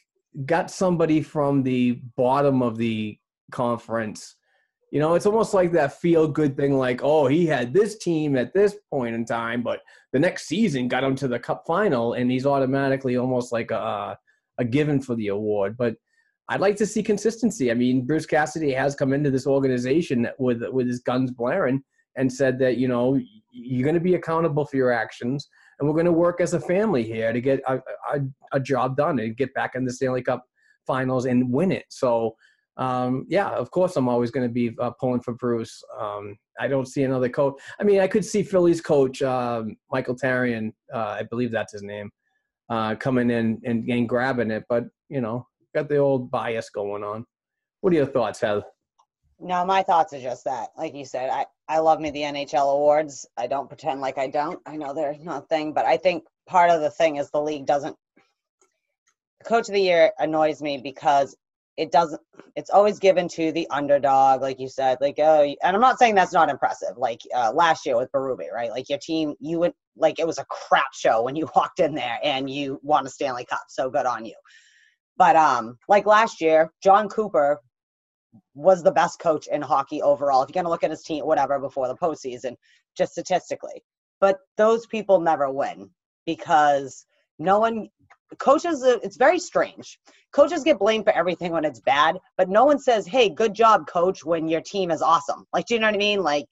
got 0.47 0.71
somebody 0.71 1.23
from 1.23 1.62
the 1.62 2.01
bottom 2.17 2.62
of 2.62 2.77
the 2.77 3.17
conference. 3.53 4.37
You 4.91 5.01
know, 5.01 5.15
it's 5.15 5.27
almost 5.27 5.55
like 5.55 5.73
that 5.73 6.01
feel 6.01 6.29
good 6.29 6.57
thing 6.57 6.79
like, 6.79 7.01
oh, 7.03 7.27
he 7.27 7.47
had 7.47 7.73
this 7.73 7.99
team 7.99 8.37
at 8.37 8.55
this 8.55 8.77
point 8.91 9.15
in 9.15 9.25
time, 9.25 9.62
but 9.62 9.81
the 10.12 10.21
next 10.21 10.47
season 10.47 10.87
got 10.87 11.03
him 11.03 11.17
to 11.17 11.29
the 11.29 11.39
cup 11.39 11.65
final 11.67 12.12
and 12.12 12.31
he's 12.31 12.47
automatically 12.47 13.17
almost 13.17 13.51
like 13.51 13.73
a 13.73 14.17
a 14.59 14.65
given 14.65 15.01
for 15.01 15.15
the 15.15 15.29
award. 15.29 15.77
But 15.77 15.97
I'd 16.49 16.61
like 16.61 16.77
to 16.77 16.87
see 16.87 17.03
consistency. 17.03 17.71
I 17.71 17.75
mean, 17.75 18.07
Bruce 18.07 18.27
Cassidy 18.27 18.73
has 18.73 18.95
come 18.95 19.13
into 19.13 19.31
this 19.31 19.47
organization 19.47 20.29
with 20.39 20.63
with 20.71 20.87
his 20.87 21.01
guns 21.01 21.31
blaring 21.31 21.83
and 22.17 22.33
said 22.33 22.59
that 22.59 22.77
you 22.77 22.89
know 22.89 23.19
you're 23.51 23.85
going 23.85 23.95
to 23.95 24.01
be 24.01 24.15
accountable 24.15 24.65
for 24.67 24.77
your 24.77 24.93
actions, 24.93 25.49
and 25.79 25.89
we're 25.89 25.95
going 25.95 26.07
to 26.07 26.13
work 26.13 26.41
as 26.41 26.55
a 26.55 26.61
family 26.61 27.03
here 27.03 27.33
to 27.33 27.41
get 27.41 27.61
a, 27.67 27.77
a, 28.13 28.21
a 28.53 28.61
job 28.61 28.97
done 28.97 29.19
and 29.21 29.37
get 29.37 29.55
back 29.55 29.75
in 29.75 29.85
the 29.85 29.93
Stanley 29.93 30.23
Cup 30.23 30.45
Finals 30.87 31.27
and 31.27 31.53
win 31.53 31.73
it. 31.73 31.87
So. 31.89 32.37
Um, 32.77 33.25
yeah, 33.29 33.51
of 33.51 33.71
course, 33.71 33.95
I'm 33.95 34.09
always 34.09 34.33
going 34.33 34.49
to 34.49 34.53
be 34.53 34.73
uh, 34.81 34.91
pulling 34.99 35.21
for 35.21 35.33
Bruce. 35.35 35.81
Um, 35.97 36.37
I 36.59 36.67
don't 36.67 36.89
see 36.89 37.05
another 37.05 37.29
coach. 37.29 37.55
I 37.79 37.85
mean, 37.85 38.01
I 38.01 38.09
could 38.09 38.25
see 38.25 38.43
Philly's 38.43 38.81
coach, 38.81 39.23
um, 39.23 39.77
Michael 39.93 40.17
Therrien, 40.17 40.73
uh, 40.93 41.15
I 41.21 41.23
believe 41.23 41.53
that's 41.53 41.73
his 41.73 41.85
name 41.85 42.11
uh, 42.69 42.95
coming 42.97 43.31
in 43.31 43.61
and, 43.65 43.89
and 43.89 44.09
grabbing 44.09 44.51
it. 44.51 44.65
But 44.69 44.85
you 45.09 45.21
know, 45.21 45.47
got 45.75 45.89
the 45.89 45.99
old 45.99 46.31
bias 46.31 46.71
going 46.71 47.05
on. 47.05 47.25
What 47.81 47.93
are 47.93 47.97
your 47.97 48.07
thoughts, 48.07 48.41
Heather? 48.41 48.65
No, 49.41 49.65
my 49.65 49.83
thoughts 49.83 50.12
are 50.12 50.21
just 50.21 50.45
that. 50.45 50.71
Like 50.77 50.95
you 50.95 51.05
said, 51.05 51.29
I, 51.29 51.47
I 51.69 51.81
love 51.81 52.01
me 52.01 52.11
the 52.11 52.23
NHL 52.23 52.73
awards. 52.73 53.27
I 53.37 53.47
don't 53.47 53.69
pretend 53.69 54.01
like 54.01 54.17
I 54.17 54.29
don't. 54.29 54.61
I 54.65 54.77
know 54.77 54.95
they're 54.95 55.17
not 55.21 55.49
thing, 55.49 55.73
but 55.73 55.85
I 55.85 55.97
think 55.97 56.25
part 56.47 56.71
of 56.71 56.81
the 56.81 56.91
thing 56.91 57.17
is 57.17 57.31
the 57.31 57.43
league 57.43 57.67
doesn't. 57.67 57.97
Coach 59.45 59.69
of 59.69 59.75
the 59.75 59.81
year 59.81 60.12
annoys 60.19 60.62
me 60.62 60.79
because 60.79 61.37
it 61.77 61.91
doesn't. 61.91 62.20
It's 62.57 62.70
always 62.70 62.99
given 62.99 63.27
to 63.29 63.51
the 63.51 63.66
underdog, 63.70 64.43
like 64.43 64.61
you 64.61 64.68
said. 64.68 64.99
Like, 65.01 65.16
oh, 65.18 65.43
and 65.43 65.75
I'm 65.75 65.81
not 65.81 65.99
saying 65.99 66.14
that's 66.14 66.33
not 66.33 66.49
impressive. 66.49 66.97
Like 66.97 67.20
uh, 67.35 67.53
last 67.53 67.85
year 67.85 67.97
with 67.97 68.12
Berube, 68.12 68.51
right? 68.53 68.70
Like 68.70 68.89
your 68.89 68.99
team, 68.99 69.35
you 69.41 69.59
would 69.59 69.72
like 69.97 70.18
it 70.18 70.27
was 70.27 70.39
a 70.39 70.45
crap 70.45 70.93
show 70.95 71.22
when 71.22 71.37
you 71.37 71.49
walked 71.57 71.81
in 71.81 71.95
there 71.95 72.18
and 72.22 72.49
you 72.49 72.79
won 72.83 73.07
a 73.07 73.11
Stanley 73.11 73.45
Cup. 73.45 73.64
So 73.68 73.91
good 73.91 74.07
on 74.07 74.25
you. 74.25 74.37
But 75.16 75.37
um, 75.37 75.79
like 75.89 76.07
last 76.07 76.41
year, 76.41 76.72
Jon 76.83 77.09
Cooper 77.09 77.61
was 78.55 78.83
the 78.83 78.93
best 78.93 79.18
coach 79.18 79.47
in 79.51 79.62
hockey 79.62 80.03
overall. 80.03 80.43
If 80.43 80.49
you're 80.49 80.62
gonna 80.62 80.70
look 80.70 80.85
at 80.85 80.91
his 80.91 81.03
team, 81.03 81.25
whatever, 81.25 81.59
before 81.59 81.89
the 81.89 81.97
postseason, 81.97 82.55
just 82.97 83.12
statistically. 83.12 83.83
But 84.20 84.39
those 84.57 84.87
people 84.87 85.20
never 85.20 85.51
win 85.51 85.91
because 86.25 87.05
no 87.39 87.59
one 87.59 87.89
coaches 88.39 88.82
it's 88.82 89.16
very 89.16 89.39
strange 89.39 89.99
coaches 90.32 90.62
get 90.62 90.78
blamed 90.78 91.05
for 91.05 91.12
everything 91.12 91.53
when 91.53 91.64
it's 91.64 91.80
bad 91.80 92.18
but 92.37 92.49
no 92.49 92.64
one 92.64 92.78
says 92.78 93.07
hey 93.07 93.28
good 93.28 93.55
job 93.55 93.87
coach 93.87 94.24
when 94.24 94.49
your 94.49 94.61
team 94.61 94.91
is 94.91 95.03
awesome 95.03 95.47
like 95.53 95.66
do 95.66 95.74
you 95.74 95.80
know 95.80 95.87
what 95.87 95.95
i 95.95 95.99
mean 95.99 96.22
like 96.22 96.47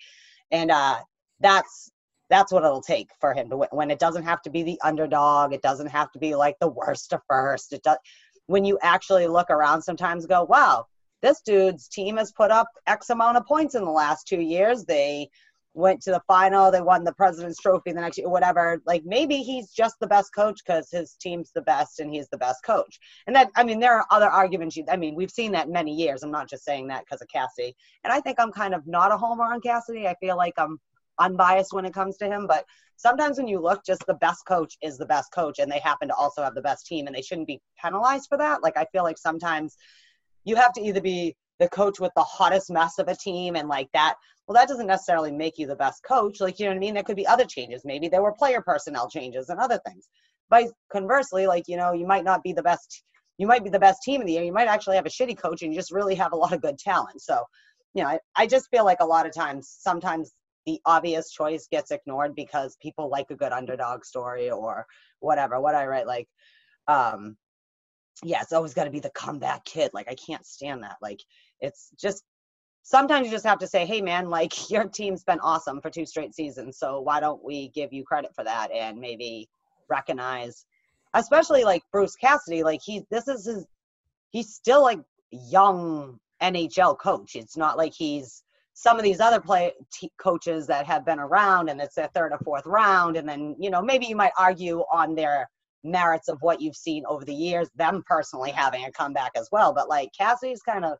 and 0.50 0.70
uh 0.70 0.96
that's 1.40 1.90
that's 2.32 2.50
what 2.50 2.64
it'll 2.64 2.80
take 2.80 3.10
for 3.20 3.34
him 3.34 3.50
to 3.50 3.58
win. 3.58 3.68
When 3.72 3.90
it 3.90 3.98
doesn't 3.98 4.22
have 4.22 4.40
to 4.42 4.50
be 4.50 4.62
the 4.62 4.80
underdog, 4.82 5.52
it 5.52 5.60
doesn't 5.60 5.88
have 5.88 6.10
to 6.12 6.18
be 6.18 6.34
like 6.34 6.56
the 6.60 6.68
worst 6.68 7.10
to 7.10 7.20
first. 7.28 7.74
It 7.74 7.82
does 7.82 7.98
when 8.46 8.64
you 8.64 8.78
actually 8.82 9.26
look 9.26 9.50
around 9.50 9.82
sometimes 9.82 10.24
go, 10.24 10.44
wow, 10.44 10.86
this 11.20 11.42
dude's 11.42 11.88
team 11.88 12.16
has 12.16 12.32
put 12.32 12.50
up 12.50 12.68
X 12.86 13.10
amount 13.10 13.36
of 13.36 13.44
points 13.46 13.74
in 13.74 13.84
the 13.84 13.90
last 13.90 14.26
two 14.26 14.40
years. 14.40 14.84
They 14.84 15.28
went 15.74 16.02
to 16.02 16.10
the 16.10 16.22
final, 16.26 16.70
they 16.70 16.80
won 16.80 17.04
the 17.04 17.12
president's 17.14 17.58
trophy 17.58 17.92
the 17.92 18.00
next 18.00 18.18
year, 18.18 18.28
whatever. 18.28 18.82
Like 18.86 19.04
maybe 19.04 19.38
he's 19.38 19.70
just 19.70 19.96
the 20.00 20.06
best 20.06 20.34
coach 20.34 20.60
because 20.64 20.90
his 20.90 21.14
team's 21.14 21.50
the 21.54 21.62
best 21.62 22.00
and 22.00 22.12
he's 22.12 22.28
the 22.28 22.38
best 22.38 22.64
coach. 22.64 22.98
And 23.26 23.34
that 23.36 23.50
I 23.56 23.64
mean, 23.64 23.80
there 23.80 23.94
are 23.94 24.06
other 24.10 24.28
arguments. 24.28 24.78
I 24.90 24.96
mean, 24.96 25.14
we've 25.14 25.30
seen 25.30 25.52
that 25.52 25.68
many 25.68 25.94
years. 25.94 26.22
I'm 26.22 26.30
not 26.30 26.48
just 26.48 26.64
saying 26.64 26.88
that 26.88 27.04
because 27.04 27.22
of 27.22 27.28
Cassidy. 27.28 27.74
And 28.04 28.12
I 28.12 28.20
think 28.20 28.38
I'm 28.38 28.52
kind 28.52 28.74
of 28.74 28.86
not 28.86 29.12
a 29.12 29.16
homer 29.16 29.44
on 29.44 29.60
Cassidy. 29.60 30.06
I 30.06 30.14
feel 30.20 30.36
like 30.36 30.54
I'm 30.58 30.78
unbiased 31.18 31.72
when 31.72 31.84
it 31.84 31.94
comes 31.94 32.16
to 32.18 32.26
him. 32.26 32.46
But 32.46 32.64
sometimes 32.96 33.38
when 33.38 33.48
you 33.48 33.60
look, 33.60 33.84
just 33.84 34.04
the 34.06 34.14
best 34.14 34.44
coach 34.46 34.76
is 34.82 34.98
the 34.98 35.06
best 35.06 35.32
coach, 35.32 35.58
and 35.58 35.70
they 35.70 35.78
happen 35.78 36.08
to 36.08 36.14
also 36.14 36.42
have 36.42 36.54
the 36.54 36.62
best 36.62 36.86
team, 36.86 37.06
and 37.06 37.16
they 37.16 37.22
shouldn't 37.22 37.46
be 37.46 37.60
penalized 37.82 38.26
for 38.28 38.38
that. 38.38 38.62
Like 38.62 38.76
I 38.76 38.86
feel 38.92 39.04
like 39.04 39.18
sometimes 39.18 39.76
you 40.44 40.56
have 40.56 40.72
to 40.74 40.80
either 40.82 41.00
be 41.00 41.36
the 41.62 41.68
coach 41.68 42.00
with 42.00 42.12
the 42.16 42.22
hottest 42.22 42.70
mess 42.70 42.98
of 42.98 43.08
a 43.08 43.14
team 43.14 43.54
and 43.54 43.68
like 43.68 43.88
that. 43.92 44.14
Well, 44.46 44.54
that 44.56 44.68
doesn't 44.68 44.88
necessarily 44.88 45.30
make 45.30 45.58
you 45.58 45.66
the 45.68 45.76
best 45.76 46.02
coach. 46.02 46.40
Like 46.40 46.58
you 46.58 46.66
know 46.66 46.72
what 46.72 46.76
I 46.76 46.80
mean? 46.80 46.94
There 46.94 47.04
could 47.04 47.16
be 47.16 47.26
other 47.26 47.44
changes. 47.44 47.82
Maybe 47.84 48.08
there 48.08 48.22
were 48.22 48.32
player 48.32 48.60
personnel 48.60 49.08
changes 49.08 49.48
and 49.48 49.60
other 49.60 49.80
things. 49.86 50.08
But 50.50 50.66
conversely, 50.90 51.46
like 51.46 51.68
you 51.68 51.76
know, 51.76 51.92
you 51.92 52.06
might 52.06 52.24
not 52.24 52.42
be 52.42 52.52
the 52.52 52.62
best. 52.62 53.04
You 53.38 53.46
might 53.46 53.64
be 53.64 53.70
the 53.70 53.78
best 53.78 54.02
team 54.02 54.20
in 54.20 54.26
the 54.26 54.34
year. 54.34 54.42
You 54.42 54.52
might 54.52 54.68
actually 54.68 54.96
have 54.96 55.06
a 55.06 55.10
shitty 55.10 55.38
coach, 55.38 55.62
and 55.62 55.72
you 55.72 55.78
just 55.78 55.92
really 55.92 56.16
have 56.16 56.32
a 56.32 56.36
lot 56.36 56.52
of 56.52 56.60
good 56.60 56.78
talent. 56.78 57.22
So, 57.22 57.44
you 57.94 58.02
know, 58.02 58.08
I, 58.08 58.18
I 58.36 58.46
just 58.46 58.68
feel 58.70 58.84
like 58.84 59.00
a 59.00 59.06
lot 59.06 59.26
of 59.26 59.34
times, 59.34 59.74
sometimes 59.80 60.32
the 60.66 60.80
obvious 60.84 61.30
choice 61.30 61.66
gets 61.70 61.90
ignored 61.90 62.34
because 62.34 62.76
people 62.80 63.08
like 63.08 63.30
a 63.30 63.36
good 63.36 63.52
underdog 63.52 64.04
story 64.04 64.50
or 64.50 64.86
whatever. 65.20 65.60
What 65.60 65.74
I 65.74 65.86
write, 65.86 66.06
like, 66.06 66.28
um, 66.88 67.36
yeah, 68.22 68.42
it's 68.42 68.52
always 68.52 68.74
got 68.74 68.84
to 68.84 68.90
be 68.90 69.00
the 69.00 69.10
comeback 69.10 69.64
kid. 69.64 69.90
Like, 69.94 70.08
I 70.08 70.14
can't 70.14 70.46
stand 70.46 70.82
that. 70.82 70.96
Like, 71.00 71.20
it's 71.62 71.90
just 71.98 72.24
sometimes 72.82 73.26
you 73.26 73.32
just 73.32 73.46
have 73.46 73.60
to 73.60 73.66
say, 73.66 73.86
hey, 73.86 74.02
man, 74.02 74.28
like, 74.28 74.70
your 74.70 74.84
team's 74.84 75.24
been 75.24 75.40
awesome 75.40 75.80
for 75.80 75.88
two 75.88 76.04
straight 76.04 76.34
seasons. 76.34 76.78
So 76.78 77.00
why 77.00 77.20
don't 77.20 77.42
we 77.42 77.68
give 77.68 77.92
you 77.92 78.04
credit 78.04 78.34
for 78.34 78.44
that 78.44 78.70
and 78.70 78.98
maybe 78.98 79.48
recognize, 79.88 80.66
especially 81.14 81.64
like 81.64 81.82
Bruce 81.92 82.16
Cassidy, 82.16 82.62
like, 82.62 82.80
he, 82.84 83.04
this 83.10 83.28
is 83.28 83.46
his, 83.46 83.66
he's 84.30 84.52
still 84.52 84.82
like 84.82 85.00
young 85.30 86.18
NHL 86.42 86.98
coach. 86.98 87.36
It's 87.36 87.56
not 87.56 87.78
like 87.78 87.92
he's, 87.96 88.42
some 88.74 88.96
of 88.96 89.04
these 89.04 89.20
other 89.20 89.38
play 89.38 89.70
t- 89.92 90.10
coaches 90.18 90.66
that 90.66 90.86
have 90.86 91.04
been 91.04 91.18
around 91.18 91.68
and 91.68 91.78
it's 91.78 91.94
their 91.94 92.08
third 92.14 92.32
or 92.32 92.38
fourth 92.38 92.64
round 92.64 93.18
and 93.18 93.28
then 93.28 93.54
you 93.58 93.68
know 93.68 93.82
maybe 93.82 94.06
you 94.06 94.16
might 94.16 94.32
argue 94.38 94.78
on 94.90 95.14
their 95.14 95.46
merits 95.84 96.28
of 96.28 96.38
what 96.40 96.60
you've 96.60 96.76
seen 96.76 97.04
over 97.06 97.24
the 97.24 97.34
years, 97.34 97.68
them 97.76 98.02
personally 98.06 98.50
having 98.50 98.84
a 98.84 98.92
comeback 98.92 99.32
as 99.36 99.48
well. 99.52 99.72
But 99.72 99.88
like 99.88 100.10
Cassidy's 100.16 100.62
kind 100.62 100.84
of 100.84 100.96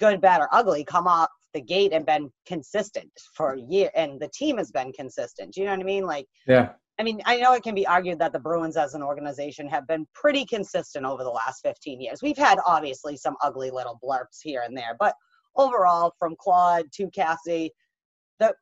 good, 0.00 0.20
bad, 0.20 0.40
or 0.40 0.48
ugly 0.52 0.84
come 0.84 1.06
off 1.06 1.28
the 1.54 1.60
gate 1.60 1.92
and 1.92 2.06
been 2.06 2.30
consistent 2.46 3.10
for 3.34 3.52
a 3.52 3.60
year, 3.60 3.90
and 3.94 4.20
the 4.20 4.30
team 4.34 4.58
has 4.58 4.70
been 4.70 4.92
consistent. 4.92 5.54
Do 5.54 5.60
you 5.60 5.66
know 5.66 5.72
what 5.72 5.80
I 5.80 5.84
mean? 5.84 6.06
Like, 6.06 6.26
Yeah. 6.46 6.72
I 6.98 7.02
mean, 7.02 7.22
I 7.24 7.38
know 7.38 7.54
it 7.54 7.62
can 7.62 7.74
be 7.74 7.86
argued 7.86 8.18
that 8.18 8.34
the 8.34 8.38
Bruins 8.38 8.76
as 8.76 8.92
an 8.92 9.02
organization 9.02 9.66
have 9.68 9.86
been 9.86 10.06
pretty 10.12 10.44
consistent 10.44 11.06
over 11.06 11.24
the 11.24 11.30
last 11.30 11.62
15 11.62 11.98
years. 11.98 12.20
We've 12.22 12.36
had 12.36 12.58
obviously 12.66 13.16
some 13.16 13.36
ugly 13.42 13.70
little 13.70 13.98
blurps 14.04 14.42
here 14.42 14.62
and 14.66 14.76
there, 14.76 14.96
but 14.98 15.14
overall, 15.56 16.12
from 16.18 16.36
Claude 16.38 16.92
to 16.92 17.08
Cassie, 17.10 17.72
the 18.38 18.54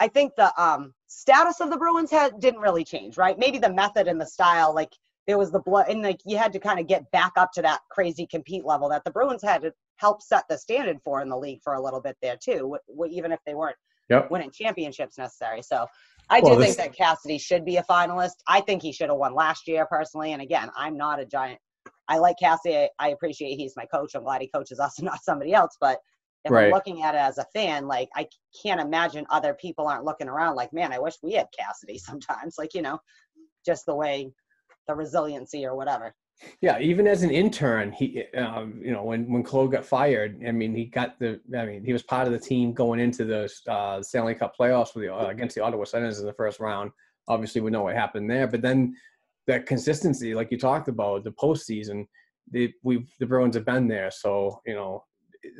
I 0.00 0.08
think 0.08 0.32
the 0.36 0.52
um, 0.60 0.94
status 1.06 1.60
of 1.60 1.70
the 1.70 1.76
Bruins 1.76 2.10
had 2.10 2.40
didn't 2.40 2.60
really 2.60 2.82
change, 2.82 3.18
right? 3.18 3.38
Maybe 3.38 3.58
the 3.58 3.72
method 3.72 4.08
and 4.08 4.20
the 4.20 4.26
style, 4.26 4.74
like 4.74 4.92
there 5.26 5.38
was 5.38 5.50
the 5.50 5.60
blood, 5.60 5.86
and 5.88 6.02
like 6.02 6.20
you 6.24 6.38
had 6.38 6.52
to 6.54 6.58
kind 6.58 6.80
of 6.80 6.86
get 6.86 7.10
back 7.10 7.32
up 7.36 7.52
to 7.52 7.62
that 7.62 7.80
crazy 7.90 8.26
compete 8.26 8.64
level 8.64 8.88
that 8.88 9.04
the 9.04 9.10
Bruins 9.10 9.42
had 9.42 9.70
help 9.96 10.22
set 10.22 10.44
the 10.48 10.58
standard 10.58 10.98
for 11.04 11.20
in 11.22 11.28
the 11.28 11.36
league 11.36 11.60
for 11.62 11.74
a 11.74 11.80
little 11.82 12.00
bit 12.00 12.16
there 12.22 12.36
too, 12.42 12.76
wh- 12.98 13.10
even 13.10 13.32
if 13.32 13.40
they 13.46 13.54
weren't 13.54 13.76
Yep. 14.08 14.30
winning 14.30 14.50
championships 14.52 15.18
necessary. 15.18 15.62
So 15.62 15.86
I 16.30 16.40
Well, 16.40 16.54
do 16.54 16.60
this- 16.60 16.76
think 16.76 16.90
that 16.90 16.96
Cassidy 16.96 17.38
should 17.38 17.64
be 17.64 17.76
a 17.78 17.82
finalist. 17.84 18.34
I 18.46 18.60
think 18.60 18.82
he 18.82 18.92
should 18.92 19.08
have 19.10 19.18
won 19.18 19.34
last 19.34 19.66
year 19.66 19.86
personally. 19.86 20.32
And 20.32 20.40
again, 20.42 20.70
I'm 20.76 20.96
not 20.96 21.18
a 21.20 21.24
giant. 21.26 21.60
I 22.08 22.18
like 22.18 22.36
Cassidy. 22.38 22.76
I, 22.76 22.90
I 23.00 23.08
appreciate 23.08 23.56
he's 23.56 23.74
my 23.76 23.86
coach. 23.86 24.14
I'm 24.14 24.22
glad 24.22 24.40
he 24.42 24.48
coaches 24.48 24.78
us 24.78 24.96
and 24.98 25.06
not 25.06 25.22
somebody 25.24 25.52
else. 25.54 25.76
But 25.80 25.98
if 26.44 26.52
Right. 26.52 26.66
I'm 26.66 26.70
looking 26.72 27.02
at 27.02 27.14
it 27.16 27.18
as 27.18 27.38
a 27.38 27.44
fan, 27.52 27.88
like 27.88 28.08
I 28.14 28.28
can't 28.62 28.80
imagine 28.80 29.26
other 29.30 29.54
people 29.54 29.88
aren't 29.88 30.04
looking 30.04 30.28
around 30.28 30.54
like, 30.54 30.72
man, 30.72 30.92
I 30.92 30.98
wish 31.00 31.14
we 31.22 31.32
had 31.32 31.48
Cassidy 31.56 31.98
sometimes. 31.98 32.58
Like, 32.58 32.74
you 32.74 32.82
know, 32.82 33.00
just 33.64 33.86
the 33.86 33.94
way 33.94 34.30
the 34.86 34.94
resiliency 34.94 35.66
or 35.66 35.74
whatever. 35.74 36.14
Yeah, 36.60 36.78
even 36.78 37.06
as 37.06 37.22
an 37.22 37.30
intern, 37.30 37.92
he, 37.92 38.24
um, 38.36 38.80
you 38.82 38.92
know, 38.92 39.04
when 39.04 39.30
when 39.32 39.42
Claude 39.42 39.72
got 39.72 39.86
fired, 39.86 40.42
I 40.46 40.52
mean, 40.52 40.74
he 40.74 40.84
got 40.84 41.18
the, 41.18 41.40
I 41.56 41.64
mean, 41.64 41.84
he 41.84 41.92
was 41.92 42.02
part 42.02 42.26
of 42.26 42.32
the 42.32 42.38
team 42.38 42.72
going 42.72 43.00
into 43.00 43.24
the 43.24 43.50
uh, 43.68 44.02
Stanley 44.02 44.34
Cup 44.34 44.54
playoffs 44.58 44.94
with 44.94 45.04
the, 45.04 45.14
uh, 45.14 45.28
against 45.28 45.54
the 45.54 45.62
Ottawa 45.62 45.84
Senators 45.84 46.20
in 46.20 46.26
the 46.26 46.32
first 46.34 46.60
round. 46.60 46.90
Obviously, 47.28 47.60
we 47.60 47.70
know 47.70 47.84
what 47.84 47.94
happened 47.94 48.30
there, 48.30 48.46
but 48.46 48.60
then 48.60 48.94
that 49.46 49.66
consistency, 49.66 50.34
like 50.34 50.50
you 50.50 50.58
talked 50.58 50.88
about, 50.88 51.24
the 51.24 51.32
postseason, 51.32 52.06
the 52.50 52.72
we've 52.82 53.10
the 53.18 53.26
Bruins 53.26 53.56
have 53.56 53.64
been 53.64 53.88
there, 53.88 54.10
so 54.10 54.60
you 54.66 54.74
know, 54.74 55.04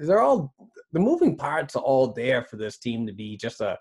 they're 0.03 0.21
all 0.21 0.55
the 0.93 1.01
moving 1.01 1.37
parts 1.37 1.75
are 1.75 1.83
all 1.83 2.13
there 2.13 2.43
for 2.43 2.57
this 2.57 2.79
team 2.79 3.07
to 3.07 3.13
be 3.13 3.37
just 3.37 3.61
a 3.61 3.79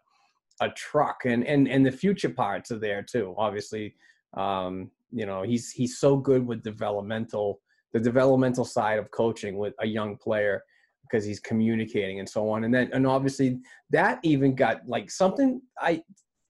a 0.61 0.69
truck, 0.69 1.25
and 1.25 1.45
and 1.45 1.67
and 1.67 1.85
the 1.85 1.91
future 1.91 2.29
parts 2.29 2.71
are 2.71 2.79
there 2.79 3.03
too. 3.03 3.35
Obviously, 3.37 3.95
um, 4.35 4.89
you 5.11 5.25
know, 5.25 5.43
he's 5.43 5.71
he's 5.71 5.99
so 5.99 6.17
good 6.17 6.45
with 6.45 6.63
developmental 6.63 7.61
the 7.93 7.99
developmental 7.99 8.65
side 8.65 8.99
of 8.99 9.09
coaching 9.11 9.57
with 9.57 9.73
a 9.79 9.87
young 9.87 10.17
player 10.17 10.61
because 11.03 11.23
he's 11.23 11.39
communicating 11.39 12.19
and 12.19 12.27
so 12.27 12.49
on. 12.49 12.63
And 12.65 12.73
then 12.73 12.89
and 12.93 13.07
obviously 13.07 13.59
that 13.91 14.19
even 14.23 14.55
got 14.55 14.81
like 14.87 15.09
something 15.09 15.61
I 15.79 16.03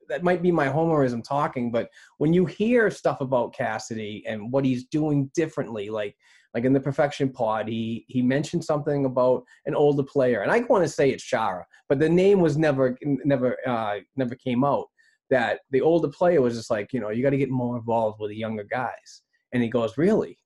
that 0.10 0.23
might 0.23 0.41
be 0.41 0.52
my 0.52 0.68
homerism 0.68 1.23
talking, 1.23 1.72
but 1.72 1.90
when 2.18 2.34
you 2.34 2.45
hear 2.45 2.90
stuff 2.91 3.22
about 3.22 3.56
Cassidy 3.56 4.23
and 4.27 4.52
what 4.52 4.65
he's 4.65 4.86
doing 4.86 5.32
differently, 5.34 5.90
like 5.90 6.15
like 6.53 6.64
in 6.64 6.73
the 6.73 6.80
perfection 6.80 7.30
pod, 7.30 7.68
he 7.68 8.06
he 8.07 8.22
mentioned 8.22 8.64
something 8.64 9.06
about 9.06 9.44
an 9.65 9.76
older 9.76 10.03
player, 10.03 10.41
and 10.41 10.52
I 10.52 10.60
want 10.61 10.84
to 10.84 10.90
say 10.90 11.10
it's 11.10 11.23
Chara, 11.23 11.65
but 11.90 11.99
the 11.99 12.10
name 12.10 12.40
was 12.40 12.57
never 12.57 12.98
never 13.03 13.57
uh, 13.68 13.98
never 14.15 14.36
came 14.36 14.64
out. 14.64 14.86
That 15.30 15.62
the 15.72 15.82
older 15.82 16.08
player 16.08 16.42
was 16.42 16.56
just 16.56 16.70
like, 16.70 16.94
you 16.94 17.00
know, 17.00 17.10
you 17.10 17.24
got 17.24 17.32
to 17.32 17.38
get 17.38 17.50
more 17.50 17.78
involved 17.78 18.20
with 18.20 18.30
the 18.30 18.38
younger 18.38 18.64
guys, 18.64 19.22
and 19.54 19.64
he 19.64 19.70
goes, 19.70 19.98
really, 19.98 20.38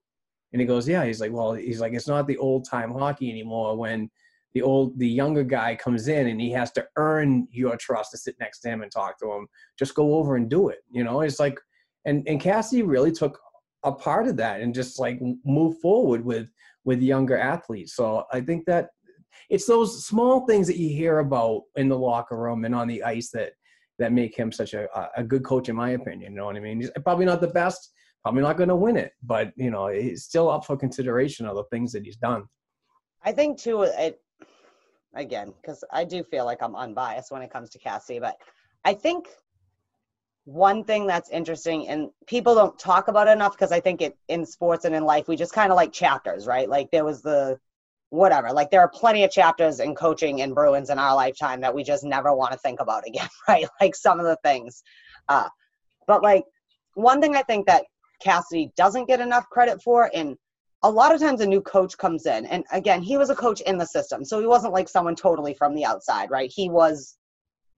and 0.54 0.62
he 0.62 0.68
goes, 0.68 0.88
yeah. 0.88 1.06
He's 1.06 1.22
like, 1.22 1.32
well, 1.32 1.54
he's 1.54 1.80
like, 1.82 1.94
it's 1.94 2.08
not 2.08 2.28
the 2.28 2.38
old 2.38 2.68
time 2.70 2.92
hockey 2.92 3.30
anymore 3.30 3.78
when 3.78 4.10
the 4.54 4.62
old 4.62 4.98
the 4.98 5.08
younger 5.08 5.44
guy 5.44 5.76
comes 5.76 6.08
in 6.08 6.28
and 6.28 6.42
he 6.42 6.52
has 6.52 6.72
to 6.72 6.86
earn 6.96 7.48
your 7.52 7.78
trust 7.78 8.12
to 8.12 8.18
sit 8.18 8.36
next 8.40 8.62
to 8.62 8.70
him 8.70 8.82
and 8.82 8.92
talk 8.92 9.20
to 9.20 9.32
him. 9.32 9.48
Just 9.78 9.96
go 9.96 10.16
over 10.16 10.38
and 10.38 10.50
do 10.50 10.70
it. 10.70 10.80
You 10.90 11.04
know, 11.04 11.22
it's 11.22 11.40
like, 11.40 11.60
and 12.06 12.28
and 12.28 12.42
Cassie 12.42 12.82
really 12.82 13.12
took 13.12 13.40
a 13.84 13.92
part 13.92 14.28
of 14.28 14.38
that 14.38 14.62
and 14.62 14.74
just 14.74 15.00
like 15.00 15.20
move 15.46 15.78
forward 15.80 16.26
with 16.26 16.52
with 16.84 17.02
younger 17.02 17.38
athletes. 17.38 17.96
So 17.96 18.24
I 18.34 18.42
think 18.42 18.66
that 18.66 18.90
it's 19.50 19.68
those 19.68 20.06
small 20.06 20.46
things 20.48 20.68
that 20.68 20.78
you 20.78 20.90
hear 20.90 21.20
about 21.20 21.62
in 21.76 21.88
the 21.88 21.98
locker 21.98 22.38
room 22.38 22.66
and 22.66 22.74
on 22.74 22.88
the 22.88 23.04
ice 23.04 23.30
that 23.32 23.54
that 24.00 24.14
make 24.14 24.36
him 24.36 24.52
such 24.52 24.74
a 24.74 24.88
a 25.16 25.24
good 25.24 25.44
coach 25.44 25.70
in 25.70 25.76
my 25.76 25.92
opinion. 25.92 26.32
You 26.32 26.38
know 26.38 26.46
what 26.46 26.56
I 26.56 26.60
mean? 26.60 26.80
He's 26.82 26.92
probably 27.04 27.26
not 27.26 27.42
the 27.42 27.48
best, 27.48 27.92
probably 28.24 28.42
not 28.42 28.58
going 28.58 28.70
to 28.70 28.76
win 28.76 28.98
it, 28.98 29.12
but 29.24 29.52
you 29.56 29.70
know, 29.70 29.88
he's 29.88 30.24
still 30.24 30.50
up 30.50 30.66
for 30.66 30.76
consideration 30.78 31.46
of 31.46 31.56
the 31.56 31.66
things 31.66 31.92
that 31.92 32.04
he's 32.04 32.18
done. 32.18 32.46
I 33.24 33.32
think 33.34 33.60
too, 33.60 33.84
it 33.84 34.22
again 35.16 35.54
because 35.62 35.84
I 35.92 36.04
do 36.06 36.24
feel 36.24 36.46
like 36.46 36.62
I'm 36.62 36.76
unbiased 36.76 37.32
when 37.32 37.42
it 37.42 37.52
comes 37.52 37.70
to 37.72 37.80
Cassie, 37.80 38.20
but 38.20 38.38
I 38.86 38.94
think 38.94 39.28
one 40.46 40.84
thing 40.84 41.06
that's 41.06 41.30
interesting 41.30 41.88
and 41.90 42.10
people 42.26 42.56
don't 42.56 42.80
talk 42.80 43.08
about 43.08 43.28
enough 43.28 43.52
because 43.52 43.72
I 43.72 43.80
think 43.80 44.02
it 44.02 44.18
in 44.30 44.46
sports 44.46 44.86
and 44.86 44.96
in 44.96 45.04
life 45.04 45.28
we 45.28 45.36
just 45.36 45.54
kind 45.54 45.72
of 45.72 45.76
like 45.76 45.92
chapters, 45.92 46.48
right? 46.48 46.68
Like 46.68 46.90
there 46.92 47.06
was 47.06 47.22
the 47.22 47.60
whatever, 48.10 48.52
like 48.52 48.72
there 48.72 48.82
are 48.82 48.90
plenty 48.90 49.24
of 49.24 49.32
chapters 49.32 49.80
in 49.80 49.96
coaching 49.96 50.42
and 50.42 50.56
Bruins 50.56 50.90
in 50.90 51.00
our 51.00 51.16
lifetime 51.16 51.62
that 51.62 51.74
we 51.74 51.84
just 51.84 52.04
never 52.04 52.34
want 52.34 52.52
to 52.52 52.58
think 52.60 52.80
about 52.80 53.04
again, 53.08 53.30
right? 53.48 53.68
Like 53.80 53.96
some 53.96 54.20
of 54.20 54.26
the 54.26 54.38
things. 54.44 54.84
Uh, 55.28 55.50
but 56.08 56.24
like 56.24 56.44
one 56.96 57.22
thing 57.22 57.36
I 57.36 57.44
think 57.44 57.68
that 57.68 57.86
Cassidy 58.22 58.72
doesn't 58.76 59.08
get 59.08 59.20
enough 59.20 59.48
credit 59.50 59.82
for 59.82 60.10
and 60.14 60.36
a 60.84 60.90
lot 60.90 61.14
of 61.14 61.20
times 61.20 61.42
a 61.42 61.46
new 61.46 61.62
coach 61.62 61.98
comes 61.98 62.26
in 62.26 62.46
and 62.46 62.64
again 62.72 63.02
he 63.02 63.18
was 63.18 63.30
a 63.30 63.36
coach 63.36 63.62
in 63.62 63.78
the 63.78 63.86
system 63.86 64.24
so 64.24 64.40
he 64.40 64.46
wasn't 64.46 64.74
like 64.74 64.88
someone 64.88 65.16
totally 65.16 65.54
from 65.54 65.76
the 65.76 65.86
outside 65.86 66.30
right 66.32 66.52
he 66.54 66.70
was 66.70 67.18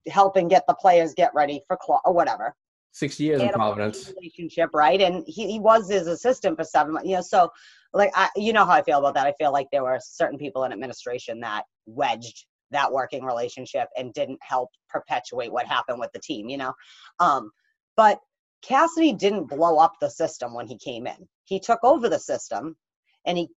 helping 0.08 0.48
get 0.48 0.64
the 0.68 0.74
players 0.74 1.14
get 1.14 1.32
ready 1.34 1.60
for 1.66 1.76
cl- 1.84 2.00
or 2.04 2.12
whatever 2.12 2.54
Six 2.92 3.18
years 3.18 3.40
in 3.40 3.48
Providence. 3.50 4.12
relationship 4.16 4.70
right? 4.74 5.00
And 5.00 5.24
he, 5.26 5.50
he 5.50 5.58
was 5.58 5.90
his 5.90 6.06
assistant 6.06 6.58
for 6.58 6.64
seven 6.64 6.92
months 6.92 7.08
you 7.08 7.16
know 7.16 7.22
so 7.22 7.50
like 7.94 8.10
I, 8.14 8.28
you 8.36 8.52
know 8.52 8.64
how 8.64 8.72
i 8.72 8.82
feel 8.82 8.98
about 8.98 9.14
that. 9.14 9.26
I 9.26 9.32
feel 9.38 9.52
like 9.52 9.68
there 9.72 9.82
were 9.82 9.98
certain 10.00 10.38
people 10.38 10.64
in 10.64 10.72
administration 10.72 11.40
that 11.40 11.64
wedged 11.86 12.46
that 12.70 12.92
working 12.92 13.24
relationship 13.24 13.88
and 13.96 14.12
didn't 14.14 14.38
help 14.42 14.70
perpetuate 14.88 15.52
what 15.52 15.66
happened 15.66 16.00
with 16.00 16.12
the 16.12 16.20
team 16.20 16.48
you 16.48 16.58
know? 16.58 16.74
Um 17.18 17.50
but 17.96 18.18
cassidy 18.62 19.12
didn't 19.14 19.48
blow 19.48 19.78
up 19.78 19.94
the 20.00 20.10
system 20.10 20.54
when 20.54 20.66
he 20.66 20.78
came 20.78 21.06
in. 21.06 21.28
He 21.44 21.60
took 21.60 21.80
over 21.82 22.08
the 22.08 22.18
system 22.18 22.76
and 23.24 23.38
he 23.38 23.48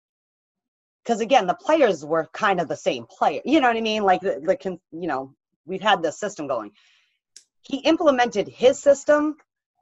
because 1.03 1.19
again 1.19 1.45
the 1.45 1.55
players 1.55 2.05
were 2.05 2.29
kind 2.33 2.61
of 2.61 2.67
the 2.67 2.75
same 2.75 3.05
player 3.05 3.41
you 3.43 3.59
know 3.59 3.67
what 3.67 3.77
i 3.77 3.81
mean? 3.81 4.03
Like 4.03 4.21
the, 4.21 4.39
the 4.41 4.79
you 4.91 5.07
know 5.07 5.33
we've 5.65 5.81
had 5.81 6.01
this 6.01 6.19
system 6.19 6.47
going 6.47 6.71
he 7.67 7.77
implemented 7.77 8.47
his 8.47 8.79
system 8.79 9.35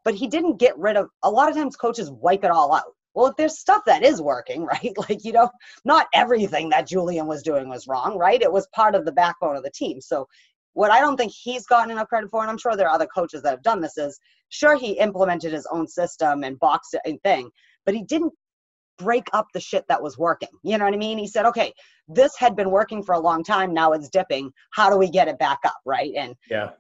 but 0.04 0.16
he 0.16 0.28
didn't 0.28 0.58
get 0.58 0.78
rid 0.78 0.98
of 0.98 1.10
a 1.24 1.30
lot 1.30 1.50
of 1.50 1.56
times 1.56 1.76
coaches 1.76 2.12
wipe 2.12 2.44
it 2.44 2.52
all 2.52 2.74
out 2.74 2.94
well 3.14 3.28
if 3.28 3.36
there's 3.36 3.60
stuff 3.60 3.84
that 3.86 4.04
is 4.04 4.22
working 4.22 4.66
right 4.66 4.94
like 4.98 5.24
you 5.24 5.32
know 5.32 5.50
not 5.86 6.08
everything 6.14 6.70
that 6.70 6.88
Julien 6.88 7.28
was 7.28 7.44
doing 7.44 7.70
was 7.70 7.88
wrong 7.88 8.18
right 8.18 8.42
it 8.42 8.52
was 8.52 8.68
part 8.74 8.96
of 8.96 9.06
the 9.06 9.12
backbone 9.12 9.56
of 9.56 9.64
the 9.64 9.72
team 9.72 10.02
so 10.02 10.28
what 10.74 10.92
i 10.92 11.00
don't 11.00 11.18
think 11.18 11.32
he's 11.32 11.68
gotten 11.68 11.92
enough 11.92 12.08
credit 12.08 12.30
for 12.30 12.42
and 12.42 12.50
i'm 12.50 12.58
sure 12.58 12.76
there 12.76 12.88
are 12.88 12.96
other 12.96 13.08
coaches 13.08 13.42
that 13.44 13.52
have 13.52 13.64
done 13.64 13.82
this 13.82 13.98
is 13.98 14.20
sure 14.50 14.76
he 14.76 14.94
implemented 14.94 15.54
his 15.54 15.68
own 15.72 15.88
system 15.88 16.44
and 16.44 16.60
boxed 16.60 16.94
it 16.94 17.02
and 17.06 17.22
thing 17.22 17.50
but 17.86 17.94
he 17.94 18.04
didn't 18.04 18.34
break 18.98 19.28
up 19.34 19.48
the 19.54 19.60
shit 19.60 19.86
that 19.90 20.02
was 20.02 20.18
working. 20.18 20.50
You 20.64 20.78
know 20.78 20.86
what 20.86 20.94
I 20.94 20.98
mean? 20.98 21.18
He 21.18 21.28
said, 21.28 21.46
okay, 21.46 21.74
this 22.08 22.36
had 22.38 22.56
been 22.56 22.72
working 22.72 23.04
for 23.04 23.14
a 23.14 23.20
long 23.20 23.44
time. 23.44 23.74
Now 23.74 23.94
it's 23.94 24.10
dipping. 24.10 24.52
How 24.72 24.90
do 24.90 24.98
we 24.98 25.10
get 25.10 25.28
it 25.28 25.40
back 25.40 25.60
up? 25.66 25.78
Right. 25.86 26.14
And 26.16 26.36
Yeah. 26.50 26.72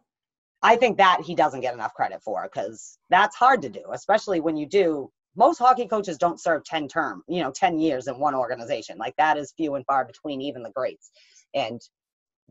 I 0.63 0.77
think 0.77 0.97
that 0.97 1.21
he 1.21 1.35
doesn't 1.35 1.59
get 1.59 1.73
enough 1.73 1.93
credit 1.93 2.23
for 2.23 2.43
because 2.43 2.97
that's 3.09 3.35
hard 3.35 3.61
to 3.63 3.69
do, 3.69 3.83
especially 3.91 4.39
when 4.39 4.55
you 4.55 4.65
do. 4.65 5.11
Most 5.35 5.57
hockey 5.57 5.87
coaches 5.87 6.17
don't 6.17 6.39
serve 6.39 6.63
10 6.63 6.87
term, 6.87 7.23
you 7.27 7.41
know, 7.41 7.51
10 7.51 7.79
years 7.79 8.07
in 8.07 8.17
one 8.17 8.33
organization. 8.33 8.97
Like 8.97 9.15
that 9.17 9.37
is 9.37 9.53
few 9.57 9.75
and 9.75 9.85
far 9.85 10.05
between, 10.05 10.41
even 10.41 10.63
the 10.63 10.71
greats. 10.71 11.11
And 11.53 11.81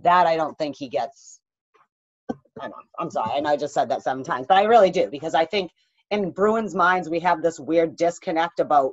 that 0.02 0.26
I 0.26 0.36
don't 0.36 0.58
think 0.58 0.76
he 0.76 0.88
gets. 0.88 1.40
I 2.60 2.68
know. 2.68 2.74
I'm 2.98 3.10
sorry. 3.10 3.32
I 3.34 3.40
know 3.40 3.50
I 3.50 3.56
just 3.56 3.72
said 3.72 3.88
that 3.88 4.02
seven 4.02 4.24
times, 4.24 4.46
but 4.46 4.58
I 4.58 4.64
really 4.64 4.90
do 4.90 5.08
because 5.10 5.34
I 5.34 5.46
think 5.46 5.70
in 6.10 6.30
Bruins' 6.30 6.74
minds, 6.74 7.08
we 7.08 7.20
have 7.20 7.40
this 7.40 7.58
weird 7.58 7.96
disconnect 7.96 8.60
about 8.60 8.92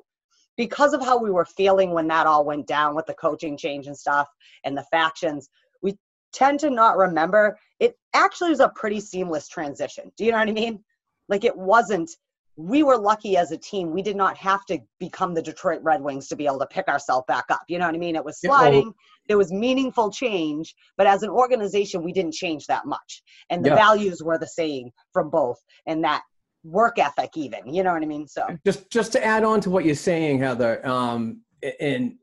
because 0.55 0.93
of 0.93 1.01
how 1.01 1.17
we 1.17 1.31
were 1.31 1.45
feeling 1.45 1.91
when 1.91 2.07
that 2.07 2.27
all 2.27 2.45
went 2.45 2.67
down 2.67 2.95
with 2.95 3.05
the 3.05 3.13
coaching 3.15 3.57
change 3.57 3.87
and 3.87 3.97
stuff 3.97 4.27
and 4.63 4.77
the 4.77 4.85
factions, 4.91 5.49
we 5.81 5.97
tend 6.31 6.59
to 6.61 6.69
not 6.69 6.97
remember 6.97 7.57
it 7.80 7.97
actually 8.14 8.49
was 8.49 8.60
a 8.60 8.69
pretty 8.69 8.99
seamless 8.99 9.47
transition. 9.47 10.11
Do 10.18 10.26
you 10.26 10.31
know 10.31 10.38
what 10.38 10.49
I 10.49 10.53
mean? 10.53 10.84
Like 11.27 11.43
it 11.43 11.56
wasn't, 11.57 12.10
we 12.57 12.84
were 12.84 12.97
lucky 12.97 13.38
as 13.38 13.51
a 13.51 13.57
team. 13.57 13.91
We 13.91 14.01
did 14.01 14.18
not 14.18 14.35
have 14.38 14.65
to 14.65 14.80
become 14.99 15.34
the 15.34 15.41
Detroit 15.41 15.81
Red 15.81 16.01
Wings 16.01 16.27
to 16.27 16.35
be 16.35 16.45
able 16.45 16.60
to 16.60 16.68
pick 16.68 16.88
ourselves 16.89 17.23
back 17.27 17.45
up. 17.49 17.61
You 17.69 17.80
know 17.80 17.85
what 17.85 17.95
I 17.95 17.99
mean? 17.99 18.15
It 18.15 18.26
was 18.26 18.41
sliding, 18.41 18.93
there 19.27 19.38
was 19.38 19.51
meaningful 19.51 20.11
change, 20.11 20.76
but 20.97 21.07
as 21.07 21.23
an 21.23 21.30
organization, 21.30 22.03
we 22.03 22.11
didn't 22.11 22.34
change 22.34 22.65
that 22.68 22.85
much. 22.85 23.23
And 23.49 23.64
the 23.64 23.69
Yeah. 23.69 23.76
values 23.76 24.22
were 24.22 24.38
the 24.38 24.47
same 24.47 24.89
from 25.14 25.30
both. 25.30 25.57
And 25.85 26.03
that 26.03 26.23
work 26.65 26.99
ethic, 26.99 27.38
even. 27.38 27.73
You 27.73 27.84
know 27.84 27.93
what 27.93 28.03
I 28.03 28.07
mean? 28.07 28.27
So 28.27 28.45
just 28.65 28.89
just 28.89 29.14
to 29.14 29.23
add 29.23 29.45
on 29.45 29.61
to 29.61 29.69
what 29.69 29.85
you're 29.85 29.95
saying, 29.95 30.39
Heather, 30.39 30.85
um, 30.85 31.41
and 31.80 32.18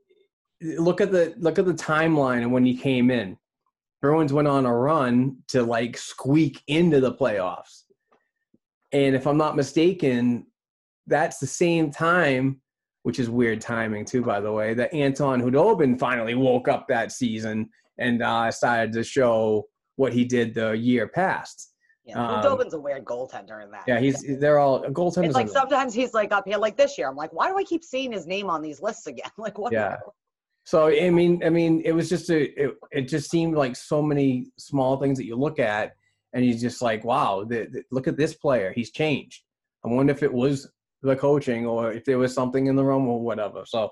look 0.60 1.00
at 1.00 1.10
the 1.10 1.34
look 1.38 1.58
at 1.58 1.64
the 1.64 1.72
timeline 1.72 2.42
and 2.42 2.52
when 2.52 2.66
he 2.66 2.76
came 2.76 3.10
in. 3.10 3.38
Bruins 4.06 4.32
went 4.32 4.46
on 4.46 4.66
a 4.66 4.72
run 4.72 5.36
to 5.48 5.64
like 5.64 5.96
squeak 5.96 6.62
into 6.68 7.00
the 7.00 7.12
playoffs. 7.12 7.82
And 8.92 9.16
if 9.16 9.26
I'm 9.26 9.36
not 9.36 9.56
mistaken, 9.56 10.46
that's 11.08 11.38
the 11.38 11.46
same 11.48 11.90
time, 11.90 12.60
which 13.02 13.18
is 13.18 13.28
weird 13.28 13.60
timing 13.60 14.04
too, 14.04 14.22
by 14.22 14.38
the 14.40 14.52
way, 14.52 14.74
that 14.74 14.94
Anton 14.94 15.42
Khudobin 15.42 15.98
finally 15.98 16.36
woke 16.36 16.68
up 16.68 16.86
that 16.86 17.10
season 17.10 17.68
and 17.98 18.22
uh, 18.22 18.48
started 18.52 18.92
to 18.92 19.02
show 19.02 19.64
what 19.96 20.12
he 20.12 20.24
did 20.24 20.54
the 20.54 20.70
year 20.70 21.08
past. 21.08 21.72
yeah, 22.04 22.24
Um, 22.24 22.44
Khudobin's 22.44 22.74
a 22.74 22.78
weird 22.78 23.04
goaltender 23.04 23.64
in 23.64 23.72
that. 23.72 23.86
Yeah, 23.88 23.98
he's 23.98 24.24
they're 24.38 24.60
all 24.60 24.84
goaltenders. 24.84 25.24
It's 25.26 25.34
like 25.34 25.48
sometimes 25.48 25.94
he's 25.94 26.14
like 26.14 26.30
up 26.30 26.44
here, 26.46 26.58
like 26.58 26.76
this 26.76 26.96
year. 26.96 27.08
I'm 27.08 27.16
like, 27.16 27.32
why 27.32 27.48
do 27.48 27.58
I 27.58 27.64
keep 27.64 27.82
seeing 27.82 28.12
his 28.12 28.24
name 28.28 28.48
on 28.48 28.62
these 28.62 28.80
lists 28.80 29.08
again? 29.08 29.30
Like, 29.36 29.58
what? 29.58 29.72
Yeah. 29.72 29.96
So 30.66 30.88
I 30.88 31.10
mean, 31.10 31.44
I 31.44 31.48
mean, 31.48 31.80
it 31.84 31.92
was 31.92 32.08
just 32.08 32.28
a. 32.28 32.40
It, 32.60 32.74
it 32.90 33.02
just 33.02 33.30
seemed 33.30 33.54
like 33.54 33.76
so 33.76 34.02
many 34.02 34.48
small 34.58 34.96
things 34.96 35.16
that 35.18 35.24
you 35.24 35.36
look 35.36 35.60
at, 35.60 35.92
and 36.32 36.44
you're 36.44 36.58
just 36.58 36.82
like, 36.82 37.04
wow, 37.04 37.44
the, 37.48 37.68
the- 37.70 37.84
look 37.92 38.08
at 38.08 38.16
this 38.16 38.34
player. 38.34 38.72
He's 38.74 38.90
changed. 38.90 39.42
I 39.84 39.88
wonder 39.88 40.12
if 40.12 40.24
it 40.24 40.32
was 40.32 40.68
the 41.02 41.14
coaching 41.14 41.66
or 41.66 41.92
if 41.92 42.04
there 42.04 42.18
was 42.18 42.34
something 42.34 42.66
in 42.66 42.74
the 42.74 42.82
room 42.84 43.06
or 43.06 43.20
whatever. 43.20 43.62
So, 43.64 43.90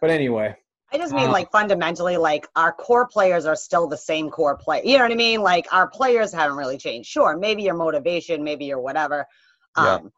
but 0.00 0.08
anyway, 0.08 0.56
I 0.90 0.96
just 0.96 1.12
mean 1.12 1.28
Uh, 1.28 1.32
like 1.32 1.50
fundamentally, 1.50 2.16
like 2.16 2.48
our 2.56 2.72
core 2.72 3.06
players 3.06 3.44
are 3.44 3.56
still 3.56 3.86
the 3.86 3.98
same 3.98 4.30
core 4.30 4.56
play. 4.56 4.80
You 4.86 4.96
know 4.96 5.04
what 5.04 5.12
I 5.12 5.16
mean? 5.16 5.42
Like 5.42 5.66
our 5.70 5.86
players 5.86 6.32
haven't 6.32 6.56
really 6.56 6.78
changed. 6.78 7.10
Sure, 7.10 7.36
maybe 7.36 7.62
your 7.62 7.74
motivation, 7.74 8.42
maybe 8.42 8.64
your 8.64 8.80
whatever. 8.80 9.26
Yeah. 9.76 9.96
Um, 9.96 10.12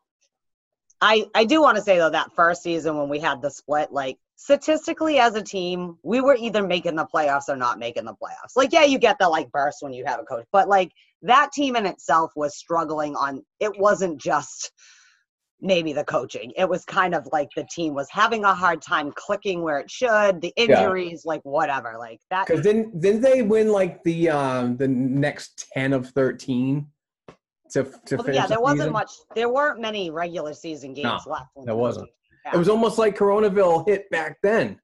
I 1.00 1.26
I 1.34 1.44
do 1.44 1.60
want 1.60 1.76
to 1.76 1.82
say 1.82 1.98
though 1.98 2.10
that 2.10 2.36
first 2.36 2.62
season 2.62 2.96
when 2.96 3.08
we 3.08 3.18
had 3.18 3.42
the 3.42 3.50
split, 3.50 3.92
like 3.92 4.16
statistically 4.38 5.18
as 5.18 5.34
a 5.34 5.42
team, 5.42 5.98
we 6.04 6.20
were 6.20 6.36
either 6.36 6.64
making 6.66 6.94
the 6.94 7.04
playoffs 7.12 7.48
or 7.48 7.56
not 7.56 7.78
making 7.78 8.04
the 8.04 8.14
playoffs. 8.14 8.54
Like 8.56 8.72
yeah, 8.72 8.84
you 8.84 8.98
get 8.98 9.18
the 9.18 9.28
like 9.28 9.50
burst 9.50 9.78
when 9.82 9.92
you 9.92 10.04
have 10.06 10.20
a 10.20 10.24
coach, 10.24 10.46
but 10.52 10.68
like 10.68 10.90
that 11.22 11.50
team 11.52 11.74
in 11.76 11.84
itself 11.84 12.30
was 12.36 12.56
struggling 12.56 13.16
on. 13.16 13.42
It 13.60 13.72
wasn't 13.78 14.20
just 14.20 14.70
maybe 15.60 15.92
the 15.92 16.04
coaching. 16.04 16.52
It 16.56 16.68
was 16.68 16.84
kind 16.84 17.16
of 17.16 17.28
like 17.32 17.48
the 17.56 17.66
team 17.68 17.94
was 17.94 18.06
having 18.12 18.44
a 18.44 18.54
hard 18.54 18.80
time 18.80 19.10
clicking 19.16 19.60
where 19.62 19.80
it 19.80 19.90
should. 19.90 20.40
The 20.40 20.52
injuries, 20.56 21.22
like 21.24 21.40
whatever, 21.42 21.96
like 21.98 22.20
that. 22.30 22.46
because 22.46 22.62
didn't 22.62 23.00
didn't 23.00 23.22
they 23.22 23.42
win 23.42 23.68
like 23.72 24.02
the 24.04 24.30
um 24.30 24.76
the 24.76 24.86
next 24.88 25.68
ten 25.72 25.92
of 25.92 26.10
thirteen 26.10 26.86
to 27.72 27.82
to 28.06 28.16
Well, 28.16 28.24
finish? 28.24 28.36
yeah, 28.36 28.46
there 28.46 28.58
the 28.58 28.62
wasn't 28.62 28.78
season? 28.82 28.92
much. 28.92 29.10
There 29.34 29.48
weren't 29.48 29.80
many 29.80 30.10
regular 30.12 30.54
season 30.54 30.94
games 30.94 31.24
No, 31.26 31.32
left. 31.32 31.50
when 31.54 31.66
there 31.66 31.74
the 31.74 31.80
wasn't. 31.80 32.08
Coaching 32.48 32.56
It 32.56 32.58
was 32.58 32.68
almost 32.68 32.98
like 32.98 33.16
Coronaville 33.16 33.86
hit 33.86 34.10
back 34.10 34.38
then, 34.42 34.78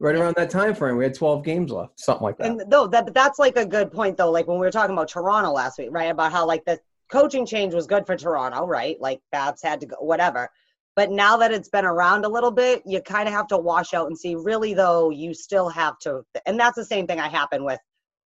right 0.00 0.14
around 0.14 0.34
that 0.36 0.50
time 0.50 0.74
frame. 0.74 0.96
We 0.96 1.04
had 1.04 1.14
twelve 1.14 1.44
games 1.44 1.70
left, 1.70 1.98
something 2.00 2.24
like 2.24 2.38
that. 2.38 2.46
And 2.46 2.64
though 2.70 2.86
that 2.88 3.12
that's 3.14 3.38
like 3.38 3.56
a 3.56 3.66
good 3.66 3.92
point 3.92 4.16
though. 4.16 4.30
Like 4.30 4.46
when 4.46 4.58
we 4.58 4.66
were 4.66 4.72
talking 4.72 4.94
about 4.94 5.08
Toronto 5.08 5.52
last 5.52 5.78
week, 5.78 5.88
right? 5.90 6.10
About 6.10 6.32
how 6.32 6.46
like 6.46 6.64
the 6.64 6.78
coaching 7.10 7.46
change 7.46 7.74
was 7.74 7.86
good 7.86 8.06
for 8.06 8.16
Toronto, 8.16 8.66
right? 8.66 9.00
Like 9.00 9.20
Babs 9.30 9.62
had 9.62 9.80
to 9.80 9.86
go, 9.86 9.96
whatever. 10.00 10.48
But 10.94 11.10
now 11.10 11.38
that 11.38 11.52
it's 11.52 11.70
been 11.70 11.86
around 11.86 12.24
a 12.24 12.28
little 12.28 12.50
bit, 12.50 12.82
you 12.84 13.00
kind 13.00 13.26
of 13.26 13.34
have 13.34 13.46
to 13.48 13.58
wash 13.58 13.94
out 13.94 14.08
and 14.08 14.18
see. 14.18 14.34
Really 14.34 14.74
though, 14.74 15.10
you 15.10 15.32
still 15.32 15.68
have 15.70 15.98
to, 16.00 16.22
and 16.44 16.58
that's 16.60 16.76
the 16.76 16.84
same 16.84 17.06
thing 17.06 17.18
I 17.18 17.28
happen 17.28 17.64
with, 17.64 17.80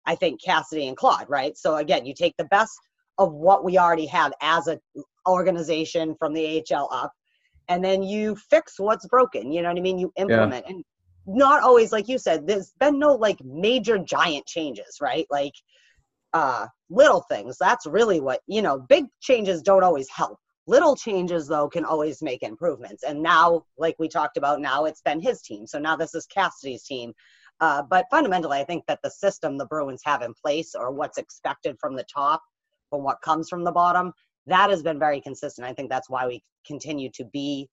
I 0.05 0.15
think 0.15 0.43
Cassidy 0.43 0.87
and 0.87 0.95
Claude, 0.95 1.25
right? 1.27 1.57
So 1.57 1.77
again, 1.77 2.05
you 2.05 2.13
take 2.13 2.35
the 2.37 2.45
best 2.45 2.79
of 3.17 3.33
what 3.33 3.63
we 3.63 3.77
already 3.77 4.05
have 4.07 4.33
as 4.41 4.67
a 4.67 4.79
organization 5.27 6.15
from 6.19 6.33
the 6.33 6.63
AHL 6.71 6.89
up, 6.91 7.13
and 7.71 7.83
then 7.83 8.03
you 8.03 8.35
fix 8.35 8.79
what's 8.79 9.07
broken. 9.07 9.51
You 9.51 9.61
know 9.61 9.69
what 9.69 9.77
I 9.77 9.81
mean? 9.81 9.97
You 9.97 10.11
implement 10.17 10.65
and 10.67 10.83
not 11.25 11.63
always 11.63 11.91
like 11.91 12.07
you 12.07 12.17
said 12.17 12.47
there's 12.47 12.73
been 12.79 12.97
no 12.97 13.13
like 13.13 13.37
major 13.45 13.97
giant 13.99 14.45
changes 14.47 14.97
right 14.99 15.27
like 15.29 15.53
uh 16.33 16.65
little 16.89 17.23
things 17.29 17.57
that's 17.59 17.85
really 17.85 18.19
what 18.19 18.41
you 18.47 18.61
know 18.61 18.79
big 18.89 19.05
changes 19.21 19.61
don't 19.61 19.83
always 19.83 20.09
help 20.09 20.39
little 20.67 20.95
changes 20.95 21.47
though 21.47 21.69
can 21.69 21.85
always 21.85 22.21
make 22.21 22.41
improvements 22.41 23.03
and 23.03 23.21
now 23.21 23.63
like 23.77 23.95
we 23.99 24.07
talked 24.07 24.35
about 24.35 24.59
now 24.59 24.85
it's 24.85 25.01
been 25.01 25.21
his 25.21 25.41
team 25.41 25.67
so 25.67 25.77
now 25.77 25.95
this 25.95 26.15
is 26.15 26.25
cassidy's 26.25 26.83
team 26.83 27.13
uh, 27.59 27.83
but 27.83 28.05
fundamentally 28.09 28.57
i 28.57 28.63
think 28.63 28.83
that 28.87 28.99
the 29.03 29.11
system 29.11 29.57
the 29.57 29.65
bruins 29.67 30.01
have 30.03 30.23
in 30.23 30.33
place 30.33 30.73
or 30.73 30.91
what's 30.91 31.19
expected 31.19 31.77
from 31.79 31.95
the 31.95 32.05
top 32.11 32.41
from 32.89 33.03
what 33.03 33.21
comes 33.21 33.47
from 33.47 33.63
the 33.63 33.71
bottom 33.71 34.11
that 34.47 34.69
has 34.69 34.81
been 34.83 34.99
very 34.99 35.21
consistent 35.21 35.67
i 35.67 35.73
think 35.73 35.89
that's 35.89 36.09
why 36.09 36.25
we 36.27 36.43
continue 36.65 37.09
to 37.13 37.23
be 37.25 37.69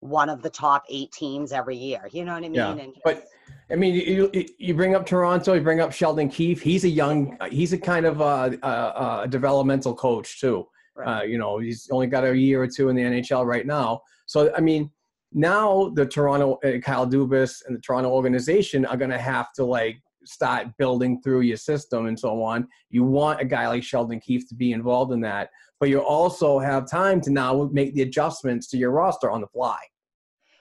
one 0.00 0.28
of 0.30 0.42
the 0.42 0.50
top 0.50 0.82
eight 0.88 1.10
teams 1.12 1.52
every 1.52 1.76
year 1.76 2.08
you 2.12 2.24
know 2.24 2.32
what 2.32 2.44
i 2.44 2.48
mean 2.48 2.54
Yeah, 2.54 2.72
and 2.72 2.94
but 3.04 3.26
I 3.70 3.76
mean, 3.76 3.94
you 3.94 4.30
you- 4.58 4.74
bring 4.74 4.94
up 4.94 5.06
Toronto, 5.06 5.54
you 5.54 5.60
bring 5.60 5.80
up 5.80 5.92
Sheldon 5.92 6.28
Keefe. 6.28 6.60
He's 6.60 6.84
a 6.84 6.88
young, 6.88 7.36
he's 7.50 7.72
a 7.72 7.78
kind 7.78 8.04
of 8.04 8.20
a, 8.20 8.58
a, 8.62 9.22
a 9.22 9.28
developmental 9.28 9.94
coach 9.94 10.40
too. 10.40 10.66
Uh, 11.04 11.22
you 11.22 11.38
know, 11.38 11.58
he's 11.58 11.88
only 11.90 12.06
got 12.06 12.24
a 12.24 12.36
year 12.36 12.62
or 12.62 12.66
two 12.66 12.88
in 12.90 12.96
the 12.96 13.02
NHL 13.02 13.46
right 13.46 13.66
now. 13.66 14.00
So 14.26 14.52
I 14.56 14.60
mean, 14.60 14.90
now 15.32 15.90
the 15.94 16.04
Toronto 16.06 16.58
uh, 16.64 16.78
Kyle 16.78 17.06
Dubas 17.06 17.62
and 17.66 17.76
the 17.76 17.80
Toronto 17.80 18.10
organization 18.10 18.84
are 18.84 18.96
going 18.96 19.10
to 19.10 19.18
have 19.18 19.52
to 19.54 19.64
like 19.64 20.00
start 20.24 20.66
building 20.78 21.20
through 21.22 21.40
your 21.42 21.56
system 21.56 22.06
and 22.06 22.18
so 22.18 22.42
on. 22.42 22.66
You 22.90 23.04
want 23.04 23.40
a 23.40 23.44
guy 23.44 23.68
like 23.68 23.82
Sheldon 23.82 24.20
Keefe 24.20 24.48
to 24.48 24.54
be 24.54 24.72
involved 24.72 25.12
in 25.12 25.20
that, 25.22 25.50
but 25.80 25.88
you 25.88 25.98
also 25.98 26.58
have 26.58 26.88
time 26.88 27.20
to 27.22 27.30
now 27.30 27.68
make 27.72 27.94
the 27.94 28.02
adjustments 28.02 28.68
to 28.68 28.76
your 28.76 28.90
roster 28.90 29.30
on 29.30 29.40
the 29.40 29.46
fly. 29.48 29.78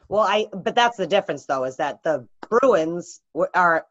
Well, 0.08 0.22
I 0.22 0.48
but 0.52 0.74
that's 0.74 0.98
the 0.98 1.06
difference 1.06 1.46
though 1.46 1.66
is 1.66 1.76
that 1.78 2.02
the 2.04 2.28
Bruins 2.50 3.22
are 3.54 3.86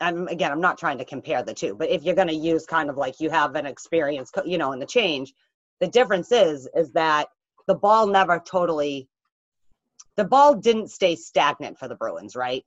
I'm 0.00 0.28
again 0.28 0.52
I'm 0.52 0.60
not 0.60 0.78
trying 0.78 0.98
to 0.98 1.04
compare 1.04 1.42
the 1.42 1.52
two, 1.52 1.74
but 1.74 1.90
if 1.90 2.04
you're 2.04 2.14
going 2.14 2.28
to 2.28 2.34
use 2.34 2.64
kind 2.64 2.88
of 2.88 2.96
like 2.96 3.20
you 3.20 3.28
have 3.28 3.54
an 3.56 3.66
experience, 3.66 4.30
you 4.46 4.56
know, 4.56 4.72
in 4.72 4.78
the 4.78 4.86
change, 4.86 5.34
the 5.80 5.88
difference 5.88 6.32
is 6.32 6.68
is 6.74 6.92
that 6.92 7.28
the 7.66 7.74
ball 7.74 8.06
never 8.06 8.38
totally 8.38 9.08
the 10.16 10.24
ball 10.24 10.54
didn't 10.54 10.88
stay 10.88 11.16
stagnant 11.16 11.78
for 11.78 11.88
the 11.88 11.96
Bruins, 11.96 12.36
right? 12.36 12.64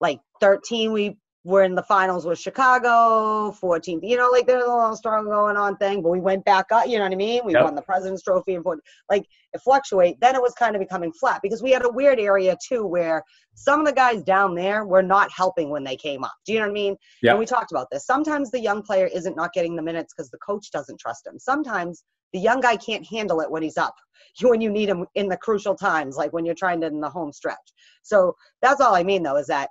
Like 0.00 0.20
13 0.40 0.92
we 0.92 1.16
were 1.44 1.64
in 1.64 1.74
the 1.74 1.82
finals 1.82 2.24
with 2.24 2.38
Chicago, 2.38 3.50
14, 3.52 4.00
you 4.02 4.16
know, 4.16 4.30
like 4.30 4.46
there's 4.46 4.62
a 4.64 4.68
little 4.68 4.94
strong 4.94 5.24
going 5.24 5.56
on 5.56 5.76
thing, 5.76 6.00
but 6.00 6.10
we 6.10 6.20
went 6.20 6.44
back 6.44 6.66
up, 6.70 6.86
you 6.86 6.98
know 6.98 7.04
what 7.04 7.12
I 7.12 7.16
mean? 7.16 7.44
We 7.44 7.52
Yep. 7.54 7.64
won 7.64 7.74
the 7.74 7.82
President's 7.82 8.22
Trophy 8.22 8.54
and 8.54 8.62
14 8.62 8.80
like 9.10 9.26
it 9.52 9.60
fluctuate. 9.60 10.20
Then 10.20 10.36
it 10.36 10.42
was 10.42 10.54
kind 10.54 10.76
of 10.76 10.80
becoming 10.80 11.12
flat 11.12 11.40
because 11.42 11.62
we 11.62 11.72
had 11.72 11.84
a 11.84 11.90
weird 11.90 12.20
area 12.20 12.56
too 12.64 12.86
where 12.86 13.24
some 13.54 13.80
of 13.80 13.86
the 13.86 13.92
guys 13.92 14.22
down 14.22 14.54
there 14.54 14.84
were 14.84 15.02
not 15.02 15.30
helping 15.32 15.70
when 15.70 15.82
they 15.82 15.96
came 15.96 16.22
up. 16.22 16.34
Do 16.46 16.52
you 16.52 16.60
know 16.60 16.66
what 16.66 16.70
I 16.70 16.74
mean? 16.74 16.96
Yeah. 17.22 17.32
And 17.32 17.40
we 17.40 17.46
talked 17.46 17.72
about 17.72 17.88
this. 17.90 18.06
Sometimes 18.06 18.50
the 18.50 18.60
young 18.60 18.82
player 18.82 19.06
isn't 19.06 19.36
not 19.36 19.52
getting 19.52 19.74
the 19.74 19.82
minutes 19.82 20.14
because 20.14 20.30
the 20.30 20.38
coach 20.38 20.70
doesn't 20.70 21.00
trust 21.00 21.26
him. 21.26 21.38
Sometimes 21.38 22.04
the 22.32 22.38
young 22.38 22.60
guy 22.60 22.76
can't 22.76 23.06
handle 23.06 23.40
it 23.40 23.50
when 23.50 23.62
he's 23.62 23.76
up, 23.76 23.94
when 24.42 24.60
you 24.60 24.70
need 24.70 24.88
him 24.88 25.06
in 25.16 25.28
the 25.28 25.36
crucial 25.36 25.74
times, 25.74 26.16
like 26.16 26.32
when 26.32 26.46
you're 26.46 26.54
trying 26.54 26.80
to 26.82 26.86
in 26.86 27.00
the 27.00 27.10
home 27.10 27.32
stretch. 27.32 27.58
So 28.02 28.36
that's 28.62 28.80
all 28.80 28.94
I 28.94 29.02
mean 29.02 29.24
though, 29.24 29.36
is 29.36 29.48
that 29.48 29.70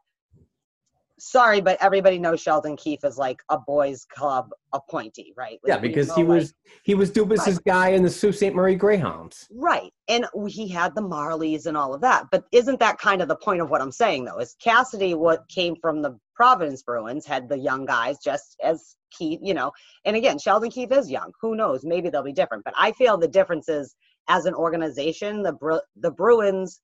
sorry, 1.24 1.62
but 1.62 1.78
everybody 1.82 2.18
knows 2.18 2.42
Sheldon 2.42 2.76
Keefe 2.76 3.04
is 3.04 3.16
like 3.18 3.44
a 3.50 3.58
boys 3.60 4.06
club 4.06 4.50
appointee, 4.74 5.34
right? 5.38 5.60
Yeah, 5.64 5.76
Like, 5.76 5.84
we 5.84 5.88
because 5.90 6.08
know, 6.10 6.16
he 6.16 6.24
like- 6.24 6.30
was 6.40 6.54
he 6.84 6.96
was 6.96 7.12
Dubas's 7.12 7.60
guy 7.60 7.90
in 7.90 8.02
the 8.02 8.10
Sault 8.10 8.34
Ste. 8.36 8.54
Marie 8.56 8.76
Greyhounds. 8.76 9.48
Right. 9.52 9.92
And 10.08 10.26
he 10.48 10.68
had 10.68 10.96
the 10.96 11.02
Marlies 11.02 11.68
and 11.68 11.78
all 11.78 11.94
of 11.94 12.02
that. 12.02 12.26
But 12.32 12.46
isn't 12.52 12.80
that 12.80 12.98
kind 12.98 13.22
of 13.22 13.28
the 13.28 13.36
point 13.36 13.62
of 13.62 13.70
what 13.70 13.82
I'm 13.82 13.92
saying, 13.92 14.26
though? 14.26 14.40
Is 14.40 14.56
Cassidy, 14.62 15.14
what 15.14 15.48
came 15.48 15.76
from 15.80 16.02
the 16.02 16.18
Providence 16.36 16.82
Bruins, 16.82 17.26
had 17.26 17.48
the 17.48 17.58
young 17.58 17.86
guys 17.86 18.18
just 18.24 18.56
as 18.64 18.96
Keefe, 19.12 19.40
you 19.44 19.54
know. 19.54 19.72
And 20.06 20.16
again, 20.16 20.40
Sheldon 20.40 20.72
Keefe 20.72 20.92
is 20.92 21.12
young. 21.12 21.32
Who 21.42 21.56
knows? 21.56 21.86
Maybe 21.86 22.10
they'll 22.10 22.24
be 22.24 22.34
different. 22.34 22.64
But 22.64 22.74
I 22.80 22.94
feel 22.94 23.18
the 23.18 23.28
difference 23.28 23.70
is 23.70 23.96
as 24.28 24.46
an 24.46 24.56
organization, 24.56 25.44
the, 25.44 25.54
Bru- 25.54 25.82
the 25.98 26.12
Bruins 26.12 26.82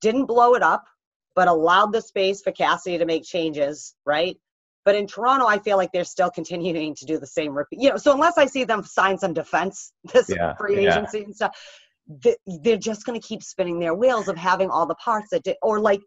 didn't 0.00 0.24
blow 0.26 0.54
it 0.54 0.62
up, 0.62 0.84
but 1.34 1.48
allowed 1.48 1.92
the 1.92 2.02
space 2.02 2.42
for 2.42 2.52
Cassidy 2.52 2.98
to 2.98 3.06
make 3.06 3.24
changes, 3.24 3.94
right? 4.04 4.36
But 4.84 4.94
in 4.94 5.06
Toronto, 5.06 5.46
I 5.46 5.58
feel 5.58 5.76
like 5.76 5.92
they're 5.92 6.04
still 6.04 6.30
continuing 6.30 6.94
to 6.96 7.04
do 7.04 7.18
the 7.18 7.26
same 7.26 7.54
repeat. 7.54 7.80
You 7.80 7.90
know, 7.90 7.96
so 7.96 8.12
unless 8.12 8.38
I 8.38 8.46
see 8.46 8.64
them 8.64 8.82
sign 8.82 9.18
some 9.18 9.34
defense 9.34 9.92
this 10.12 10.28
Yeah, 10.28 10.54
free 10.58 10.76
yeah. 10.76 10.96
agency 10.96 11.22
and 11.22 11.34
stuff, 11.34 11.56
they're 12.46 12.76
just 12.76 13.04
going 13.04 13.20
to 13.20 13.26
keep 13.26 13.42
spinning 13.42 13.78
their 13.78 13.94
wheels 13.94 14.28
of 14.28 14.36
having 14.36 14.70
all 14.70 14.86
the 14.86 14.94
parts 14.96 15.28
that 15.30 15.44
did, 15.44 15.56
or 15.62 15.80
like 15.80 16.00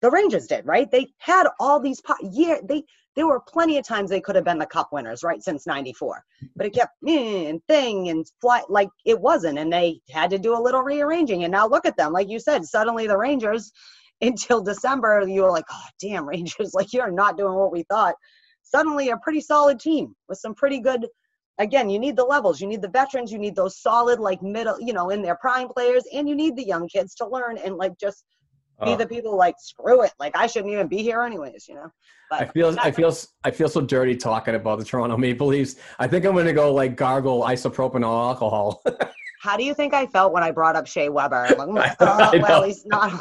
the 0.00 0.10
Rangers 0.10 0.46
did, 0.46 0.64
right? 0.66 0.90
They 0.90 1.08
had 1.18 1.46
all 1.58 1.80
these 1.80 2.00
parts. 2.00 2.22
Yeah, 2.30 2.58
they 2.62 2.84
there 3.16 3.26
were 3.26 3.40
plenty 3.40 3.78
of 3.78 3.84
times 3.84 4.10
they 4.10 4.20
could 4.20 4.36
have 4.36 4.44
been 4.44 4.58
the 4.58 4.66
Cup 4.66 4.90
winners, 4.92 5.24
right, 5.24 5.42
since 5.42 5.66
'94, 5.66 6.22
but 6.54 6.66
it 6.66 6.74
kept 6.74 6.92
and 7.06 7.60
thing 7.66 8.10
and 8.10 8.24
fly 8.40 8.62
like 8.68 8.90
it 9.04 9.20
wasn't, 9.20 9.58
and 9.58 9.72
they 9.72 10.00
had 10.10 10.30
to 10.30 10.38
do 10.38 10.56
a 10.56 10.62
little 10.62 10.82
rearranging. 10.82 11.42
And 11.42 11.50
now 11.52 11.66
look 11.66 11.84
at 11.84 11.96
them, 11.96 12.12
like 12.12 12.28
you 12.28 12.38
said, 12.38 12.64
suddenly 12.64 13.06
the 13.08 13.18
Rangers. 13.18 13.72
Until 14.20 14.60
December, 14.60 15.24
you 15.28 15.42
were 15.42 15.50
like, 15.50 15.66
"Oh, 15.70 15.86
damn, 16.00 16.28
Rangers! 16.28 16.72
Like 16.74 16.92
you're 16.92 17.10
not 17.10 17.36
doing 17.36 17.54
what 17.54 17.72
we 17.72 17.84
thought." 17.84 18.14
Suddenly, 18.62 19.10
a 19.10 19.16
pretty 19.18 19.40
solid 19.40 19.80
team 19.80 20.14
with 20.28 20.38
some 20.38 20.54
pretty 20.54 20.80
good 20.80 21.06
again, 21.58 21.90
you 21.90 21.98
need 21.98 22.16
the 22.16 22.24
levels, 22.24 22.60
you 22.60 22.66
need 22.66 22.82
the 22.82 22.88
veterans, 22.88 23.32
you 23.32 23.38
need 23.38 23.56
those 23.56 23.78
solid, 23.78 24.20
like 24.20 24.42
middle, 24.42 24.80
you 24.80 24.92
know, 24.92 25.10
in 25.10 25.22
their 25.22 25.36
prime 25.36 25.68
players, 25.68 26.04
and 26.12 26.28
you 26.28 26.34
need 26.34 26.56
the 26.56 26.64
young 26.64 26.88
kids 26.88 27.14
to 27.16 27.26
learn 27.26 27.58
and 27.58 27.76
like 27.76 27.98
just 27.98 28.24
be 28.84 28.92
Oh. 28.92 28.96
the 28.96 29.06
people 29.08 29.36
like 29.36 29.56
screw 29.58 30.02
it, 30.02 30.12
like 30.20 30.36
I 30.36 30.46
shouldn't 30.46 30.72
even 30.72 30.86
be 30.86 30.98
here 30.98 31.22
anyways, 31.22 31.66
you 31.68 31.74
know. 31.74 31.90
But 32.30 32.42
I 32.42 32.44
feel 32.46 32.76
I 32.78 32.92
feel 32.92 33.12
I 33.42 33.50
feel 33.50 33.68
so 33.68 33.80
dirty 33.80 34.16
talking 34.16 34.54
about 34.54 34.78
the 34.78 34.84
Toronto 34.84 35.16
Maple 35.16 35.48
Leafs. 35.48 35.76
I 35.98 36.06
think 36.06 36.24
I'm 36.24 36.36
gonna 36.36 36.52
go 36.52 36.72
like 36.72 36.94
gargle 36.94 37.42
isopropanol 37.42 38.28
alcohol. 38.28 38.82
how 39.40 39.56
do 39.56 39.64
you 39.64 39.74
think 39.74 39.94
I 39.94 40.06
felt 40.06 40.32
when 40.32 40.44
I 40.44 40.52
brought 40.52 40.76
up 40.76 40.86
Shea 40.86 41.08
Weber? 41.08 41.48
Like, 41.58 41.96
oh, 42.00 42.38
well, 42.40 42.60
know. 42.60 42.66
he's 42.66 42.86
not 42.86 43.20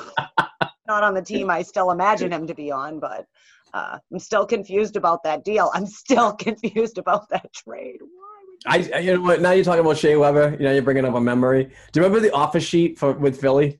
not 0.87 1.03
on 1.03 1.13
the 1.13 1.21
team 1.21 1.49
I 1.49 1.61
still 1.61 1.91
imagine 1.91 2.31
him 2.31 2.47
to 2.47 2.55
be 2.55 2.71
on, 2.71 2.99
but 2.99 3.25
uh, 3.73 3.97
I'm 4.11 4.19
still 4.19 4.45
confused 4.45 4.95
about 4.95 5.23
that 5.23 5.43
deal. 5.43 5.69
I'm 5.73 5.85
still 5.85 6.33
confused 6.47 6.97
about 6.97 7.29
that 7.29 7.51
trade. 7.53 7.99
Why 8.01 8.77
would 8.81 8.91
I 8.93 8.97
I- 8.97 8.99
you 8.99 9.13
know 9.15 9.21
what? 9.21 9.41
Now 9.41 9.51
you're 9.51 9.63
talking 9.65 9.81
about 9.81 9.97
Shea 9.97 10.15
Weber. 10.15 10.55
You 10.59 10.65
know 10.65 10.73
you're 10.73 10.81
bringing 10.81 11.05
up 11.05 11.15
a 11.15 11.21
memory. 11.21 11.65
Do 11.65 11.99
you 11.99 12.03
remember 12.05 12.19
the 12.19 12.33
offer 12.33 12.59
sheet 12.59 12.97
for 12.97 13.13
with 13.13 13.39
Philly? 13.39 13.79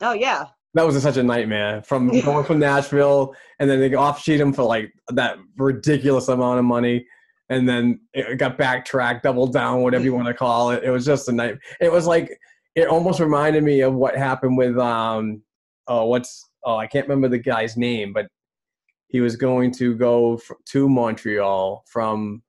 Oh 0.00 0.12
yeah, 0.12 0.46
That 0.74 0.86
was 0.86 1.00
such 1.02 1.16
a 1.16 1.22
nightmare. 1.22 1.82
From 1.82 2.08
going 2.24 2.44
from 2.44 2.58
Nashville, 2.58 3.34
and 3.58 3.68
then 3.70 3.80
they 3.80 3.94
off 3.94 4.22
sheet 4.22 4.40
him 4.40 4.52
for 4.52 4.62
like 4.64 4.92
that 5.08 5.38
ridiculous 5.56 6.28
amount 6.28 6.58
of 6.58 6.64
money, 6.64 7.06
and 7.48 7.68
then 7.68 8.00
it 8.12 8.36
got 8.38 8.58
backtracked, 8.58 9.22
doubled 9.24 9.52
down, 9.52 9.82
whatever 9.82 10.04
you 10.04 10.14
want 10.14 10.26
to 10.28 10.34
call 10.34 10.70
it. 10.70 10.84
It 10.84 10.90
was 10.90 11.04
just 11.06 11.28
a 11.28 11.32
night. 11.32 11.56
It 11.80 11.90
was 11.90 12.06
like 12.06 12.38
it 12.74 12.86
almost 12.86 13.18
reminded 13.18 13.64
me 13.64 13.80
of 13.80 13.94
what 13.94 14.16
happened 14.16 14.56
with 14.58 14.76
um 14.78 15.42
oh 15.88 16.04
what's 16.06 16.47
oh 16.64 16.76
I 16.76 16.86
can't 16.86 17.06
remember 17.06 17.28
the 17.28 17.38
guy's 17.38 17.76
name, 17.76 18.12
but 18.12 18.26
he 19.08 19.20
was 19.20 19.36
going 19.36 19.72
to 19.72 19.94
go 19.94 20.40
to 20.66 20.88
Montreal 20.88 21.84
from 21.90 22.42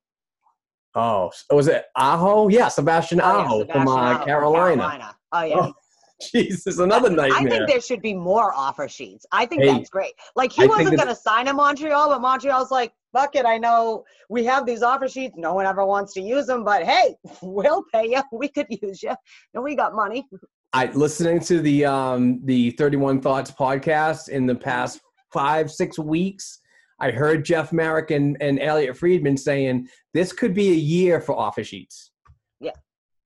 oh 0.96 1.32
was 1.52 1.68
it 1.68 1.86
Aho? 1.96 2.50
Yeah, 2.50 2.68
Sebastian 2.68 3.22
Oh, 3.22 3.38
yeah, 3.38 3.46
Aho 3.46 3.60
Sebastian 3.62 3.86
from 3.86 3.88
uh, 3.88 4.02
Aho 4.02 4.18
from 4.18 4.26
Carolina. 4.26 5.16
Oh 5.32 5.44
yeah. 5.44 5.58
Oh, 5.58 5.74
Jesus, 6.34 6.80
another 6.80 7.10
I 7.10 7.30
nightmare. 7.30 7.50
think 7.50 7.70
there 7.70 7.82
should 7.82 8.02
be 8.02 8.14
more 8.14 8.54
offer 8.54 8.90
sheets. 8.90 9.26
I 9.32 9.46
think 9.46 9.64
Hey, 9.64 9.68
that's 9.72 9.90
great. 9.90 10.12
Like 10.36 10.52
he 10.52 10.64
I 10.64 10.68
wasn't 10.68 10.98
going 10.98 11.08
to 11.08 11.16
sign 11.16 11.48
in 11.48 11.56
Montreal, 11.56 12.10
but 12.10 12.20
Montreal's 12.22 12.72
like, 12.72 12.92
"Fuck 13.14 13.36
it, 13.36 13.46
I 13.46 13.58
know 13.58 14.04
we 14.30 14.44
have 14.44 14.66
these 14.66 14.84
offer 14.84 15.08
sheets. 15.08 15.36
No 15.38 15.54
one 15.54 15.66
ever 15.66 15.86
wants 15.86 16.14
to 16.16 16.22
use 16.22 16.46
them, 16.46 16.66
but 16.66 16.84
hey, 16.84 17.16
we'll 17.42 17.84
pay 17.94 18.10
you. 18.10 18.22
We 18.34 18.50
could 18.50 18.68
use 18.70 19.02
you, 19.02 19.16
and 19.54 19.64
we 19.64 19.76
got 19.76 19.96
money." 19.96 20.28
I 20.74 20.86
listening 20.92 21.40
to 21.42 21.62
the 21.62 21.86
um 21.86 22.42
the 22.46 22.72
31 22.72 23.22
Thoughts 23.22 23.52
podcast 23.52 24.30
in 24.30 24.46
the 24.46 24.56
past 24.56 25.00
five, 25.34 25.72
six 25.72 25.98
weeks. 25.98 26.60
I 27.00 27.12
heard 27.12 27.46
Jeff 27.46 27.72
Marek 27.72 28.12
and, 28.12 28.36
and 28.42 28.60
Elliotte 28.60 28.98
Friedman 28.98 29.38
saying 29.38 29.88
this 30.14 30.34
could 30.34 30.54
be 30.54 30.70
a 30.72 30.76
year 30.76 31.22
for 31.22 31.34
offer 31.38 31.64
sheets. 31.64 32.12
Yeah, 32.60 32.72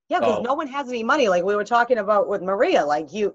Yeah, 0.10 0.20
because 0.20 0.38
Oh. 0.40 0.42
no 0.42 0.54
one 0.54 0.68
has 0.68 0.88
any 0.90 1.04
money. 1.04 1.28
Like 1.28 1.44
we 1.44 1.56
were 1.56 1.64
talking 1.66 1.98
about 1.98 2.30
with 2.30 2.42
Maria. 2.44 2.86
Like 2.86 3.12
you, 3.12 3.34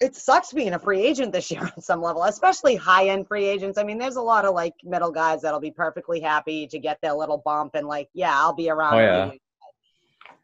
it 0.00 0.14
sucks 0.14 0.52
being 0.52 0.74
a 0.74 0.78
free 0.78 1.00
agent 1.00 1.32
this 1.32 1.50
year 1.50 1.62
on 1.62 1.82
some 1.82 2.00
level, 2.00 2.22
especially 2.22 2.76
high 2.76 3.08
end 3.08 3.26
free 3.26 3.44
agents. 3.46 3.78
I 3.78 3.82
mean, 3.82 3.98
there's 3.98 4.16
a 4.16 4.22
lot 4.22 4.44
of 4.44 4.54
like 4.54 4.74
middle 4.84 5.10
guys 5.10 5.42
that'll 5.42 5.60
be 5.60 5.72
perfectly 5.72 6.20
happy 6.20 6.66
to 6.68 6.78
get 6.78 6.98
their 7.02 7.12
little 7.14 7.38
bump 7.44 7.74
and 7.74 7.86
like, 7.88 8.08
yeah, 8.14 8.32
I'll 8.32 8.54
be 8.54 8.70
around. 8.70 8.94
Oh, 8.94 8.98
yeah. 9.00 9.30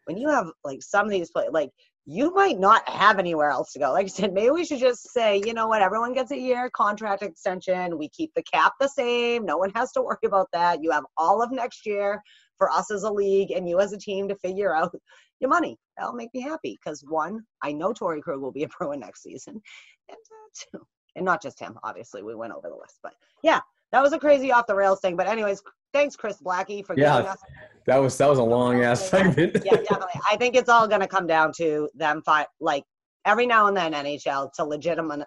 When 0.06 0.16
you 0.18 0.28
have 0.28 0.48
like 0.64 0.82
some 0.82 1.06
of 1.06 1.12
these 1.12 1.30
play, 1.30 1.46
like 1.50 1.70
you 2.04 2.34
might 2.34 2.58
not 2.58 2.88
have 2.88 3.18
anywhere 3.18 3.50
else 3.50 3.72
to 3.72 3.78
go. 3.78 3.92
Like 3.92 4.06
I 4.06 4.08
said, 4.08 4.32
maybe 4.32 4.50
we 4.50 4.64
should 4.64 4.80
just 4.80 5.12
say, 5.12 5.40
you 5.44 5.54
know 5.54 5.68
what, 5.68 5.82
everyone 5.82 6.14
gets 6.14 6.32
a 6.32 6.38
year 6.38 6.68
contract 6.74 7.22
extension. 7.22 7.96
We 7.96 8.08
keep 8.08 8.32
the 8.34 8.42
cap 8.42 8.72
the 8.80 8.88
same. 8.88 9.44
No 9.44 9.56
one 9.56 9.70
has 9.74 9.92
to 9.92 10.02
worry 10.02 10.16
about 10.24 10.48
that. 10.52 10.82
You 10.82 10.90
have 10.90 11.04
all 11.16 11.42
of 11.42 11.52
next 11.52 11.86
year 11.86 12.20
for 12.58 12.70
us 12.70 12.90
as 12.90 13.04
a 13.04 13.10
league 13.10 13.50
and 13.52 13.68
you 13.68 13.80
as 13.80 13.92
a 13.92 13.98
team 13.98 14.28
to 14.28 14.36
figure 14.36 14.74
out 14.74 14.94
your 15.40 15.50
money. 15.50 15.76
That'll 15.96 16.14
make 16.14 16.32
me 16.34 16.40
happy 16.40 16.78
because 16.82 17.04
one, 17.06 17.40
I 17.62 17.72
know 17.72 17.92
Torey 17.92 18.22
Krug 18.22 18.40
will 18.40 18.52
be 18.52 18.64
a 18.64 18.68
pro 18.68 18.92
in 18.92 19.00
next 19.00 19.22
season, 19.22 19.60
and 20.08 20.16
uh, 20.16 20.78
two, 20.78 20.86
and 21.16 21.24
not 21.24 21.42
just 21.42 21.60
him. 21.60 21.78
Obviously, 21.82 22.22
we 22.22 22.34
went 22.34 22.52
over 22.52 22.68
the 22.68 22.76
list, 22.76 22.98
but 23.02 23.12
yeah, 23.42 23.60
that 23.90 24.02
was 24.02 24.12
a 24.12 24.18
crazy 24.18 24.52
off 24.52 24.66
the 24.66 24.74
rails 24.74 25.00
thing. 25.00 25.16
But 25.16 25.26
anyways, 25.26 25.62
thanks 25.92 26.16
Chris 26.16 26.40
Blackie 26.42 26.84
for 26.84 26.94
Yeah, 26.98 27.16
us. 27.16 27.38
That 27.86 27.98
was 27.98 28.16
that 28.18 28.28
was 28.28 28.38
a 28.38 28.42
long 28.44 28.82
ass 28.82 29.08
segment. 29.08 29.56
yeah, 29.64 29.76
definitely. 29.76 30.20
I 30.30 30.36
think 30.36 30.54
it's 30.56 30.68
all 30.68 30.86
gonna 30.88 31.08
come 31.08 31.26
down 31.26 31.52
to 31.58 31.88
them. 31.94 32.22
Fi- 32.24 32.46
like 32.60 32.84
every 33.24 33.46
now 33.46 33.66
and 33.66 33.76
then, 33.76 33.92
NHL 33.92 34.52
to 34.54 34.64
legitimate 34.64 35.26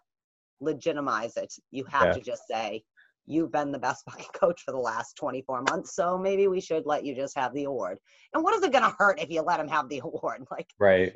legitimize 0.62 1.36
it, 1.38 1.54
you 1.72 1.84
have 1.86 2.08
Yeah. 2.08 2.14
to 2.14 2.22
just 2.22 2.48
say. 2.48 2.84
You've 3.28 3.52
been 3.52 3.72
the 3.72 3.80
best 3.80 4.06
fucking 4.10 4.28
coach 4.36 4.62
for 4.64 4.72
the 4.72 4.78
last 4.78 5.16
24 5.18 5.64
months, 5.70 5.96
so 5.96 6.16
maybe 6.18 6.48
we 6.48 6.62
should 6.62 6.86
let 6.86 7.04
you 7.04 7.16
just 7.16 7.36
have 7.38 7.54
the 7.56 7.64
award. 7.64 7.98
And 8.34 8.44
what 8.44 8.54
is 8.56 8.62
it 8.64 8.72
going 8.72 8.84
to 8.84 8.96
hurt 9.00 9.20
if 9.20 9.32
you 9.32 9.42
let 9.42 9.60
him 9.60 9.68
have 9.68 9.90
the 9.90 10.00
award? 10.04 10.46
Like, 10.52 10.68
Right. 10.80 11.16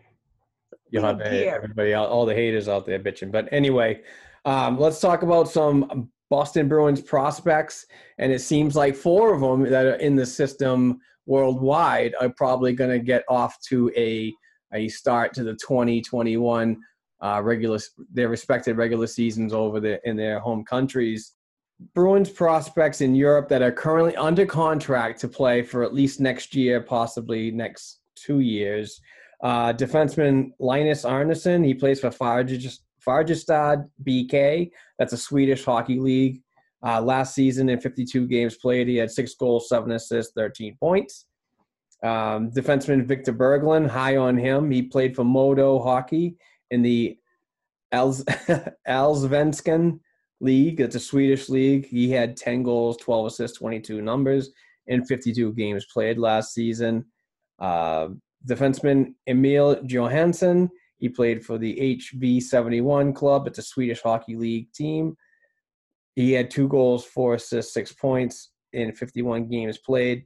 You'll 0.89 1.03
have 1.03 1.21
everybody, 1.21 1.93
all 1.93 2.25
the 2.25 2.33
haters 2.33 2.67
out 2.67 2.85
there 2.87 2.99
bitching. 2.99 3.31
But 3.31 3.47
anyway, 3.51 4.01
um, 4.45 4.79
let's 4.79 4.99
talk 4.99 5.21
about 5.21 5.49
some 5.49 6.11
Boston 6.29 6.67
Bruins 6.67 7.01
prospects. 7.01 7.85
And 8.17 8.31
it 8.31 8.39
seems 8.39 8.75
like 8.75 8.95
four 8.95 9.33
of 9.33 9.41
them 9.41 9.69
that 9.69 9.85
are 9.85 9.95
in 9.95 10.15
the 10.15 10.25
system 10.25 10.99
worldwide 11.25 12.15
are 12.19 12.29
probably 12.29 12.73
going 12.73 12.91
to 12.91 12.99
get 12.99 13.23
off 13.27 13.59
to 13.69 13.91
a 13.95 14.33
a 14.73 14.87
start 14.87 15.33
to 15.33 15.43
the 15.43 15.53
2021 15.53 16.77
uh, 17.21 17.41
regular 17.43 17.79
their 18.13 18.29
respected 18.29 18.77
regular 18.77 19.07
seasons 19.07 19.53
over 19.53 19.79
there 19.79 19.99
in 20.03 20.15
their 20.15 20.39
home 20.39 20.63
countries. 20.63 21.33
Bruins 21.95 22.29
prospects 22.29 23.01
in 23.01 23.15
Europe 23.15 23.47
that 23.49 23.61
are 23.61 23.71
currently 23.71 24.15
under 24.15 24.45
contract 24.45 25.19
to 25.21 25.27
play 25.27 25.61
for 25.61 25.83
at 25.83 25.93
least 25.93 26.19
next 26.19 26.53
year, 26.53 26.81
possibly 26.81 27.51
next 27.51 28.01
two 28.15 28.39
years. 28.39 28.99
Uh, 29.41 29.71
defenseman 29.71 30.51
Linus 30.59 31.05
Arnesson, 31.05 31.65
he 31.65 31.73
plays 31.73 32.01
for 32.01 32.09
Fargest- 32.09 32.81
Färjestad 33.05 33.89
BK. 34.03 34.71
That's 34.97 35.13
a 35.13 35.17
Swedish 35.17 35.65
hockey 35.65 35.99
league. 35.99 36.41
Uh, 36.85 37.01
last 37.01 37.35
season, 37.35 37.69
in 37.69 37.79
52 37.79 38.27
games 38.27 38.55
played, 38.55 38.87
he 38.87 38.95
had 38.95 39.11
six 39.11 39.35
goals, 39.35 39.67
seven 39.67 39.91
assists, 39.91 40.33
13 40.33 40.77
points. 40.79 41.25
Um, 42.03 42.51
defenseman 42.51 43.05
Victor 43.05 43.33
Berglund, 43.33 43.89
high 43.89 44.15
on 44.15 44.37
him. 44.37 44.71
He 44.71 44.83
played 44.83 45.15
for 45.15 45.25
Modo 45.25 45.79
Hockey 45.79 46.35
in 46.71 46.81
the 46.81 47.17
Allsvenskan 47.93 49.99
League. 50.39 50.79
It's 50.79 50.95
a 50.95 50.99
Swedish 50.99 51.49
league. 51.49 51.87
He 51.87 52.09
had 52.09 52.37
10 52.37 52.63
goals, 52.63 52.97
12 52.97 53.25
assists, 53.25 53.57
22 53.57 54.01
numbers 54.01 54.51
in 54.87 55.05
52 55.05 55.53
games 55.53 55.85
played 55.85 56.17
last 56.17 56.53
season. 56.53 57.05
Uh, 57.59 58.09
defenseman 58.47 59.13
Emil 59.27 59.81
Johansson. 59.85 60.69
He 60.99 61.09
played 61.09 61.45
for 61.45 61.57
the 61.57 61.75
HV71 61.75 63.15
club. 63.15 63.47
It's 63.47 63.57
a 63.57 63.63
Swedish 63.63 64.01
hockey 64.01 64.35
league 64.35 64.71
team. 64.73 65.15
He 66.15 66.33
had 66.33 66.51
two 66.51 66.67
goals, 66.67 67.05
four 67.05 67.35
assists, 67.35 67.73
six 67.73 67.93
points 67.93 68.51
in 68.73 68.91
51 68.91 69.47
games 69.47 69.77
played. 69.77 70.25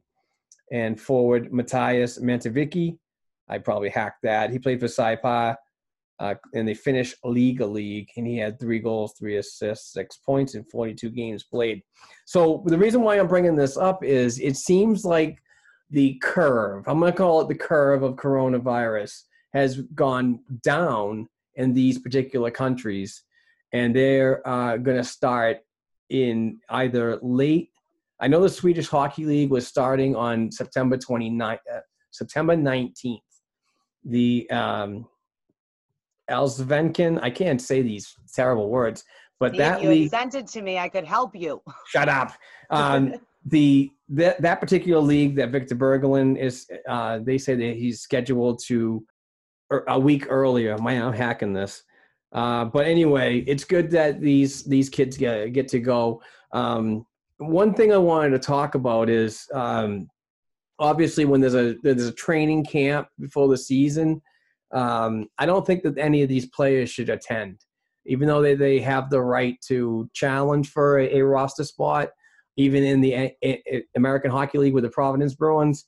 And 0.71 0.99
forward 0.99 1.53
Matthias 1.53 2.19
Mantavicki. 2.19 2.97
I 3.47 3.59
probably 3.59 3.89
hacked 3.89 4.23
that. 4.23 4.49
He 4.49 4.57
played 4.57 4.79
for 4.79 4.87
Saipa 4.87 5.55
uh, 6.19 6.35
in 6.53 6.65
the 6.65 6.73
Finnish 6.73 7.15
Liiga 7.25 7.69
League, 7.69 8.09
and 8.17 8.25
he 8.25 8.37
had 8.37 8.59
three 8.59 8.79
goals, 8.79 9.13
three 9.19 9.37
assists, 9.37 9.93
six 9.93 10.17
points 10.17 10.55
in 10.55 10.63
42 10.63 11.09
games 11.09 11.43
played. 11.43 11.81
So 12.25 12.63
the 12.65 12.77
reason 12.77 13.01
why 13.01 13.19
I'm 13.19 13.27
bringing 13.27 13.55
this 13.55 13.77
up 13.77 14.03
is 14.03 14.39
it 14.39 14.55
seems 14.55 15.03
like 15.03 15.37
the 15.89 16.15
curve, 16.23 16.85
I'm 16.87 16.99
going 16.99 17.11
to 17.11 17.17
call 17.17 17.41
it 17.41 17.47
the 17.47 17.55
curve 17.55 18.03
of 18.03 18.15
coronavirus, 18.15 19.23
has 19.53 19.81
gone 19.95 20.39
down 20.63 21.27
in 21.55 21.73
these 21.73 21.99
particular 21.99 22.49
countries, 22.49 23.23
and 23.71 23.95
they're 23.95 24.47
uh, 24.47 24.77
going 24.77 24.97
to 24.97 25.03
start 25.03 25.57
in 26.09 26.59
either 26.69 27.19
late. 27.21 27.69
I 28.19 28.27
know 28.27 28.41
the 28.41 28.49
Swedish 28.49 28.87
Hockey 28.87 29.25
League 29.25 29.49
was 29.49 29.67
starting 29.67 30.15
on 30.15 30.51
September 30.51 30.97
29th, 30.97 31.59
uh, 31.73 31.79
September 32.11 32.55
19th. 32.55 33.19
The 34.05 34.49
um, 34.49 35.07
I 36.29 37.29
can't 37.29 37.61
say 37.61 37.81
these 37.81 38.15
terrible 38.33 38.69
words, 38.69 39.03
but 39.39 39.55
that 39.57 39.81
you 39.81 39.89
league 39.89 40.09
sent 40.09 40.35
it 40.35 40.47
to 40.47 40.61
me, 40.61 40.77
I 40.77 40.89
could 40.89 41.05
help 41.05 41.35
you. 41.35 41.61
shut 41.87 42.09
up. 42.09 42.33
Um, 42.69 43.13
the 43.45 43.91
that 44.09 44.41
that 44.41 44.59
particular 44.59 44.99
league 44.99 45.35
that 45.35 45.51
Victor 45.51 45.75
Berglund 45.75 46.39
is, 46.39 46.65
uh, 46.87 47.19
they 47.19 47.37
say 47.37 47.53
that 47.53 47.75
he's 47.75 48.01
scheduled 48.01 48.59
to 48.65 49.05
a 49.87 49.99
week 49.99 50.25
earlier. 50.29 50.77
Man, 50.77 51.01
I'm 51.01 51.13
hacking 51.13 51.53
this. 51.53 51.83
Uh, 52.31 52.65
but 52.65 52.87
anyway, 52.87 53.39
it's 53.39 53.63
good 53.63 53.91
that 53.91 54.21
these 54.21 54.63
these 54.63 54.89
kids 54.89 55.17
get 55.17 55.53
get 55.53 55.67
to 55.69 55.79
go. 55.79 56.21
Um, 56.51 57.05
one 57.37 57.73
thing 57.73 57.93
I 57.93 57.97
wanted 57.97 58.31
to 58.31 58.39
talk 58.39 58.75
about 58.75 59.09
is 59.09 59.47
um, 59.53 60.07
obviously 60.79 61.25
when 61.25 61.41
there's 61.41 61.55
a 61.55 61.75
there's 61.83 62.07
a 62.07 62.13
training 62.13 62.65
camp 62.65 63.07
before 63.19 63.47
the 63.47 63.57
season. 63.57 64.21
Um, 64.71 65.27
I 65.37 65.45
don't 65.45 65.65
think 65.65 65.83
that 65.83 65.97
any 65.99 66.23
of 66.23 66.29
these 66.29 66.47
players 66.47 66.89
should 66.89 67.09
attend, 67.09 67.59
even 68.07 68.27
though 68.27 68.41
they, 68.41 68.55
they 68.55 68.79
have 68.79 69.11
the 69.11 69.21
right 69.21 69.55
to 69.67 70.09
challenge 70.13 70.69
for 70.71 70.97
a, 70.99 71.19
a 71.19 71.21
roster 71.21 71.63
spot 71.63 72.09
even 72.55 72.83
in 72.83 73.01
the 73.01 73.13
A- 73.13 73.37
A- 73.43 73.83
American 73.95 74.31
Hockey 74.31 74.57
League 74.57 74.73
with 74.73 74.83
the 74.83 74.89
Providence 74.89 75.35
Bruins. 75.35 75.85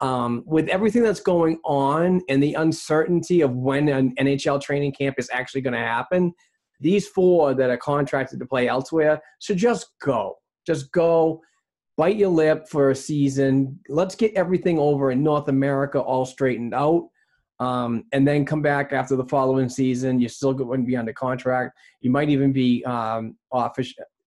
Um, 0.00 0.44
with 0.46 0.68
everything 0.68 1.02
that's 1.02 1.20
going 1.20 1.58
on 1.64 2.20
and 2.28 2.42
the 2.42 2.54
uncertainty 2.54 3.40
of 3.40 3.54
when 3.54 3.88
an 3.88 4.14
NHL 4.16 4.60
training 4.60 4.92
camp 4.92 5.16
is 5.18 5.28
actually 5.32 5.60
going 5.60 5.74
to 5.74 5.80
happen, 5.80 6.32
these 6.80 7.08
four 7.08 7.54
that 7.54 7.70
are 7.70 7.76
contracted 7.76 8.38
to 8.38 8.46
play 8.46 8.68
elsewhere 8.68 9.20
should 9.40 9.56
just 9.56 9.98
go. 10.00 10.36
Just 10.66 10.92
go, 10.92 11.42
bite 11.96 12.16
your 12.16 12.28
lip 12.28 12.68
for 12.68 12.90
a 12.90 12.94
season. 12.94 13.80
Let's 13.88 14.14
get 14.14 14.34
everything 14.34 14.78
over 14.78 15.10
in 15.10 15.22
North 15.22 15.48
America 15.48 15.98
all 15.98 16.24
straightened 16.24 16.74
out. 16.74 17.08
Um, 17.60 18.04
and 18.12 18.26
then 18.26 18.44
come 18.44 18.62
back 18.62 18.92
after 18.92 19.16
the 19.16 19.24
following 19.24 19.68
season. 19.68 20.20
You're 20.20 20.28
still 20.28 20.54
going 20.54 20.82
to 20.82 20.86
be 20.86 20.96
under 20.96 21.12
contract. 21.12 21.76
You 22.00 22.10
might 22.10 22.28
even 22.28 22.52
be 22.52 22.84
um, 22.84 23.36
office, 23.50 23.92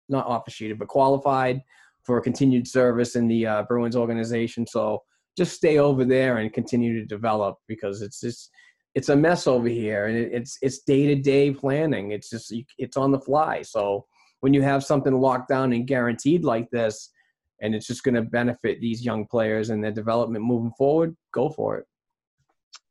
not 0.08 0.26
office 0.26 0.54
sheeted, 0.54 0.78
but 0.78 0.86
qualified 0.86 1.60
for 2.04 2.20
continued 2.20 2.68
service 2.68 3.16
in 3.16 3.26
the 3.26 3.44
uh, 3.44 3.62
Bruins 3.64 3.96
organization. 3.96 4.68
So 4.68 5.02
just 5.38 5.56
stay 5.56 5.78
over 5.78 6.04
there 6.04 6.38
and 6.38 6.52
continue 6.52 7.00
to 7.00 7.06
develop 7.06 7.56
because 7.66 8.02
it's 8.02 8.20
just 8.20 8.50
it's 8.94 9.08
a 9.08 9.16
mess 9.16 9.46
over 9.46 9.68
here 9.68 10.06
and 10.06 10.18
it's 10.18 10.58
it's 10.60 10.80
day 10.80 11.06
to 11.06 11.14
day 11.14 11.52
planning. 11.52 12.10
It's 12.10 12.28
just 12.28 12.52
it's 12.76 12.96
on 12.96 13.12
the 13.12 13.20
fly. 13.20 13.62
So 13.62 14.04
when 14.40 14.52
you 14.52 14.62
have 14.62 14.84
something 14.84 15.14
locked 15.18 15.48
down 15.48 15.72
and 15.72 15.86
guaranteed 15.86 16.44
like 16.44 16.68
this, 16.70 17.10
and 17.60 17.74
it's 17.74 17.86
just 17.86 18.02
going 18.02 18.14
to 18.14 18.22
benefit 18.22 18.80
these 18.80 19.04
young 19.04 19.26
players 19.26 19.70
and 19.70 19.82
their 19.82 19.92
development 19.92 20.44
moving 20.44 20.72
forward, 20.76 21.16
go 21.32 21.48
for 21.48 21.78
it. 21.78 21.86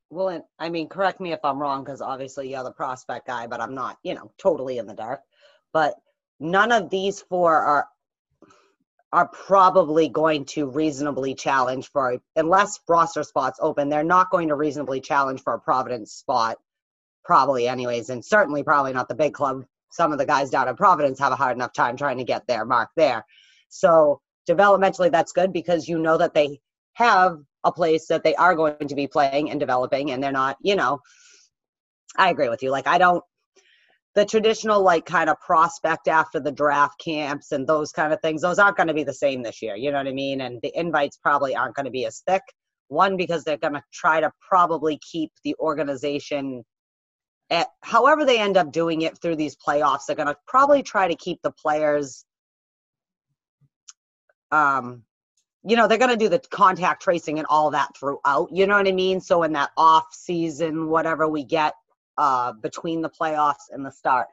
Well, 0.10 0.30
and 0.30 0.44
I 0.60 0.69
mean, 0.69 0.88
correct 0.88 1.19
me 1.19 1.34
if 1.34 1.40
I'm 1.44 1.60
wrong, 1.60 1.84
because 1.84 2.02
obviously 2.02 2.49
you're 2.49 2.64
the 2.64 2.72
prospect 2.72 3.28
guy, 3.28 3.48
but 3.48 3.61
I'm 3.61 3.76
not, 3.76 3.98
you 4.03 4.14
know, 4.14 4.32
totally 4.38 4.78
in 4.78 4.88
the 4.88 4.94
dark. 4.94 5.22
But 5.74 5.95
none 6.40 6.72
of 6.72 6.90
these 6.90 7.22
four 7.22 7.56
are 7.56 7.88
are 9.13 9.27
probably 9.27 10.09
going 10.09 10.43
to 10.45 10.69
reasonably 10.69 11.34
challenge 11.34 11.89
for 11.91 12.19
unless 12.35 12.79
roster 12.89 13.23
spots 13.23 13.57
open 13.61 13.88
they're 13.88 14.03
not 14.03 14.29
going 14.29 14.49
to 14.49 14.55
reasonably 14.55 14.99
challenge 14.99 15.41
for 15.41 15.53
a 15.53 15.59
providence 15.59 16.11
spot 16.11 16.57
probably 17.27 17.67
anyways 17.67 18.09
and 18.09 18.23
certainly 18.23 18.63
probably 18.63 18.93
not 18.93 19.09
the 19.09 19.13
big 19.13 19.34
club. 19.34 19.65
Some 19.91 20.13
of 20.13 20.17
the 20.17 20.25
guys 20.25 20.49
down 20.49 20.69
in 20.69 20.75
providence 20.77 21.19
have 21.19 21.34
a 21.34 21.35
hard 21.35 21.57
enough 21.57 21.73
time 21.73 21.97
trying 21.97 22.17
to 22.17 22.23
get 22.23 22.47
their 22.47 22.65
mark 22.65 22.89
there. 22.95 23.25
So 23.67 24.21
developmentally 24.49 25.11
that's 25.11 25.34
good 25.34 25.51
because 25.51 25.89
you 25.89 25.99
know 25.99 26.17
that 26.17 26.34
they 26.34 26.61
have 26.93 27.38
a 27.65 27.71
place 27.71 28.07
that 28.07 28.23
they 28.23 28.34
are 28.35 28.55
going 28.55 28.88
to 28.88 28.95
be 28.95 29.07
playing 29.07 29.51
and 29.51 29.59
developing 29.59 30.11
and 30.11 30.23
they're 30.23 30.31
not 30.31 30.57
you 30.61 30.75
know. 30.75 31.01
I 32.15 32.29
agree 32.29 32.49
with 32.49 32.63
you. 32.63 32.71
Like 32.71 32.88
i 32.88 32.97
don't 32.97 33.23
the 34.18 34.26
traditional 34.26 34.81
like 34.81 35.06
kind 35.06 35.30
of 35.30 35.39
prospect 35.39 36.07
after 36.07 36.39
the 36.39 36.52
draft 36.52 36.99
camps 36.99 37.52
and 37.52 37.68
those 37.68 37.91
kind 37.91 38.11
of 38.11 38.19
things 38.19 38.41
those 38.41 38.57
aren't 38.57 38.76
going 38.76 38.88
to 38.88 38.94
be 38.95 39.03
the 39.03 39.14
same 39.14 39.44
this 39.44 39.61
year 39.61 39.76
you 39.76 39.91
know 39.91 39.99
what 39.99 40.07
i 40.07 40.11
mean? 40.11 40.41
And 40.41 40.60
the 40.64 40.72
invites 40.73 41.19
probably 41.22 41.56
aren't 41.56 41.76
going 41.76 41.85
to 41.85 41.91
be 41.91 42.07
as 42.07 42.23
thick. 42.27 42.41
One 42.88 43.15
because 43.15 43.44
they're 43.44 43.57
going 43.57 43.76
to 43.76 43.84
try 43.94 44.19
to 44.19 44.31
probably 44.41 44.99
keep 45.11 45.31
the 45.44 45.56
organization 45.60 46.64
at 47.52 47.68
however 47.84 48.26
they 48.26 48.39
end 48.39 48.57
up 48.57 48.72
doing 48.72 49.03
it 49.03 49.22
through 49.22 49.35
these 49.35 49.56
playoffs 49.56 50.07
they're 50.07 50.15
going 50.15 50.27
to 50.27 50.35
probably 50.48 50.81
try 50.81 51.07
to 51.07 51.15
keep 51.15 51.39
the 51.44 51.52
players 51.52 52.26
um 54.52 55.03
you 55.64 55.76
know 55.76 55.88
they're 55.88 55.99
going 55.99 56.10
to 56.10 56.18
do 56.18 56.27
the 56.27 56.41
contact 56.49 57.03
tracing 57.03 57.38
and 57.38 57.45
all 57.52 57.69
that 57.69 57.95
throughout 57.95 58.49
you 58.52 58.65
know 58.65 58.77
what 58.77 58.88
i 58.88 58.91
mean? 58.91 59.22
So 59.22 59.44
in 59.44 59.53
that 59.53 59.69
off 59.77 60.07
season 60.11 60.89
whatever 60.89 61.27
we 61.27 61.44
get 61.44 61.76
uh, 62.18 62.53
between 62.53 63.02
the 63.02 63.10
playoffs 63.10 63.69
and 63.72 63.85
the 63.85 63.91
start. 63.91 64.27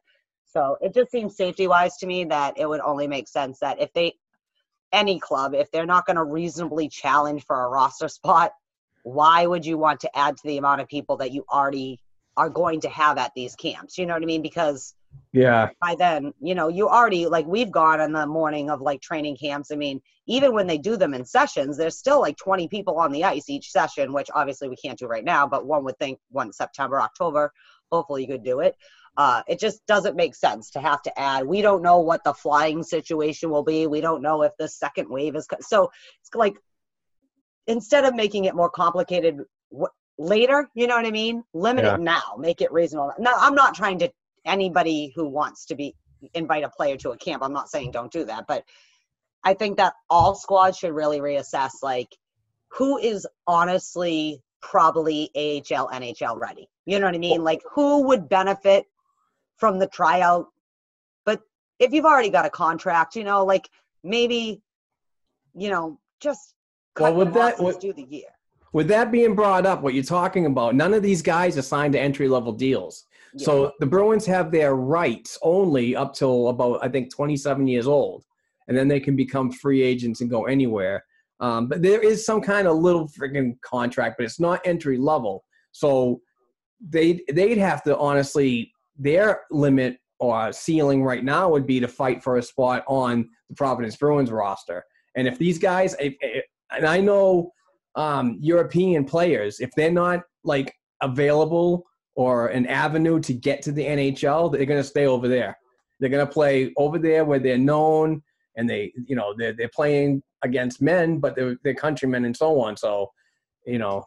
So 0.45 0.77
it 0.81 0.95
just 0.95 1.11
seems 1.11 1.37
safety 1.37 1.67
wise 1.67 1.97
to 1.99 2.07
me 2.07 2.25
that 2.25 2.59
it 2.59 2.69
would 2.69 2.81
only 2.81 3.07
make 3.07 3.29
sense 3.29 3.59
that 3.59 3.81
if 3.81 3.93
they, 3.93 4.15
any 4.93 5.19
club, 5.19 5.55
if 5.55 5.71
they're 5.71 5.87
not 5.87 6.07
going 6.07 6.17
to 6.17 6.25
reasonably 6.25 6.89
challenge 6.89 7.45
for 7.45 7.65
a 7.65 7.69
roster 7.69 8.09
spot, 8.09 8.53
why 9.03 9.47
would 9.47 9.67
you 9.67 9.77
want 9.77 10.01
to 10.01 10.19
add 10.19 10.37
to 10.37 10.47
the 10.47 10.59
amount 10.59 10.81
of 10.81 10.89
people 10.89 11.17
that 11.19 11.33
you 11.33 11.45
already 11.53 12.01
are 12.37 12.49
going 12.49 12.81
to 12.81 12.89
have 12.89 13.19
at 13.19 13.33
these 13.35 13.57
camps? 13.57 13.99
You 13.99 14.07
know 14.07 14.15
what 14.15 14.23
I 14.23 14.27
mean? 14.27 14.43
Because 14.43 14.95
yeah, 15.33 15.71
by 15.81 15.97
then, 15.97 16.33
you 16.41 16.55
know, 16.55 16.69
you 16.69 16.89
already 16.89 17.27
like 17.27 17.47
we've 17.47 17.71
gone 17.71 18.01
in 18.01 18.13
the 18.13 18.27
morning 18.27 18.71
of 18.71 18.81
like 18.81 19.01
training 19.01 19.37
camps. 19.37 19.73
I 19.73 19.77
mean, 19.77 20.01
even 20.27 20.55
when 20.55 20.67
they 20.67 20.79
do 20.79 20.97
them 20.97 21.13
in 21.15 21.25
sessions, 21.25 21.77
there's 21.77 21.99
still 21.99 22.21
like 22.21 22.37
20 22.37 22.69
people 22.69 22.99
on 22.99 23.13
the 23.13 23.25
ice 23.25 23.51
each 23.51 23.71
session, 23.71 24.13
which 24.13 24.31
obviously 24.35 24.69
we 24.69 24.77
can't 24.77 24.99
do 24.99 25.07
right 25.07 25.25
now, 25.25 25.47
but 25.47 25.67
one 25.67 25.85
would 25.85 25.99
think 25.99 26.19
one 26.31 26.53
September, 26.53 27.01
October, 27.01 27.53
hopefully 27.95 28.23
you 28.23 28.29
could 28.29 28.43
do 28.45 28.61
it. 28.61 28.77
Uh, 29.17 29.43
it 29.47 29.61
just 29.61 29.87
doesn't 29.87 30.17
make 30.17 30.35
sense 30.35 30.71
to 30.73 30.81
have 30.81 31.01
to 31.03 31.19
add. 31.19 31.47
We 31.47 31.63
don't 31.63 31.83
know 31.83 32.01
what 32.01 32.25
the 32.25 32.35
flying 32.35 32.83
situation 32.83 33.49
will 33.49 33.63
be. 33.63 33.87
We 33.87 34.01
don't 34.01 34.23
know 34.23 34.43
if 34.43 34.53
the 34.59 34.69
second 34.69 35.09
wave 35.09 35.37
is 35.37 35.47
co- 35.47 35.57
so. 35.61 35.91
It's 36.21 36.35
like 36.35 36.57
instead 37.69 38.05
of 38.05 38.15
making 38.15 38.45
it 38.47 38.57
more 38.57 38.71
complicated 38.71 39.39
w- 39.71 39.87
later, 40.19 40.69
you 40.75 40.89
know 40.89 40.97
what 40.97 41.07
I 41.07 41.13
mean? 41.13 41.45
Limit 41.55 41.85
Yeah. 41.85 41.95
it 41.95 42.01
now. 42.01 42.35
Make 42.39 42.61
it 42.61 42.73
reasonable. 42.73 43.13
Now, 43.19 43.35
I'm 43.37 43.55
not 43.55 43.75
trying 43.75 44.01
to 44.01 44.11
anybody 44.45 45.13
who 45.15 45.29
wants 45.29 45.67
to 45.67 45.77
be 45.77 45.95
invite 46.35 46.65
a 46.65 46.69
player 46.71 46.97
to 46.97 47.11
a 47.11 47.17
camp. 47.19 47.43
I'm 47.43 47.53
not 47.53 47.69
saying 47.71 47.93
don't 47.93 48.13
do 48.13 48.25
that, 48.25 48.47
but 48.49 48.65
I 49.45 49.55
think 49.55 49.77
that 49.77 49.95
all 50.09 50.35
squads 50.35 50.79
should 50.79 50.93
really 50.93 51.21
reassess 51.21 51.73
like 51.83 52.09
who 52.69 52.99
is 52.99 53.27
honestly 53.47 54.43
probably 54.61 55.31
AHL, 55.37 55.89
NHL 55.91 56.41
ready. 56.41 56.69
You 56.87 56.99
know 56.99 57.07
what 57.07 57.15
I 57.15 57.19
mean? 57.19 57.43
Like 57.43 57.63
who 57.71 58.03
would 58.07 58.29
benefit 58.29 58.87
from 59.57 59.79
the 59.79 59.87
tryout? 59.87 60.47
But 61.25 61.41
if 61.79 61.93
you've 61.93 62.05
already 62.05 62.31
got 62.31 62.45
a 62.47 62.51
contract, 62.51 63.17
you 63.17 63.25
know, 63.25 63.45
like 63.45 63.69
maybe, 64.03 64.63
you 65.55 65.71
know, 65.71 65.99
just 66.21 66.55
Well, 66.99 67.11
cut 67.11 67.17
with 67.17 67.33
the 67.33 67.41
that- 67.41 67.81
do 67.81 67.93
the 67.93 68.07
year. 68.09 68.29
With 68.73 68.89
that 68.89 69.13
being 69.13 69.37
brought 69.37 69.67
up, 69.67 69.83
what 69.83 69.95
you're 69.95 70.03
talking 70.03 70.47
about, 70.47 70.75
none 70.75 70.95
of 70.95 71.03
these 71.03 71.23
guys 71.23 71.57
are 71.57 71.63
signed 71.63 71.93
to 71.93 72.01
entry 72.01 72.29
level 72.29 72.53
deals. 72.53 73.05
So 73.37 73.73
the 73.81 73.87
Bruins 73.87 74.27
have 74.27 74.53
their 74.53 74.77
rights 74.77 75.39
only 75.43 75.97
up 75.97 76.15
till 76.15 76.49
about 76.49 76.85
I 76.85 76.89
think 76.89 77.13
27 77.13 77.67
years 77.67 77.87
old, 77.87 78.25
and 78.69 78.77
then 78.77 78.87
they 78.87 79.01
can 79.01 79.17
become 79.17 79.51
free 79.51 79.83
agents 79.83 80.21
and 80.21 80.31
go 80.31 80.45
anywhere. 80.45 81.05
Um, 81.41 81.67
but 81.69 81.83
there 81.83 82.01
is 82.01 82.25
some 82.25 82.41
kind 82.41 82.69
of 82.69 82.77
little 82.77 83.09
freaking 83.09 83.61
contract, 83.61 84.17
but 84.19 84.25
it's 84.25 84.39
not 84.39 84.61
entry 84.65 84.99
level. 84.99 85.45
So 85.73 86.21
they 86.89 87.21
they'd 87.33 87.59
have 87.59 87.83
to 87.85 87.97
honestly 87.99 88.73
their 88.97 89.43
limit 89.51 89.99
or 90.21 90.53
ceiling 90.53 91.03
right 91.03 91.25
now 91.25 91.49
would 91.49 91.67
be 91.67 91.81
to 91.81 91.89
fight 91.89 92.23
for 92.23 92.37
a 92.37 92.43
spot 92.43 92.85
on 92.87 93.29
the 93.49 93.55
Providence 93.55 93.97
Bruins 93.97 94.31
roster. 94.31 94.85
And 95.17 95.27
if 95.29 95.39
these 95.39 95.59
guys, 95.59 95.95
if, 95.99 96.15
if- 96.21 96.45
and 96.73 96.87
I 96.87 97.01
know 97.01 97.53
um, 97.95 98.39
European 98.41 99.05
players, 99.05 99.61
if 99.61 99.71
they're 99.77 99.91
not 99.93 100.23
like 100.43 100.75
available 101.03 101.85
or 102.17 102.49
an 102.49 102.67
avenue 102.67 103.21
to 103.21 103.33
get 103.33 103.63
to 103.63 103.73
the 103.73 103.85
NHL, 103.85 104.51
they're 104.51 104.67
going 104.67 104.81
to 104.81 104.89
stay 104.89 105.07
over 105.07 105.29
there. 105.29 105.57
They're 106.01 106.11
going 106.11 106.27
to 106.27 106.33
play 106.33 106.73
over 106.77 106.99
there 106.99 107.25
where 107.25 107.39
they're 107.39 107.59
known 107.59 108.23
and 108.57 108.69
they, 108.69 108.93
you 109.07 109.15
know, 109.15 109.35
they're, 109.37 109.53
they're 109.53 109.71
playing 109.75 110.23
against 110.43 110.83
men, 110.83 111.19
but 111.19 111.37
they're, 111.37 111.57
they're 111.63 111.75
countrymen 111.75 112.25
and 112.25 112.37
so 112.37 112.61
on. 112.61 112.77
So, 112.77 113.11
you 113.67 113.79
know, 113.79 114.05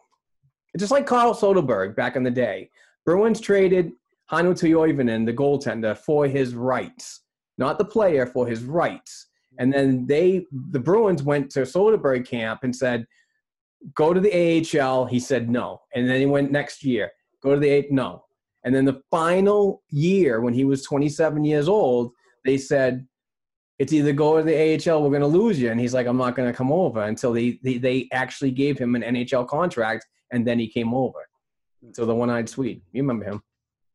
just 0.76 0.92
like 0.92 1.06
Carl 1.06 1.34
Soderberg 1.34 1.96
back 1.96 2.16
in 2.16 2.22
the 2.22 2.30
day. 2.30 2.70
Bruins 3.06 3.40
traded 3.40 3.92
Hannu 4.30 4.52
Toivonen, 4.52 5.24
the 5.24 5.32
goaltender, 5.32 5.96
for 5.96 6.26
his 6.26 6.54
rights, 6.54 7.22
not 7.56 7.78
the 7.78 7.84
player, 7.84 8.26
for 8.26 8.46
his 8.46 8.62
rights. 8.62 9.26
And 9.58 9.72
then 9.72 10.06
they, 10.06 10.46
the 10.70 10.78
Bruins 10.78 11.22
went 11.22 11.50
to 11.52 11.60
Soderberg 11.60 12.26
camp 12.26 12.60
and 12.62 12.74
said, 12.74 13.06
go 13.94 14.12
to 14.12 14.20
the 14.20 14.78
AHL. 14.80 15.06
He 15.06 15.18
said 15.18 15.50
no. 15.50 15.80
And 15.94 16.08
then 16.08 16.20
he 16.20 16.26
went 16.26 16.52
next 16.52 16.84
year, 16.84 17.10
go 17.42 17.54
to 17.54 17.60
the 17.60 17.70
A 17.70 17.86
no. 17.90 18.24
And 18.64 18.74
then 18.74 18.84
the 18.84 19.00
final 19.10 19.82
year, 19.88 20.40
when 20.40 20.52
he 20.52 20.64
was 20.64 20.82
27 20.82 21.44
years 21.44 21.68
old, 21.68 22.12
they 22.44 22.58
said, 22.58 23.06
it's 23.78 23.92
either 23.92 24.12
go 24.12 24.36
to 24.36 24.42
the 24.42 24.74
AHL, 24.74 25.02
we're 25.02 25.10
going 25.10 25.20
to 25.20 25.26
lose 25.26 25.60
you. 25.60 25.70
And 25.70 25.80
he's 25.80 25.94
like, 25.94 26.06
I'm 26.06 26.16
not 26.16 26.34
going 26.34 26.50
to 26.50 26.56
come 26.56 26.72
over 26.72 27.02
until 27.02 27.32
they, 27.32 27.60
they, 27.62 27.78
they 27.78 28.08
actually 28.12 28.50
gave 28.50 28.76
him 28.76 28.96
an 28.96 29.02
NHL 29.02 29.46
contract. 29.46 30.06
And 30.32 30.46
then 30.46 30.58
he 30.58 30.68
came 30.68 30.94
over. 30.94 31.28
Hmm. 31.82 31.90
So 31.94 32.06
the 32.06 32.14
one 32.14 32.30
eyed 32.30 32.48
Swede. 32.48 32.82
You 32.92 33.02
remember 33.02 33.24
him. 33.24 33.42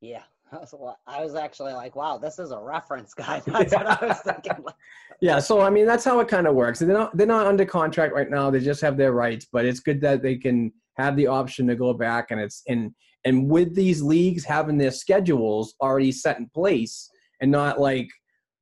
Yeah. 0.02 0.24
I 0.52 0.58
was, 0.58 0.74
wa- 0.78 0.96
I 1.08 1.24
was 1.24 1.36
actually 1.36 1.74
like, 1.74 1.96
wow, 1.96 2.18
this 2.18 2.38
is 2.38 2.52
a 2.52 2.60
reference 2.60 3.14
guy. 3.14 3.40
That's 3.46 3.74
what 3.74 3.88
I 3.88 4.08
was 4.08 4.20
thinking. 4.20 4.66
Yeah, 5.22 5.40
so 5.40 5.62
I 5.62 5.70
mean 5.70 5.86
that's 5.86 6.04
how 6.04 6.20
it 6.20 6.28
kind 6.28 6.48
of 6.48 6.56
works. 6.56 6.80
They're 6.80 6.90
not 6.90 7.16
they're 7.16 7.26
not 7.26 7.48
under 7.48 7.64
contract 7.64 8.14
right 8.14 8.30
now. 8.30 8.50
They 8.50 8.60
just 8.60 8.82
have 8.82 8.98
their 8.98 9.14
rights, 9.14 9.48
but 9.50 9.64
it's 9.64 9.80
good 9.80 10.02
that 10.02 10.22
they 10.22 10.36
can 10.36 10.74
have 10.98 11.16
the 11.16 11.28
option 11.28 11.66
to 11.68 11.76
go 11.76 11.94
back 11.94 12.32
and 12.32 12.42
it's 12.42 12.62
and 12.68 12.94
and 13.24 13.50
with 13.50 13.74
these 13.74 14.02
leagues 14.02 14.44
having 14.44 14.78
their 14.78 14.92
schedules 14.92 15.76
already 15.80 16.12
set 16.12 16.40
in 16.40 16.50
place 16.50 17.10
and 17.40 17.50
not 17.50 17.80
like 17.80 18.10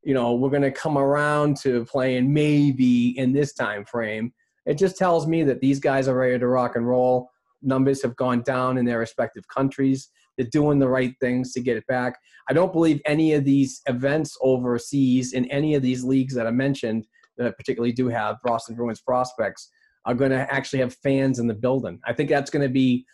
you 0.03 0.13
know 0.13 0.35
we're 0.35 0.51
going 0.51 0.61
to 0.61 0.69
come 0.71 0.99
around 0.99 1.57
to 1.57 1.83
playing 1.85 2.31
maybe 2.31 3.17
in 3.17 3.33
this 3.33 3.53
time 3.53 3.83
frame. 3.85 4.31
It 4.67 4.75
just 4.75 4.97
tells 4.97 5.25
me 5.25 5.43
that 5.45 5.61
these 5.61 5.79
guys 5.79 6.07
are 6.07 6.15
ready 6.15 6.37
to 6.37 6.47
rock 6.47 6.75
and 6.75 6.87
roll. 6.87 7.31
Numbers 7.61 8.01
have 8.01 8.15
gone 8.15 8.41
down 8.41 8.77
in 8.77 8.85
their 8.85 8.99
respective 8.99 9.47
countries. 9.47 10.09
They're 10.37 10.47
doing 10.51 10.79
the 10.79 10.87
right 10.87 11.13
things 11.19 11.53
to 11.53 11.61
get 11.61 11.77
it 11.77 11.85
back. 11.87 12.17
I 12.49 12.53
don't 12.53 12.73
believe 12.73 13.01
any 13.05 13.33
of 13.33 13.43
these 13.45 13.81
events 13.87 14.37
overseas 14.41 15.33
in 15.33 15.45
any 15.51 15.75
of 15.75 15.81
these 15.81 16.03
leagues 16.03 16.33
that 16.35 16.47
I 16.47 16.51
mentioned 16.51 17.05
that 17.37 17.57
particularly 17.57 17.93
do 17.93 18.07
have 18.07 18.37
Boston 18.43 18.75
Bruins 18.75 19.01
prospects 19.01 19.69
are 20.05 20.15
going 20.15 20.31
to 20.31 20.51
actually 20.53 20.79
have 20.79 20.95
fans 20.95 21.39
in 21.39 21.47
the 21.47 21.53
building. 21.53 21.99
I 22.05 22.13
think 22.13 22.29
that's 22.29 22.49
going 22.49 22.63
to 22.67 22.73
be 22.73 23.05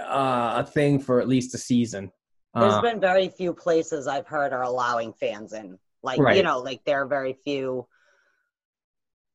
uh, 0.00 0.62
a 0.64 0.70
thing 0.70 0.98
for 0.98 1.20
at 1.20 1.28
least 1.28 1.54
a 1.54 1.58
season. 1.58 2.10
There's 2.54 2.74
Uh, 2.74 2.80
been 2.82 3.00
very 3.00 3.28
few 3.28 3.52
places 3.52 4.06
I've 4.06 4.26
heard 4.26 4.52
are 4.52 4.62
allowing 4.62 5.12
fans 5.12 5.52
in. 5.52 5.78
Like, 6.02 6.18
Right. 6.20 6.36
you 6.36 6.42
know, 6.42 6.58
like 6.60 6.82
there 6.84 7.02
are 7.02 7.06
very 7.06 7.34
few 7.34 7.86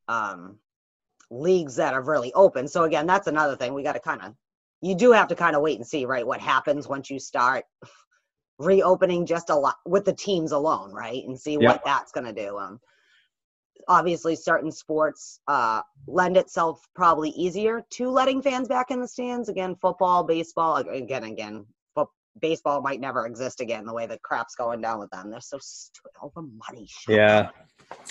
um 0.08 0.58
leagues 1.32 1.78
that 1.78 1.94
are 1.94 2.02
really 2.02 2.32
open. 2.34 2.68
So 2.68 2.84
again, 2.84 3.08
that's 3.08 3.28
another 3.28 3.56
thing. 3.56 3.74
We 3.74 3.84
got 3.84 3.94
to 3.94 4.00
kind 4.00 4.22
of 4.22 4.36
you 4.82 4.96
do 4.96 5.12
have 5.12 5.28
to 5.30 5.36
kind 5.36 5.56
of 5.56 5.62
wait 5.62 5.78
and 5.78 5.88
see, 5.88 6.06
right, 6.06 6.26
what 6.26 6.42
happens 6.42 6.88
once 6.88 7.10
you 7.10 7.20
start 7.20 7.66
reopening 8.60 9.26
just 9.26 9.50
a 9.50 9.56
lot 9.56 9.76
with 9.86 10.06
the 10.06 10.14
teams 10.14 10.52
alone, 10.52 10.92
right? 10.92 11.24
And 11.24 11.40
see 11.40 11.58
what 11.58 11.82
that's 11.86 12.12
going 12.12 12.26
to 12.26 12.34
do. 12.34 12.58
Um 12.58 12.80
obviously 13.88 14.36
certain 14.36 14.72
sports 14.72 15.40
uh 15.48 15.82
lend 16.06 16.38
itself 16.38 16.88
probably 16.94 17.32
easier 17.32 17.84
to 17.90 18.10
letting 18.10 18.40
fans 18.42 18.68
back 18.68 18.92
in 18.92 19.00
the 19.00 19.08
stands. 19.08 19.50
Again, 19.50 19.76
football, 19.82 20.24
baseball, 20.24 20.76
again 20.76 21.24
again, 21.24 21.66
fo- 21.96 22.12
baseball 22.40 22.82
might 22.82 23.00
never 23.00 23.26
exist 23.26 23.60
again 23.60 23.86
the 23.86 23.94
way 23.94 24.06
the 24.06 24.20
crap's 24.20 24.56
going 24.56 24.82
down 24.82 25.00
with 25.00 25.10
them. 25.10 25.32
They're 25.32 25.40
so 25.40 25.58
stupid. 25.60 26.12
All 26.22 26.32
the 26.36 26.44
money. 26.70 26.88
Yeah, 27.08 27.50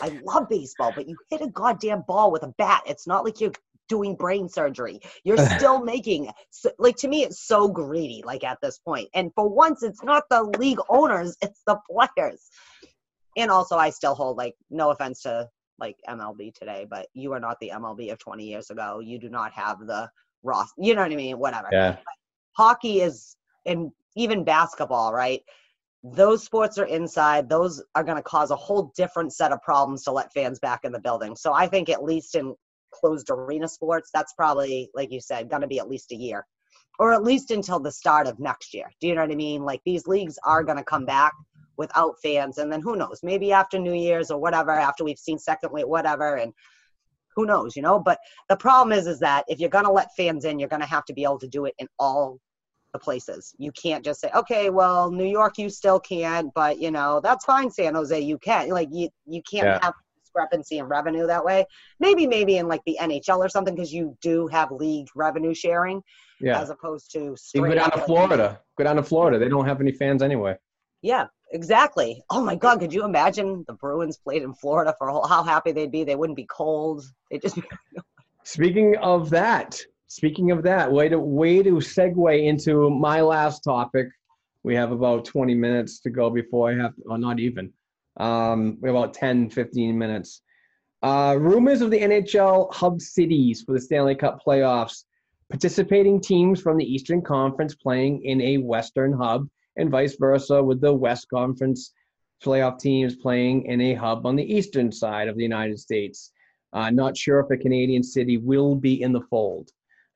I 0.01 0.09
love 0.25 0.49
baseball, 0.49 0.93
but 0.95 1.09
you 1.09 1.17
hit 1.29 1.41
a 1.41 1.49
goddamn 1.49 2.05
ball 2.07 2.31
with 2.31 2.43
a 2.43 2.55
bat. 2.59 2.83
It's 2.87 3.07
not 3.07 3.25
like 3.25 3.41
you're 3.41 3.53
doing 3.89 4.15
brain 4.15 4.49
surgery. 4.49 5.01
You're 5.25 5.37
still 5.59 5.85
making 5.85 6.31
so, 6.51 6.71
like 6.79 6.97
to 6.97 7.09
me 7.09 7.25
it's 7.25 7.41
so 7.47 7.69
greedy 7.69 8.23
like 8.25 8.45
at 8.45 8.59
this 8.63 8.79
point. 8.79 9.11
And 9.15 9.31
for 9.35 9.49
once 9.49 9.83
it's 9.83 10.03
not 10.03 10.25
the 10.31 10.45
league 10.59 10.79
owners, 10.89 11.37
it's 11.43 11.61
the 11.67 11.79
players. 11.91 12.49
And 13.37 13.51
also 13.51 13.77
I 13.77 13.91
still 13.91 14.15
hold 14.15 14.39
like 14.39 14.55
no 14.71 14.91
offense 14.91 15.23
to 15.23 15.49
like 15.79 15.97
MLB 16.09 16.55
today, 16.55 16.87
but 16.89 17.09
you 17.15 17.33
are 17.33 17.41
not 17.41 17.59
the 17.61 17.73
MLB 17.75 18.13
of 18.13 18.19
20 18.19 18.45
years 18.45 18.71
ago. 18.71 19.01
You 19.01 19.19
do 19.19 19.29
not 19.29 19.53
have 19.53 19.87
the 19.87 20.11
Ross, 20.43 20.71
you 20.79 20.95
know 20.95 21.03
what 21.03 21.13
I 21.13 21.17
mean, 21.17 21.39
whatever 21.39 21.69
yeah, 21.71 21.97
hockey 22.57 23.03
is 23.03 23.37
and 23.67 23.91
even 24.17 24.43
basketball 24.43 25.13
right 25.13 25.43
those 26.03 26.43
sports 26.43 26.79
are 26.79 26.87
inside 26.87 27.49
those 27.49 27.83
are 27.95 28.05
going 28.05 28.17
to 28.17 28.23
cause 28.23 28.51
a 28.51 28.57
whole 28.57 28.93
different 28.97 29.33
set 29.33 29.53
of 29.53 29.61
problems 29.63 30.03
to 30.03 30.13
let 30.13 30.33
fans 30.33 30.59
back 30.59 30.81
in 30.85 30.93
the 30.93 31.01
building. 31.01 31.37
So 31.37 31.53
i 31.53 31.67
think 31.67 31.89
at 31.89 32.03
least 32.03 32.35
in 32.35 32.55
closed 32.93 33.29
arena 33.31 33.69
sports 33.69 34.11
that's 34.13 34.33
probably 34.35 34.91
like 34.95 35.13
you 35.13 35.21
said 35.21 35.51
going 35.51 35.63
to 35.63 35.69
be 35.69 35.79
at 35.79 35.89
least 35.89 36.13
a 36.13 36.17
year. 36.17 36.47
Or 36.99 37.13
at 37.15 37.23
least 37.23 37.51
until 37.51 37.81
the 37.81 37.93
start 37.93 38.27
of 38.27 38.39
next 38.39 38.75
year. 38.75 38.91
Do 39.01 39.09
you 39.09 39.15
know 39.15 39.23
what 39.23 39.33
i 39.33 39.35
mean? 39.35 39.63
Like 39.63 39.81
these 39.85 40.07
leagues 40.07 40.39
are 40.45 40.65
going 40.65 40.79
to 40.79 40.85
come 40.85 41.05
back 41.05 41.33
without 41.77 42.15
fans 42.23 42.59
and 42.59 42.73
then 42.73 42.81
who 42.81 42.97
knows? 42.97 43.21
Maybe 43.23 43.53
after 43.53 43.79
new 43.79 43.95
year's 43.95 44.31
or 44.31 44.39
whatever 44.39 44.73
after 44.73 45.05
we've 45.05 45.19
seen 45.19 45.39
second 45.39 45.71
wave 45.71 45.87
whatever 45.87 46.37
and 46.37 46.53
who 47.37 47.45
knows 47.45 47.77
you 47.77 47.83
know? 47.83 48.01
But 48.01 48.19
the 48.49 48.57
problem 48.57 48.99
is 48.99 49.07
is 49.07 49.21
that 49.21 49.45
if 49.49 49.61
you're 49.61 49.69
going 49.69 49.85
to 49.85 49.93
let 49.93 50.15
fans 50.17 50.47
in 50.47 50.59
you're 50.59 50.69
going 50.69 50.83
to 50.83 50.89
have 50.89 51.05
to 51.07 51.13
be 51.13 51.25
able 51.25 51.41
to 51.41 51.49
do 51.49 51.67
it 51.67 51.75
in 51.79 51.89
all 51.99 52.39
the 52.93 52.99
places 52.99 53.55
you 53.59 53.71
can't 53.73 54.05
just 54.05 54.21
say 54.21 54.31
okay 54.35 54.71
well 54.71 55.11
new 55.11 55.25
york 55.25 55.59
you 55.59 55.69
still 55.71 56.01
can't 56.01 56.53
but 56.55 56.79
you 56.81 56.91
know 56.91 57.21
that's 57.23 57.45
fine 57.45 57.71
san 57.71 57.95
jose 57.95 58.19
you 58.19 58.39
can't, 58.39 58.69
like 58.71 58.89
you 58.93 59.09
you 59.27 59.43
can't 59.51 59.67
Yeah. 59.67 59.79
have 59.83 59.95
discrepancy 60.23 60.79
in 60.79 60.85
revenue 60.87 61.27
that 61.27 61.45
way 61.45 61.65
maybe 61.99 62.27
maybe 62.27 62.57
in 62.57 62.69
like 62.69 62.81
the 62.87 62.97
nhl 63.01 63.39
or 63.39 63.49
something 63.49 63.75
because 63.75 63.93
you 63.93 64.17
do 64.23 64.47
have 64.49 64.71
league 64.71 65.09
revenue 65.15 65.55
sharing 65.55 66.03
yeah. 66.41 66.61
as 66.61 66.71
opposed 66.71 67.11
to 67.13 67.37
You 67.55 67.61
go 67.63 67.75
down 67.75 67.91
to 67.91 67.99
Florida. 67.99 68.61
Go 68.79 68.85
down 68.85 68.97
to 68.97 69.03
Florida. 69.03 69.39
They 69.39 69.49
don't 69.51 69.67
have 69.67 69.81
any 69.81 69.93
fans 69.93 70.23
anyway. 70.23 70.57
yeah 71.03 71.27
exactly 71.53 72.23
oh 72.31 72.43
my 72.45 72.55
god 72.55 72.79
could 72.79 72.93
you 72.93 73.05
imagine 73.05 73.65
the 73.67 73.73
bruins 73.75 74.17
played 74.19 74.43
in 74.43 74.55
florida 74.55 74.95
for 74.99 75.09
a 75.09 75.13
whole 75.13 75.27
how 75.27 75.43
happy 75.43 75.73
they'd 75.73 75.91
be 75.91 76.05
they 76.05 76.15
wouldn't 76.15 76.37
be 76.37 76.47
cold 76.47 77.03
they 77.31 77.39
just 77.39 77.59
Speaking 78.45 78.97
of 78.97 79.31
that, 79.31 79.79
speaking 80.11 80.51
of 80.51 80.65
that, 80.65 80.91
way 80.91 81.09
to 81.09 81.21
way 81.21 81.63
to 81.63 81.75
segue 81.75 82.45
into 82.45 82.91
my 82.91 83.21
last 83.21 83.61
topic. 83.61 84.09
We 84.65 84.75
have 84.75 84.91
about 84.91 85.25
20 85.25 85.55
minutes 85.55 86.01
to 86.01 86.11
go 86.11 86.29
before 86.29 86.71
I 86.71 86.77
have, 86.83 86.95
or 87.07 87.17
not 87.17 87.39
even. 87.39 87.73
Um, 88.17 88.77
we 88.81 88.89
have 88.89 88.97
about 88.97 89.15
10, 89.15 89.51
15 89.51 89.97
minutes. 89.97 90.43
Uh, 91.01 91.37
rumors 91.39 91.81
of 91.81 91.93
the 91.93 92.01
NHL 92.01 92.75
hub 92.75 93.01
cities 93.01 93.63
for 93.63 93.73
the 93.73 93.81
Stanley 93.81 94.17
Cup 94.17 94.41
playoffs. 94.45 95.05
Participating 95.49 96.21
teams 96.21 96.61
from 96.61 96.77
the 96.77 96.85
Eastern 96.85 97.23
Conference 97.23 97.77
playing 97.77 98.25
in 98.25 98.41
a 98.41 98.59
Western 98.59 99.13
hub, 99.13 99.49
and 99.77 99.91
vice 99.91 100.17
versa, 100.17 100.63
with 100.63 100.81
the 100.81 100.93
West 100.93 101.29
Conference 101.33 101.95
playoff 102.45 102.81
teams 102.81 103.15
playing 103.15 103.67
in 103.67 103.81
a 103.81 103.95
hub 103.95 104.27
on 104.27 104.35
the 104.35 104.55
eastern 104.55 104.91
side 104.91 105.29
of 105.29 105.37
the 105.37 105.43
United 105.43 105.79
States. 105.79 106.33
Uh, 106.73 106.91
not 106.91 107.17
sure 107.17 107.39
if 107.39 107.51
a 107.51 107.57
Canadian 107.57 108.03
city 108.03 108.39
will 108.39 108.75
be 108.75 109.03
in 109.03 109.13
the 109.13 109.23
fold. 109.31 109.71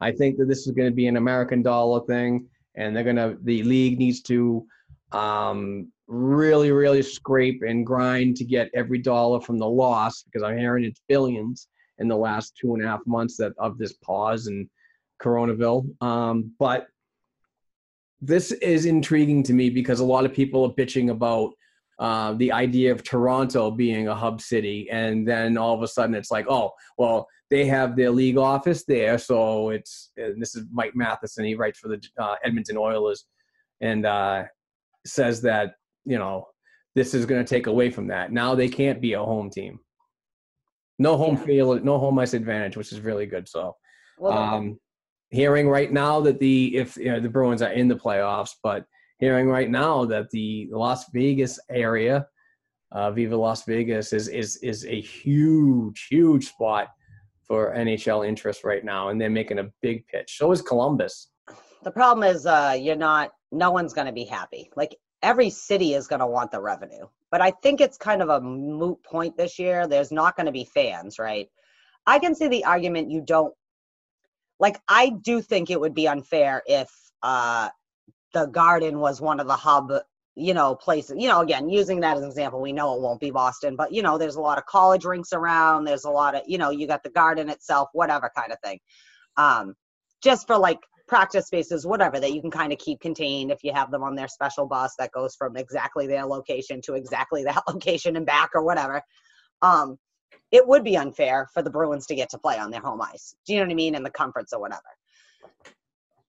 I 0.05 0.13
think 0.13 0.37
that 0.37 0.49
this 0.49 0.67
is 0.67 0.73
going 0.73 0.91
to 0.91 0.95
be 0.95 1.07
an 1.07 1.17
American 1.17 1.63
dollar 1.63 2.05
thing, 2.05 2.47
and 2.75 2.95
they're 2.95 3.05
going 3.05 3.17
to. 3.17 3.39
The 3.43 3.63
league 3.63 3.99
needs 3.99 4.21
to 4.23 4.67
um, 5.13 5.91
really, 6.07 6.73
really 6.73 7.01
scrape 7.01 7.63
and 7.63 7.87
grind 7.87 8.37
to 8.37 8.45
get 8.45 8.69
every 8.75 8.99
dollar 8.99 9.41
from 9.41 9.59
the 9.59 9.67
loss 9.67 10.23
because 10.23 10.43
I'm 10.43 10.59
hearing 10.59 10.85
it's 10.85 11.01
billions 11.09 11.69
in 11.99 12.09
the 12.09 12.17
last 12.17 12.55
two 12.61 12.75
and 12.75 12.85
a 12.85 12.87
half 12.87 13.01
months 13.07 13.39
that 13.39 13.53
of 13.59 13.79
this 13.79 13.95
pause 13.95 14.47
and 14.47 14.69
Coronaville. 15.23 15.87
Um, 16.03 16.53
but 16.59 16.89
this 18.21 18.53
is 18.53 18.85
intriguing 18.85 19.43
to 19.45 19.55
me 19.55 19.71
because 19.71 20.01
a 20.01 20.05
lot 20.05 20.27
of 20.27 20.35
people 20.35 20.65
are 20.65 20.75
bitching 20.75 21.11
about 21.11 21.53
uh, 21.99 22.35
the 22.35 22.53
idea 22.53 22.93
of 22.93 23.03
Toronto 23.03 23.71
being 23.71 24.09
a 24.09 24.15
hub 24.15 24.43
city, 24.43 24.87
and 24.91 25.27
then 25.27 25.57
all 25.57 25.75
of 25.75 25.83
a 25.83 25.89
sudden 25.89 26.15
it's 26.15 26.31
like, 26.31 26.45
oh, 26.51 26.73
well, 26.99 27.27
they 27.55 27.67
have 27.67 27.95
their 27.95 28.11
league 28.11 28.37
office 28.37 28.85
there, 28.85 29.17
so 29.17 29.71
it's. 29.71 30.11
And 30.17 30.43
this 30.43 30.57
is 30.57 30.65
Mike 30.73 30.97
Matheson. 30.97 31.45
He 31.45 31.55
writes 31.55 31.79
for 31.79 31.87
the 31.87 32.03
uh, 32.19 32.35
Edmonton 32.43 32.77
Oilers, 32.77 33.27
and 33.81 34.05
uh, 34.05 34.45
says 35.07 35.41
that 35.43 35.75
you 36.05 36.19
know 36.19 36.49
this 36.97 37.15
is 37.15 37.27
going 37.27 37.45
to 37.45 37.49
take 37.49 37.69
away 37.69 37.91
from 37.91 38.09
that. 38.09 38.33
Now 38.33 38.57
they 38.57 38.69
can't 38.69 39.01
be 39.01 39.13
a 39.13 39.23
home 39.23 39.51
team. 39.51 39.79
No 40.99 41.17
home 41.17 41.37
field, 41.37 41.85
no 41.85 41.97
home 41.97 42.19
ice 42.19 42.35
advantage, 42.35 42.77
which 42.77 42.91
is 42.91 42.99
really 42.99 43.27
good. 43.27 43.49
So, 43.49 43.77
well, 44.19 44.37
um, 44.37 44.81
hearing 45.31 45.69
right 45.69 45.93
now 45.93 46.21
that 46.23 46.41
the 46.41 46.77
if 46.77 46.97
you 46.97 47.13
know, 47.13 47.21
the 47.21 47.29
Bruins 47.29 47.63
are 47.63 47.73
in 47.73 47.87
the 47.87 47.95
playoffs, 47.95 48.55
but 48.65 48.85
hearing 49.21 49.47
right 49.47 49.71
now 49.71 50.05
that 50.07 50.29
the 50.31 50.69
Las 50.73 51.05
Vegas 51.13 51.61
area, 51.71 52.27
uh, 52.91 53.13
Viva 53.13 53.37
Las 53.37 53.65
Vegas, 53.65 54.13
is 54.13 54.27
is 54.27 54.57
is 54.57 54.85
a 54.87 55.01
huge, 55.01 56.09
huge 56.11 56.49
spot 56.49 56.89
for 57.47 57.75
NHL 57.75 58.27
interest 58.27 58.65
right 58.65 58.85
now, 58.85 59.09
and 59.09 59.21
they're 59.21 59.31
making 59.31 59.59
a 59.59 59.71
big 59.83 60.07
pitch. 60.07 60.37
So 60.39 60.53
is 60.53 60.63
Columbus. 60.63 61.29
the 61.85 61.91
problem 61.91 62.25
is 62.29 62.47
uh 62.47 62.75
you're 62.79 62.97
not 62.97 63.33
no 63.53 63.71
one's 63.71 63.93
going 63.93 64.07
to 64.07 64.13
be 64.13 64.25
happy 64.25 64.71
like 64.75 64.97
every 65.23 65.51
city 65.51 65.95
is 65.95 66.07
going 66.07 66.21
to 66.21 66.27
want 66.27 66.51
the 66.51 66.61
revenue 66.61 67.07
but 67.31 67.41
i 67.43 67.51
think 67.63 67.81
it's 67.81 67.99
kind 67.99 68.23
of 68.23 68.31
a 68.31 68.41
moot 68.41 68.99
point 69.05 69.37
this 69.37 69.59
year 69.59 69.87
there's 69.87 70.11
not 70.11 70.35
going 70.35 70.47
to 70.47 70.53
be 70.53 70.65
fans 70.65 71.19
right 71.19 71.49
i 72.07 72.19
can 72.19 72.35
see 72.35 72.49
the 72.49 72.65
argument 72.65 73.11
you 73.11 73.21
don't 73.21 73.53
like 74.59 74.81
i 74.89 75.11
do 75.11 75.43
think 75.43 75.71
it 75.71 75.79
would 75.79 75.95
be 75.95 76.09
unfair 76.09 76.63
if 76.67 76.89
uh 77.23 77.69
the 78.33 78.47
garden 78.47 78.99
was 78.99 79.21
one 79.21 79.39
of 79.39 79.47
the 79.47 79.57
hub 79.57 79.93
you 80.37 80.53
know 80.53 80.75
places 80.75 81.17
you 81.19 81.29
know 81.29 81.41
again 81.41 81.69
using 81.69 82.01
that 82.01 82.17
as 82.17 82.23
an 82.23 82.29
example 82.29 82.61
we 82.61 82.73
know 82.73 82.95
it 82.95 83.01
won't 83.01 83.21
be 83.21 83.31
boston 83.31 83.77
but 83.77 83.93
you 83.93 84.03
know 84.03 84.19
there's 84.19 84.35
a 84.35 84.41
lot 84.41 84.59
of 84.59 84.67
college 84.67 85.05
rinks 85.05 85.33
around 85.33 85.85
there's 85.85 86.05
a 86.05 86.11
lot 86.11 86.35
of 86.35 86.43
you 86.47 86.59
know 86.59 86.71
you 86.71 86.89
got 86.89 87.03
the 87.05 87.11
garden 87.11 87.49
itself 87.49 87.89
whatever 87.93 88.31
kind 88.37 88.51
of 88.51 88.59
thing 88.65 88.79
um 89.37 89.75
just 90.25 90.47
for 90.47 90.57
like 90.57 90.81
practice 91.07 91.47
spaces, 91.47 91.87
whatever, 91.87 92.19
that 92.19 92.33
you 92.33 92.41
can 92.41 92.51
kind 92.51 92.73
of 92.73 92.79
keep 92.79 93.01
contained 93.01 93.51
if 93.51 93.63
you 93.63 93.73
have 93.73 93.91
them 93.91 94.03
on 94.03 94.15
their 94.15 94.29
special 94.29 94.67
bus 94.67 94.95
that 94.99 95.13
goes 95.13 95.35
from 95.37 95.57
exactly 95.57 96.07
their 96.07 96.25
location 96.25 96.81
to 96.83 96.95
exactly 96.95 97.45
that 97.45 97.63
location 97.69 98.17
and 98.17 98.27
back 98.27 98.51
or 98.55 98.63
whatever. 98.63 99.03
Um, 99.63 99.99
it 100.51 100.67
would 100.67 100.85
be 100.85 100.97
unfair 100.97 101.49
for 101.53 101.63
the 101.63 101.71
Bruins 101.71 102.07
to 102.07 102.15
get 102.15 102.31
to 102.31 102.39
play 102.39 102.59
on 102.59 102.71
their 102.71 102.81
home 102.81 103.01
ice. 103.03 103.35
Do 103.47 103.53
you 103.53 103.61
know 103.61 103.67
what 103.67 103.73
I 103.73 103.77
mean? 103.77 103.95
In 103.95 104.03
the 104.03 104.11
comforts 104.11 104.53
or 104.53 104.61
whatever. 104.61 104.83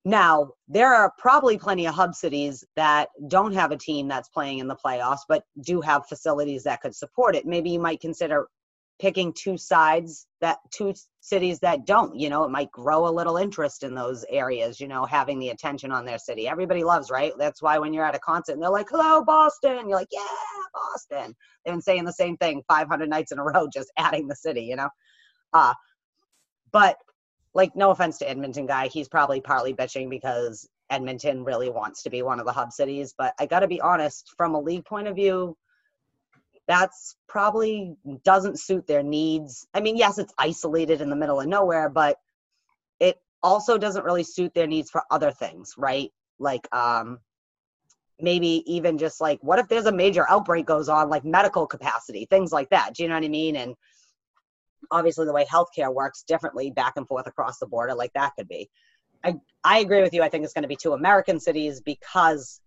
Now, 0.08 0.52
there 0.68 0.94
are 0.94 1.12
probably 1.18 1.58
plenty 1.58 1.88
of 1.88 1.96
hub 1.96 2.14
cities 2.14 2.64
that 2.76 3.10
don't 3.28 3.54
have 3.54 3.72
a 3.72 3.78
team 3.78 4.08
that's 4.08 4.30
playing 4.30 4.60
in 4.60 4.68
the 4.68 4.76
playoffs, 4.76 5.22
but 5.28 5.44
do 5.62 5.82
have 5.82 6.08
facilities 6.08 6.64
that 6.64 6.82
could 6.82 6.96
support 6.96 7.36
it. 7.36 7.48
Maybe 7.48 7.72
you 7.72 7.80
might 7.80 8.00
consider 8.00 8.48
picking 9.00 9.34
two 9.34 9.58
sides 9.58 10.26
that 10.40 10.60
two 10.72 10.94
cities 11.20 11.60
that 11.60 11.86
don't 11.86 12.16
you 12.16 12.30
know 12.30 12.46
it 12.46 12.52
might 12.52 12.72
grow 12.72 13.08
a 13.08 13.12
little 13.12 13.36
interest 13.36 13.84
in 13.84 13.94
those 13.94 14.24
areas 14.30 14.80
you 14.80 14.88
know 14.88 15.04
having 15.06 15.38
the 15.38 15.50
attention 15.50 15.92
on 15.92 16.06
their 16.06 16.18
city. 16.18 16.48
Everybody 16.48 16.84
loves 16.84 17.12
right? 17.12 17.34
That's 17.38 17.62
why 17.62 17.78
when 17.78 17.94
you're 17.94 18.06
at 18.06 18.16
a 18.16 18.20
concert 18.20 18.54
and 18.54 18.62
they're 18.62 18.70
like 18.70 18.88
hello 18.90 19.24
boston 19.24 19.90
you're 19.90 19.98
like 19.98 20.08
yeah 20.12 20.22
boston. 20.74 21.36
They've 21.66 21.74
been 21.74 21.82
saying 21.82 22.06
the 22.06 22.14
same 22.14 22.38
thing 22.38 22.64
500 22.70 23.10
nights 23.10 23.34
in 23.34 23.40
a 23.40 23.44
row 23.44 23.68
just 23.74 23.92
adding 23.98 24.28
the 24.28 24.36
city 24.36 24.62
you 24.62 24.78
know? 24.78 24.90
Uh 25.52 25.74
but 26.72 26.96
like 27.56 27.76
no 27.76 27.90
offense 27.90 28.20
to 28.20 28.30
edmonton 28.30 28.68
guy 28.68 28.88
he's 28.88 29.08
probably 29.08 29.42
partly 29.42 29.74
bitching 29.74 30.10
because 30.10 30.70
edmonton 30.92 31.44
really 31.44 31.70
wants 31.70 32.04
to 32.04 32.12
be 32.12 32.22
one 32.22 32.40
of 32.40 32.46
the 32.46 32.52
hub 32.52 32.72
cities 32.72 33.16
but 33.18 33.34
i 33.40 33.46
gotta 33.48 33.68
be 33.68 33.82
honest 33.82 34.32
from 34.38 34.54
a 34.54 34.60
league 34.60 34.86
point 34.86 35.08
of 35.08 35.16
view 35.16 35.58
that's 36.68 37.16
probably 37.28 37.96
doesn't 38.24 38.60
suit 38.60 38.88
their 38.88 39.04
needs. 39.04 39.68
I 39.74 39.82
mean, 39.82 39.98
yes, 39.98 40.18
it's 40.18 40.34
isolated 40.38 41.02
in 41.02 41.10
the 41.10 41.16
middle 41.16 41.40
of 41.40 41.48
nowhere, 41.48 41.90
but 41.90 42.18
it 43.00 43.20
also 43.44 43.78
doesn't 43.78 44.06
really 44.06 44.24
suit 44.24 44.54
their 44.54 44.68
needs 44.68 44.90
for 44.90 45.04
other 45.12 45.32
things, 45.32 45.74
right? 45.78 46.12
Like 46.40 46.68
um 46.76 47.20
maybe 48.20 48.64
even 48.66 48.98
just 48.98 49.20
like 49.20 49.38
what 49.42 49.60
if 49.60 49.68
there's 49.68 49.86
a 49.88 49.92
major 49.92 50.26
outbreak 50.30 50.66
goes 50.66 50.90
on 50.90 51.10
like 51.10 51.26
medical 51.26 51.68
capacity, 51.68 52.26
things 52.30 52.52
like 52.52 52.70
that. 52.70 52.94
Do 52.94 53.04
you 53.04 53.10
know 53.10 53.16
what 53.16 53.24
I 53.24 53.30
mean? 53.30 53.56
And 53.58 53.76
obviously 54.92 55.26
the 55.26 55.34
way 55.34 55.46
healthcare 55.46 55.94
works 55.94 56.24
differently 56.24 56.72
back 56.72 56.94
and 56.96 57.08
forth 57.08 57.28
across 57.28 57.60
the 57.60 57.68
border 57.68 57.94
like 57.94 58.14
that 58.14 58.34
could 58.38 58.48
be. 58.48 58.70
I 59.24 59.36
I 59.64 59.80
agree 59.80 60.02
with 60.02 60.14
you. 60.14 60.22
I 60.22 60.30
think 60.30 60.44
it's 60.44 60.54
going 60.54 60.64
to 60.64 60.70
be 60.70 60.76
two 60.76 60.94
American 60.94 61.40
cities 61.40 61.82
because 61.82 62.62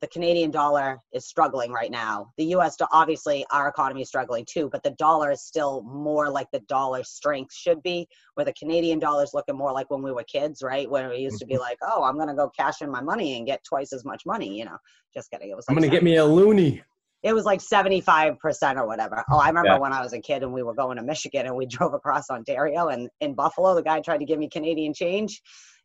the 0.00 0.08
Canadian 0.08 0.50
dollar 0.50 1.00
is 1.12 1.26
struggling 1.26 1.72
right 1.72 1.90
now. 1.90 2.30
The 2.36 2.44
US, 2.56 2.76
obviously, 2.92 3.46
our 3.50 3.68
economy 3.68 4.02
is 4.02 4.08
struggling 4.08 4.44
too, 4.46 4.68
but 4.70 4.82
the 4.82 4.90
dollar 4.92 5.30
is 5.30 5.42
still 5.42 5.82
more 5.82 6.28
like 6.28 6.48
the 6.52 6.60
dollar 6.60 7.02
strength 7.04 7.54
should 7.54 7.82
be, 7.82 8.06
where 8.34 8.44
the 8.44 8.52
Canadian 8.52 8.98
dollar 8.98 9.22
is 9.22 9.32
looking 9.32 9.56
more 9.56 9.72
like 9.72 9.90
when 9.90 10.02
we 10.02 10.12
were 10.12 10.24
kids, 10.24 10.62
right? 10.62 10.90
When 10.90 11.08
we 11.08 11.18
used 11.18 11.38
to 11.38 11.46
be 11.46 11.54
mm-hmm. 11.54 11.62
like, 11.62 11.78
oh, 11.82 12.02
I'm 12.02 12.16
going 12.16 12.28
to 12.28 12.34
go 12.34 12.50
cash 12.50 12.82
in 12.82 12.90
my 12.90 13.00
money 13.00 13.38
and 13.38 13.46
get 13.46 13.64
twice 13.64 13.92
as 13.92 14.04
much 14.04 14.26
money, 14.26 14.58
you 14.58 14.66
know? 14.66 14.76
Just 15.14 15.30
kidding. 15.30 15.48
It 15.48 15.56
was 15.56 15.64
I'm 15.68 15.76
gonna 15.76 15.88
get 15.88 16.02
me 16.02 16.16
a 16.16 16.24
loony. 16.24 16.82
It 17.24 17.32
was 17.34 17.44
like 17.44 17.60
75% 17.60 18.76
or 18.76 18.86
whatever. 18.86 19.24
Oh, 19.30 19.38
I 19.38 19.48
remember 19.48 19.70
Yeah. 19.70 19.78
when 19.78 19.92
I 19.92 20.02
was 20.02 20.12
a 20.12 20.20
kid 20.20 20.42
and 20.44 20.52
we 20.52 20.62
were 20.62 20.74
going 20.74 20.98
to 20.98 21.02
Michigan 21.02 21.46
and 21.46 21.56
we 21.56 21.66
drove 21.76 21.94
across 21.94 22.30
Ontario 22.30 22.88
and 22.88 23.08
in 23.20 23.34
Buffalo, 23.34 23.74
the 23.74 23.82
guy 23.82 24.00
tried 24.00 24.18
to 24.18 24.24
give 24.26 24.38
me 24.38 24.48
Canadian 24.48 24.92
change. 24.94 25.40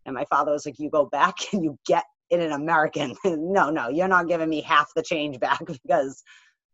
And 0.06 0.14
my 0.14 0.26
father 0.30 0.52
was 0.52 0.66
like, 0.66 0.78
You 0.78 0.90
go 0.91 1.06
back 1.06 1.36
and 1.53 1.64
you 1.64 1.78
get 1.88 2.03
in 2.30 2.41
an 2.41 2.52
American. 2.52 3.16
no, 3.26 3.72
no, 3.72 3.90
you're 3.90 4.07
not 4.07 4.28
giving 4.28 4.49
me 4.49 4.61
half 4.61 4.90
the 4.95 5.02
change 5.02 5.40
back 5.40 5.61
because 5.66 6.22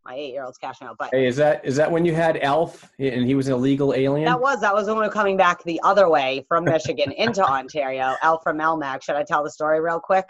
my 0.03 0.15
eight 0.15 0.33
year 0.33 0.43
old's 0.43 0.57
cashing 0.57 0.87
out. 0.87 0.95
But 0.99 1.09
Hey, 1.13 1.25
is 1.27 1.35
that 1.37 1.63
is 1.63 1.75
that 1.77 1.91
when 1.91 2.03
you 2.05 2.13
had 2.15 2.37
ALF 2.43 2.89
and 2.99 3.25
he 3.25 3.33
was 3.35 3.47
an 3.47 3.53
illegal 3.53 3.93
alien? 3.93 4.25
that 4.25 4.39
was 4.41 4.61
that 4.61 4.73
was 4.73 4.87
when 4.87 4.97
we 4.97 5.03
were 5.03 5.09
coming 5.11 5.37
back 5.37 5.63
the 5.63 5.79
other 5.83 6.09
way 6.09 6.43
from 6.47 6.63
Michigan 6.65 7.11
into 7.11 7.43
Ontario. 7.43 8.15
ALF 8.23 8.41
from 8.43 8.57
Melmac. 8.57 9.03
Should 9.03 9.15
I 9.15 9.23
tell 9.23 9.43
the 9.43 9.51
story 9.51 9.79
real 9.79 9.99
quick? 9.99 10.27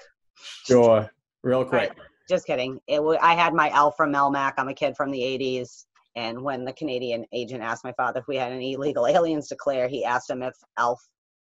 sure, 0.65 1.09
real 1.43 1.63
quick. 1.65 1.89
Right. 1.89 1.97
Just 2.27 2.47
kidding. 2.47 2.79
It 2.87 2.97
w- 2.97 3.19
I 3.21 3.35
had 3.35 3.53
my 3.53 3.69
ALF 3.69 3.95
from 3.95 4.11
Melmac. 4.11 4.53
I'm 4.57 4.67
a 4.67 4.73
kid 4.73 4.95
from 4.95 5.11
the 5.11 5.19
80s. 5.19 5.85
And 6.15 6.41
when 6.41 6.63
the 6.63 6.73
Canadian 6.73 7.25
agent 7.33 7.61
asked 7.61 7.83
my 7.83 7.93
father 7.93 8.21
if 8.21 8.27
we 8.27 8.37
had 8.37 8.51
any 8.51 8.73
illegal 8.73 9.07
aliens 9.07 9.47
to 9.49 9.55
clear, 9.55 9.87
he 9.87 10.05
asked 10.05 10.29
him 10.29 10.41
if 10.41 10.55
ALF 10.77 10.99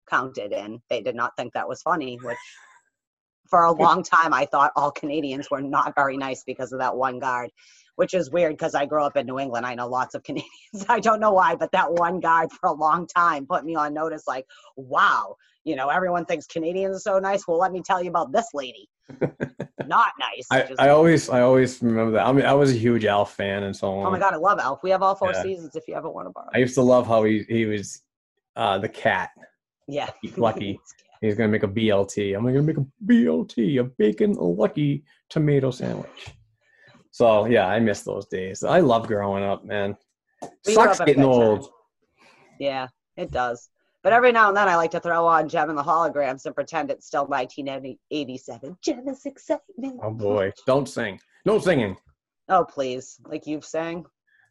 counted. 0.09 0.53
And 0.53 0.79
they 0.89 1.01
did 1.01 1.15
not 1.15 1.31
think 1.37 1.53
that 1.53 1.67
was 1.67 1.81
funny, 1.81 2.17
which 2.21 2.37
for 3.49 3.63
a 3.63 3.71
long 3.71 4.03
time 4.03 4.33
I 4.33 4.45
thought 4.45 4.71
all 4.75 4.91
Canadians 4.91 5.49
were 5.51 5.61
not 5.61 5.93
very 5.95 6.17
nice 6.17 6.43
because 6.45 6.71
of 6.73 6.79
that 6.79 6.95
one 6.95 7.19
guard, 7.19 7.51
which 7.95 8.13
is 8.13 8.31
weird 8.31 8.53
because 8.53 8.75
I 8.75 8.85
grew 8.85 9.03
up 9.03 9.17
in 9.17 9.27
New 9.27 9.39
England. 9.39 9.65
I 9.65 9.75
know 9.75 9.87
lots 9.87 10.15
of 10.15 10.23
Canadians. 10.25 10.85
I 10.89 10.99
don't 10.99 11.19
know 11.19 11.31
why, 11.31 11.55
but 11.55 11.71
that 11.71 11.91
one 11.91 12.19
guard 12.19 12.51
for 12.51 12.67
a 12.67 12.73
long 12.73 13.07
time 13.07 13.45
put 13.45 13.65
me 13.65 13.75
on 13.75 13.93
notice 13.93 14.23
like, 14.27 14.45
wow, 14.75 15.35
you 15.63 15.75
know, 15.75 15.89
everyone 15.89 16.25
thinks 16.25 16.47
Canadians 16.47 16.97
are 16.97 16.99
so 16.99 17.19
nice. 17.19 17.47
Well, 17.47 17.57
let 17.57 17.71
me 17.71 17.81
tell 17.85 18.01
you 18.01 18.09
about 18.09 18.31
this 18.31 18.47
lady. 18.53 18.89
Not 19.87 20.11
nice. 20.19 20.47
I, 20.51 20.67
I 20.79 20.89
always 20.89 21.29
I 21.29 21.41
always 21.41 21.81
remember 21.81 22.11
that. 22.13 22.25
I 22.25 22.31
mean, 22.31 22.45
I 22.45 22.53
was 22.53 22.71
a 22.71 22.77
huge 22.77 23.05
ALF 23.05 23.31
fan 23.33 23.63
and 23.63 23.75
so 23.75 23.91
on. 23.91 24.07
oh 24.07 24.11
my 24.11 24.19
God, 24.19 24.33
I 24.33 24.37
love 24.37 24.59
ALF. 24.59 24.81
We 24.83 24.89
have 24.89 25.03
all 25.03 25.15
four 25.15 25.31
Yeah. 25.33 25.43
seasons 25.43 25.75
if 25.75 25.87
you 25.87 25.95
ever 25.95 26.09
want 26.09 26.27
to 26.27 26.31
borrow. 26.31 26.49
I 26.53 26.57
used 26.57 26.73
to 26.75 26.81
love 26.81 27.07
how 27.07 27.23
he 27.23 27.43
he 27.47 27.65
was 27.65 28.01
uh, 28.55 28.77
the 28.79 28.89
cat. 28.89 29.29
yeah. 29.87 30.09
Lucky. 30.37 30.79
He's 31.21 31.35
gonna 31.35 31.49
make 31.49 31.63
a 31.63 31.67
BLT. 31.67 32.35
I'm 32.35 32.43
gonna 32.45 32.61
make 32.61 32.77
a 32.77 32.85
BLT, 33.05 33.79
a 33.79 33.83
bacon 33.85 34.33
lucky 34.33 35.03
tomato 35.29 35.71
sandwich. 35.71 36.27
So 37.11 37.45
yeah, 37.45 37.67
I 37.67 37.79
miss 37.79 38.01
those 38.01 38.25
days. 38.27 38.63
I 38.63 38.79
love 38.81 39.07
growing 39.07 39.43
up, 39.43 39.63
man. 39.65 39.95
We 40.67 40.73
Sucks 40.73 40.99
up 40.99 41.07
getting 41.07 41.23
good 41.23 41.29
time. 41.31 41.41
old. 41.47 41.69
Yeah, 42.59 42.87
it 43.17 43.31
does. 43.31 43.69
But 44.05 44.13
every 44.13 44.31
now 44.31 44.49
and 44.49 44.55
then 44.55 44.69
I 44.69 44.75
like 44.75 44.91
to 44.91 44.99
throw 44.99 45.25
on 45.25 45.49
Jem 45.49 45.69
and 45.71 45.77
the 45.79 45.81
holograms 45.81 46.45
and 46.45 46.53
pretend 46.53 46.91
it's 46.91 47.07
still 47.07 47.25
1987. 47.25 48.77
Jem 48.79 49.07
is 49.07 49.25
excitement. 49.25 49.99
Oh 50.03 50.11
boy, 50.11 50.53
don't 50.67 50.87
sing. 50.87 51.19
No 51.43 51.57
singing. 51.57 51.97
Oh, 52.47 52.63
please. 52.65 53.19
Like 53.25 53.47
you've 53.47 53.65
sang. 53.65 54.05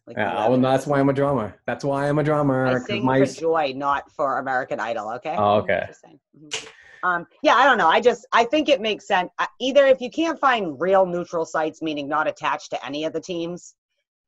Like 0.09 0.17
Yeah, 0.17 0.37
have. 0.43 0.51
well, 0.51 0.61
that's 0.61 0.89
why 0.89 0.99
I'm 0.99 1.09
a 1.09 1.13
drummer. 1.13 1.55
That's 1.69 1.85
why 1.85 2.09
I'm 2.09 2.19
a 2.19 2.25
drummer. 2.25 2.67
I 2.67 2.73
'cause 2.73 2.87
sing 2.87 3.05
my 3.05 3.25
for 3.25 3.27
joy, 3.27 3.73
not 3.77 4.11
for 4.11 4.39
American 4.39 4.81
Idol. 4.81 5.09
Okay. 5.13 5.37
Oh, 5.39 5.59
okay. 5.59 5.85
Just 5.87 6.01
saying. 6.01 6.19
Mhm. 6.37 6.69
Um, 7.05 7.27
yeah, 7.45 7.55
I 7.55 7.65
don't 7.65 7.79
know. 7.79 7.87
I 7.87 8.01
just 8.01 8.27
I 8.33 8.43
think 8.47 8.69
it 8.69 8.81
makes 8.81 9.07
sense. 9.07 9.31
Either 9.61 9.87
if 9.87 10.01
you 10.01 10.11
can't 10.11 10.41
find 10.41 10.81
real 10.81 11.07
neutral 11.07 11.45
sites, 11.45 11.81
meaning 11.81 12.09
not 12.09 12.27
attached 12.27 12.71
to 12.71 12.85
any 12.85 13.05
of 13.05 13.13
the 13.13 13.21
teams, 13.21 13.77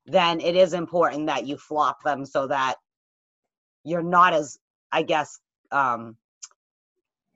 then 0.04 0.38
it 0.40 0.54
is 0.54 0.72
important 0.72 1.26
that 1.26 1.48
you 1.48 1.56
flop 1.56 2.04
them 2.04 2.24
so 2.24 2.46
that 2.46 2.76
you're 3.82 4.04
not 4.04 4.32
as, 4.32 4.56
I 4.92 5.02
guess, 5.02 5.38
um, 5.70 6.16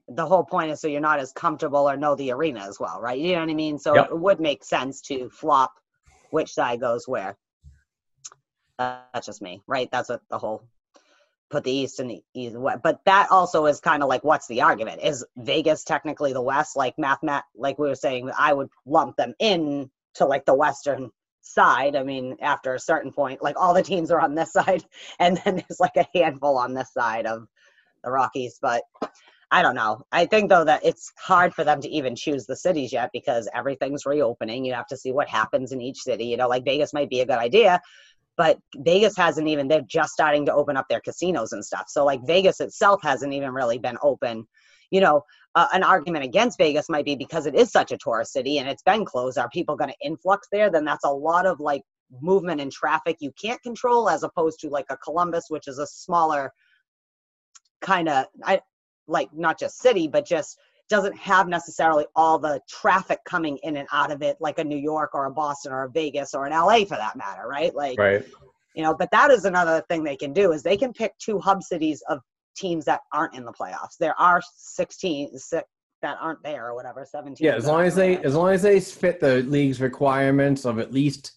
the 0.08 0.26
whole 0.26 0.44
point 0.44 0.70
is 0.72 0.80
so 0.80 0.88
you're 0.88 1.00
not 1.00 1.20
as 1.20 1.32
comfortable 1.32 1.88
or 1.88 1.96
know 1.96 2.16
the 2.16 2.32
arena 2.32 2.60
as 2.60 2.80
well, 2.80 3.00
right? 3.00 3.18
You 3.18 3.34
know 3.34 3.40
what 3.40 3.50
I 3.50 3.54
mean? 3.54 3.78
So 3.78 3.94
Yep. 3.94 4.08
it 4.10 4.18
would 4.18 4.40
make 4.40 4.64
sense 4.64 5.00
to 5.02 5.30
flop 5.30 5.72
which 6.30 6.52
side 6.52 6.80
goes 6.80 7.06
where. 7.06 7.36
Uh, 8.78 8.98
that's 9.12 9.26
just 9.26 9.42
me, 9.42 9.62
right? 9.66 9.88
That's 9.92 10.08
what 10.08 10.22
the 10.30 10.38
whole 10.38 10.64
put 11.50 11.64
the 11.64 11.72
East 11.72 12.00
and 12.00 12.10
the 12.10 12.22
East 12.34 12.56
West. 12.56 12.80
But 12.82 13.00
that 13.04 13.28
also 13.30 13.66
is 13.66 13.80
kind 13.80 14.02
of 14.02 14.08
like, 14.08 14.24
what's 14.24 14.46
the 14.46 14.62
argument? 14.62 15.02
Is 15.02 15.24
Vegas 15.36 15.84
technically 15.84 16.32
the 16.32 16.40
West? 16.40 16.76
Like 16.76 16.98
math, 16.98 17.22
like 17.54 17.78
we 17.78 17.88
were 17.88 17.94
saying, 17.94 18.30
I 18.36 18.52
would 18.52 18.70
lump 18.86 19.16
them 19.16 19.34
in 19.38 19.90
to 20.14 20.24
like 20.24 20.46
the 20.46 20.54
Western 20.54 21.10
side. 21.42 21.96
I 21.96 22.02
mean, 22.02 22.36
after 22.40 22.74
a 22.74 22.80
certain 22.80 23.12
point, 23.12 23.42
like 23.42 23.58
all 23.58 23.74
the 23.74 23.82
teams 23.82 24.10
are 24.10 24.20
on 24.20 24.34
this 24.34 24.52
side, 24.54 24.84
and 25.18 25.40
then 25.44 25.56
there's 25.56 25.80
like 25.80 25.96
a 25.96 26.06
handful 26.14 26.58
on 26.58 26.74
this 26.74 26.92
side 26.92 27.26
of 27.26 27.46
the 28.04 28.10
Rockies. 28.10 28.58
But 28.60 28.82
I 29.50 29.62
don't 29.62 29.74
know. 29.74 30.04
I 30.12 30.26
think 30.26 30.48
though 30.48 30.64
that 30.64 30.84
it's 30.84 31.12
hard 31.18 31.54
for 31.54 31.64
them 31.64 31.80
to 31.80 31.88
even 31.88 32.14
choose 32.14 32.46
the 32.46 32.56
cities 32.56 32.92
yet 32.92 33.10
because 33.12 33.48
everything's 33.54 34.06
reopening. 34.06 34.64
You 34.64 34.74
have 34.74 34.86
to 34.88 34.96
see 34.96 35.12
what 35.12 35.28
happens 35.28 35.72
in 35.72 35.80
each 35.80 35.98
city. 35.98 36.24
You 36.24 36.36
know, 36.36 36.48
like 36.48 36.64
Vegas 36.64 36.92
might 36.92 37.10
be 37.10 37.20
a 37.20 37.26
good 37.26 37.38
idea, 37.38 37.80
but 38.40 38.58
Vegas 38.76 39.16
hasn't 39.18 39.48
even, 39.48 39.68
they're 39.68 39.82
just 39.82 40.12
starting 40.12 40.46
to 40.46 40.54
open 40.54 40.76
up 40.76 40.86
their 40.88 41.00
casinos 41.00 41.52
and 41.52 41.62
stuff. 41.62 41.84
So, 41.88 42.06
like, 42.06 42.26
Vegas 42.26 42.60
itself 42.60 43.02
hasn't 43.02 43.34
even 43.34 43.52
really 43.52 43.78
been 43.78 43.98
open. 44.02 44.46
You 44.90 45.02
know, 45.02 45.24
uh, 45.54 45.66
an 45.72 45.82
argument 45.82 46.24
against 46.24 46.58
Vegas 46.58 46.88
might 46.88 47.04
be 47.04 47.16
because 47.16 47.46
it 47.46 47.54
is 47.54 47.70
such 47.70 47.92
a 47.92 47.98
tourist 47.98 48.32
city 48.32 48.58
and 48.58 48.68
it's 48.68 48.82
been 48.82 49.04
closed. 49.04 49.38
Are 49.38 49.48
people 49.50 49.76
going 49.76 49.90
to 49.90 50.06
influx 50.06 50.48
there? 50.52 50.70
Then 50.70 50.84
that's 50.84 51.04
a 51.04 51.10
lot 51.10 51.46
of 51.46 51.60
like 51.60 51.82
movement 52.20 52.60
and 52.60 52.72
traffic 52.72 53.16
you 53.20 53.32
can't 53.40 53.62
control 53.62 54.08
as 54.08 54.22
opposed 54.22 54.60
to 54.60 54.68
like 54.68 54.86
a 54.90 54.96
Columbus, 54.98 55.46
which 55.48 55.68
is 55.68 55.78
a 55.78 55.86
smaller 55.86 56.52
kind 57.80 58.08
of, 58.08 58.26
I 58.44 58.60
like 59.06 59.28
not 59.32 59.58
just 59.58 59.80
city, 59.80 60.06
but 60.06 60.26
just 60.26 60.58
doesn't 60.88 61.16
have 61.16 61.48
necessarily 61.48 62.04
all 62.14 62.38
the 62.38 62.60
traffic 62.68 63.20
coming 63.24 63.58
in 63.62 63.76
and 63.76 63.88
out 63.92 64.10
of 64.10 64.22
it 64.22 64.36
like 64.40 64.58
a 64.58 64.64
New 64.64 64.76
York 64.76 65.10
or 65.14 65.26
a 65.26 65.30
Boston 65.30 65.72
or 65.72 65.84
a 65.84 65.90
Vegas 65.90 66.34
or 66.34 66.46
an 66.46 66.52
LA 66.52 66.80
for 66.80 66.96
that 66.96 67.16
matter, 67.16 67.46
right? 67.48 67.74
Like, 67.74 67.98
right. 67.98 68.24
you 68.74 68.82
know, 68.82 68.94
but 68.94 69.10
that 69.12 69.30
is 69.30 69.44
another 69.44 69.82
thing 69.88 70.04
they 70.04 70.16
can 70.16 70.32
do 70.32 70.52
is 70.52 70.62
they 70.62 70.76
can 70.76 70.92
pick 70.92 71.16
two 71.18 71.38
hub 71.38 71.62
cities 71.62 72.02
of 72.08 72.20
teams 72.56 72.84
that 72.86 73.00
aren't 73.12 73.34
in 73.34 73.44
the 73.44 73.52
playoffs. 73.52 73.96
There 73.98 74.18
are 74.20 74.40
16 74.56 75.36
si- 75.38 75.58
that 76.02 76.16
aren't 76.20 76.42
there 76.42 76.66
or 76.68 76.74
whatever, 76.74 77.04
17. 77.08 77.44
Yeah, 77.44 77.54
as 77.54 77.66
long 77.66 77.82
as 77.84 77.94
they 77.94 78.16
as 78.18 78.34
long 78.34 78.50
as 78.52 78.62
they 78.62 78.80
fit 78.80 79.20
the 79.20 79.42
league's 79.42 79.80
requirements 79.80 80.64
of 80.64 80.78
at 80.78 80.92
least 80.92 81.32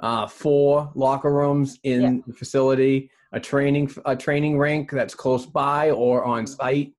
uh, 0.00 0.26
four 0.26 0.92
locker 0.94 1.32
rooms 1.32 1.78
in 1.82 2.02
Yeah. 2.02 2.20
the 2.26 2.32
facility, 2.32 3.10
a 3.32 3.40
training 3.40 3.90
a 4.04 4.14
training 4.14 4.58
rink 4.58 4.90
that's 4.92 5.14
close 5.14 5.44
by 5.46 5.90
or 5.90 6.24
on 6.24 6.46
site, 6.46 6.92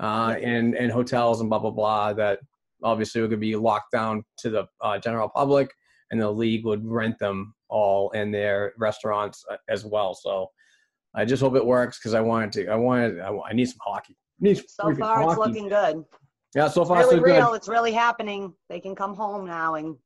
uh, 0.00 0.36
and 0.42 0.74
and 0.74 0.90
hotels 0.90 1.40
and 1.40 1.50
blah 1.50 1.58
blah 1.58 1.70
blah 1.70 2.12
that 2.14 2.38
obviously 2.82 3.26
to 3.28 3.36
be 3.36 3.56
locked 3.56 3.92
down 3.92 4.24
to 4.38 4.50
the 4.50 4.66
uh, 4.80 4.98
general 4.98 5.28
public, 5.28 5.70
and 6.10 6.20
the 6.20 6.30
league 6.30 6.64
would 6.64 6.84
rent 6.86 7.18
them 7.18 7.54
all 7.68 8.10
in 8.12 8.30
their 8.30 8.72
restaurants 8.78 9.44
uh, 9.50 9.56
as 9.68 9.84
well. 9.84 10.14
So 10.14 10.50
I 11.14 11.24
just 11.24 11.42
hope 11.42 11.54
it 11.54 11.64
works 11.64 11.98
because 11.98 12.14
I 12.14 12.20
wanted 12.20 12.52
to. 12.52 12.68
I 12.68 12.76
wanted. 12.76 13.20
I, 13.20 13.36
I 13.48 13.52
need 13.52 13.66
some 13.66 13.78
hockey. 13.80 14.16
I 14.40 14.44
need 14.44 14.56
some 14.56 14.94
so 14.94 14.94
far 14.96 15.22
it's 15.30 15.38
looking 15.38 15.68
good. 15.68 16.04
Yeah, 16.54 16.68
so 16.68 16.84
far 16.84 16.98
really 16.98 17.16
so 17.16 17.22
good. 17.22 17.56
It's 17.56 17.68
really 17.68 17.92
happening. 17.92 18.54
They 18.68 18.80
can 18.80 18.94
come 18.94 19.14
home 19.14 19.46
now 19.46 19.74
and 19.74 19.96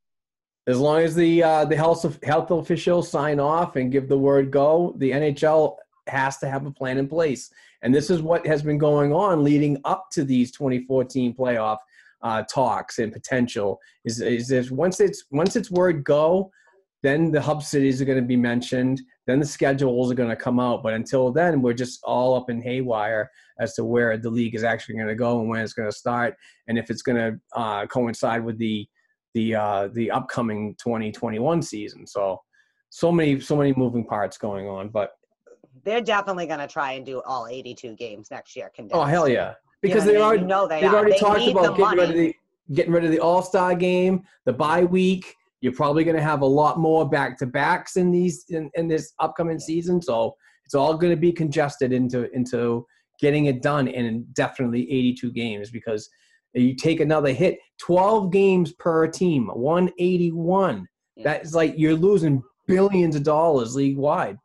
As 0.67 0.79
long 0.79 1.01
as 1.01 1.15
the 1.15 1.43
uh, 1.43 1.65
the 1.65 1.77
health 1.77 2.23
health 2.23 2.51
officials 2.51 3.11
sign 3.11 3.41
off 3.41 3.77
and 3.77 3.93
give 3.93 4.09
the 4.09 4.19
word 4.19 4.51
go, 4.51 4.95
the 4.99 5.11
NHL 5.11 5.77
has 6.07 6.39
to 6.39 6.49
have 6.49 6.67
a 6.67 6.71
plan 6.71 6.99
in 6.99 7.07
place. 7.09 7.51
And 7.83 7.95
this 7.95 8.11
is 8.11 8.23
what 8.23 8.47
has 8.47 8.63
been 8.63 8.79
going 8.79 9.13
on 9.13 9.45
leading 9.45 9.79
up 9.85 10.07
to 10.13 10.25
these 10.25 10.51
2014 10.53 11.35
playoff 11.35 11.79
uh, 12.23 12.43
talks 12.43 12.99
and 12.99 13.13
potential. 13.13 13.79
Is 14.05 14.21
is 14.21 14.51
if 14.51 14.71
once 14.71 15.01
it's 15.01 15.25
once 15.31 15.55
it's 15.57 15.71
word 15.71 16.05
go, 16.05 16.51
then 17.03 17.31
the 17.31 17.41
hub 17.41 17.63
cities 17.63 18.03
are 18.03 18.05
going 18.05 18.21
to 18.21 18.27
be 18.27 18.37
mentioned. 18.37 19.01
Then 19.27 19.39
the 19.39 19.47
schedules 19.47 20.11
are 20.11 20.15
going 20.15 20.31
to 20.31 20.37
come 20.37 20.59
out. 20.59 20.83
But 20.83 20.95
until 20.95 21.31
then, 21.31 21.63
we're 21.63 21.75
just 21.75 22.01
all 22.03 22.35
up 22.35 22.51
in 22.51 22.61
haywire 22.61 23.31
as 23.61 23.75
to 23.75 23.85
where 23.85 24.17
the 24.19 24.31
league 24.31 24.55
is 24.55 24.65
actually 24.65 24.97
going 24.97 25.09
to 25.09 25.15
go 25.15 25.41
and 25.41 25.49
when 25.49 25.61
it's 25.61 25.73
going 25.75 25.89
to 25.91 25.97
start, 25.97 26.35
and 26.67 26.79
if 26.79 26.91
it's 26.91 27.03
going 27.03 27.17
to 27.19 27.59
uh, 27.59 27.87
coincide 27.87 28.45
with 28.45 28.59
the 28.59 28.87
the 29.35 29.55
uh, 29.55 29.89
the 29.93 30.11
upcoming 30.11 30.75
2021 30.79 31.63
season. 31.63 32.07
So 32.07 32.41
so 32.91 33.13
many 33.13 33.39
so 33.41 33.57
many 33.57 33.73
moving 33.77 34.05
parts 34.05 34.39
going 34.39 34.67
on. 34.67 34.89
But 34.89 35.11
They're 35.85 36.01
definitely 36.01 36.47
going 36.47 36.61
to 36.61 36.67
try 36.67 36.93
and 36.93 37.05
do 37.07 37.23
all 37.27 37.47
82 37.47 37.95
games 37.97 38.29
next 38.31 38.57
year. 38.57 38.71
oh 38.93 39.05
hell 39.05 39.29
yeah, 39.29 39.55
because 39.83 40.05
You 40.07 40.13
they 40.13 40.19
know 40.19 40.25
I 40.25 40.27
already? 40.27 40.45
Know 40.45 40.67
they 40.67 40.81
they've 40.81 40.91
are. 40.91 40.97
already 40.97 41.13
They 41.13 41.19
talked 41.19 41.47
about 41.49 41.77
getting 41.77 41.99
rid 41.99 42.11
of 42.11 42.17
the 42.17 42.35
getting 42.73 42.93
rid 42.93 43.05
of 43.05 43.11
the 43.11 43.21
All 43.21 43.43
Star 43.43 43.75
game, 43.75 44.25
the 44.47 44.53
bye 44.53 44.85
week. 44.85 45.35
You're 45.61 45.73
probably 45.73 46.05
going 46.05 46.17
to 46.17 46.23
have 46.23 46.43
a 46.43 46.47
lot 46.47 46.79
more 46.79 47.09
back 47.09 47.39
to 47.39 47.47
backs 47.47 47.97
in 47.97 48.11
these 48.11 48.45
in, 48.49 48.71
in 48.75 48.89
this 48.89 49.13
upcoming 49.19 49.59
season, 49.59 50.01
so 50.01 50.37
it's 50.65 50.75
all 50.75 50.97
going 50.97 51.13
to 51.13 51.21
be 51.21 51.33
congested 51.33 51.93
into 51.93 52.31
into 52.35 52.87
getting 53.21 53.47
it 53.47 53.63
done 53.63 53.89
in 53.89 54.27
definitely 54.35 54.83
82 54.83 55.33
games 55.33 55.71
because 55.71 56.09
you 56.55 56.75
take 56.75 57.01
another 57.01 57.33
hit 57.33 57.59
12 57.81 58.31
games 58.33 58.73
per 58.75 59.07
team 59.09 59.49
181 59.49 60.87
Yeah. 61.17 61.25
that's 61.25 61.53
like 61.53 61.75
you're 61.77 61.95
losing 61.95 62.43
billions 62.67 63.17
of 63.17 63.23
dollars 63.25 63.75
league 63.75 63.97
wide 63.99 64.39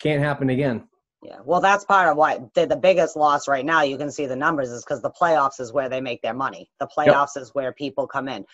can't 0.00 0.22
happen 0.22 0.50
again 0.50 0.86
Yeah, 1.22 1.38
well, 1.44 1.60
that's 1.60 1.84
part 1.84 2.08
of 2.08 2.16
why 2.16 2.40
the, 2.54 2.66
the 2.66 2.76
biggest 2.76 3.16
loss 3.16 3.48
right 3.48 3.64
now. 3.64 3.82
You 3.82 3.96
can 3.98 4.10
see 4.12 4.26
the 4.26 4.36
numbers 4.36 4.70
is 4.70 4.84
because 4.84 5.02
the 5.02 5.10
playoffs 5.10 5.58
is 5.58 5.72
where 5.72 5.88
they 5.88 6.00
make 6.00 6.22
their 6.22 6.34
money. 6.34 6.70
The 6.78 6.86
playoffs 6.86 7.36
is 7.36 7.50
where 7.54 7.72
people 7.72 8.06
come 8.06 8.28
in. 8.28 8.44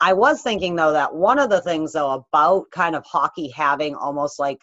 I 0.00 0.12
was 0.12 0.42
thinking 0.42 0.76
though 0.76 0.92
that 0.92 1.14
one 1.14 1.38
of 1.38 1.50
the 1.50 1.60
things 1.60 1.92
though 1.92 2.10
about 2.32 2.70
kind 2.70 2.94
of 2.94 3.04
hockey 3.04 3.48
having 3.48 3.94
almost 3.94 4.38
like 4.38 4.60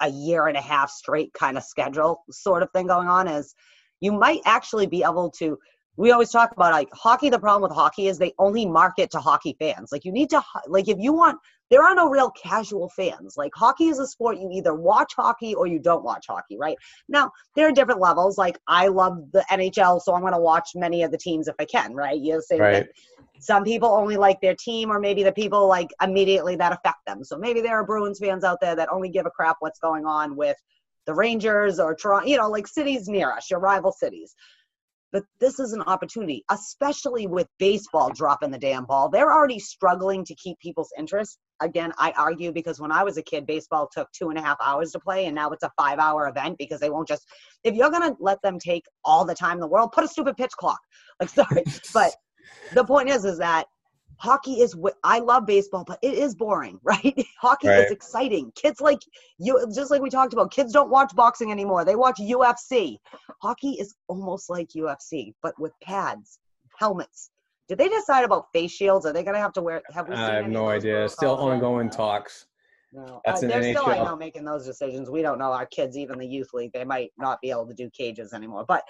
a 0.00 0.08
year 0.08 0.46
and 0.46 0.56
a 0.56 0.60
half 0.60 0.90
straight 0.90 1.32
kind 1.32 1.56
of 1.56 1.64
schedule 1.64 2.22
sort 2.30 2.62
of 2.62 2.70
thing 2.72 2.86
going 2.86 3.08
on 3.08 3.28
is 3.28 3.54
you 4.00 4.12
might 4.12 4.40
actually 4.44 4.86
be 4.86 5.02
able 5.02 5.30
to 5.30 5.58
we 5.96 6.12
always 6.12 6.30
talk 6.30 6.52
about 6.52 6.72
like 6.72 6.88
hockey 6.92 7.28
the 7.28 7.40
problem 7.40 7.62
with 7.62 7.76
hockey 7.76 8.06
is 8.06 8.18
they 8.18 8.32
only 8.38 8.64
market 8.64 9.10
to 9.10 9.18
hockey 9.18 9.56
fans. 9.58 9.90
Like 9.90 10.04
you 10.04 10.12
need 10.12 10.30
to 10.30 10.42
like 10.68 10.88
if 10.88 10.98
you 10.98 11.12
want 11.12 11.38
there 11.70 11.82
are 11.82 11.94
no 11.94 12.08
real 12.08 12.30
casual 12.30 12.88
fans. 12.90 13.36
Like 13.36 13.52
hockey 13.54 13.88
is 13.88 13.98
a 13.98 14.06
sport 14.06 14.38
you 14.38 14.50
either 14.52 14.74
watch 14.74 15.12
hockey 15.16 15.54
or 15.54 15.66
you 15.66 15.78
don't 15.78 16.04
watch 16.04 16.26
hockey 16.28 16.56
right? 16.58 16.76
Now 17.08 17.30
there 17.54 17.68
are 17.68 17.72
different 17.72 18.00
levels. 18.00 18.38
Like 18.38 18.58
i 18.66 18.88
love 18.88 19.18
the 19.32 19.44
nhl 19.50 20.00
so 20.00 20.14
i'm 20.14 20.20
going 20.20 20.32
to 20.32 20.38
watch 20.38 20.70
many 20.74 21.02
of 21.02 21.10
the 21.10 21.18
teams 21.18 21.48
if 21.48 21.54
i 21.58 21.64
can 21.64 21.94
right? 21.94 22.18
You 22.18 22.40
say 22.42 22.58
Right. 22.58 22.86
some 23.40 23.64
people 23.64 23.88
only 23.88 24.16
like 24.16 24.40
their 24.40 24.54
team 24.56 24.90
or 24.90 24.98
maybe 24.98 25.22
the 25.22 25.32
people 25.32 25.66
like 25.68 25.88
immediately 26.02 26.56
that 26.56 26.72
affect 26.72 26.98
them. 27.06 27.22
So 27.24 27.36
maybe 27.36 27.60
there 27.60 27.76
are 27.76 27.84
bruins 27.84 28.18
fans 28.18 28.44
out 28.44 28.58
there 28.60 28.76
that 28.76 28.88
only 28.92 29.08
give 29.08 29.26
a 29.26 29.30
crap 29.30 29.56
what's 29.60 29.78
going 29.78 30.04
on 30.06 30.36
with 30.36 30.56
the 31.06 31.14
rangers 31.14 31.80
or 31.80 31.94
toronto 31.94 32.26
you 32.28 32.36
know 32.36 32.50
like 32.50 32.66
cities 32.66 33.08
near 33.08 33.30
us 33.32 33.50
your 33.50 33.60
rival 33.60 33.92
cities. 33.92 34.34
But 35.10 35.24
this 35.40 35.58
is 35.58 35.72
an 35.72 35.82
opportunity 35.82 36.44
especially 36.50 37.26
with 37.26 37.46
baseball 37.58 38.10
dropping 38.10 38.50
the 38.50 38.58
damn 38.58 38.84
ball. 38.84 39.08
They're 39.08 39.32
already 39.32 39.58
struggling 39.58 40.24
to 40.24 40.34
keep 40.34 40.58
people's 40.58 40.92
interest 40.98 41.38
again 41.60 41.92
i 41.98 42.12
argue 42.16 42.52
because 42.52 42.80
when 42.80 42.92
i 42.92 43.02
was 43.02 43.16
a 43.16 43.22
kid 43.22 43.46
baseball 43.46 43.88
took 43.92 44.10
two 44.12 44.28
and 44.30 44.38
a 44.38 44.42
half 44.42 44.56
hours 44.64 44.92
to 44.92 44.98
play 44.98 45.26
and 45.26 45.34
now 45.34 45.50
it's 45.50 45.62
a 45.64 45.70
five 45.76 45.98
hour 45.98 46.28
event 46.28 46.56
because 46.58 46.80
they 46.80 46.90
won't 46.90 47.08
just 47.08 47.26
if 47.64 47.74
you're 47.74 47.90
going 47.90 48.02
to 48.02 48.16
let 48.20 48.40
them 48.42 48.58
take 48.58 48.84
all 49.04 49.24
the 49.24 49.34
time 49.34 49.54
in 49.54 49.60
the 49.60 49.66
world 49.66 49.92
put 49.92 50.04
a 50.04 50.08
stupid 50.08 50.36
pitch 50.36 50.52
clock. 50.52 50.78
Like 51.20 51.30
sorry. 51.30 51.64
But 51.92 52.12
the 52.72 52.84
point 52.84 53.08
is 53.08 53.24
is 53.24 53.38
that 53.38 53.66
hockey 54.18 54.60
is 54.60 54.76
what 54.76 54.94
i 55.04 55.18
love 55.20 55.46
baseball 55.46 55.84
but 55.86 55.98
it 56.02 56.14
is 56.14 56.34
boring 56.34 56.78
right? 56.84 57.14
Hockey 57.40 57.68
Right. 57.68 57.84
is 57.84 57.90
exciting. 57.90 58.52
Kids 58.54 58.80
like 58.80 59.00
you 59.38 59.66
just 59.74 59.90
like 59.90 60.00
we 60.02 60.10
talked 60.10 60.32
about 60.32 60.52
kids 60.52 60.72
don't 60.72 60.90
watch 60.90 61.12
boxing 61.14 61.50
anymore. 61.50 61.84
They 61.84 61.96
watch 61.96 62.18
ufc 62.20 62.96
hockey 63.42 63.70
is 63.80 63.94
almost 64.08 64.48
like 64.48 64.68
ufc 64.76 65.32
but 65.42 65.58
with 65.58 65.72
pads 65.82 66.38
helmets 66.78 67.30
did 67.68 67.78
they 67.78 67.88
decide 67.88 68.24
about 68.24 68.46
face 68.52 68.72
shields 68.72 69.04
are 69.06 69.12
they 69.12 69.22
going 69.22 69.34
to 69.34 69.40
have 69.40 69.52
to 69.52 69.62
wear 69.62 69.82
have 69.92 70.08
we 70.08 70.14
seen 70.14 70.24
i 70.24 70.34
have 70.34 70.48
no 70.48 70.68
idea 70.68 71.08
still 71.08 71.36
ongoing 71.36 71.90
talks 71.90 72.46
No. 72.92 73.20
Uh, 73.26 73.38
they're 73.40 73.62
still, 73.62 73.86
I 73.86 73.98
NHL. 73.98 74.04
know, 74.06 74.16
making 74.16 74.44
those 74.44 74.64
decisions. 74.64 75.10
We 75.10 75.20
don't 75.20 75.38
know 75.38 75.52
our 75.52 75.66
kids, 75.66 75.96
even 75.98 76.18
the 76.18 76.26
youth 76.26 76.48
league, 76.54 76.72
they 76.72 76.84
might 76.84 77.10
not 77.18 77.38
be 77.42 77.50
able 77.50 77.66
to 77.66 77.74
do 77.74 77.90
cages 77.90 78.32
anymore. 78.32 78.64
But 78.66 78.82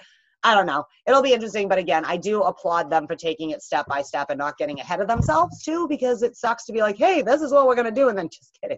I 0.43 0.55
don't 0.55 0.65
know. 0.65 0.85
It'll 1.05 1.21
be 1.21 1.33
interesting. 1.33 1.67
But 1.67 1.79
again, 1.79 2.05
I 2.05 2.15
do 2.15 2.43
applaud 2.43 2.89
them 2.89 3.07
for 3.07 3.15
taking 3.15 3.49
it 3.49 3.61
step 3.61 3.85
by 3.87 4.01
step 4.01 4.27
and 4.29 4.37
not 4.37 4.57
getting 4.57 4.79
ahead 4.79 5.01
of 5.01 5.07
themselves 5.07 5.61
too, 5.63 5.85
because 5.89 6.23
it 6.23 6.37
sucks 6.37 6.63
to 6.65 6.71
be 6.71 6.79
like, 6.79 6.97
hey, 6.97 7.21
this 7.21 7.41
is 7.41 7.51
what 7.51 7.67
we're 7.67 7.75
gonna 7.75 7.91
do, 7.91 8.07
and 8.07 8.17
then 8.17 8.29
just 8.33 8.57
kidding. 8.61 8.77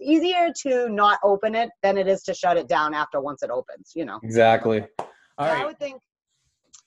It's 0.00 0.10
easier 0.10 0.52
to 0.62 0.88
not 0.88 1.18
open 1.22 1.54
it 1.54 1.70
than 1.84 1.96
it 1.96 2.08
is 2.08 2.22
to 2.24 2.34
shut 2.34 2.56
it 2.56 2.68
down 2.68 2.94
after 2.94 3.20
once 3.20 3.42
it 3.44 3.50
opens. 3.50 3.92
You 3.94 4.06
know. 4.06 4.18
exactly 4.24 4.84
all 5.38 5.46
So 5.46 5.52
I 5.52 5.64
would 5.64 5.78
think 5.78 6.00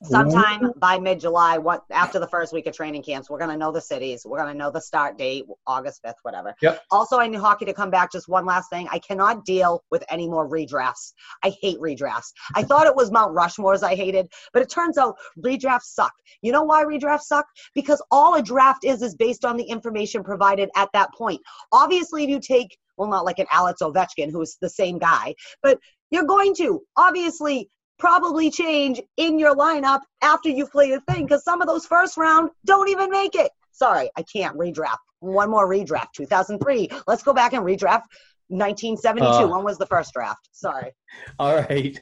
sometime 0.03 0.71
by 0.77 0.99
mid-July, 0.99 1.57
what 1.57 1.83
after 1.91 2.19
the 2.19 2.27
first 2.27 2.53
week 2.53 2.67
of 2.67 2.75
training 2.75 3.03
camps, 3.03 3.29
we're 3.29 3.39
gonna 3.39 3.57
know 3.57 3.71
the 3.71 3.81
cities. 3.81 4.25
We're 4.25 4.39
gonna 4.39 4.53
know 4.53 4.71
the 4.71 4.81
start 4.81 5.17
date, 5.17 5.45
August 5.67 6.01
fifth, 6.03 6.17
whatever. 6.23 6.55
Yep. 6.61 6.81
Also, 6.91 7.19
I 7.19 7.27
need 7.27 7.39
hockey 7.39 7.65
to 7.65 7.73
come 7.73 7.89
back. 7.89 8.11
Just 8.11 8.27
one 8.27 8.45
last 8.45 8.69
thing, 8.69 8.87
I 8.91 8.99
cannot 8.99 9.45
deal 9.45 9.83
with 9.91 10.03
any 10.09 10.27
more 10.27 10.49
redrafts. 10.49 11.13
I 11.43 11.49
hate 11.61 11.79
redrafts. 11.79 12.31
I 12.55 12.63
thought 12.63 12.87
it 12.87 12.95
was 12.95 13.11
Mount 13.11 13.35
Rushmore's 13.35 13.83
I 13.83 13.95
hated, 13.95 14.31
but 14.53 14.61
it 14.61 14.69
turns 14.69 14.97
out 14.97 15.15
redrafts 15.39 15.83
suck. 15.83 16.13
You 16.41 16.51
know 16.51 16.63
why 16.63 16.83
redrafts 16.83 17.23
suck? 17.23 17.45
Because 17.75 18.01
all 18.11 18.35
a 18.35 18.41
draft 18.41 18.85
is 18.85 19.01
is 19.01 19.15
based 19.15 19.45
on 19.45 19.57
the 19.57 19.63
information 19.63 20.23
provided 20.23 20.69
at 20.75 20.89
that 20.93 21.13
point. 21.13 21.41
Obviously, 21.71 22.23
if 22.23 22.29
you 22.29 22.39
take 22.39 22.77
well, 22.97 23.09
not 23.09 23.25
like 23.25 23.39
an 23.39 23.47
Alex 23.51 23.81
Ovechkin, 23.81 24.31
who's 24.31 24.57
the 24.61 24.69
same 24.69 24.99
guy, 24.99 25.33
but 25.63 25.79
you're 26.11 26.25
going 26.25 26.53
to 26.55 26.81
obviously 26.97 27.69
probably 28.01 28.49
change 28.49 28.99
in 29.17 29.37
your 29.37 29.55
lineup 29.55 30.01
after 30.23 30.49
you 30.49 30.65
play 30.65 30.89
the 30.89 30.99
thing 31.01 31.23
because 31.23 31.43
some 31.43 31.61
of 31.61 31.67
those 31.67 31.85
first 31.85 32.17
round 32.17 32.49
don't 32.65 32.89
even 32.89 33.11
make 33.11 33.35
it. 33.35 33.51
Sorry, 33.71 34.09
I 34.17 34.23
can't 34.23 34.57
redraft. 34.57 34.97
One 35.19 35.51
more 35.51 35.69
redraft. 35.69 36.13
2003. 36.17 36.89
Let's 37.05 37.21
go 37.21 37.31
back 37.31 37.53
and 37.53 37.63
redraft 37.63 38.05
1972. 38.47 39.23
Uh. 39.23 39.47
when 39.47 39.63
was 39.63 39.77
the 39.77 39.85
first 39.85 40.13
draft? 40.13 40.49
Sorry. 40.51 40.91
All 41.37 41.55
right. 41.55 42.01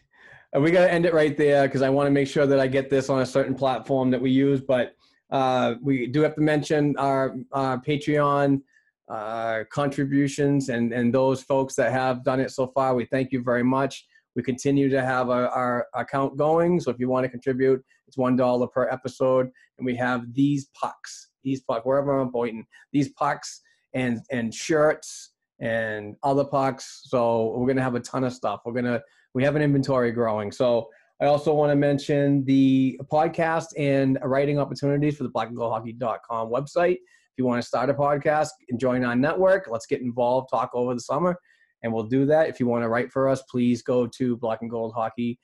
Uh, 0.56 0.62
we 0.62 0.72
got 0.72 0.86
to 0.86 0.92
end 0.92 1.06
it 1.06 1.14
right 1.14 1.36
there 1.36 1.68
because 1.68 1.82
I 1.82 1.90
want 1.90 2.08
to 2.08 2.12
make 2.12 2.30
sure 2.30 2.48
that 2.48 2.62
I 2.62 2.68
get 2.68 2.90
this 2.90 3.10
on 3.10 3.22
a 3.22 3.26
certain 3.26 3.54
platform 3.54 4.10
that 4.12 4.22
we 4.22 4.32
use. 4.32 4.62
But 4.62 4.96
uh, 5.30 5.76
we 5.84 6.08
do 6.08 6.22
have 6.22 6.34
to 6.36 6.42
mention 6.42 6.96
our, 6.98 7.36
our 7.52 7.78
Patreon 7.78 8.62
uh, 9.10 9.66
contributions 9.70 10.70
and, 10.70 10.94
and 10.94 11.14
those 11.14 11.44
folks 11.44 11.76
that 11.76 11.92
have 11.92 12.24
done 12.24 12.40
it 12.40 12.52
so 12.52 12.68
far. 12.68 12.96
We 12.96 13.04
thank 13.04 13.34
you 13.34 13.44
very 13.44 13.64
much. 13.64 14.06
We 14.40 14.44
continue 14.44 14.88
to 14.88 15.02
have 15.02 15.30
our, 15.30 15.50
our 15.50 15.88
account 15.94 16.38
going. 16.38 16.80
So 16.80 16.92
if 16.92 16.98
you 16.98 17.10
want 17.10 17.26
to 17.26 17.30
contribute, 17.30 17.84
it's 18.08 18.16
$1 18.16 18.72
per 18.72 18.88
episode. 18.88 19.50
And 19.78 19.86
we 19.86 19.98
have 19.98 20.34
these 20.34 20.70
pucks, 20.80 21.32
these 21.44 21.60
pucks, 21.60 21.82
wherever 21.84 22.18
I'm 22.18 22.32
pointing, 22.32 22.66
these 22.94 23.10
pucks 23.10 23.60
and, 23.94 24.22
and 24.32 24.54
shirts 24.54 25.34
and 25.60 26.16
other 26.24 26.46
pucks. 26.46 27.02
So 27.04 27.50
we're 27.58 27.66
going 27.66 27.76
to 27.76 27.84
have 27.84 27.96
a 27.96 28.00
ton 28.00 28.24
of 28.24 28.32
stuff. 28.32 28.62
We're 28.64 28.72
going 28.72 28.86
to 28.86 29.02
we 29.34 29.44
have 29.44 29.58
an 29.58 29.62
inventory 29.62 30.14
growing. 30.14 30.54
So 30.54 30.88
I 31.22 31.26
also 31.26 31.54
want 31.54 31.72
to 31.72 31.76
mention 31.76 32.46
the 32.46 32.98
podcast 33.12 33.74
and 33.78 34.18
writing 34.24 34.58
opportunities 34.58 35.18
for 35.18 35.24
the 35.24 35.32
blackandgoldhockey.com 35.32 36.50
website. 36.50 36.94
If 36.94 37.36
you 37.36 37.46
want 37.46 37.62
to 37.62 37.68
start 37.68 37.90
a 37.90 37.94
podcast 37.94 38.52
and 38.70 38.80
join 38.80 39.04
our 39.04 39.18
network, 39.18 39.68
let's 39.70 39.86
get 39.86 40.00
involved, 40.00 40.48
talk 40.50 40.70
over 40.74 40.94
the 40.94 41.02
summer, 41.02 41.38
and 41.84 41.94
we'll 41.94 42.04
do 42.04 42.26
that. 42.26 42.50
If 42.50 42.60
you 42.60 42.68
want 42.68 42.84
to 42.84 42.90
write 42.90 43.12
for 43.12 43.30
us, 43.30 43.42
please 43.50 43.82
go 43.82 44.08
to 44.18 44.38
black 44.38 44.60
and 44.62 44.70
gold 44.70 44.94
hockey 44.96 45.40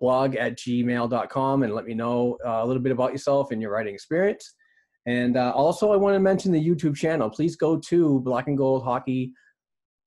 blog 0.00 0.36
at 0.36 0.56
gmail.com 0.58 1.62
and 1.62 1.74
let 1.74 1.84
me 1.84 1.94
know 1.94 2.38
uh, 2.46 2.60
a 2.62 2.66
little 2.66 2.82
bit 2.82 2.92
about 2.92 3.12
yourself 3.12 3.50
and 3.50 3.60
your 3.60 3.72
writing 3.72 3.94
experience. 3.94 4.54
And 5.06 5.36
uh, 5.36 5.52
also, 5.54 5.92
I 5.92 5.96
want 5.96 6.14
to 6.14 6.20
mention 6.20 6.52
the 6.52 6.64
YouTube 6.64 6.96
channel. 6.96 7.30
Please 7.30 7.56
go 7.56 7.78
to 7.78 8.20
Black 8.20 8.46
and 8.46 8.58
Gold 8.58 8.84
Hockey 8.84 9.32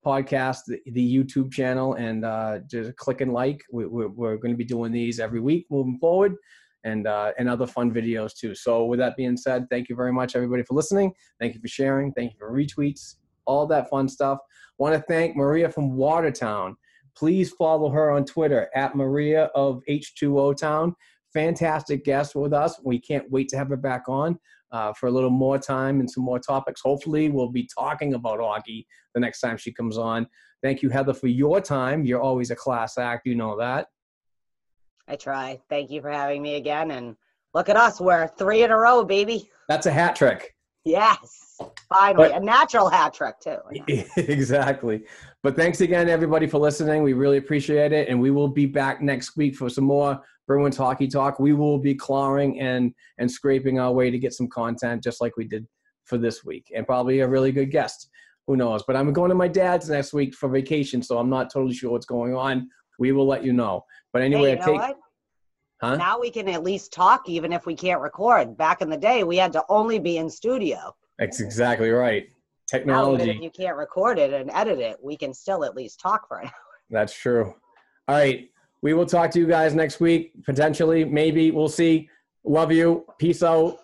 podcast, 0.05 0.59
the, 0.67 0.79
the 0.91 1.15
YouTube 1.15 1.51
channel, 1.51 1.95
and 1.95 2.23
uh, 2.23 2.59
just 2.69 2.95
click 2.97 3.21
and 3.21 3.33
like. 3.33 3.63
We, 3.71 3.87
we're 3.87 4.09
we're 4.09 4.37
going 4.37 4.53
to 4.53 4.57
be 4.57 4.65
doing 4.65 4.91
these 4.91 5.19
every 5.19 5.39
week 5.39 5.65
moving 5.71 5.97
forward, 5.99 6.35
and 6.83 7.07
uh, 7.07 7.31
and 7.39 7.49
other 7.49 7.65
fun 7.65 7.91
videos 7.91 8.35
too. 8.35 8.53
So 8.53 8.85
with 8.85 8.99
that 8.99 9.15
being 9.15 9.37
said, 9.37 9.65
thank 9.71 9.89
you 9.89 9.95
very 9.95 10.13
much 10.13 10.35
everybody 10.35 10.63
for 10.63 10.75
listening. 10.75 11.13
Thank 11.39 11.55
you 11.55 11.61
for 11.61 11.67
sharing. 11.67 12.13
Thank 12.13 12.33
you 12.33 12.37
for 12.37 12.51
retweets. 12.51 13.15
All 13.51 13.67
that 13.67 13.89
fun 13.89 14.07
stuff. 14.07 14.39
Want 14.77 14.95
to 14.95 15.01
thank 15.01 15.35
Maria 15.35 15.69
from 15.69 15.97
Watertown. 15.97 16.77
Please 17.17 17.51
follow 17.51 17.89
her 17.89 18.09
on 18.09 18.23
Twitter 18.23 18.69
at 18.73 18.95
Maria 18.95 19.49
of 19.53 19.81
H2O 19.89 20.55
Town. 20.55 20.95
Fantastic 21.33 22.05
guest 22.05 22.33
with 22.33 22.53
us. 22.53 22.79
We 22.83 22.97
can't 22.97 23.29
wait 23.29 23.49
to 23.49 23.57
have 23.57 23.67
her 23.67 23.75
back 23.75 24.03
on 24.07 24.39
uh, 24.71 24.93
for 24.93 25.07
a 25.07 25.11
little 25.11 25.29
more 25.29 25.59
time 25.59 25.99
and 25.99 26.09
some 26.09 26.23
more 26.23 26.39
topics. 26.39 26.79
Hopefully, 26.81 27.29
we'll 27.29 27.51
be 27.51 27.67
talking 27.77 28.13
about 28.13 28.39
hockey 28.39 28.87
the 29.13 29.19
next 29.19 29.41
time 29.41 29.57
she 29.57 29.73
comes 29.73 29.97
on. 29.97 30.27
Thank 30.63 30.81
you, 30.81 30.89
Heather, 30.89 31.13
for 31.13 31.27
your 31.27 31.59
time. 31.59 32.05
You're 32.05 32.21
always 32.21 32.51
a 32.51 32.55
class 32.55 32.97
act. 32.97 33.27
You 33.27 33.35
know 33.35 33.57
that. 33.57 33.87
I 35.09 35.17
try. 35.17 35.59
Thank 35.69 35.91
you 35.91 35.99
for 35.99 36.09
having 36.09 36.41
me 36.41 36.55
again. 36.55 36.91
And 36.91 37.17
look 37.53 37.67
at 37.67 37.75
us. 37.75 37.99
We're 37.99 38.27
three 38.27 38.63
in 38.63 38.71
a 38.71 38.77
row, 38.77 39.03
baby. 39.03 39.49
That's 39.67 39.87
a 39.87 39.91
hat 39.91 40.15
trick. 40.15 40.55
Yes. 40.85 41.50
Finally. 41.89 42.29
But- 42.29 42.41
a 42.41 42.45
natural 42.45 42.89
hat 42.89 43.13
trick, 43.13 43.35
too. 43.39 43.57
exactly. 44.17 45.03
But 45.43 45.55
thanks 45.55 45.81
again, 45.81 46.09
everybody, 46.09 46.47
for 46.47 46.59
listening. 46.59 47.03
We 47.03 47.13
really 47.13 47.37
appreciate 47.37 47.91
it. 47.91 48.07
And 48.09 48.19
we 48.19 48.31
will 48.31 48.47
be 48.47 48.65
back 48.65 49.01
next 49.01 49.35
week 49.35 49.55
for 49.55 49.69
some 49.69 49.85
more 49.85 50.21
Bruins 50.47 50.77
hockey 50.77 51.07
talk. 51.07 51.39
We 51.39 51.53
will 51.53 51.79
be 51.79 51.95
clawing 51.95 52.59
and, 52.59 52.93
and 53.17 53.29
scraping 53.29 53.79
our 53.79 53.91
way 53.91 54.11
to 54.11 54.19
get 54.19 54.33
some 54.33 54.47
content 54.47 55.03
just 55.03 55.21
like 55.21 55.37
we 55.37 55.45
did 55.45 55.67
for 56.05 56.17
this 56.17 56.43
week 56.43 56.71
and 56.75 56.85
probably 56.85 57.21
a 57.21 57.27
really 57.27 57.51
good 57.51 57.71
guest. 57.71 58.09
who 58.47 58.57
knows? 58.57 58.83
But 58.85 58.95
I'm 58.95 59.13
going 59.13 59.29
to 59.29 59.35
my 59.35 59.47
dad's 59.47 59.89
next 59.89 60.13
week 60.13 60.35
for 60.35 60.49
vacation, 60.49 61.01
so 61.01 61.17
I'm 61.17 61.29
not 61.29 61.51
totally 61.51 61.73
sure 61.73 61.91
what's 61.91 62.05
going 62.05 62.35
on. 62.35 62.67
We 62.99 63.11
will 63.11 63.25
let 63.27 63.43
you 63.43 63.53
know. 63.53 63.85
But 64.13 64.21
anyway, 64.21 64.51
hey, 64.51 64.55
you 64.57 64.61
I 64.61 64.65
know 64.65 64.65
take. 64.65 64.81
what? 64.81 64.97
Huh? 65.81 65.95
Now 65.95 66.19
we 66.19 66.29
can 66.29 66.47
at 66.47 66.63
least 66.63 66.93
talk, 66.93 67.27
even 67.27 67.51
if 67.51 67.65
we 67.65 67.73
can't 67.73 68.01
record. 68.01 68.55
Back 68.55 68.81
in 68.81 68.89
the 68.89 68.97
day, 68.97 69.23
we 69.23 69.37
had 69.37 69.53
to 69.53 69.63
only 69.69 69.97
be 69.97 70.17
in 70.17 70.29
studio. 70.29 70.93
That's 71.19 71.39
exactly 71.39 71.89
right. 71.89 72.27
Now, 72.73 72.77
Technology. 72.79 73.29
if 73.31 73.41
you 73.41 73.49
can't 73.49 73.75
record 73.75 74.17
it 74.17 74.33
and 74.33 74.49
edit 74.51 74.79
it, 74.79 74.97
we 75.03 75.17
can 75.17 75.33
still 75.33 75.65
at 75.65 75.75
least 75.75 75.99
talk 75.99 76.27
for 76.27 76.37
an 76.39 76.45
hour. 76.47 76.53
That's 76.89 77.13
true. 77.13 77.53
All 78.07 78.15
right. 78.15 78.49
We 78.81 78.93
will 78.93 79.05
talk 79.05 79.29
to 79.31 79.39
you 79.39 79.45
guys 79.47 79.75
next 79.75 79.99
week, 79.99 80.31
potentially, 80.43 81.05
maybe. 81.05 81.51
We'll 81.51 81.69
see. 81.69 82.09
Love 82.43 82.71
you. 82.71 83.05
Peace 83.19 83.43
out. 83.43 83.77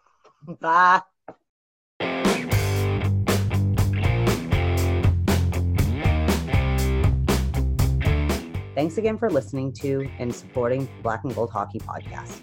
Bye. 0.60 1.00
Thanks 8.74 8.98
again 8.98 9.16
for 9.16 9.30
listening 9.30 9.72
to 9.80 10.06
and 10.18 10.32
supporting 10.34 10.86
Black 11.02 11.24
and 11.24 11.34
Gold 11.34 11.50
Hockey 11.50 11.78
Podcast. 11.78 12.42